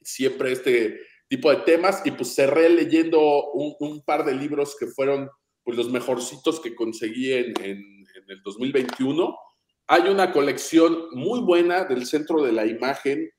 siempre 0.00 0.52
este 0.52 1.00
tipo 1.30 1.48
de 1.48 1.58
temas 1.58 2.02
y 2.04 2.10
pues 2.10 2.34
cerré 2.34 2.68
leyendo 2.68 3.52
un, 3.52 4.02
par 4.04 4.24
de 4.24 4.34
libros 4.34 4.76
que 4.78 4.88
fueron 4.88 5.30
pues 5.62 5.76
los 5.76 5.88
mejorcitos 5.88 6.58
que 6.58 6.74
conseguí 6.74 7.32
en, 7.32 7.54
el 7.62 8.42
2021. 8.42 9.38
Hay 9.86 10.08
una 10.08 10.32
colección 10.32 11.06
muy 11.12 11.40
buena 11.40 11.84
del 11.84 12.04
Centro 12.04 12.42
de 12.42 12.50
la 12.50 12.66
Imagen 12.66 13.30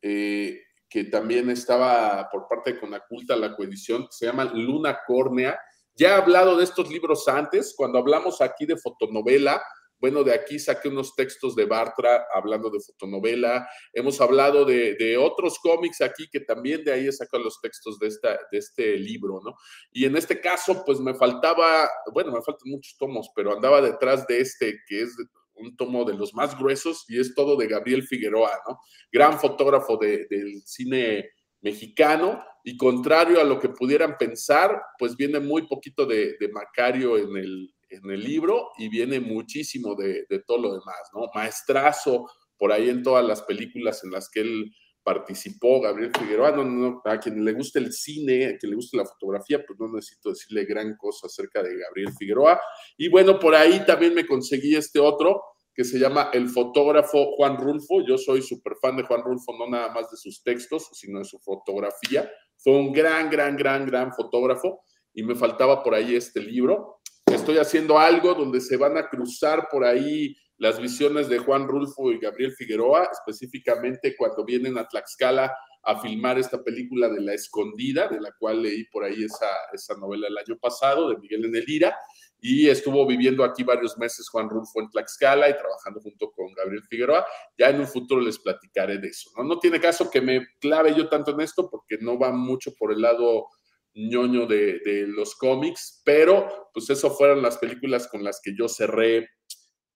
eh, 0.00 0.60
que 0.88 1.04
también 1.04 1.50
estaba 1.50 2.28
por 2.30 2.46
parte 2.46 2.72
de 2.72 2.80
Conaculta, 2.80 3.34
la 3.34 3.56
coedición, 3.56 4.06
se 4.10 4.26
llama 4.26 4.44
Luna 4.44 5.00
Córnea. 5.04 5.58
Ya 5.94 6.10
he 6.10 6.12
hablado 6.12 6.56
de 6.56 6.64
estos 6.64 6.88
libros 6.88 7.26
antes, 7.26 7.74
cuando 7.76 7.98
hablamos 7.98 8.40
aquí 8.40 8.64
de 8.64 8.76
fotonovela, 8.76 9.60
bueno, 10.00 10.24
de 10.24 10.32
aquí 10.32 10.58
saqué 10.58 10.88
unos 10.88 11.14
textos 11.14 11.54
de 11.54 11.66
Bartra 11.66 12.26
hablando 12.32 12.70
de 12.70 12.80
fotonovela. 12.80 13.68
Hemos 13.92 14.20
hablado 14.20 14.64
de, 14.64 15.16
otros 15.18 15.58
cómics 15.58 16.00
aquí 16.00 16.26
que 16.32 16.40
también 16.40 16.82
de 16.84 16.92
ahí 16.92 17.06
he 17.06 17.12
sacado 17.12 17.44
los 17.44 17.60
textos 17.60 17.98
de, 17.98 18.08
esta, 18.08 18.38
de 18.50 18.58
este 18.58 18.96
libro, 18.96 19.40
¿no? 19.44 19.54
Y 19.92 20.06
en 20.06 20.16
este 20.16 20.40
caso, 20.40 20.82
pues 20.86 21.00
me 21.00 21.14
faltaba, 21.14 21.90
bueno, 22.12 22.32
me 22.32 22.42
faltan 22.42 22.70
muchos 22.70 22.96
tomos, 22.96 23.30
pero 23.36 23.52
andaba 23.52 23.82
detrás 23.82 24.26
de 24.26 24.40
este, 24.40 24.78
que 24.88 25.02
es 25.02 25.14
un 25.54 25.76
tomo 25.76 26.06
de 26.06 26.14
los 26.14 26.32
más 26.32 26.58
gruesos 26.58 27.04
y 27.06 27.20
es 27.20 27.34
todo 27.34 27.56
de 27.56 27.66
Gabriel 27.66 28.02
Figueroa, 28.02 28.52
¿no? 28.66 28.78
Gran 29.12 29.38
fotógrafo 29.38 29.98
del 29.98 30.62
cine 30.64 31.28
mexicano 31.60 32.42
y 32.64 32.78
contrario 32.78 33.38
a 33.38 33.44
lo 33.44 33.60
que 33.60 33.68
pudieran 33.68 34.16
pensar, 34.16 34.80
pues 34.98 35.14
viene 35.14 35.40
muy 35.40 35.66
poquito 35.66 36.06
de 36.06 36.50
Macario 36.54 37.18
en 37.18 37.36
el, 37.36 37.74
en 37.90 38.10
el 38.10 38.22
libro 38.22 38.70
y 38.78 38.88
viene 38.88 39.20
muchísimo 39.20 39.94
de, 39.94 40.26
todo 40.46 40.58
lo 40.58 40.72
demás, 40.72 41.10
¿no? 41.14 41.26
Maestrazo 41.34 42.26
por 42.56 42.72
ahí 42.72 42.88
en 42.88 43.02
todas 43.02 43.24
las 43.24 43.42
películas 43.42 44.04
en 44.04 44.12
las 44.12 44.30
que 44.30 44.40
él 44.40 44.72
participó, 45.02 45.80
Gabriel 45.80 46.12
Figueroa, 46.16 46.52
no, 46.52 47.00
a 47.04 47.18
quien 47.18 47.44
le 47.44 47.52
guste 47.52 47.78
el 47.78 47.92
cine, 47.92 48.46
a 48.46 48.58
quien 48.58 48.70
le 48.70 48.76
guste 48.76 48.96
la 48.96 49.06
fotografía, 49.06 49.64
pues 49.66 49.78
no 49.78 49.88
necesito 49.88 50.28
decirle 50.28 50.66
gran 50.66 50.94
cosa 50.96 51.26
acerca 51.26 51.62
de 51.62 51.76
Gabriel 51.76 52.12
Figueroa. 52.18 52.60
Y 52.96 53.08
bueno, 53.08 53.38
por 53.38 53.54
ahí 53.54 53.84
también 53.86 54.14
me 54.14 54.26
conseguí 54.26 54.76
este 54.76 54.98
otro 54.98 55.42
que 55.74 55.84
se 55.84 55.98
llama 55.98 56.30
El 56.32 56.48
fotógrafo 56.48 57.34
Juan 57.36 57.56
Rulfo. 57.56 58.06
Yo 58.06 58.18
soy 58.18 58.42
súper 58.42 58.74
fan 58.80 58.96
de 58.96 59.04
Juan 59.04 59.22
Rulfo, 59.22 59.56
no 59.58 59.66
nada 59.66 59.92
más 59.92 60.10
de 60.10 60.16
sus 60.16 60.42
textos, 60.42 60.90
sino 60.92 61.20
de 61.20 61.24
su 61.24 61.38
fotografía. 61.38 62.30
Fue 62.58 62.74
un 62.74 62.92
gran, 62.92 63.30
gran, 63.30 63.56
gran, 63.56 63.86
gran 63.86 64.12
fotógrafo 64.12 64.82
y 65.14 65.22
me 65.22 65.34
faltaba 65.34 65.82
por 65.82 65.94
ahí 65.94 66.14
este 66.14 66.40
libro 66.40 66.99
estoy 67.34 67.58
haciendo 67.58 67.98
algo 67.98 68.34
donde 68.34 68.60
se 68.60 68.76
van 68.76 68.96
a 68.96 69.08
cruzar 69.08 69.68
por 69.70 69.84
ahí 69.84 70.36
las 70.58 70.78
visiones 70.78 71.28
de 71.28 71.38
Juan 71.38 71.66
Rulfo 71.66 72.12
y 72.12 72.18
Gabriel 72.18 72.52
Figueroa, 72.52 73.08
específicamente 73.10 74.14
cuando 74.16 74.44
vienen 74.44 74.76
a 74.76 74.86
Tlaxcala 74.86 75.54
a 75.82 76.00
filmar 76.00 76.38
esta 76.38 76.62
película 76.62 77.08
de 77.08 77.20
La 77.22 77.32
Escondida, 77.32 78.08
de 78.08 78.20
la 78.20 78.32
cual 78.38 78.62
leí 78.62 78.84
por 78.84 79.04
ahí 79.04 79.24
esa, 79.24 79.46
esa 79.72 79.94
novela 79.96 80.28
el 80.28 80.36
año 80.36 80.58
pasado, 80.60 81.08
de 81.08 81.16
Miguel 81.16 81.46
Enelira, 81.46 81.96
y 82.42 82.68
estuvo 82.68 83.06
viviendo 83.06 83.44
aquí 83.44 83.62
varios 83.62 83.96
meses 83.96 84.28
Juan 84.28 84.50
Rulfo 84.50 84.80
en 84.80 84.90
Tlaxcala 84.90 85.48
y 85.48 85.56
trabajando 85.56 86.00
junto 86.00 86.30
con 86.32 86.52
Gabriel 86.52 86.82
Figueroa. 86.88 87.24
Ya 87.56 87.70
en 87.70 87.80
un 87.80 87.86
futuro 87.86 88.20
les 88.20 88.38
platicaré 88.38 88.98
de 88.98 89.08
eso. 89.08 89.30
No, 89.36 89.44
no 89.44 89.58
tiene 89.58 89.80
caso 89.80 90.10
que 90.10 90.20
me 90.20 90.46
clave 90.60 90.94
yo 90.94 91.08
tanto 91.08 91.30
en 91.32 91.40
esto 91.40 91.70
porque 91.70 91.96
no 92.00 92.18
va 92.18 92.32
mucho 92.32 92.72
por 92.78 92.92
el 92.92 93.00
lado 93.00 93.46
ñoño 93.94 94.46
de, 94.46 95.06
los 95.08 95.34
cómics, 95.34 96.02
pero 96.04 96.70
pues 96.72 96.90
eso 96.90 97.10
fueron 97.10 97.42
las 97.42 97.58
películas 97.58 98.08
con 98.08 98.22
las 98.22 98.40
que 98.42 98.54
yo 98.56 98.68
cerré 98.68 99.28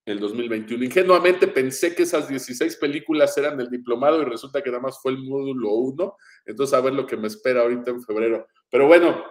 el 0.05 0.19
2021. 0.19 0.85
Ingenuamente 0.85 1.47
pensé 1.47 1.95
que 1.95 2.03
esas 2.03 2.27
16 2.27 2.75
películas 2.77 3.37
eran 3.37 3.57
del 3.57 3.69
diplomado 3.69 4.21
y 4.21 4.25
resulta 4.25 4.61
que 4.61 4.69
nada 4.69 4.81
más 4.83 4.99
fue 5.01 5.13
el 5.13 5.19
módulo 5.19 5.71
1, 5.71 6.17
entonces 6.45 6.73
a 6.73 6.81
ver 6.81 6.93
lo 6.93 7.07
que 7.07 7.17
me 7.17 7.27
espera 7.27 7.61
ahorita 7.61 7.91
en 7.91 8.03
febrero. 8.03 8.47
Pero 8.69 8.87
bueno, 8.87 9.23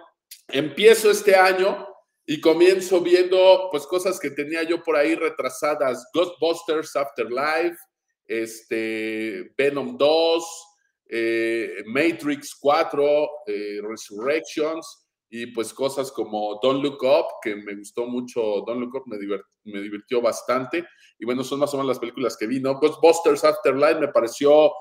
empiezo 0.47 1.11
este 1.11 1.35
año 1.35 1.87
y 2.25 2.41
comienzo 2.41 3.01
viendo 3.01 3.69
pues 3.71 3.85
cosas 3.85 4.19
que 4.19 4.31
tenía 4.31 4.63
yo 4.63 4.83
por 4.83 4.95
ahí 4.95 5.15
retrasadas, 5.15 6.09
Ghostbusters 6.13 6.95
Afterlife, 6.95 7.77
este, 8.25 9.53
Venom 9.57 9.97
2, 9.97 10.74
eh, 11.07 11.83
Matrix 11.85 12.55
4, 12.59 13.29
eh, 13.47 13.79
Resurrections 13.81 15.07
y 15.29 15.47
pues 15.47 15.73
cosas 15.73 16.11
como 16.11 16.59
Don't 16.61 16.83
Look 16.83 17.03
Up, 17.03 17.25
que 17.41 17.55
me 17.55 17.75
gustó 17.75 18.05
mucho, 18.05 18.63
Don't 18.65 18.79
Look 18.79 18.95
Up 18.95 19.03
me, 19.07 19.17
divirtió 19.81 20.21
bastante. 20.21 20.85
Y 21.19 21.25
bueno, 21.25 21.43
son 21.43 21.59
más 21.59 21.73
o 21.73 21.77
menos 21.77 21.89
las 21.89 21.99
películas 21.99 22.37
que 22.37 22.47
vi, 22.47 22.59
¿no? 22.59 22.79
Ghostbusters 22.79 23.43
Afterlife 23.43 23.99
me 23.99 24.07
pareció 24.09 24.71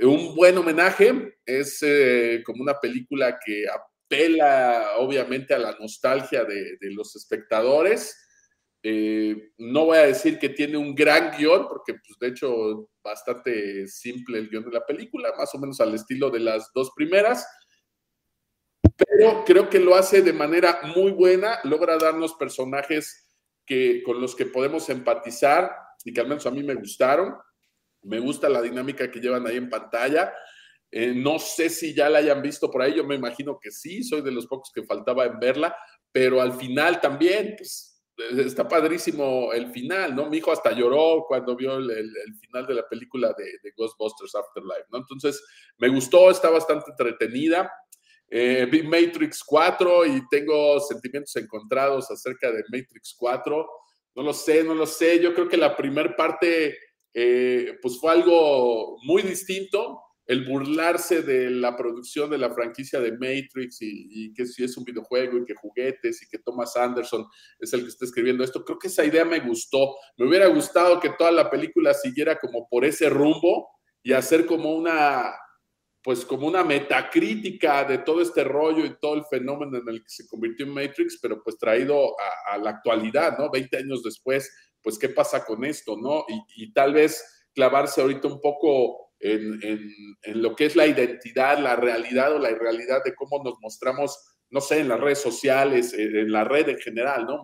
un 0.00 0.34
buen 0.34 0.56
homenaje, 0.56 1.38
es 1.44 1.78
eh, 1.82 2.42
como 2.44 2.62
una 2.62 2.80
película 2.80 3.38
que 3.44 3.64
apela 3.68 4.96
obviamente 4.98 5.54
a 5.54 5.58
la 5.58 5.76
nostalgia 5.78 6.44
de 6.44 6.78
los 6.92 7.14
espectadores 7.14 8.21
eh, 8.82 9.52
no 9.58 9.86
voy 9.86 9.98
a 9.98 10.06
decir 10.06 10.38
que 10.38 10.48
tiene 10.48 10.76
un 10.76 10.94
gran 10.94 11.36
guion, 11.36 11.68
porque 11.68 11.94
pues 11.94 12.18
de 12.18 12.28
hecho 12.28 12.88
bastante 13.02 13.86
simple 13.86 14.38
el 14.38 14.48
guion 14.48 14.64
de 14.64 14.72
la 14.72 14.84
película, 14.84 15.32
más 15.36 15.54
o 15.54 15.58
menos 15.58 15.80
al 15.80 15.94
estilo 15.94 16.30
de 16.30 16.40
las 16.40 16.70
dos 16.74 16.90
primeras, 16.96 17.46
pero 18.96 19.44
creo 19.44 19.70
que 19.70 19.78
lo 19.78 19.94
hace 19.94 20.22
de 20.22 20.32
manera 20.32 20.80
muy 20.94 21.12
buena, 21.12 21.58
logra 21.64 21.96
darnos 21.96 22.34
personajes 22.34 23.28
que, 23.64 24.02
con 24.02 24.20
los 24.20 24.34
que 24.34 24.46
podemos 24.46 24.88
empatizar 24.88 25.72
y 26.04 26.12
que 26.12 26.20
al 26.20 26.28
menos 26.28 26.46
a 26.46 26.50
mí 26.50 26.62
me 26.62 26.74
gustaron. 26.74 27.34
Me 28.02 28.18
gusta 28.18 28.48
la 28.48 28.60
dinámica 28.60 29.10
que 29.10 29.20
llevan 29.20 29.46
ahí 29.46 29.56
en 29.56 29.70
pantalla. 29.70 30.32
Eh, 30.90 31.14
no 31.14 31.38
sé 31.38 31.70
si 31.70 31.94
ya 31.94 32.10
la 32.10 32.18
hayan 32.18 32.42
visto 32.42 32.70
por 32.70 32.82
ahí, 32.82 32.96
yo 32.96 33.04
me 33.04 33.14
imagino 33.14 33.58
que 33.60 33.70
sí, 33.70 34.02
soy 34.02 34.20
de 34.20 34.32
los 34.32 34.46
pocos 34.46 34.70
que 34.74 34.82
faltaba 34.82 35.24
en 35.24 35.38
verla, 35.38 35.74
pero 36.10 36.42
al 36.42 36.52
final 36.52 37.00
también, 37.00 37.54
pues 37.56 37.91
está 38.16 38.68
padrísimo 38.68 39.52
el 39.52 39.70
final, 39.70 40.14
¿no? 40.14 40.28
Mi 40.28 40.38
hijo 40.38 40.52
hasta 40.52 40.72
lloró 40.72 41.24
cuando 41.26 41.56
vio 41.56 41.76
el, 41.76 42.12
final 42.40 42.66
de 42.66 42.74
la 42.74 42.88
película 42.88 43.34
de, 43.36 43.72
Ghostbusters 43.76 44.34
Afterlife, 44.34 44.86
¿no? 44.90 44.98
Entonces, 44.98 45.42
me 45.78 45.88
gustó, 45.88 46.30
está 46.30 46.50
bastante 46.50 46.90
entretenida. 46.90 47.72
Eh, 48.28 48.66
vi 48.70 48.82
Matrix 48.82 49.42
4 49.44 50.06
y 50.06 50.22
tengo 50.30 50.80
sentimientos 50.80 51.36
encontrados 51.36 52.10
acerca 52.10 52.50
de 52.50 52.64
Matrix 52.70 53.14
4. 53.18 53.68
No 54.14 54.22
lo 54.22 54.32
sé, 54.32 54.64
no 54.64 54.74
lo 54.74 54.86
sé. 54.86 55.20
Yo 55.20 55.34
creo 55.34 55.48
que 55.48 55.56
la 55.56 55.76
primera 55.76 56.14
parte, 56.16 56.78
eh, 57.12 57.78
pues 57.80 57.98
fue 57.98 58.12
algo 58.12 58.98
muy 59.04 59.22
distinto 59.22 60.00
el 60.32 60.46
burlarse 60.46 61.22
de 61.22 61.50
la 61.50 61.76
producción 61.76 62.30
de 62.30 62.38
la 62.38 62.50
franquicia 62.50 62.98
de 63.00 63.12
Matrix 63.12 63.78
y, 63.82 64.32
que 64.32 64.46
si 64.46 64.64
es 64.64 64.76
un 64.78 64.84
videojuego 64.84 65.38
y 65.38 65.44
que 65.44 65.54
juguetes 65.54 66.22
y 66.22 66.28
que 66.28 66.38
Thomas 66.38 66.74
Anderson 66.74 67.26
es 67.58 67.72
el 67.74 67.82
que 67.82 67.88
está 67.88 68.06
escribiendo 68.06 68.42
esto, 68.42 68.64
creo 68.64 68.78
que 68.78 68.88
esa 68.88 69.04
idea 69.04 69.24
me 69.24 69.40
gustó. 69.40 69.94
Me 70.16 70.26
hubiera 70.26 70.46
gustado 70.46 70.98
que 71.00 71.10
toda 71.10 71.30
la 71.30 71.50
película 71.50 71.92
siguiera 71.92 72.38
como 72.38 72.66
por 72.68 72.84
ese 72.84 73.10
rumbo 73.10 73.68
y 74.02 74.14
hacer 74.14 74.46
como 74.46 74.74
una, 74.74 75.34
pues 76.02 76.24
como 76.24 76.46
una 76.46 76.64
metacrítica 76.64 77.84
de 77.84 77.98
todo 77.98 78.22
este 78.22 78.42
rollo 78.42 78.86
y 78.86 78.98
todo 78.98 79.14
el 79.14 79.24
fenómeno 79.26 79.78
en 79.78 79.88
el 79.88 80.02
que 80.02 80.08
se 80.08 80.26
convirtió 80.26 80.64
en 80.64 80.72
Matrix, 80.72 81.18
pero 81.20 81.42
pues 81.42 81.58
traído 81.58 82.14
a, 82.50 82.56
la 82.56 82.70
actualidad, 82.70 83.36
¿no? 83.38 83.50
Veinte 83.50 83.76
años 83.76 84.02
después, 84.02 84.50
pues 84.82 84.98
qué 84.98 85.10
pasa 85.10 85.44
con 85.44 85.62
esto, 85.64 85.96
¿no? 85.96 86.24
Y, 86.26 86.64
y 86.64 86.72
tal 86.72 86.94
vez 86.94 87.22
clavarse 87.54 88.00
ahorita 88.00 88.28
un 88.28 88.40
poco 88.40 89.11
en, 89.22 90.42
lo 90.42 90.54
que 90.56 90.66
es 90.66 90.76
la 90.76 90.86
identidad, 90.86 91.58
la 91.58 91.76
realidad 91.76 92.34
o 92.34 92.38
la 92.38 92.50
irrealidad 92.50 93.02
de 93.04 93.14
cómo 93.14 93.42
nos 93.42 93.54
mostramos, 93.60 94.18
no 94.50 94.60
sé, 94.60 94.80
en 94.80 94.88
las 94.88 95.00
redes 95.00 95.20
sociales, 95.20 95.94
en 95.94 96.30
la 96.30 96.44
red 96.44 96.68
en 96.68 96.78
general, 96.78 97.24
¿no? 97.24 97.40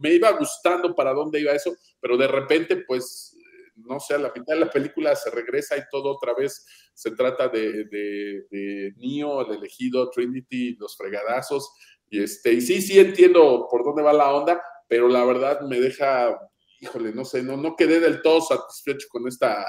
Me, 0.00 0.14
iba 0.14 0.30
gustando 0.32 0.94
para 0.94 1.12
dónde 1.12 1.40
iba 1.40 1.52
eso, 1.52 1.76
pero 2.00 2.16
de 2.16 2.28
repente, 2.28 2.76
pues, 2.86 3.36
no 3.74 4.00
sé, 4.00 4.14
a 4.14 4.18
la 4.18 4.32
mitad 4.34 4.54
de 4.54 4.60
la 4.60 4.70
película 4.70 5.14
se 5.16 5.30
regresa 5.30 5.76
y 5.76 5.82
todo 5.90 6.14
otra 6.14 6.32
vez 6.32 6.64
se 6.94 7.10
trata 7.10 7.48
de, 7.48 7.84
de, 7.84 8.46
de 8.50 8.94
Neo, 8.96 9.44
el 9.46 9.58
elegido, 9.58 10.08
Trinity, 10.10 10.76
los 10.76 10.96
fregadazos, 10.96 11.70
y 12.08 12.22
este, 12.22 12.52
y 12.52 12.60
sí, 12.60 12.80
sí 12.80 12.98
entiendo 12.98 13.66
por 13.68 13.84
dónde 13.84 14.02
va 14.02 14.12
la 14.12 14.32
onda, 14.32 14.62
pero 14.88 15.08
la 15.08 15.24
verdad 15.24 15.60
me 15.62 15.80
deja, 15.80 16.38
híjole, 16.80 17.12
no 17.12 17.24
sé, 17.24 17.42
no, 17.42 17.56
no 17.56 17.74
quedé 17.74 17.98
del 17.98 18.22
todo 18.22 18.40
satisfecho 18.40 19.08
con 19.10 19.26
esta 19.26 19.66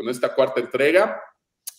con 0.00 0.08
esta 0.08 0.34
cuarta 0.34 0.60
entrega. 0.60 1.22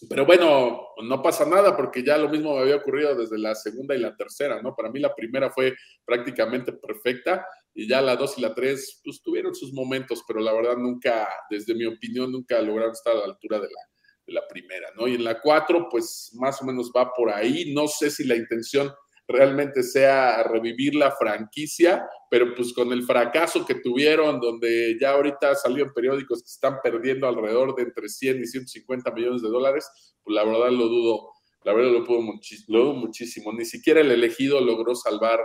pero 0.08 0.28
bueno, 0.28 0.90
no 1.04 1.22
pasa 1.24 1.44
nada 1.44 1.76
porque 1.76 2.04
ya 2.04 2.20
lo 2.20 2.30
mismo 2.30 2.54
me 2.54 2.62
había 2.62 2.76
ocurrido 2.76 3.16
desde 3.16 3.40
la 3.40 3.56
segunda 3.56 3.96
y 3.96 4.00
la 4.00 4.16
tercera, 4.16 4.62
¿no? 4.62 4.76
Para 4.76 4.92
mí 4.92 5.00
la 5.00 5.16
primera 5.16 5.50
fue 5.50 5.74
prácticamente 6.06 6.72
perfecta 6.72 7.44
y 7.74 7.88
ya 7.88 8.00
la 8.00 8.16
dos 8.16 8.38
y 8.38 8.42
la 8.42 8.54
tres, 8.54 9.02
pues 9.04 9.24
tuvieron 9.24 9.56
sus 9.56 9.74
momentos, 9.74 10.24
pero 10.28 10.40
la 10.40 10.54
verdad 10.54 10.78
nunca, 10.78 11.28
desde 11.50 11.74
mi 11.74 11.86
opinión, 11.86 12.32
nunca 12.32 12.62
lograron 12.62 12.92
estar 12.92 13.16
a 13.16 13.20
la 13.20 13.26
altura 13.26 13.58
de 13.58 13.70
la, 13.70 13.82
de 14.28 14.34
la 14.34 14.48
primera, 14.48 14.90
¿no? 14.96 15.08
Y 15.08 15.16
en 15.16 15.24
la 15.24 15.42
cuatro, 15.42 15.88
pues 15.90 16.30
más 16.36 16.62
o 16.62 16.66
menos 16.66 16.92
va 16.96 17.12
por 17.12 17.32
ahí. 17.32 17.74
No 17.74 17.88
sé 17.88 18.12
si 18.12 18.24
la 18.24 18.36
intención 18.36 18.92
realmente 19.32 19.84
sea 19.84 20.44
revivir 20.44 20.96
la 20.96 21.12
franquicia, 21.12 22.06
pero 22.30 22.54
pues 22.56 22.74
con 22.74 22.92
el 22.92 23.04
fracaso 23.04 23.66
que 23.66 23.76
tuvieron, 23.76 24.40
donde 24.40 24.98
ya 25.00 25.12
ahorita 25.12 25.56
salieron 25.56 25.94
periódicos 25.94 26.42
que 26.42 26.50
están 26.50 26.78
perdiendo 26.84 27.28
alrededor 27.28 27.76
de 27.76 27.84
entre 27.84 28.08
100 28.08 28.42
y 28.42 28.46
150 28.48 29.12
millones 29.12 29.42
de 29.42 29.50
dólares, 29.50 29.90
pues 30.24 30.36
la 30.36 30.44
verdad 30.44 30.70
lo 30.70 30.88
dudo, 30.88 31.30
la 31.64 31.74
verdad 31.74 31.92
lo, 31.92 32.04
puedo 32.04 32.22
lo 32.68 32.80
dudo 32.80 32.94
muchísimo. 32.94 33.52
Ni 33.54 33.66
siquiera 33.66 34.02
el 34.02 34.12
elegido 34.12 34.62
logró 34.62 34.96
salvar 34.96 35.40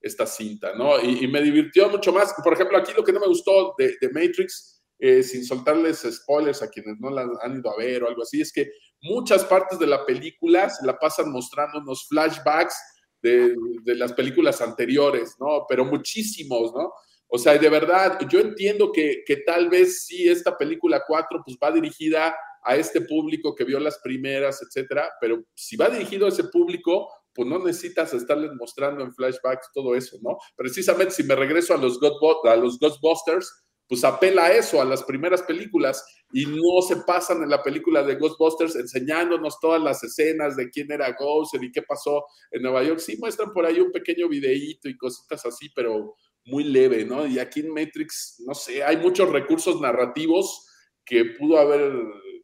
esta 0.00 0.26
cinta, 0.26 0.74
¿no? 0.74 1.00
Y, 1.00 1.26
me 1.28 1.42
divirtió 1.42 1.88
mucho 1.88 2.12
más. 2.12 2.34
Por 2.42 2.52
ejemplo, 2.52 2.78
aquí 2.78 2.92
lo 2.96 3.04
que 3.04 3.12
no 3.12 3.20
me 3.20 3.26
gustó 3.26 3.74
de, 3.78 3.96
Matrix, 4.12 4.82
eh, 4.98 5.22
sin 5.22 5.44
soltarles 5.44 6.06
spoilers 6.10 6.62
a 6.62 6.68
quienes 6.68 6.98
no 7.00 7.10
la 7.10 7.28
han 7.42 7.58
ido 7.58 7.70
a 7.70 7.76
ver 7.76 8.02
o 8.02 8.08
algo 8.08 8.22
así, 8.22 8.40
es 8.40 8.52
que 8.52 8.70
muchas 9.02 9.44
partes 9.44 9.78
de 9.78 9.86
la 9.86 10.04
película 10.06 10.70
se 10.70 10.86
la 10.86 10.98
pasan 10.98 11.30
mostrando 11.30 11.78
unos 11.78 12.06
flashbacks 12.08 12.74
de, 13.22 13.56
las 13.96 14.12
películas 14.12 14.60
anteriores, 14.60 15.34
¿no? 15.38 15.64
Pero 15.68 15.84
muchísimos, 15.84 16.72
¿no? 16.74 16.92
O 17.26 17.38
sea, 17.38 17.58
de 17.58 17.68
verdad, 17.68 18.18
yo 18.28 18.40
entiendo 18.40 18.90
que, 18.90 19.22
que 19.26 19.38
tal 19.38 19.68
vez 19.68 20.04
sí 20.06 20.28
esta 20.28 20.56
película 20.56 21.02
4 21.06 21.42
pues 21.44 21.58
va 21.62 21.70
dirigida 21.70 22.34
a 22.62 22.76
este 22.76 23.02
público 23.02 23.54
que 23.54 23.64
vio 23.64 23.78
las 23.78 23.98
primeras, 23.98 24.62
etcétera, 24.62 25.10
pero 25.20 25.44
si 25.54 25.76
va 25.76 25.88
dirigido 25.88 26.26
a 26.26 26.30
ese 26.30 26.44
público, 26.44 27.08
pues 27.34 27.48
no 27.48 27.58
necesitas 27.58 28.12
estarles 28.14 28.52
mostrando 28.54 29.04
en 29.04 29.14
flashbacks 29.14 29.70
todo 29.72 29.94
eso, 29.94 30.18
¿no? 30.22 30.38
Precisamente 30.56 31.14
si 31.14 31.22
me 31.22 31.36
regreso 31.36 31.74
a 31.74 31.76
los, 31.76 31.98
a 32.44 32.56
los 32.56 32.78
Ghostbusters, 32.78 33.64
pues 33.88 34.04
apela 34.04 34.46
a 34.46 34.52
eso, 34.52 34.80
a 34.82 34.84
las 34.84 35.02
primeras 35.02 35.42
películas, 35.42 36.04
y 36.32 36.44
no 36.46 36.82
se 36.82 36.96
pasan 36.96 37.42
en 37.42 37.48
la 37.48 37.62
película 37.62 38.02
de 38.02 38.16
Ghostbusters 38.16 38.76
enseñándonos 38.76 39.58
todas 39.60 39.80
las 39.80 40.02
escenas 40.04 40.56
de 40.56 40.68
quién 40.68 40.92
era 40.92 41.16
Ghost 41.18 41.54
y 41.60 41.72
qué 41.72 41.82
pasó 41.82 42.24
en 42.50 42.62
Nueva 42.62 42.82
York. 42.82 43.00
Sí 43.00 43.16
muestran 43.18 43.52
por 43.52 43.64
ahí 43.64 43.80
un 43.80 43.90
pequeño 43.90 44.28
videíto 44.28 44.88
y 44.88 44.96
cositas 44.96 45.44
así, 45.46 45.70
pero 45.74 46.14
muy 46.44 46.64
leve, 46.64 47.04
¿no? 47.04 47.26
Y 47.26 47.38
aquí 47.38 47.60
en 47.60 47.72
Matrix, 47.72 48.42
no 48.46 48.54
sé, 48.54 48.82
hay 48.82 48.96
muchos 48.98 49.28
recursos 49.30 49.80
narrativos 49.80 50.66
que 51.04 51.24
pudo 51.38 51.58
haber 51.58 51.92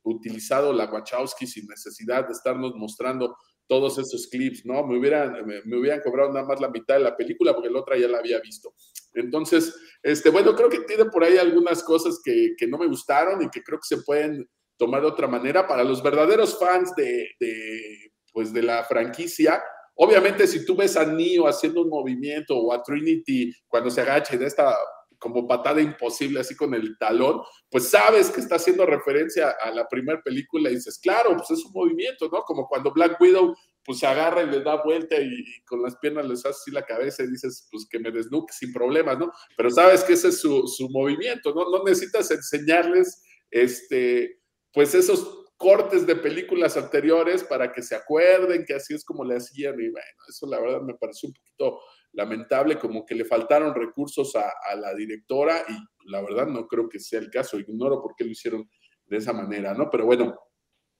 utilizado 0.03 0.73
la 0.73 0.91
Wachowski 0.91 1.47
sin 1.47 1.67
necesidad 1.67 2.27
de 2.27 2.33
estarnos 2.33 2.75
mostrando 2.77 3.37
todos 3.67 3.99
esos 3.99 4.27
clips, 4.29 4.65
¿no? 4.65 4.87
Me 4.87 4.99
hubieran, 4.99 5.35
me, 5.47 5.77
hubieran 5.77 6.01
cobrado 6.03 6.33
nada 6.33 6.47
más 6.47 6.61
la 6.61 6.69
mitad 6.69 6.97
de 6.97 7.01
la 7.01 7.17
película 7.17 7.55
porque 7.55 7.71
la 7.71 7.81
otra 7.81 7.97
ya 7.97 8.09
la 8.09 8.19
había 8.19 8.41
visto. 8.41 8.75
Entonces, 9.15 9.75
este, 10.03 10.31
bueno, 10.31 10.55
creo 10.55 10.69
que 10.69 10.81
tiene 10.81 11.07
por 11.07 11.25
ahí 11.25 11.39
algunas 11.39 11.83
cosas 11.83 12.21
que, 12.23 12.55
que 12.57 12.67
no 12.67 12.79
me 12.79 12.87
gustaron 12.87 13.43
y 13.43 13.49
que 13.49 13.63
creo 13.63 13.79
que 13.79 13.97
se 13.97 14.03
pueden 14.03 14.49
tomar 14.77 15.03
de 15.03 15.09
otra 15.09 15.29
manera. 15.29 15.67
Para 15.67 15.85
los 15.85 16.03
verdaderos 16.03 16.59
fans 16.59 16.95
de, 16.97 17.29
de, 17.41 18.13
pues 18.33 18.53
de 18.53 18.63
la 18.63 18.85
franquicia, 18.85 19.63
obviamente 19.95 20.47
si 20.47 20.65
tú 20.65 20.77
ves 20.77 20.97
a 20.97 21.07
Neo 21.07 21.47
haciendo 21.47 21.83
un 21.83 21.89
movimiento 21.89 22.57
o 22.57 22.73
a 22.73 22.83
Trinity 22.83 23.53
cuando 23.69 23.91
se 23.91 24.01
agacha 24.01 24.35
en 24.35 24.43
esta 24.43 24.77
como 25.19 25.47
patada 25.49 25.81
imposible 25.81 26.41
así 26.41 26.55
con 26.55 26.75
el 26.75 26.99
talón, 26.99 27.41
pues 27.71 27.89
sabes 27.89 28.29
que 28.29 28.41
está 28.43 28.57
haciendo 28.57 28.85
referencia 28.85 29.55
a 29.59 29.71
la 29.71 29.89
primera 29.89 30.21
película 30.23 30.69
y 30.69 30.75
dices, 30.75 30.99
claro, 30.99 31.35
pues 31.35 31.51
es 31.51 31.65
un 31.65 31.73
movimiento, 31.73 32.29
¿no? 32.31 32.43
Como 32.43 32.69
cuando 32.69 32.93
Black 32.93 33.19
Widow 33.19 33.55
pues 33.85 33.99
se 33.99 34.07
agarra 34.07 34.43
y 34.43 34.51
le 34.51 34.63
da 34.63 34.83
vuelta 34.83 35.17
y, 35.21 35.45
con 35.67 35.83
las 35.83 35.97
piernas 35.97 36.27
les 36.27 36.41
hace 36.41 36.49
así 36.49 36.71
la 36.71 36.85
cabeza 36.85 37.23
y 37.23 37.31
dices, 37.31 37.69
pues 37.71 37.87
que 37.89 37.99
me 37.99 38.11
desnuque 38.11 38.53
sin 38.53 38.73
problemas, 38.73 39.19
¿no? 39.19 39.31
Pero 39.57 39.71
sabes 39.71 40.03
que 40.05 40.15
ese 40.15 40.29
es 40.29 40.41
su, 40.41 40.67
su 40.67 40.89
movimiento, 40.91 41.55
¿no? 41.55 41.71
No 41.71 41.85
necesitas 41.85 42.31
enseñarles, 42.31 43.23
este, 43.51 44.41
pues 44.73 44.95
esos 44.95 45.45
cortes 45.57 46.07
de 46.07 46.17
películas 46.17 46.77
anteriores 46.77 47.45
para 47.45 47.73
que 47.73 47.83
se 47.83 47.95
acuerden 47.95 48.65
que 48.67 48.75
así 48.75 48.95
es 48.95 49.05
como 49.05 49.25
le 49.25 49.37
hacían 49.37 49.75
y 49.81 49.89
bueno, 49.89 50.07
eso 50.29 50.47
la 50.47 50.61
verdad 50.61 50.83
me 50.83 50.95
pareció 50.95 51.29
un 51.29 51.35
poquito 51.35 51.81
lamentable, 52.13 52.79
como 52.79 53.05
que 53.05 53.15
le 53.15 53.25
faltaron 53.25 53.75
recursos 53.75 54.35
a, 54.37 54.77
la 54.77 54.95
directora 54.95 55.65
y 55.69 56.11
la 56.11 56.23
verdad 56.23 56.47
no 56.47 56.67
creo 56.67 56.89
que 56.89 57.01
sea 57.01 57.19
el 57.19 57.31
caso, 57.31 57.59
ignoro 57.59 58.03
por 58.03 58.15
qué 58.17 58.25
lo 58.25 58.31
hicieron 58.31 58.69
de 59.07 59.17
esa 59.17 59.33
manera, 59.33 59.75
¿no? 59.75 59.91
Pero 59.91 60.07
bueno, 60.07 60.35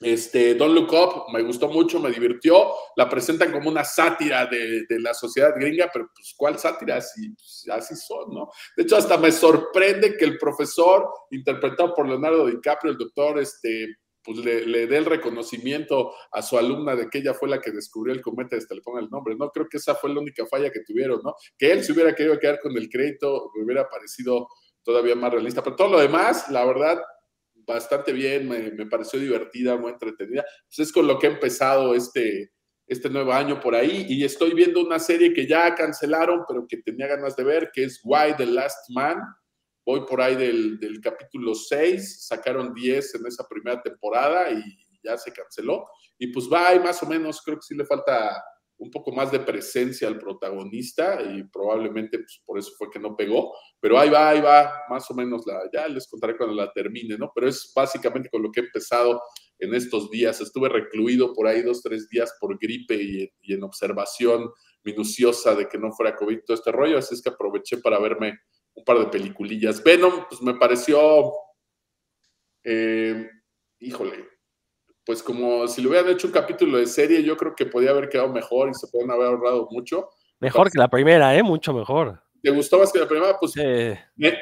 este, 0.01 0.55
Don't 0.55 0.75
Look 0.75 0.93
Up 0.93 1.33
me 1.33 1.43
gustó 1.43 1.69
mucho, 1.69 2.01
me 2.01 2.11
divirtió, 2.11 2.73
la 2.97 3.09
presentan 3.09 3.53
como 3.53 3.69
una 3.69 3.85
sátira 3.85 4.47
de, 4.47 4.85
la 5.01 5.15
sociedad 5.15 5.55
gringa, 5.57 5.91
pero 5.93 6.11
pues 6.15 6.35
¿cuál 6.37 6.59
sátira? 6.59 6.97
Pues, 6.97 7.67
así 7.71 7.97
son, 7.97 8.35
¿no? 8.35 8.51
De 8.77 8.83
hecho, 8.83 8.97
hasta 8.97 9.17
me 9.17 9.33
sorprende 9.33 10.17
que 10.17 10.25
el 10.25 10.39
profesor, 10.39 11.09
interpretado 11.31 11.95
por 11.95 12.09
Leonardo 12.09 12.47
DiCaprio, 12.47 12.93
el 12.93 12.99
doctor, 12.99 13.39
este, 13.39 13.97
pues 14.25 14.39
le, 14.39 14.87
dé 14.87 14.97
el 14.97 15.05
reconocimiento 15.05 16.13
a 16.33 16.43
su 16.43 16.57
alumna 16.59 16.97
de 16.97 17.09
que 17.09 17.19
ella 17.19 17.35
fue 17.35 17.49
la 17.49 17.61
que 17.61 17.71
descubrió 17.71 18.15
el 18.15 18.23
cometa, 18.23 18.57
hasta 18.57 18.75
le 18.75 18.81
ponga 18.81 19.01
el 19.01 19.11
nombre, 19.11 19.37
¿no? 19.37 19.51
Creo 19.51 19.69
que 19.69 19.77
esa 19.77 19.95
fue 19.95 20.13
la 20.13 20.21
única 20.21 20.47
falla 20.47 20.71
que 20.71 20.81
tuvieron, 20.81 21.21
¿no? 21.23 21.35
Que 21.59 21.73
él 21.73 21.85
se 21.85 21.93
hubiera 21.93 22.15
querido 22.15 22.39
quedar 22.39 22.59
con 22.61 22.77
el 22.77 22.89
crédito, 22.89 23.51
me 23.55 23.65
hubiera 23.65 23.89
parecido 23.89 24.49
todavía 24.83 25.15
más 25.15 25.33
realista, 25.33 25.63
pero 25.63 25.77
todo 25.77 25.89
lo 25.89 26.01
demás, 26.01 26.51
la 26.51 26.65
verdad, 26.65 27.03
bastante 27.67 28.13
bien, 28.13 28.49
me, 28.49 28.87
pareció 28.87 29.19
divertida, 29.19 29.77
muy 29.77 29.93
entretenida. 29.93 30.45
Pues 30.67 30.89
es 30.89 30.93
con 30.93 31.07
lo 31.07 31.19
que 31.19 31.27
ha 31.27 31.31
empezado 31.31 31.95
este, 31.95 32.53
este 32.87 33.11
nuevo 33.11 33.33
año 33.33 33.61
por 33.61 33.75
ahí 33.75 34.07
y 34.09 34.25
estoy 34.25 34.55
viendo 34.55 34.81
una 34.81 34.99
serie 34.99 35.33
que 35.33 35.47
ya 35.47 35.75
cancelaron, 35.75 36.45
pero 36.49 36.67
que 36.69 36.79
tenía 36.79 37.07
ganas 37.07 37.37
de 37.37 37.45
ver, 37.45 37.71
que 37.73 37.85
es 37.85 38.01
Why 38.05 38.37
the 38.37 38.47
Last 38.47 38.91
Man 38.91 39.21
voy 39.85 40.07
por 40.07 40.21
ahí 40.21 40.35
del, 40.35 41.01
capítulo 41.03 41.55
6, 41.55 42.27
sacaron 42.27 42.73
10 42.73 43.17
en 43.17 43.27
esa 43.27 43.47
primera 43.47 43.81
temporada 43.83 44.51
y 44.51 44.63
ya 45.03 45.17
se 45.19 45.33
canceló. 45.33 45.87
Y 46.19 46.29
pues 46.29 46.49
va 46.51 46.69
ahí 46.69 46.81
más 46.81 47.03
o 47.03 47.07
menos, 47.07 47.43
creo 47.43 47.57
que 47.57 47.63
sí 47.63 47.75
le 47.75 47.85
falta 47.85 48.43
un 48.79 48.91
poco 48.91 49.13
más 49.13 49.31
de 49.31 49.41
presencia 49.41 50.09
al 50.09 50.19
protagonista 50.19 51.23
y 51.23 51.45
probablemente 51.45 52.19
pues, 52.19 52.43
por 52.45 52.59
eso 52.59 52.73
fue 52.77 52.91
que 52.91 52.99
no 52.99 53.17
pegó, 53.17 53.55
pero 53.81 53.99
ahí 53.99 54.11
va, 54.11 54.31
ahí 54.31 54.41
va, 54.41 54.73
más 54.91 55.09
o 55.11 55.15
menos, 55.15 55.47
la, 55.47 55.61
ya 55.73 55.87
les 55.89 56.09
contaré 56.09 56.37
cuando 56.37 56.55
la 56.55 56.73
termine, 56.73 57.17
¿no? 57.17 57.31
Pero 57.35 57.49
es 57.49 57.73
básicamente 57.75 58.29
con 58.31 58.43
lo 58.43 58.51
que 58.51 58.61
he 58.61 58.65
empezado 58.65 59.23
en 59.59 59.75
estos 59.75 60.11
días. 60.11 60.41
Estuve 60.41 60.69
recluido 60.69 61.33
por 61.33 61.47
ahí 61.47 61.63
dos, 61.63 61.83
tres 61.83 62.09
días 62.09 62.37
por 62.41 62.59
gripe 62.59 62.95
y, 62.95 63.53
en 63.53 63.63
observación 63.63 64.51
minuciosa 64.83 65.55
de 65.55 65.69
que 65.69 65.79
no 65.79 65.93
fuera 65.93 66.17
COVID 66.17 66.41
todo 66.45 66.57
este 66.57 66.73
rollo, 66.73 66.99
así 66.99 67.15
es 67.15 67.23
que 67.23 67.31
aproveché 67.31 67.79
para 67.79 67.99
verme 67.99 68.39
un 68.75 68.85
par 68.85 68.99
de 68.99 69.07
peliculillas. 69.07 69.83
Venom, 69.83 70.27
pues 70.29 70.43
me 70.43 70.55
pareció, 70.55 71.33
eh, 72.65 73.31
híjole, 73.79 74.34
pues 75.05 75.23
como 75.23 75.69
si 75.69 75.83
le 75.83 75.89
hubieran 75.89 76.11
hecho 76.11 76.27
un 76.27 76.33
capítulo 76.33 76.79
de 76.79 76.87
serie, 76.87 77.23
yo 77.23 77.37
creo 77.37 77.55
que 77.55 77.67
podía 77.67 77.91
haber 77.91 78.09
quedado 78.09 78.31
mejor 78.31 78.71
y 78.71 78.75
se 78.75 78.89
pueden 78.89 79.11
haber 79.11 79.27
ahorrado 79.27 79.69
mucho. 79.71 80.09
Mejor 80.41 80.71
que 80.71 80.79
la 80.79 80.89
primera, 80.89 81.37
¿eh? 81.37 81.43
Mucho 81.43 81.73
mejor. 81.73 82.23
¿Te 82.43 82.51
gustó 82.51 82.79
más 82.79 82.93
que 82.93 82.99
la 82.99 83.09
primera? 83.09 83.39
Pues 83.39 83.55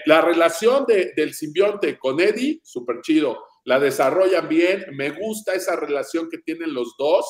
la 0.07 0.21
relación 0.21 0.85
del 0.87 1.35
simbionte 1.35 1.99
con 1.99 2.21
Eddie, 2.21 2.61
súper 2.65 3.01
chido. 3.01 3.39
La 3.65 3.79
desarrollan 3.79 4.49
bien, 4.49 4.87
me 4.97 5.11
gusta 5.11 5.55
esa 5.55 5.77
relación 5.77 6.29
que 6.29 6.39
tienen 6.39 6.75
los 6.75 6.97
dos. 6.99 7.25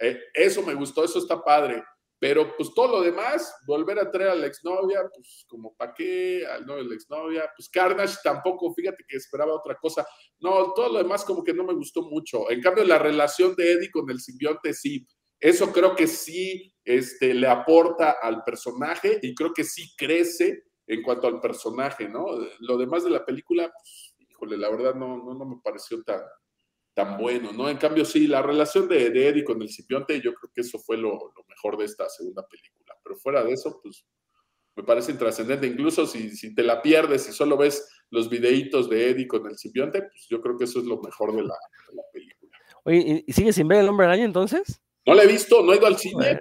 Eh, 0.00 0.18
eso 0.34 0.62
me 0.62 0.74
gustó, 0.74 1.04
eso 1.04 1.20
está 1.20 1.42
padre. 1.42 1.84
Pero 2.20 2.56
pues 2.56 2.74
todo 2.74 2.98
lo 2.98 3.02
demás, 3.02 3.54
volver 3.66 3.98
a 3.98 4.10
traer 4.10 4.30
a 4.30 4.34
la 4.34 4.46
exnovia, 4.46 5.08
pues 5.14 5.46
como 5.48 5.74
para 5.76 5.94
qué, 5.94 6.44
al 6.46 6.66
novio 6.66 6.82
de 6.82 6.88
la 6.90 6.94
exnovia, 6.96 7.50
pues 7.56 7.68
Carnage 7.68 8.16
tampoco, 8.24 8.74
fíjate 8.74 9.04
que 9.06 9.16
esperaba 9.16 9.54
otra 9.54 9.76
cosa. 9.76 10.06
No, 10.40 10.72
todo 10.72 10.92
lo 10.92 10.98
demás 10.98 11.24
como 11.24 11.44
que 11.44 11.54
no 11.54 11.64
me 11.64 11.74
gustó 11.74 12.02
mucho. 12.02 12.50
En 12.50 12.60
cambio, 12.60 12.84
la 12.84 12.98
relación 12.98 13.54
de 13.54 13.72
Eddie 13.72 13.90
con 13.90 14.10
el 14.10 14.20
simbionte, 14.20 14.74
sí, 14.74 15.06
eso 15.38 15.72
creo 15.72 15.94
que 15.94 16.08
sí 16.08 16.74
este, 16.84 17.34
le 17.34 17.46
aporta 17.46 18.16
al 18.20 18.42
personaje 18.42 19.20
y 19.22 19.34
creo 19.34 19.52
que 19.52 19.62
sí 19.62 19.92
crece 19.96 20.64
en 20.88 21.02
cuanto 21.02 21.28
al 21.28 21.40
personaje, 21.40 22.08
¿no? 22.08 22.26
Lo 22.60 22.76
demás 22.78 23.04
de 23.04 23.10
la 23.10 23.24
película, 23.24 23.70
pues, 23.72 24.16
híjole, 24.18 24.56
la 24.56 24.70
verdad 24.70 24.94
no, 24.94 25.18
no, 25.18 25.34
no 25.34 25.44
me 25.44 25.60
pareció 25.62 26.02
tan, 26.02 26.20
tan 26.98 27.16
bueno, 27.16 27.52
¿no? 27.52 27.68
En 27.68 27.76
cambio, 27.76 28.04
sí, 28.04 28.26
la 28.26 28.42
relación 28.42 28.88
de, 28.88 29.06
Eddie 29.06 29.44
con 29.44 29.62
el 29.62 29.70
Cipionte, 29.70 30.20
yo 30.20 30.34
creo 30.34 30.50
que 30.52 30.62
eso 30.62 30.80
fue 30.80 30.96
lo, 30.96 31.32
mejor 31.48 31.78
de 31.78 31.84
esta 31.84 32.08
segunda 32.08 32.44
película. 32.48 32.96
Pero 33.04 33.14
fuera 33.14 33.44
de 33.44 33.52
eso, 33.52 33.78
pues 33.80 34.04
me 34.74 34.82
parece 34.82 35.12
intrascendente. 35.12 35.68
Incluso 35.68 36.08
si, 36.08 36.30
si, 36.30 36.56
te 36.56 36.64
la 36.64 36.82
pierdes 36.82 37.28
y 37.28 37.32
solo 37.32 37.56
ves 37.56 37.88
los 38.10 38.28
videitos 38.28 38.90
de 38.90 39.10
Eddie 39.10 39.28
con 39.28 39.46
el 39.46 39.56
Cipionte, 39.56 40.02
pues 40.02 40.26
yo 40.28 40.40
creo 40.40 40.58
que 40.58 40.64
eso 40.64 40.80
es 40.80 40.86
lo 40.86 41.00
mejor 41.00 41.36
de 41.36 41.44
la, 41.44 41.54
película. 42.12 42.58
Oye, 42.82 43.22
¿y 43.24 43.32
sigues 43.32 43.54
sin 43.54 43.68
ver 43.68 43.78
el 43.78 43.88
hombre 43.88 44.06
araña 44.06 44.24
entonces? 44.24 44.82
No 45.06 45.14
la 45.14 45.22
he 45.22 45.28
visto, 45.28 45.62
no 45.62 45.72
he 45.72 45.76
ido 45.76 45.86
al 45.86 45.98
cine. 45.98 46.40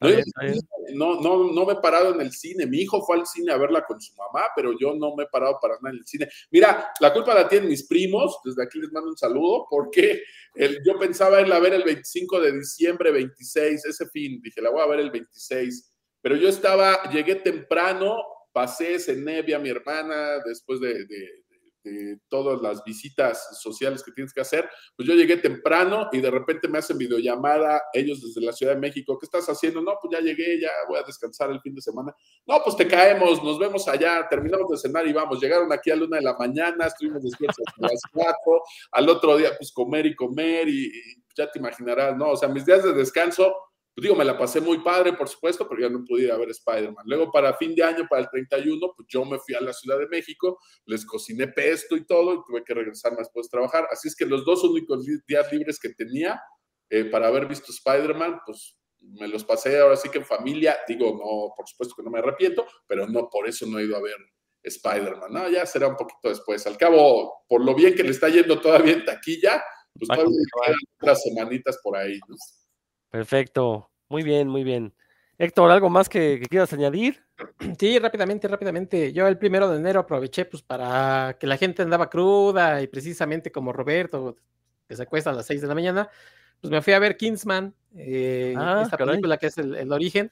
No, 0.00 1.20
no, 1.20 1.52
no, 1.52 1.66
me 1.66 1.72
he 1.72 1.76
parado 1.76 2.14
en 2.14 2.20
el 2.20 2.32
cine. 2.32 2.66
Mi 2.66 2.78
hijo 2.78 3.04
fue 3.04 3.16
al 3.16 3.26
cine 3.26 3.52
a 3.52 3.56
verla 3.56 3.84
con 3.84 4.00
su 4.00 4.14
mamá, 4.14 4.46
pero 4.54 4.72
yo 4.78 4.94
no 4.94 5.14
me 5.16 5.24
he 5.24 5.26
parado 5.26 5.58
para 5.60 5.74
nada 5.76 5.90
en 5.90 5.96
el 5.98 6.06
cine. 6.06 6.28
Mira, 6.50 6.92
la 7.00 7.12
culpa 7.12 7.34
la 7.34 7.48
tienen 7.48 7.68
mis 7.68 7.86
primos. 7.86 8.38
Desde 8.44 8.62
aquí 8.62 8.78
les 8.78 8.92
mando 8.92 9.10
un 9.10 9.16
saludo 9.16 9.66
porque 9.68 10.22
el, 10.54 10.78
yo 10.84 10.98
pensaba 10.98 11.40
irla 11.40 11.56
a 11.56 11.60
ver 11.60 11.74
el 11.74 11.82
25 11.82 12.40
de 12.40 12.52
diciembre, 12.52 13.10
26, 13.10 13.84
ese 13.84 14.06
fin. 14.08 14.40
Dije, 14.42 14.60
la 14.60 14.70
voy 14.70 14.82
a 14.82 14.86
ver 14.86 15.00
el 15.00 15.10
26. 15.10 15.92
Pero 16.20 16.36
yo 16.36 16.48
estaba, 16.48 17.10
llegué 17.10 17.36
temprano, 17.36 18.16
pasé, 18.52 18.98
cené, 18.98 19.42
vi 19.42 19.52
a 19.52 19.58
mi 19.58 19.70
hermana 19.70 20.38
después 20.44 20.80
de 20.80 21.06
todas 22.28 22.60
las 22.60 22.82
visitas 22.84 23.60
sociales 23.60 24.02
que 24.02 24.12
tienes 24.12 24.32
que 24.32 24.40
hacer, 24.40 24.68
pues 24.96 25.08
yo 25.08 25.14
llegué 25.14 25.36
temprano 25.36 26.08
y 26.12 26.20
de 26.20 26.30
repente 26.30 26.68
me 26.68 26.78
hacen 26.78 26.98
videollamada 26.98 27.82
ellos 27.92 28.22
desde 28.22 28.44
la 28.44 28.52
Ciudad 28.52 28.74
de 28.74 28.80
México, 28.80 29.18
¿qué 29.18 29.26
estás 29.26 29.46
haciendo? 29.48 29.80
No, 29.80 29.98
pues 30.00 30.12
ya 30.12 30.20
llegué, 30.20 30.60
ya 30.60 30.70
voy 30.88 30.98
a 30.98 31.02
descansar 31.02 31.50
el 31.50 31.60
fin 31.60 31.74
de 31.74 31.80
semana. 31.80 32.14
No, 32.46 32.60
pues 32.62 32.76
te 32.76 32.86
caemos, 32.86 33.42
nos 33.42 33.58
vemos 33.58 33.86
allá, 33.88 34.26
terminamos 34.28 34.70
de 34.70 34.76
cenar 34.76 35.06
y 35.06 35.12
vamos, 35.12 35.40
llegaron 35.40 35.72
aquí 35.72 35.90
a 35.90 35.96
la 35.96 36.04
una 36.04 36.16
de 36.18 36.22
la 36.22 36.36
mañana, 36.36 36.86
estuvimos 36.86 37.22
despiertos 37.22 37.64
hasta 37.66 37.82
las 37.82 38.00
cuatro, 38.12 38.62
al 38.92 39.08
otro 39.08 39.36
día 39.36 39.50
pues 39.56 39.72
comer 39.72 40.06
y 40.06 40.14
comer 40.14 40.68
y 40.68 40.90
ya 41.36 41.50
te 41.50 41.58
imaginarás, 41.58 42.16
¿no? 42.16 42.30
O 42.30 42.36
sea, 42.36 42.48
mis 42.48 42.64
días 42.64 42.82
de 42.82 42.92
descanso 42.92 43.54
pues 43.96 44.02
digo, 44.02 44.14
me 44.14 44.26
la 44.26 44.36
pasé 44.36 44.60
muy 44.60 44.80
padre, 44.80 45.14
por 45.14 45.26
supuesto, 45.26 45.66
pero 45.66 45.80
ya 45.80 45.88
no 45.88 46.04
pude 46.04 46.24
ir 46.24 46.30
a 46.30 46.36
ver 46.36 46.50
Spider-Man. 46.50 47.06
Luego, 47.06 47.32
para 47.32 47.56
fin 47.56 47.74
de 47.74 47.82
año, 47.82 48.06
para 48.06 48.20
el 48.20 48.28
31, 48.28 48.92
pues 48.94 49.08
yo 49.08 49.24
me 49.24 49.38
fui 49.38 49.54
a 49.54 49.60
la 49.62 49.72
Ciudad 49.72 49.98
de 49.98 50.06
México, 50.06 50.58
les 50.84 51.06
cociné 51.06 51.48
pesto 51.48 51.96
y 51.96 52.04
todo, 52.04 52.34
y 52.34 52.38
tuve 52.46 52.62
que 52.62 52.74
regresar 52.74 53.16
después 53.16 53.46
de 53.46 53.52
trabajar. 53.52 53.88
Así 53.90 54.08
es 54.08 54.14
que 54.14 54.26
los 54.26 54.44
dos 54.44 54.62
únicos 54.64 55.06
días 55.26 55.50
libres 55.50 55.80
que 55.80 55.94
tenía 55.94 56.38
eh, 56.90 57.06
para 57.06 57.28
haber 57.28 57.46
visto 57.46 57.72
Spider-Man, 57.72 58.40
pues 58.44 58.76
me 59.00 59.28
los 59.28 59.44
pasé 59.44 59.80
ahora 59.80 59.96
sí 59.96 60.10
que 60.10 60.18
en 60.18 60.26
familia. 60.26 60.76
Digo, 60.86 61.12
no, 61.12 61.54
por 61.56 61.66
supuesto 61.66 61.94
que 61.96 62.02
no 62.02 62.10
me 62.10 62.18
arrepiento, 62.18 62.66
pero 62.86 63.06
no 63.06 63.30
por 63.30 63.48
eso 63.48 63.64
no 63.64 63.78
he 63.78 63.84
ido 63.84 63.96
a 63.96 64.02
ver 64.02 64.18
Spider-Man. 64.62 65.32
No, 65.32 65.48
ya 65.48 65.64
será 65.64 65.88
un 65.88 65.96
poquito 65.96 66.28
después. 66.28 66.66
Al 66.66 66.76
cabo, 66.76 67.46
por 67.48 67.64
lo 67.64 67.74
bien 67.74 67.94
que 67.94 68.02
le 68.02 68.10
está 68.10 68.28
yendo 68.28 68.60
todavía 68.60 68.92
en 68.92 69.06
taquilla, 69.06 69.64
pues 69.94 70.06
todavía 70.06 70.76
otras 71.00 71.22
semanitas 71.22 71.78
por 71.82 71.96
ahí, 71.96 72.20
¿no? 72.28 72.36
Perfecto. 73.10 73.90
Muy 74.08 74.22
bien, 74.22 74.48
muy 74.48 74.64
bien. 74.64 74.94
Héctor, 75.38 75.70
¿algo 75.70 75.90
más 75.90 76.08
que, 76.08 76.40
quieras 76.48 76.72
añadir? 76.72 77.24
Sí, 77.78 77.98
rápidamente, 77.98 78.48
rápidamente. 78.48 79.12
Yo 79.12 79.26
el 79.26 79.36
primero 79.36 79.68
de 79.68 79.78
enero 79.78 80.00
aproveché 80.00 80.46
pues 80.46 80.62
para 80.62 81.36
que 81.38 81.46
la 81.46 81.58
gente 81.58 81.82
andaba 81.82 82.08
cruda 82.08 82.80
y 82.80 82.86
precisamente 82.86 83.52
como 83.52 83.72
Roberto, 83.72 84.36
que 84.88 84.96
se 84.96 85.02
acuesta 85.02 85.30
a 85.30 85.34
las 85.34 85.46
6 85.46 85.60
de 85.60 85.66
la 85.66 85.74
mañana, 85.74 86.08
pues 86.60 86.70
me 86.70 86.80
fui 86.80 86.94
a 86.94 86.98
ver 86.98 87.16
Kingsman, 87.16 87.74
eh, 87.94 88.54
ah, 88.56 88.80
esta 88.82 88.96
película 88.96 89.36
que 89.36 89.48
es 89.48 89.58
el, 89.58 89.92
origen. 89.92 90.30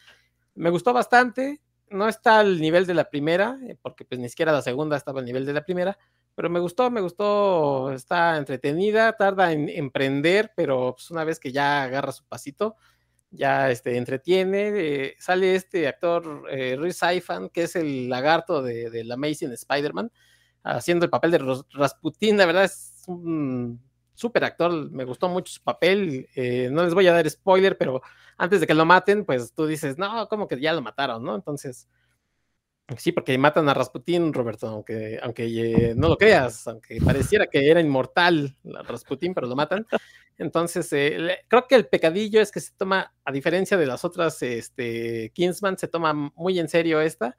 Me 0.54 0.70
gustó 0.70 0.92
bastante, 0.92 1.60
no 1.90 2.08
está 2.08 2.38
al 2.38 2.60
nivel 2.60 2.86
de 2.86 2.94
la 2.94 3.10
primera, 3.10 3.58
eh, 3.68 3.76
porque 3.80 4.06
pues 4.06 4.18
ni 4.18 4.28
siquiera 4.30 4.52
la 4.52 4.62
segunda 4.62 4.96
estaba 4.96 5.20
al 5.20 5.26
nivel 5.26 5.44
de 5.44 5.52
la 5.52 5.64
primera, 5.64 5.98
pero 6.34 6.50
me 6.50 6.60
gustó, 6.60 6.90
me 6.90 7.00
gustó, 7.00 7.92
está 7.92 8.36
entretenida, 8.36 9.12
tarda 9.16 9.52
en 9.52 9.68
emprender, 9.68 10.52
pero 10.56 10.94
pues, 10.96 11.10
una 11.10 11.24
vez 11.24 11.38
que 11.38 11.52
ya 11.52 11.84
agarra 11.84 12.12
su 12.12 12.24
pasito, 12.24 12.76
ya 13.30 13.70
este, 13.70 13.96
entretiene. 13.96 14.72
Eh, 14.74 15.16
sale 15.18 15.54
este 15.54 15.86
actor 15.88 16.44
eh, 16.50 16.76
Rhys 16.78 17.00
que 17.52 17.62
es 17.64 17.76
el 17.76 18.08
lagarto 18.08 18.62
de, 18.62 18.90
de 18.90 19.04
la 19.04 19.14
Amazing 19.14 19.52
Spider-Man, 19.52 20.10
haciendo 20.62 21.04
el 21.04 21.10
papel 21.10 21.30
de 21.32 21.62
Rasputin. 21.72 22.36
La 22.36 22.46
verdad 22.46 22.64
es 22.64 23.02
un 23.06 23.80
súper 24.14 24.44
actor, 24.44 24.90
me 24.90 25.04
gustó 25.04 25.28
mucho 25.28 25.52
su 25.52 25.62
papel. 25.62 26.28
Eh, 26.34 26.68
no 26.72 26.84
les 26.84 26.94
voy 26.94 27.06
a 27.06 27.12
dar 27.12 27.28
spoiler, 27.28 27.76
pero 27.76 28.02
antes 28.36 28.60
de 28.60 28.66
que 28.66 28.74
lo 28.74 28.84
maten, 28.84 29.24
pues 29.24 29.52
tú 29.52 29.66
dices, 29.66 29.98
no, 29.98 30.28
como 30.28 30.48
que 30.48 30.60
ya 30.60 30.72
lo 30.72 30.82
mataron, 30.82 31.22
¿no? 31.22 31.34
Entonces, 31.34 31.88
Sí, 32.98 33.12
porque 33.12 33.38
matan 33.38 33.66
a 33.70 33.74
Rasputín, 33.74 34.32
Roberto, 34.34 34.68
aunque, 34.68 35.18
aunque 35.22 35.44
eh, 35.46 35.94
no 35.96 36.08
lo 36.08 36.16
creas, 36.18 36.66
aunque 36.68 37.00
pareciera 37.00 37.46
que 37.46 37.70
era 37.70 37.80
inmortal 37.80 38.58
Rasputín, 38.62 39.32
pero 39.32 39.46
lo 39.46 39.56
matan. 39.56 39.86
Entonces, 40.36 40.92
eh, 40.92 41.38
creo 41.48 41.66
que 41.66 41.76
el 41.76 41.86
pecadillo 41.86 42.42
es 42.42 42.52
que 42.52 42.60
se 42.60 42.72
toma, 42.76 43.14
a 43.24 43.32
diferencia 43.32 43.78
de 43.78 43.86
las 43.86 44.04
otras 44.04 44.42
este, 44.42 45.30
Kingsman, 45.34 45.78
se 45.78 45.88
toma 45.88 46.12
muy 46.12 46.58
en 46.58 46.68
serio 46.68 47.00
esta, 47.00 47.36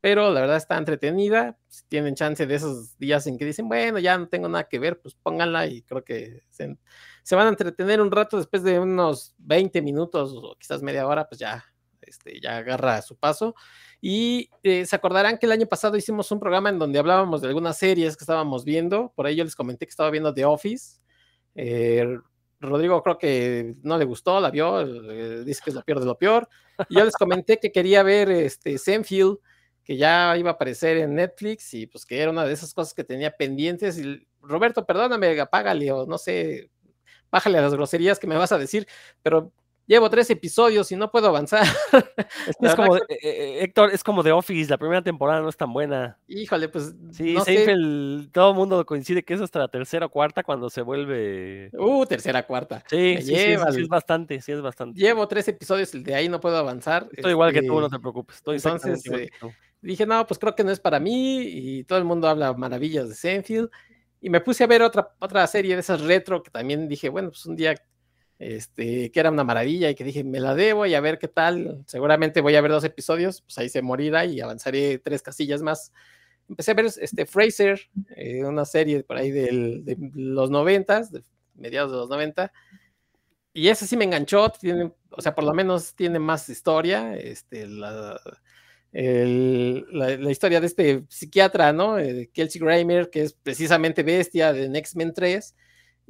pero 0.00 0.30
la 0.30 0.40
verdad 0.40 0.56
está 0.56 0.76
entretenida. 0.76 1.56
Si 1.68 1.84
tienen 1.86 2.16
chance 2.16 2.44
de 2.46 2.54
esos 2.56 2.98
días 2.98 3.24
en 3.28 3.38
que 3.38 3.44
dicen, 3.44 3.68
bueno, 3.68 4.00
ya 4.00 4.18
no 4.18 4.28
tengo 4.28 4.48
nada 4.48 4.64
que 4.64 4.80
ver, 4.80 5.00
pues 5.00 5.14
pónganla 5.14 5.68
y 5.68 5.82
creo 5.82 6.02
que 6.02 6.42
se, 6.50 6.76
se 7.22 7.36
van 7.36 7.46
a 7.46 7.50
entretener 7.50 8.00
un 8.00 8.10
rato 8.10 8.36
después 8.36 8.64
de 8.64 8.80
unos 8.80 9.34
20 9.38 9.80
minutos 9.80 10.32
o 10.34 10.56
quizás 10.58 10.82
media 10.82 11.06
hora, 11.06 11.28
pues 11.28 11.38
ya, 11.38 11.64
este, 12.02 12.40
ya 12.40 12.58
agarra 12.58 13.02
su 13.02 13.16
paso. 13.16 13.54
Y 14.00 14.50
eh, 14.62 14.86
se 14.86 14.96
acordarán 14.96 15.38
que 15.38 15.46
el 15.46 15.52
año 15.52 15.66
pasado 15.66 15.96
hicimos 15.96 16.30
un 16.30 16.40
programa 16.40 16.68
en 16.68 16.78
donde 16.78 16.98
hablábamos 16.98 17.40
de 17.40 17.48
algunas 17.48 17.78
series 17.78 18.16
que 18.16 18.24
estábamos 18.24 18.64
viendo. 18.64 19.12
Por 19.14 19.26
ahí 19.26 19.36
yo 19.36 19.44
les 19.44 19.56
comenté 19.56 19.86
que 19.86 19.90
estaba 19.90 20.10
viendo 20.10 20.32
The 20.32 20.44
Office. 20.44 21.00
Eh, 21.54 22.18
Rodrigo 22.60 23.02
creo 23.02 23.18
que 23.18 23.74
no 23.82 23.98
le 23.98 24.04
gustó, 24.04 24.40
la 24.40 24.50
vio, 24.50 24.80
eh, 24.80 25.44
dice 25.44 25.60
que 25.64 25.70
es 25.70 25.76
lo 25.76 25.82
peor 25.82 26.00
de 26.00 26.06
lo 26.06 26.18
peor. 26.18 26.48
Y 26.88 26.96
yo 26.96 27.04
les 27.04 27.14
comenté 27.14 27.58
que 27.58 27.70
quería 27.72 28.02
ver 28.02 28.30
este 28.30 28.78
Senfield, 28.78 29.38
que 29.84 29.96
ya 29.96 30.36
iba 30.36 30.50
a 30.50 30.52
aparecer 30.54 30.98
en 30.98 31.14
Netflix 31.14 31.72
y 31.74 31.86
pues 31.86 32.04
que 32.04 32.20
era 32.20 32.30
una 32.30 32.44
de 32.44 32.52
esas 32.52 32.74
cosas 32.74 32.94
que 32.94 33.04
tenía 33.04 33.30
pendientes. 33.30 33.98
Y 33.98 34.26
Roberto, 34.40 34.84
perdóname, 34.84 35.40
apágale 35.40 35.90
o 35.92 36.06
no 36.06 36.18
sé, 36.18 36.70
bájale 37.30 37.58
a 37.58 37.62
las 37.62 37.74
groserías 37.74 38.18
que 38.18 38.26
me 38.26 38.36
vas 38.36 38.52
a 38.52 38.58
decir, 38.58 38.86
pero 39.22 39.52
llevo 39.88 40.08
tres 40.10 40.30
episodios 40.30 40.92
y 40.92 40.96
no 40.96 41.10
puedo 41.10 41.26
avanzar. 41.26 41.66
Es, 42.60 42.74
como, 42.74 42.96
eh, 42.96 43.02
eh, 43.08 43.58
Héctor, 43.62 43.90
es 43.92 44.04
como 44.04 44.22
The 44.22 44.32
Office, 44.32 44.70
la 44.70 44.78
primera 44.78 45.02
temporada 45.02 45.40
no 45.40 45.48
es 45.48 45.56
tan 45.56 45.72
buena. 45.72 46.18
Híjole, 46.28 46.68
pues. 46.68 46.94
Sí, 47.12 47.36
todo 48.32 48.50
el 48.50 48.56
mundo 48.56 48.84
coincide 48.84 49.24
que 49.24 49.34
es 49.34 49.40
hasta 49.40 49.58
la 49.58 49.68
tercera 49.68 50.06
o 50.06 50.10
cuarta 50.10 50.42
cuando 50.42 50.70
se 50.70 50.82
vuelve. 50.82 51.70
Uh, 51.72 52.04
tercera, 52.06 52.46
cuarta. 52.46 52.84
Sí, 52.88 53.16
sí, 53.22 53.34
es 53.34 53.88
bastante, 53.88 54.40
sí 54.40 54.52
es 54.52 54.60
bastante. 54.60 55.00
Llevo 55.00 55.26
tres 55.26 55.48
episodios, 55.48 55.92
el 55.94 56.04
de 56.04 56.14
ahí 56.14 56.28
no 56.28 56.40
puedo 56.40 56.56
avanzar. 56.58 57.08
Estoy 57.12 57.32
igual 57.32 57.52
que 57.52 57.62
tú, 57.62 57.72
este, 57.72 57.80
no 57.80 57.88
te 57.88 57.98
preocupes. 57.98 58.36
Estoy 58.36 58.56
entonces, 58.56 59.02
eh, 59.06 59.30
dije, 59.80 60.06
no, 60.06 60.26
pues 60.26 60.38
creo 60.38 60.54
que 60.54 60.64
no 60.64 60.70
es 60.70 60.80
para 60.80 61.00
mí 61.00 61.40
y 61.40 61.84
todo 61.84 61.98
el 61.98 62.04
mundo 62.04 62.28
habla 62.28 62.52
maravillas 62.52 63.08
de 63.08 63.14
Senfield. 63.14 63.70
Y 64.20 64.30
me 64.30 64.40
puse 64.40 64.64
a 64.64 64.66
ver 64.66 64.82
otra, 64.82 65.14
otra 65.20 65.46
serie 65.46 65.74
de 65.74 65.80
esas 65.80 66.00
retro 66.02 66.42
que 66.42 66.50
también 66.50 66.88
dije, 66.88 67.08
bueno, 67.08 67.30
pues 67.30 67.46
un 67.46 67.56
día 67.56 67.74
este, 68.38 69.10
que 69.10 69.20
era 69.20 69.30
una 69.30 69.44
maravilla 69.44 69.90
y 69.90 69.94
que 69.94 70.04
dije, 70.04 70.22
me 70.22 70.40
la 70.40 70.54
debo 70.54 70.86
y 70.86 70.94
a 70.94 71.00
ver 71.00 71.18
qué 71.18 71.28
tal. 71.28 71.82
Seguramente 71.86 72.40
voy 72.40 72.54
a 72.54 72.60
ver 72.60 72.70
dos 72.70 72.84
episodios, 72.84 73.42
pues 73.42 73.58
ahí 73.58 73.68
se 73.68 73.82
morirá 73.82 74.24
y 74.24 74.40
avanzaré 74.40 74.98
tres 74.98 75.22
casillas 75.22 75.62
más. 75.62 75.92
Empecé 76.48 76.70
a 76.70 76.74
ver 76.74 76.86
este 76.86 77.26
Fraser, 77.26 77.80
eh, 78.16 78.44
una 78.44 78.64
serie 78.64 79.02
por 79.02 79.16
ahí 79.16 79.30
de 79.30 79.96
los 80.14 80.50
noventas, 80.50 81.10
de 81.12 81.22
mediados 81.54 81.90
de 81.90 81.98
los 81.98 82.08
90. 82.08 82.52
Y 83.52 83.68
ese 83.68 83.86
sí 83.86 83.96
me 83.96 84.04
enganchó, 84.04 84.50
tiene, 84.50 84.92
o 85.10 85.20
sea, 85.20 85.34
por 85.34 85.44
lo 85.44 85.52
menos 85.52 85.94
tiene 85.94 86.18
más 86.20 86.48
historia. 86.48 87.16
Este, 87.16 87.66
la, 87.66 88.20
la, 88.92 90.30
historia 90.30 90.60
de 90.60 90.66
este 90.68 91.04
psiquiatra, 91.08 91.72
¿no? 91.72 91.98
Eh, 91.98 92.30
Kelsey 92.32 92.60
Grammer, 92.60 93.10
que 93.10 93.22
es 93.22 93.32
precisamente 93.32 94.02
bestia 94.02 94.52
de 94.52 94.66
X-Men 94.78 95.12
3 95.12 95.54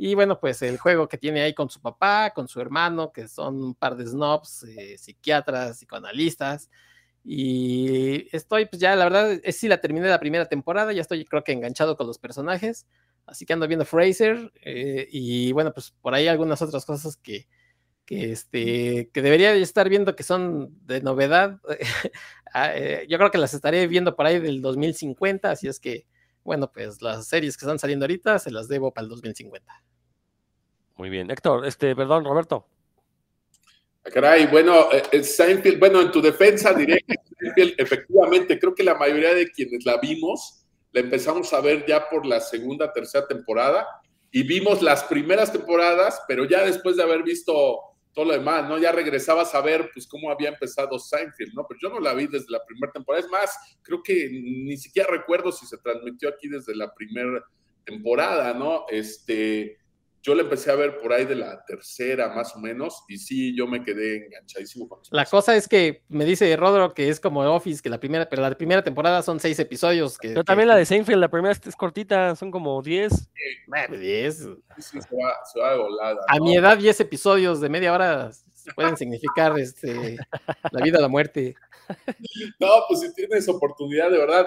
y 0.00 0.14
bueno, 0.14 0.38
pues 0.38 0.62
el 0.62 0.78
juego 0.78 1.08
que 1.08 1.18
tiene 1.18 1.42
ahí 1.42 1.54
con 1.54 1.68
su 1.70 1.80
papá, 1.80 2.30
con 2.32 2.46
su 2.46 2.60
hermano, 2.60 3.12
que 3.12 3.26
son 3.26 3.60
un 3.60 3.74
par 3.74 3.96
de 3.96 4.06
snobs, 4.06 4.62
eh, 4.62 4.96
psiquiatras, 4.96 5.78
psicoanalistas. 5.78 6.70
Y 7.24 8.28
estoy, 8.34 8.66
pues 8.66 8.80
ya, 8.80 8.94
la 8.94 9.04
verdad, 9.04 9.40
es 9.42 9.56
sí 9.58 9.66
la 9.66 9.80
terminé 9.80 10.06
la 10.08 10.20
primera 10.20 10.46
temporada, 10.46 10.92
ya 10.92 11.02
estoy 11.02 11.24
creo 11.24 11.42
que 11.42 11.50
enganchado 11.52 11.96
con 11.96 12.06
los 12.06 12.18
personajes. 12.18 12.86
Así 13.26 13.44
que 13.44 13.54
ando 13.54 13.66
viendo 13.66 13.84
Fraser. 13.84 14.52
Eh, 14.62 15.08
y 15.10 15.50
bueno, 15.52 15.72
pues 15.74 15.92
por 16.00 16.14
ahí 16.14 16.28
algunas 16.28 16.62
otras 16.62 16.86
cosas 16.86 17.16
que, 17.16 17.48
que, 18.06 18.32
este, 18.32 19.10
que 19.12 19.22
debería 19.22 19.52
estar 19.54 19.88
viendo 19.88 20.16
que 20.16 20.22
son 20.22 20.78
de 20.86 21.02
novedad. 21.02 21.60
Ah, 22.54 22.72
eh, 22.74 23.06
yo 23.10 23.18
creo 23.18 23.30
que 23.30 23.36
las 23.36 23.52
estaré 23.52 23.86
viendo 23.88 24.16
por 24.16 24.24
ahí 24.24 24.40
del 24.40 24.62
2050, 24.62 25.50
así 25.50 25.68
es 25.68 25.78
que, 25.78 26.06
bueno, 26.48 26.72
pues 26.72 27.02
las 27.02 27.28
series 27.28 27.58
que 27.58 27.66
están 27.66 27.78
saliendo 27.78 28.04
ahorita 28.04 28.38
se 28.38 28.50
las 28.50 28.68
debo 28.68 28.90
para 28.90 29.04
el 29.04 29.10
2050. 29.10 29.84
Muy 30.96 31.10
bien. 31.10 31.30
Héctor, 31.30 31.66
este, 31.66 31.94
perdón, 31.94 32.24
Roberto. 32.24 32.66
Ah, 34.02 34.10
caray, 34.10 34.46
bueno, 34.46 34.90
eh, 34.90 35.02
eh, 35.12 35.22
Seinfeld, 35.22 35.78
bueno, 35.78 36.00
en 36.00 36.10
tu 36.10 36.22
defensa 36.22 36.72
diré 36.72 37.04
que 37.06 37.16
Seinfeld, 37.38 37.74
efectivamente, 37.78 38.58
creo 38.58 38.74
que 38.74 38.82
la 38.82 38.94
mayoría 38.94 39.34
de 39.34 39.50
quienes 39.50 39.84
la 39.84 39.98
vimos, 39.98 40.64
la 40.92 41.02
empezamos 41.02 41.52
a 41.52 41.60
ver 41.60 41.84
ya 41.86 42.08
por 42.08 42.24
la 42.24 42.40
segunda, 42.40 42.90
tercera 42.94 43.26
temporada, 43.26 43.86
y 44.32 44.42
vimos 44.42 44.80
las 44.80 45.04
primeras 45.04 45.52
temporadas, 45.52 46.22
pero 46.26 46.46
ya 46.46 46.64
después 46.64 46.96
de 46.96 47.02
haber 47.02 47.24
visto 47.24 47.78
todo 48.12 48.26
lo 48.26 48.32
demás, 48.32 48.68
¿no? 48.68 48.78
Ya 48.78 48.92
regresabas 48.92 49.54
a 49.54 49.60
ver, 49.60 49.90
pues, 49.92 50.06
cómo 50.06 50.30
había 50.30 50.48
empezado 50.48 50.98
Seinfeld, 50.98 51.54
¿no? 51.54 51.66
Pero 51.68 51.80
yo 51.82 51.88
no 51.90 52.00
la 52.00 52.14
vi 52.14 52.26
desde 52.26 52.50
la 52.50 52.64
primera 52.64 52.92
temporada. 52.92 53.24
Es 53.24 53.30
más, 53.30 53.78
creo 53.82 54.02
que 54.02 54.28
ni 54.30 54.76
siquiera 54.76 55.08
recuerdo 55.10 55.52
si 55.52 55.66
se 55.66 55.78
transmitió 55.78 56.28
aquí 56.28 56.48
desde 56.48 56.74
la 56.74 56.92
primera 56.92 57.44
temporada, 57.84 58.52
¿no? 58.54 58.84
Este, 58.88 59.78
yo 60.22 60.34
le 60.34 60.42
empecé 60.42 60.70
a 60.70 60.74
ver 60.74 60.98
por 60.98 61.12
ahí 61.12 61.24
de 61.24 61.36
la 61.36 61.64
tercera 61.64 62.28
más 62.34 62.54
o 62.54 62.58
menos 62.58 63.04
y 63.08 63.18
sí, 63.18 63.56
yo 63.56 63.66
me 63.66 63.82
quedé 63.82 64.26
enganchadísimo 64.26 64.88
con 64.88 65.00
La 65.10 65.24
cosa 65.24 65.56
es 65.56 65.68
que 65.68 66.02
me 66.08 66.24
dice 66.24 66.54
Rodro 66.56 66.92
que 66.92 67.08
es 67.08 67.20
como 67.20 67.40
Office, 67.40 67.82
que 67.82 67.88
la 67.88 68.00
primera, 68.00 68.28
pero 68.28 68.42
la 68.42 68.56
primera 68.56 68.82
temporada 68.82 69.22
son 69.22 69.40
seis 69.40 69.58
episodios. 69.58 70.18
Que, 70.18 70.28
pero 70.28 70.44
también 70.44 70.68
la 70.68 70.76
de 70.76 70.86
Seinfeld, 70.86 71.20
la 71.20 71.30
primera 71.30 71.52
es 71.52 71.76
cortita, 71.76 72.34
son 72.36 72.50
como 72.50 72.82
diez. 72.82 73.30
diez. 73.90 74.48
Sí, 74.78 75.00
se, 75.00 75.16
va, 75.16 75.34
se 75.50 75.60
va 75.60 75.72
de 75.72 75.78
volada. 75.78 76.20
A 76.28 76.38
mi 76.40 76.56
edad, 76.56 76.76
diez 76.76 76.98
episodios 77.00 77.60
de 77.60 77.68
media 77.68 77.92
hora 77.92 78.30
pueden 78.74 78.96
significar 78.96 79.58
este, 79.58 80.16
la 80.70 80.82
vida 80.82 80.98
o 80.98 81.02
la 81.02 81.08
muerte. 81.08 81.54
No, 82.60 82.68
pues 82.86 83.00
si 83.00 83.14
tienes 83.14 83.48
oportunidad, 83.48 84.10
de 84.10 84.18
verdad, 84.18 84.46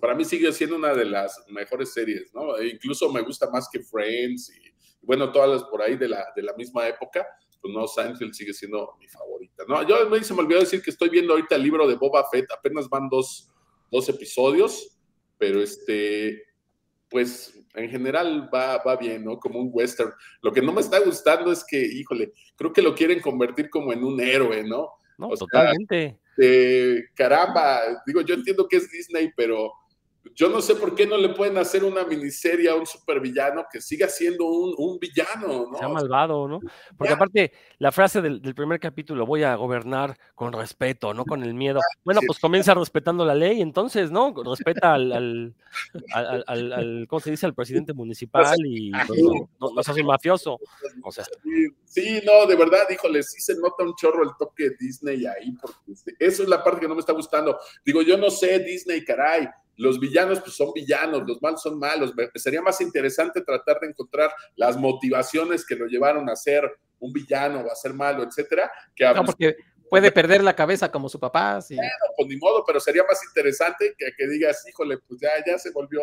para 0.00 0.16
mí 0.16 0.24
sigue 0.24 0.52
siendo 0.52 0.74
una 0.74 0.92
de 0.94 1.04
las 1.04 1.44
mejores 1.48 1.92
series, 1.92 2.34
¿no? 2.34 2.56
E 2.56 2.70
incluso 2.70 3.08
me 3.12 3.22
gusta 3.22 3.48
más 3.50 3.68
que 3.72 3.80
Friends 3.80 4.50
y, 4.50 4.69
bueno, 5.02 5.32
todas 5.32 5.50
las 5.50 5.64
por 5.64 5.82
ahí 5.82 5.96
de 5.96 6.08
la, 6.08 6.26
de 6.34 6.42
la 6.42 6.54
misma 6.54 6.86
época, 6.88 7.26
pues 7.60 7.74
no, 7.74 7.86
Seinfeld 7.86 8.32
sigue 8.32 8.54
siendo 8.54 8.96
mi 8.98 9.08
favorita, 9.08 9.64
¿no? 9.68 9.86
Yo 9.86 10.08
me, 10.08 10.22
se 10.22 10.34
me 10.34 10.40
olvidó 10.40 10.60
decir 10.60 10.82
que 10.82 10.90
estoy 10.90 11.08
viendo 11.08 11.32
ahorita 11.32 11.56
el 11.56 11.62
libro 11.62 11.86
de 11.86 11.96
Boba 11.96 12.26
Fett, 12.30 12.50
apenas 12.50 12.88
van 12.88 13.08
dos, 13.08 13.50
dos 13.90 14.08
episodios, 14.08 14.98
pero 15.38 15.60
este, 15.60 16.42
pues 17.08 17.54
en 17.74 17.90
general 17.90 18.48
va, 18.52 18.78
va 18.78 18.96
bien, 18.96 19.24
¿no? 19.24 19.38
Como 19.38 19.58
un 19.58 19.70
western. 19.72 20.12
Lo 20.42 20.52
que 20.52 20.62
no 20.62 20.72
me 20.72 20.80
está 20.80 21.00
gustando 21.00 21.52
es 21.52 21.64
que, 21.64 21.80
híjole, 21.80 22.32
creo 22.56 22.72
que 22.72 22.82
lo 22.82 22.94
quieren 22.94 23.20
convertir 23.20 23.68
como 23.68 23.92
en 23.92 24.04
un 24.04 24.20
héroe, 24.20 24.62
¿no? 24.62 24.90
No, 25.18 25.28
totalmente. 25.30 26.18
caramba, 27.14 28.02
digo, 28.06 28.22
yo 28.22 28.34
entiendo 28.34 28.66
que 28.66 28.78
es 28.78 28.90
Disney, 28.90 29.30
pero 29.36 29.72
yo 30.34 30.48
no 30.48 30.60
sé 30.60 30.74
por 30.74 30.94
qué 30.94 31.06
no 31.06 31.16
le 31.16 31.30
pueden 31.30 31.56
hacer 31.58 31.84
una 31.84 32.04
miniserie 32.04 32.68
a 32.68 32.74
un 32.74 32.86
supervillano 32.86 33.64
que 33.70 33.80
siga 33.80 34.08
siendo 34.08 34.46
un, 34.46 34.98
villano, 34.98 35.68
¿no? 35.70 35.78
Sea 35.78 35.88
malvado, 35.88 36.46
¿no? 36.46 36.60
Porque 36.96 37.12
aparte, 37.12 37.52
la 37.78 37.90
frase 37.90 38.20
del, 38.20 38.40
primer 38.54 38.80
capítulo, 38.80 39.24
voy 39.24 39.44
a 39.44 39.54
gobernar 39.54 40.16
con 40.34 40.52
respeto, 40.52 41.14
no 41.14 41.24
con 41.24 41.42
el 41.42 41.54
miedo. 41.54 41.80
Bueno, 42.04 42.20
pues 42.26 42.38
comienza 42.38 42.74
respetando 42.74 43.24
la 43.24 43.34
ley, 43.34 43.62
entonces, 43.62 44.10
¿no? 44.10 44.34
Respeta 44.44 44.94
al, 44.94 45.12
al, 46.12 46.44
al, 46.46 47.06
¿cómo 47.08 47.20
se 47.20 47.30
dice? 47.30 47.46
Al 47.46 47.54
presidente 47.54 47.92
municipal 47.94 48.56
y 48.66 48.92
pues, 49.06 49.20
no, 49.22 49.70
no, 49.74 49.82
seas 49.82 49.96
un 49.96 50.06
mafioso. 50.06 50.58
O 51.02 51.12
sea. 51.12 51.24
Sí, 51.84 52.20
no, 52.24 52.46
de 52.46 52.56
verdad, 52.56 52.88
híjole, 52.90 53.22
sí 53.22 53.40
se 53.40 53.54
nota 53.56 53.84
un 53.84 53.94
chorro 53.94 54.22
el 54.22 54.30
toque 54.38 54.70
de 54.70 54.76
Disney 54.78 55.26
ahí, 55.26 55.52
porque 55.60 55.76
eso 56.18 56.42
es 56.42 56.48
la 56.48 56.62
parte 56.62 56.80
que 56.80 56.88
no 56.88 56.94
me 56.94 57.00
está 57.00 57.12
gustando. 57.12 57.58
Digo, 57.84 58.02
yo 58.02 58.16
no 58.16 58.30
sé, 58.30 58.58
Disney, 58.60 59.04
caray, 59.04 59.48
los 59.80 59.98
villanos 59.98 60.40
pues 60.40 60.54
son 60.54 60.72
villanos, 60.74 61.26
los 61.26 61.40
malos 61.40 61.62
son 61.62 61.78
malos. 61.78 62.12
Sería 62.34 62.60
más 62.60 62.80
interesante 62.80 63.40
tratar 63.40 63.80
de 63.80 63.88
encontrar 63.88 64.30
las 64.54 64.76
motivaciones 64.76 65.64
que 65.64 65.74
lo 65.74 65.86
llevaron 65.86 66.28
a 66.28 66.36
ser 66.36 66.70
un 66.98 67.12
villano 67.12 67.60
o 67.60 67.72
a 67.72 67.74
ser 67.74 67.94
malo, 67.94 68.22
etcétera. 68.22 68.70
Que 68.94 69.06
no, 69.06 69.24
porque 69.24 69.56
puede 69.88 70.12
perder 70.12 70.44
la 70.44 70.54
cabeza 70.54 70.92
como 70.92 71.08
su 71.08 71.18
papá. 71.18 71.62
Sí. 71.62 71.76
Bueno, 71.76 71.90
pues 72.14 72.28
ni 72.28 72.36
modo, 72.36 72.62
pero 72.66 72.78
sería 72.78 73.04
más 73.04 73.24
interesante 73.24 73.94
que, 73.96 74.10
que 74.16 74.28
digas, 74.28 74.62
híjole, 74.68 74.98
pues 74.98 75.18
ya, 75.18 75.30
ya 75.46 75.58
se 75.58 75.70
volvió 75.70 76.02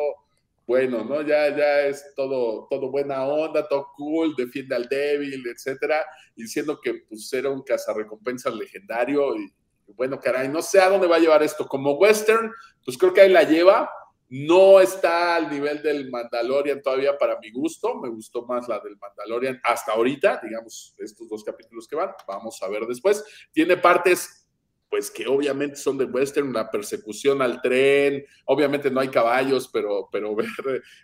bueno, 0.66 1.06
¿no? 1.06 1.22
Ya, 1.22 1.56
ya 1.56 1.82
es 1.82 2.14
todo, 2.16 2.68
todo 2.70 2.90
buena 2.90 3.26
onda, 3.26 3.68
todo 3.68 3.90
cool, 3.96 4.36
defiende 4.36 4.76
al 4.76 4.90
débil, 4.90 5.44
etcétera, 5.48 6.04
diciendo 6.36 6.82
que 6.82 7.06
pues 7.08 7.32
era 7.32 7.50
un 7.50 7.62
cazarrecompensas 7.62 8.56
legendario 8.56 9.36
y, 9.38 9.54
bueno, 9.96 10.20
caray, 10.20 10.50
no 10.50 10.62
sé 10.62 10.80
a 10.80 10.90
dónde 10.90 11.08
va 11.08 11.16
a 11.16 11.20
llevar 11.20 11.44
esto. 11.44 11.68
Como 11.68 11.94
western, 11.94 12.52
pues 12.84 12.98
creo 12.98 13.14
que 13.14 13.22
ahí 13.22 13.30
la 13.30 13.44
lleva. 13.44 13.90
No 14.30 14.82
está 14.82 15.36
al 15.36 15.50
nivel 15.50 15.82
del 15.82 16.10
Mandalorian 16.10 16.82
todavía 16.82 17.18
para 17.18 17.40
mi 17.40 17.50
gusto. 17.52 17.96
Me 17.96 18.10
gustó 18.10 18.46
más 18.46 18.68
la 18.68 18.80
del 18.80 18.98
Mandalorian 18.98 19.62
hasta 19.64 19.94
ahorita, 19.94 20.42
digamos, 20.44 20.94
estos 20.98 21.30
dos 21.30 21.44
capítulos 21.44 21.88
que 21.88 21.96
van. 21.96 22.12
Vamos 22.28 22.62
a 22.62 22.68
ver 22.68 22.86
después. 22.86 23.24
Tiene 23.54 23.78
partes 23.78 24.47
pues 24.90 25.12
que 25.12 25.28
obviamente 25.28 25.76
son 25.76 25.98
de 25.98 26.06
western, 26.06 26.54
la 26.54 26.72
persecución 26.72 27.42
al 27.42 27.62
tren, 27.62 28.24
obviamente 28.46 28.90
no 28.90 29.02
hay 29.02 29.10
caballos, 29.10 29.70
pero, 29.72 30.08
pero 30.12 30.36
ver 30.36 30.48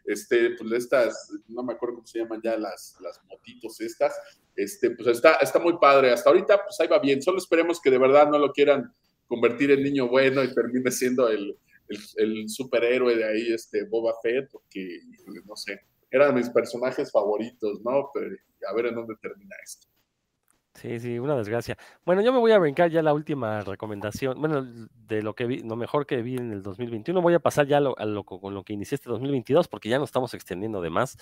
este, 0.06 0.52
pues 0.52 0.72
estas, 0.72 1.32
no 1.48 1.64
me 1.64 1.74
acuerdo 1.74 1.96
cómo 1.96 2.08
se 2.08 2.20
llaman 2.20 2.42
ya 2.44 2.58
las, 2.58 2.98
las 3.02 3.22
motitos 3.26 3.82
estas, 3.82 4.16
este, 4.56 4.92
pues 4.92 5.08
está, 5.10 5.36
está 5.36 5.60
muy 5.60 5.78
padre. 5.80 6.12
Hasta 6.12 6.30
ahorita, 6.30 6.64
pues 6.64 6.80
ahí 6.80 6.88
va 6.88 7.00
bien. 7.00 7.22
Solo 7.22 7.38
esperemos 7.38 7.82
que 7.82 7.90
de 7.90 7.98
verdad 7.98 8.30
no 8.30 8.38
lo 8.38 8.52
quieran 8.52 8.94
convertir 9.28 9.72
en 9.72 9.84
niño 9.84 10.08
bueno 10.08 10.44
y 10.44 10.54
termine 10.54 10.92
siendo 10.92 11.28
el, 11.28 11.58
el, 12.18 12.50
superhéroe 12.50 13.16
de 13.16 13.26
ahí, 13.26 13.54
este 13.54 13.84
Boba 13.86 14.14
Fett, 14.22 14.50
porque, 14.52 15.00
no 15.46 15.56
sé, 15.56 15.82
eran 16.12 16.36
mis 16.36 16.50
personajes 16.50 17.12
favoritos, 17.12 17.82
¿no? 17.82 18.10
Pero 18.14 18.36
a 18.70 18.74
ver 18.76 18.88
en 18.88 18.96
dónde 18.96 19.16
termina 19.22 19.56
esto. 19.64 19.88
Sí, 20.76 21.00
sí, 21.00 21.20
una 21.20 21.36
desgracia. 21.36 21.78
Bueno, 22.04 22.22
yo 22.24 22.34
me 22.34 22.40
voy 22.40 22.52
a 22.52 22.58
brincar 22.58 22.90
ya 22.90 23.04
la 23.04 23.14
última 23.14 23.62
recomendación, 23.62 24.40
bueno, 24.42 24.64
de 25.08 25.22
lo 25.22 25.36
que 25.36 25.46
vi, 25.46 25.60
lo 25.60 25.76
mejor 25.76 26.08
que 26.08 26.22
vi 26.24 26.36
en 26.36 26.52
el 26.52 26.64
2021. 26.64 27.22
Voy 27.22 27.36
a 27.36 27.40
pasar 27.40 27.68
ya 27.68 27.80
lo, 27.80 27.94
con 28.24 28.54
lo 28.56 28.64
que 28.64 28.74
inicié 28.74 28.96
este 28.96 29.10
2022 29.10 29.68
porque 29.68 29.90
ya 29.90 30.00
nos 30.00 30.10
estamos 30.10 30.34
extendiendo 30.34 30.82
de 30.82 30.90
más. 30.90 31.16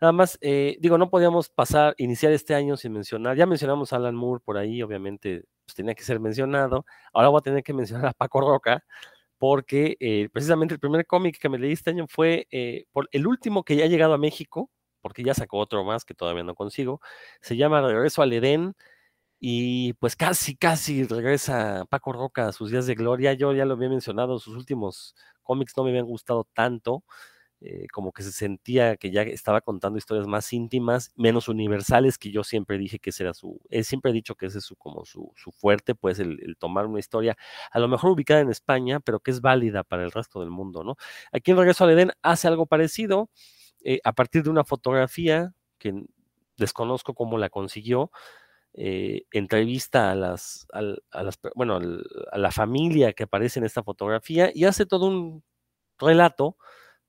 Nada 0.00 0.12
más, 0.12 0.38
eh, 0.40 0.76
digo, 0.80 0.98
no 0.98 1.10
podíamos 1.10 1.48
pasar, 1.48 1.94
iniciar 1.98 2.32
este 2.32 2.54
año 2.54 2.76
sin 2.76 2.92
mencionar, 2.92 3.36
ya 3.36 3.44
mencionamos 3.46 3.92
a 3.92 3.96
Alan 3.96 4.14
Moore 4.14 4.40
por 4.44 4.56
ahí, 4.56 4.80
obviamente, 4.82 5.42
pues 5.66 5.74
tenía 5.74 5.94
que 5.94 6.04
ser 6.04 6.20
mencionado. 6.20 6.86
Ahora 7.12 7.28
voy 7.28 7.38
a 7.40 7.42
tener 7.42 7.64
que 7.64 7.72
mencionar 7.74 8.06
a 8.06 8.12
Paco 8.12 8.40
Roca 8.40 8.84
porque 9.38 9.96
eh, 10.00 10.28
precisamente 10.32 10.74
el 10.74 10.80
primer 10.80 11.06
cómic 11.06 11.38
que 11.40 11.48
me 11.48 11.58
leí 11.58 11.72
este 11.72 11.90
año 11.90 12.06
fue 12.08 12.46
eh, 12.50 12.84
el 13.12 13.26
último 13.26 13.64
que 13.64 13.76
ya 13.76 13.84
ha 13.84 13.88
llegado 13.88 14.14
a 14.14 14.18
México, 14.18 14.70
porque 15.06 15.22
ya 15.22 15.34
sacó 15.34 15.58
otro 15.58 15.84
más 15.84 16.04
que 16.04 16.14
todavía 16.14 16.42
no 16.42 16.56
consigo. 16.56 17.00
Se 17.40 17.56
llama 17.56 17.80
Regreso 17.80 18.22
al 18.22 18.32
Edén. 18.32 18.74
Y 19.40 19.92
pues 19.94 20.16
casi, 20.16 20.56
casi 20.56 21.04
regresa 21.04 21.84
Paco 21.90 22.12
Roca 22.12 22.48
a 22.48 22.52
sus 22.52 22.72
días 22.72 22.86
de 22.88 22.96
gloria. 22.96 23.34
Yo 23.34 23.52
ya 23.52 23.64
lo 23.66 23.74
había 23.74 23.88
mencionado, 23.88 24.40
sus 24.40 24.56
últimos 24.56 25.14
cómics 25.44 25.74
no 25.76 25.84
me 25.84 25.90
habían 25.90 26.06
gustado 26.06 26.48
tanto. 26.54 27.04
Eh, 27.60 27.86
como 27.92 28.12
que 28.12 28.24
se 28.24 28.32
sentía 28.32 28.96
que 28.96 29.12
ya 29.12 29.22
estaba 29.22 29.60
contando 29.60 29.96
historias 29.96 30.26
más 30.26 30.52
íntimas, 30.52 31.12
menos 31.14 31.48
universales, 31.48 32.18
que 32.18 32.32
yo 32.32 32.42
siempre 32.44 32.78
dije 32.78 32.98
que 32.98 33.10
ese 33.10 33.22
era 33.22 33.32
su, 33.34 33.60
he 33.70 33.84
siempre 33.84 34.10
he 34.10 34.14
dicho 34.14 34.34
que 34.34 34.46
ese 34.46 34.58
es 34.58 34.64
su, 34.64 34.76
como 34.76 35.04
su, 35.04 35.32
su 35.36 35.52
fuerte, 35.52 35.94
pues 35.94 36.18
el, 36.18 36.38
el, 36.42 36.56
tomar 36.58 36.86
una 36.86 36.98
historia 36.98 37.36
a 37.70 37.78
lo 37.78 37.88
mejor 37.88 38.10
ubicada 38.10 38.40
en 38.40 38.50
España, 38.50 39.00
pero 39.00 39.20
que 39.20 39.30
es 39.30 39.40
válida 39.40 39.84
para 39.84 40.04
el 40.04 40.10
resto 40.12 40.40
del 40.40 40.50
mundo, 40.50 40.84
¿no? 40.84 40.96
Aquí 41.32 41.52
en 41.52 41.56
Regreso 41.58 41.84
al 41.84 41.90
Edén 41.92 42.12
hace 42.22 42.48
algo 42.48 42.66
parecido, 42.66 43.30
eh, 43.84 44.00
a 44.04 44.12
partir 44.12 44.42
de 44.42 44.50
una 44.50 44.64
fotografía 44.64 45.52
que 45.78 45.94
desconozco 46.56 47.14
cómo 47.14 47.38
la 47.38 47.50
consiguió, 47.50 48.10
eh, 48.74 49.22
entrevista 49.32 50.10
a 50.12 50.14
las, 50.14 50.66
a, 50.72 50.82
bueno, 51.54 51.80
a 52.32 52.38
la 52.38 52.50
familia 52.52 53.12
que 53.14 53.24
aparece 53.24 53.58
en 53.60 53.64
esta 53.66 53.82
fotografía 53.82 54.50
y 54.54 54.64
hace 54.64 54.86
todo 54.86 55.06
un 55.06 55.42
relato 55.98 56.56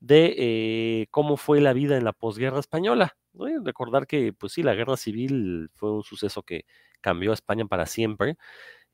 de 0.00 0.34
eh, 0.38 1.06
cómo 1.10 1.36
fue 1.36 1.60
la 1.60 1.72
vida 1.74 1.96
en 1.96 2.04
la 2.04 2.12
posguerra 2.12 2.60
española. 2.60 3.16
Recordar 3.64 4.06
que, 4.06 4.32
pues 4.32 4.52
sí, 4.54 4.62
la 4.62 4.74
guerra 4.74 4.96
civil 4.96 5.70
fue 5.74 5.92
un 5.92 6.02
suceso 6.04 6.42
que 6.42 6.64
cambió 7.00 7.30
a 7.32 7.34
España 7.34 7.66
para 7.66 7.86
siempre. 7.86 8.36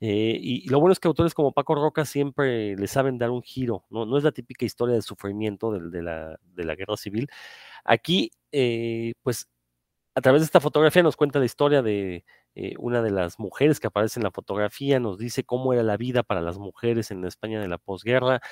Eh, 0.06 0.38
y, 0.38 0.68
lo 0.68 0.80
bueno 0.80 0.92
es 0.92 1.00
que 1.00 1.08
autores 1.08 1.32
como 1.32 1.52
Paco 1.52 1.74
Roca 1.74 2.04
siempre 2.04 2.76
le 2.76 2.86
saben 2.88 3.16
dar 3.16 3.30
un 3.30 3.40
giro, 3.40 3.86
no, 3.88 4.04
no 4.04 4.18
es 4.18 4.24
la 4.24 4.32
típica 4.32 4.66
historia 4.66 4.94
de 4.94 5.00
sufrimiento 5.00 5.72
de, 5.72 6.02
la, 6.02 6.38
la, 6.56 6.74
guerra 6.74 6.98
civil. 6.98 7.26
Aquí, 7.84 8.30
eh, 8.52 9.14
pues, 9.22 9.48
a 10.14 10.20
través 10.20 10.42
de 10.42 10.46
esta 10.46 10.60
fotografía 10.60 11.02
nos 11.02 11.16
cuenta 11.16 11.38
la 11.38 11.46
historia 11.46 11.80
de 11.80 12.26
eh, 12.54 12.74
una 12.78 13.00
de 13.00 13.12
las 13.12 13.38
mujeres 13.38 13.80
que 13.80 13.86
aparece 13.86 14.20
en 14.20 14.24
la 14.24 14.30
fotografía, 14.30 15.00
nos 15.00 15.16
dice 15.18 15.44
cómo 15.44 15.72
era 15.72 15.82
la 15.82 15.96
vida 15.96 16.22
para 16.22 16.42
las 16.42 16.58
mujeres 16.58 17.10
en 17.10 17.24
España 17.24 17.58
de 17.58 17.68
la 17.68 17.78
posguerra, 17.78 18.42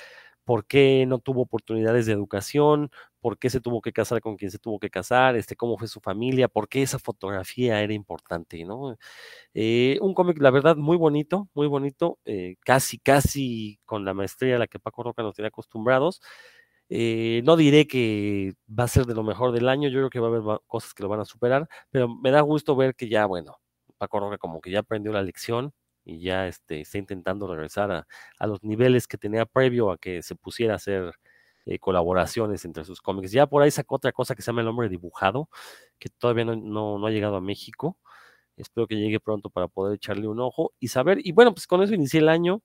por 0.45 0.67
qué 0.67 1.05
no 1.07 1.19
tuvo 1.19 1.43
oportunidades 1.43 2.07
de 2.07 2.13
educación, 2.13 2.91
por 3.21 3.39
qué 3.39 3.51
se 3.51 3.61
tuvo 3.61 3.81
que 3.83 3.93
casar 3.93 4.21
con 4.21 4.37
quien 4.37 4.51
se 4.51 4.59
tuvo 4.59 4.79
que 4.81 4.91
casar, 4.91 5.37
este, 5.37 5.57
cómo 5.57 5.79
fue 5.79 5.89
su 5.89 6.01
familia, 6.01 6.49
por 6.49 6.69
qué 6.69 6.83
esa 6.83 6.99
fotografía 6.99 7.81
era 7.81 7.93
importante, 7.95 8.65
¿no? 8.65 8.97
Eh, 9.55 9.99
un 10.03 10.15
cómic, 10.15 10.39
la 10.41 10.51
verdad, 10.51 10.77
muy 10.77 10.97
bonito, 10.97 11.49
muy 11.55 11.67
bonito, 11.69 12.19
eh, 12.25 12.57
casi, 12.65 12.99
casi 12.99 13.81
con 13.87 14.05
la 14.05 14.15
maestría 14.15 14.57
a 14.57 14.59
la 14.61 14.67
que 14.69 14.79
Paco 14.81 15.03
Roca 15.05 15.23
nos 15.23 15.35
tiene 15.35 15.49
acostumbrados. 15.49 16.21
Eh, 16.89 17.43
no 17.45 17.57
diré 17.57 17.87
que 17.87 18.55
va 18.69 18.85
a 18.85 18.89
ser 18.89 19.07
de 19.07 19.15
lo 19.15 19.23
mejor 19.23 19.53
del 19.53 19.69
año, 19.69 19.89
yo 19.89 19.99
creo 20.01 20.11
que 20.11 20.21
va 20.21 20.29
a 20.29 20.31
haber 20.31 20.61
cosas 20.67 20.93
que 20.95 21.03
lo 21.03 21.09
van 21.09 21.21
a 21.21 21.25
superar, 21.25 21.69
pero 21.91 22.09
me 22.09 22.31
da 22.31 22.41
gusto 22.43 22.77
ver 22.77 22.95
que 22.95 23.09
ya, 23.09 23.25
bueno, 23.27 23.59
Paco 23.99 24.21
Roca 24.21 24.37
como 24.39 24.61
que 24.61 24.71
ya 24.71 24.81
aprendió 24.81 25.13
la 25.13 25.23
lección, 25.23 25.73
y 26.05 26.21
ya 26.21 26.49
este, 26.49 26.81
está 26.81 26.99
intentando 26.99 27.47
regresar 27.47 27.91
a, 27.93 28.07
a, 28.39 28.47
los 28.47 28.63
niveles 28.63 29.07
que 29.07 29.19
tenía 29.19 29.47
previo 29.47 29.91
a 29.91 29.99
que 29.99 30.23
se 30.23 30.35
pusiera 30.35 30.75
a 30.75 30.77
hacer 30.77 31.13
eh, 31.65 31.79
colaboraciones 31.79 32.65
entre 32.65 32.85
sus 32.85 33.01
cómics. 33.01 33.31
Ya 33.31 33.47
por 33.47 33.63
ahí 33.63 33.71
sacó 33.71 33.97
otra 33.97 34.11
cosa 34.13 34.35
que 34.35 34.43
se 34.43 34.47
llama 34.51 34.63
El 34.63 34.69
Hombre 34.69 34.89
Dibujado, 34.89 35.49
que 35.99 36.09
todavía 36.09 36.45
no, 36.45 36.57
no, 36.57 36.99
no, 36.99 37.07
ha 37.07 37.11
llegado 37.11 37.37
a 37.37 37.41
México. 37.41 37.99
Espero 38.57 38.87
que 38.89 38.97
llegue 38.97 39.21
pronto 39.21 39.51
para 39.51 39.69
poder 39.69 39.97
echarle 39.97 40.29
un 40.29 40.41
ojo 40.41 40.73
y 40.81 40.89
saber. 40.89 41.19
Y 41.25 41.33
bueno, 41.33 41.55
pues 41.55 41.67
con 41.69 41.83
eso 41.83 41.95
inicié 41.95 42.21
el 42.21 42.29
año. 42.29 42.63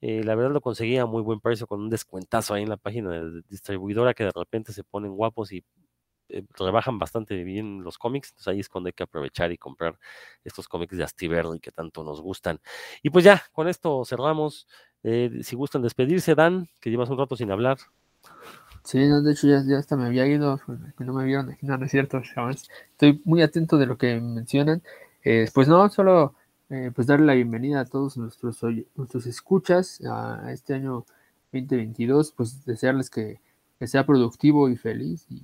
Eh, 0.00 0.24
la 0.24 0.34
verdad 0.34 0.52
lo 0.52 0.60
conseguí 0.62 0.96
a 0.98 1.06
muy 1.06 1.22
buen 1.22 1.40
precio 1.40 1.66
con 1.66 1.80
un 1.80 1.90
descuentazo 1.90 2.54
ahí 2.54 2.62
en 2.64 2.70
la 2.70 2.76
página 2.78 3.10
de 3.10 3.42
distribuidora 3.48 4.14
que 4.14 4.24
de 4.24 4.32
repente 4.34 4.72
se 4.72 4.84
ponen 4.84 5.14
guapos 5.14 5.52
y 5.52 5.64
eh, 6.32 6.44
rebajan 6.58 6.98
bastante 6.98 7.42
bien 7.44 7.82
los 7.82 7.98
cómics, 7.98 8.30
entonces 8.30 8.48
ahí 8.48 8.60
es 8.60 8.68
cuando 8.68 8.88
hay 8.88 8.92
que 8.92 9.02
aprovechar 9.02 9.52
y 9.52 9.58
comprar 9.58 9.98
estos 10.44 10.68
cómics 10.68 10.96
de 10.96 11.04
Astiberri 11.04 11.60
que 11.60 11.70
tanto 11.70 12.04
nos 12.04 12.20
gustan. 12.20 12.60
Y 13.02 13.10
pues 13.10 13.24
ya, 13.24 13.42
con 13.52 13.68
esto 13.68 14.04
cerramos. 14.04 14.66
Eh, 15.02 15.40
si 15.42 15.56
gustan 15.56 15.80
despedirse, 15.80 16.34
Dan, 16.34 16.68
que 16.80 16.90
llevas 16.90 17.08
un 17.08 17.18
rato 17.18 17.34
sin 17.34 17.50
hablar. 17.50 17.78
Sí, 18.84 18.98
de 18.98 19.32
hecho 19.32 19.46
ya, 19.46 19.78
hasta 19.78 19.96
me 19.96 20.06
había 20.06 20.26
ido, 20.26 20.60
que 20.96 21.04
no 21.04 21.14
me 21.14 21.24
vieron 21.24 21.50
aquí, 21.50 21.66
no, 21.66 21.78
no 21.78 21.86
es 21.86 21.90
cierto, 21.90 22.20
Estoy 22.50 23.20
muy 23.24 23.42
atento 23.42 23.78
de 23.78 23.86
lo 23.86 23.96
que 23.96 24.20
mencionan. 24.20 24.82
pues 25.54 25.68
no, 25.68 25.88
solo 25.88 26.34
pues 26.94 27.06
darle 27.06 27.26
la 27.26 27.34
bienvenida 27.34 27.80
a 27.80 27.84
todos 27.84 28.16
nuestros, 28.16 28.60
nuestros 28.94 29.26
escuchas 29.26 30.00
a 30.02 30.52
este 30.52 30.74
año 30.74 31.04
2022, 31.52 32.32
pues 32.32 32.64
desearles 32.64 33.10
que, 33.10 33.40
que 33.80 33.86
sea 33.86 34.04
productivo 34.04 34.68
y 34.68 34.76
feliz 34.76 35.26
y 35.30 35.42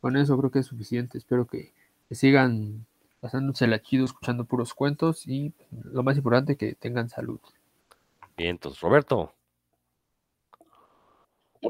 con 0.00 0.16
eso 0.16 0.36
creo 0.38 0.50
que 0.50 0.60
es 0.60 0.66
suficiente. 0.66 1.18
Espero 1.18 1.46
que, 1.46 1.72
sigan 2.10 2.86
pasándose 3.20 3.66
la 3.66 3.82
chido 3.82 4.04
escuchando 4.04 4.44
puros 4.44 4.72
cuentos 4.74 5.26
y 5.26 5.52
lo 5.90 6.02
más 6.02 6.16
importante 6.16 6.56
que 6.56 6.74
tengan 6.74 7.08
salud. 7.08 7.40
Bien, 8.36 8.50
entonces 8.50 8.80
Roberto. 8.80 9.32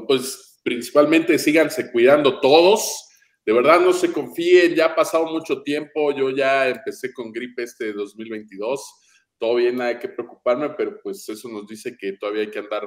pues 0.07 0.59
principalmente 0.63 1.39
síganse 1.39 1.91
cuidando 1.91 2.39
todos. 2.39 3.07
De 3.45 3.53
verdad 3.53 3.79
no 3.79 3.93
se 3.93 4.11
confíen, 4.11 4.75
ya 4.75 4.87
ha 4.87 4.95
pasado 4.95 5.25
mucho 5.27 5.63
tiempo, 5.63 6.11
yo 6.11 6.29
ya 6.29 6.67
empecé 6.67 7.13
con 7.13 7.31
gripe 7.31 7.63
este 7.63 7.93
2022, 7.93 8.99
todavía 9.39 9.71
no 9.71 9.83
hay 9.83 9.97
que 9.97 10.09
preocuparme, 10.09 10.71
pero 10.71 10.99
pues 11.01 11.27
eso 11.29 11.47
nos 11.47 11.65
dice 11.65 11.95
que 11.97 12.17
todavía 12.17 12.41
hay 12.41 12.51
que 12.51 12.59
andar 12.59 12.83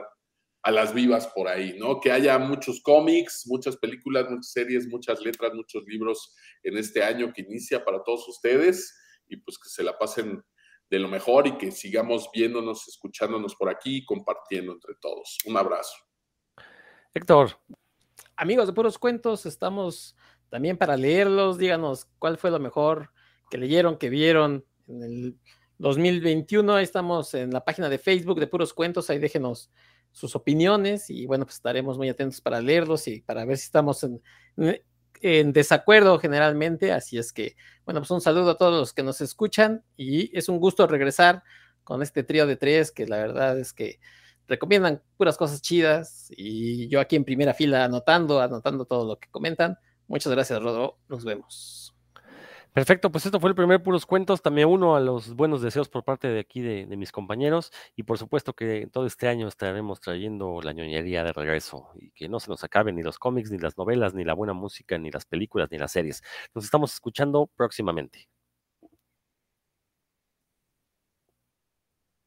a 0.62 0.70
las 0.70 0.93
vivas 0.93 1.27
por 1.28 1.49
ahí, 1.49 1.77
¿no? 1.78 2.01
Que 2.01 2.12
haya 2.12 2.39
muchos 2.39 2.81
cómics, 2.82 3.45
muchas 3.47 3.77
películas, 3.77 4.28
muchas 4.28 4.53
series, 4.53 4.87
muchas 4.89 5.20
letras, 5.20 5.55
muchos 5.55 5.85
libros 5.87 6.35
en 6.62 6.77
este 6.77 7.03
año 7.03 7.32
que 7.32 7.43
inicia 7.43 7.85
para 7.85 8.03
todos 8.03 8.28
ustedes 8.28 8.95
y 9.28 9.37
pues 9.37 9.59
que 9.59 9.69
se 9.69 9.82
la 9.82 9.97
pasen 9.97 10.43
de 10.91 10.99
lo 10.99 11.09
mejor 11.09 11.47
y 11.47 11.57
que 11.57 11.70
sigamos 11.70 12.28
viéndonos, 12.35 12.89
escuchándonos 12.89 13.55
por 13.55 13.70
aquí 13.70 13.99
y 13.99 14.05
compartiendo 14.05 14.73
entre 14.73 14.95
todos. 15.01 15.39
Un 15.47 15.57
abrazo. 15.57 15.95
Héctor. 17.15 17.59
Amigos 18.37 18.66
de 18.66 18.73
Puros 18.73 18.99
Cuentos, 18.99 19.47
estamos 19.47 20.16
también 20.49 20.77
para 20.77 20.97
leerlos. 20.97 21.59
Díganos 21.59 22.07
cuál 22.19 22.39
fue 22.39 22.51
lo 22.51 22.59
mejor 22.59 23.12
que 23.51 23.59
leyeron, 23.59 23.97
que 23.97 24.11
vieron 24.11 24.65
en 24.89 25.03
el 25.03 25.39
2021. 25.78 26.74
Ahí 26.74 26.85
estamos 26.85 27.35
en 27.35 27.51
la 27.51 27.65
página 27.65 27.89
de 27.89 27.99
Facebook 27.99 28.41
de 28.41 28.47
Puros 28.47 28.74
Cuentos. 28.74 29.09
Ahí 29.11 29.19
déjenos 29.19 29.70
sus 30.12 30.35
opiniones 30.37 31.11
y 31.11 31.27
bueno, 31.27 31.45
pues 31.45 31.57
estaremos 31.57 31.97
muy 31.97 32.09
atentos 32.09 32.41
para 32.41 32.61
leerlos 32.61 33.07
y 33.09 33.20
para 33.20 33.45
ver 33.45 33.57
si 33.57 33.65
estamos 33.65 34.03
en, 34.05 34.23
en, 35.20 35.53
desacuerdo 35.53 36.19
generalmente. 36.19 36.93
Así 36.93 37.19
es 37.19 37.32
que, 37.32 37.57
bueno, 37.85 38.01
pues 38.01 38.11
un 38.11 38.20
saludo 38.20 38.51
a 38.51 38.57
todos 38.57 38.78
los 38.78 38.93
que 38.93 39.03
nos 39.03 39.20
escuchan 39.20 39.85
y 39.97 40.37
es 40.37 40.49
un 40.49 40.59
gusto 40.59 40.87
regresar 40.87 41.43
con 41.85 42.03
este 42.03 42.23
trío 42.23 42.47
de 42.47 42.57
tres 42.57 42.93
que 42.93 43.07
la 43.07 43.16
verdad 43.16 43.59
es 43.59 43.73
que 43.73 44.01
recomiendan 44.49 45.03
puras 45.16 45.37
cosas 45.37 45.62
chidas 45.62 46.27
y 46.31 46.89
yo 46.89 47.01
aquí 47.01 47.16
en 47.16 47.24
primera 47.24 47.55
fila 47.55 47.85
anotando, 47.85 48.41
anotando 48.41 48.85
todo 48.85 49.07
lo 49.07 49.19
que 49.19 49.28
comentan. 49.31 49.78
Muchas 50.09 50.32
gracias, 50.32 50.61
Rodo. 50.61 50.99
Nos 51.09 51.24
vemos. 51.24 52.00
Perfecto, 52.73 53.11
pues 53.11 53.27
esto 53.27 53.41
fue 53.41 53.51
el 53.51 53.57
primer 53.57 53.83
Puros 53.83 54.07
Cuentos. 54.07 54.43
También 54.43 54.69
uno 54.69 54.95
a 54.95 55.01
los 55.01 55.35
buenos 55.35 55.61
deseos 55.61 55.89
por 55.89 56.05
parte 56.05 56.29
de 56.29 56.39
aquí 56.39 56.61
de, 56.61 56.87
mis 56.97 57.11
compañeros. 57.11 57.73
Y 57.97 58.05
por 58.05 58.17
supuesto 58.17 58.55
que 58.55 58.87
todo 58.93 59.07
este 59.07 59.27
año 59.27 59.49
estaremos 59.49 60.01
trayendo 60.01 60.61
la 60.63 60.73
ñoñería 60.73 61.25
de 61.25 61.33
regreso. 61.33 61.89
Y 61.97 62.11
que 62.13 62.29
no 62.29 62.39
se 62.39 62.49
nos 62.49 62.63
acaben 62.63 62.95
ni 62.95 63.03
los 63.03 63.19
cómics, 63.19 63.51
ni 63.51 63.59
las 63.59 63.77
novelas, 63.77 64.15
ni 64.15 64.25
la 64.25 64.35
buena 64.35 64.53
música, 64.53 64.99
ni 64.99 65.11
las 65.11 65.25
películas, 65.25 65.69
ni 65.73 65.79
las 65.79 65.91
series. 65.91 66.23
Nos 66.55 66.65
estamos 66.65 66.95
escuchando 66.95 67.51
próximamente. 67.57 68.29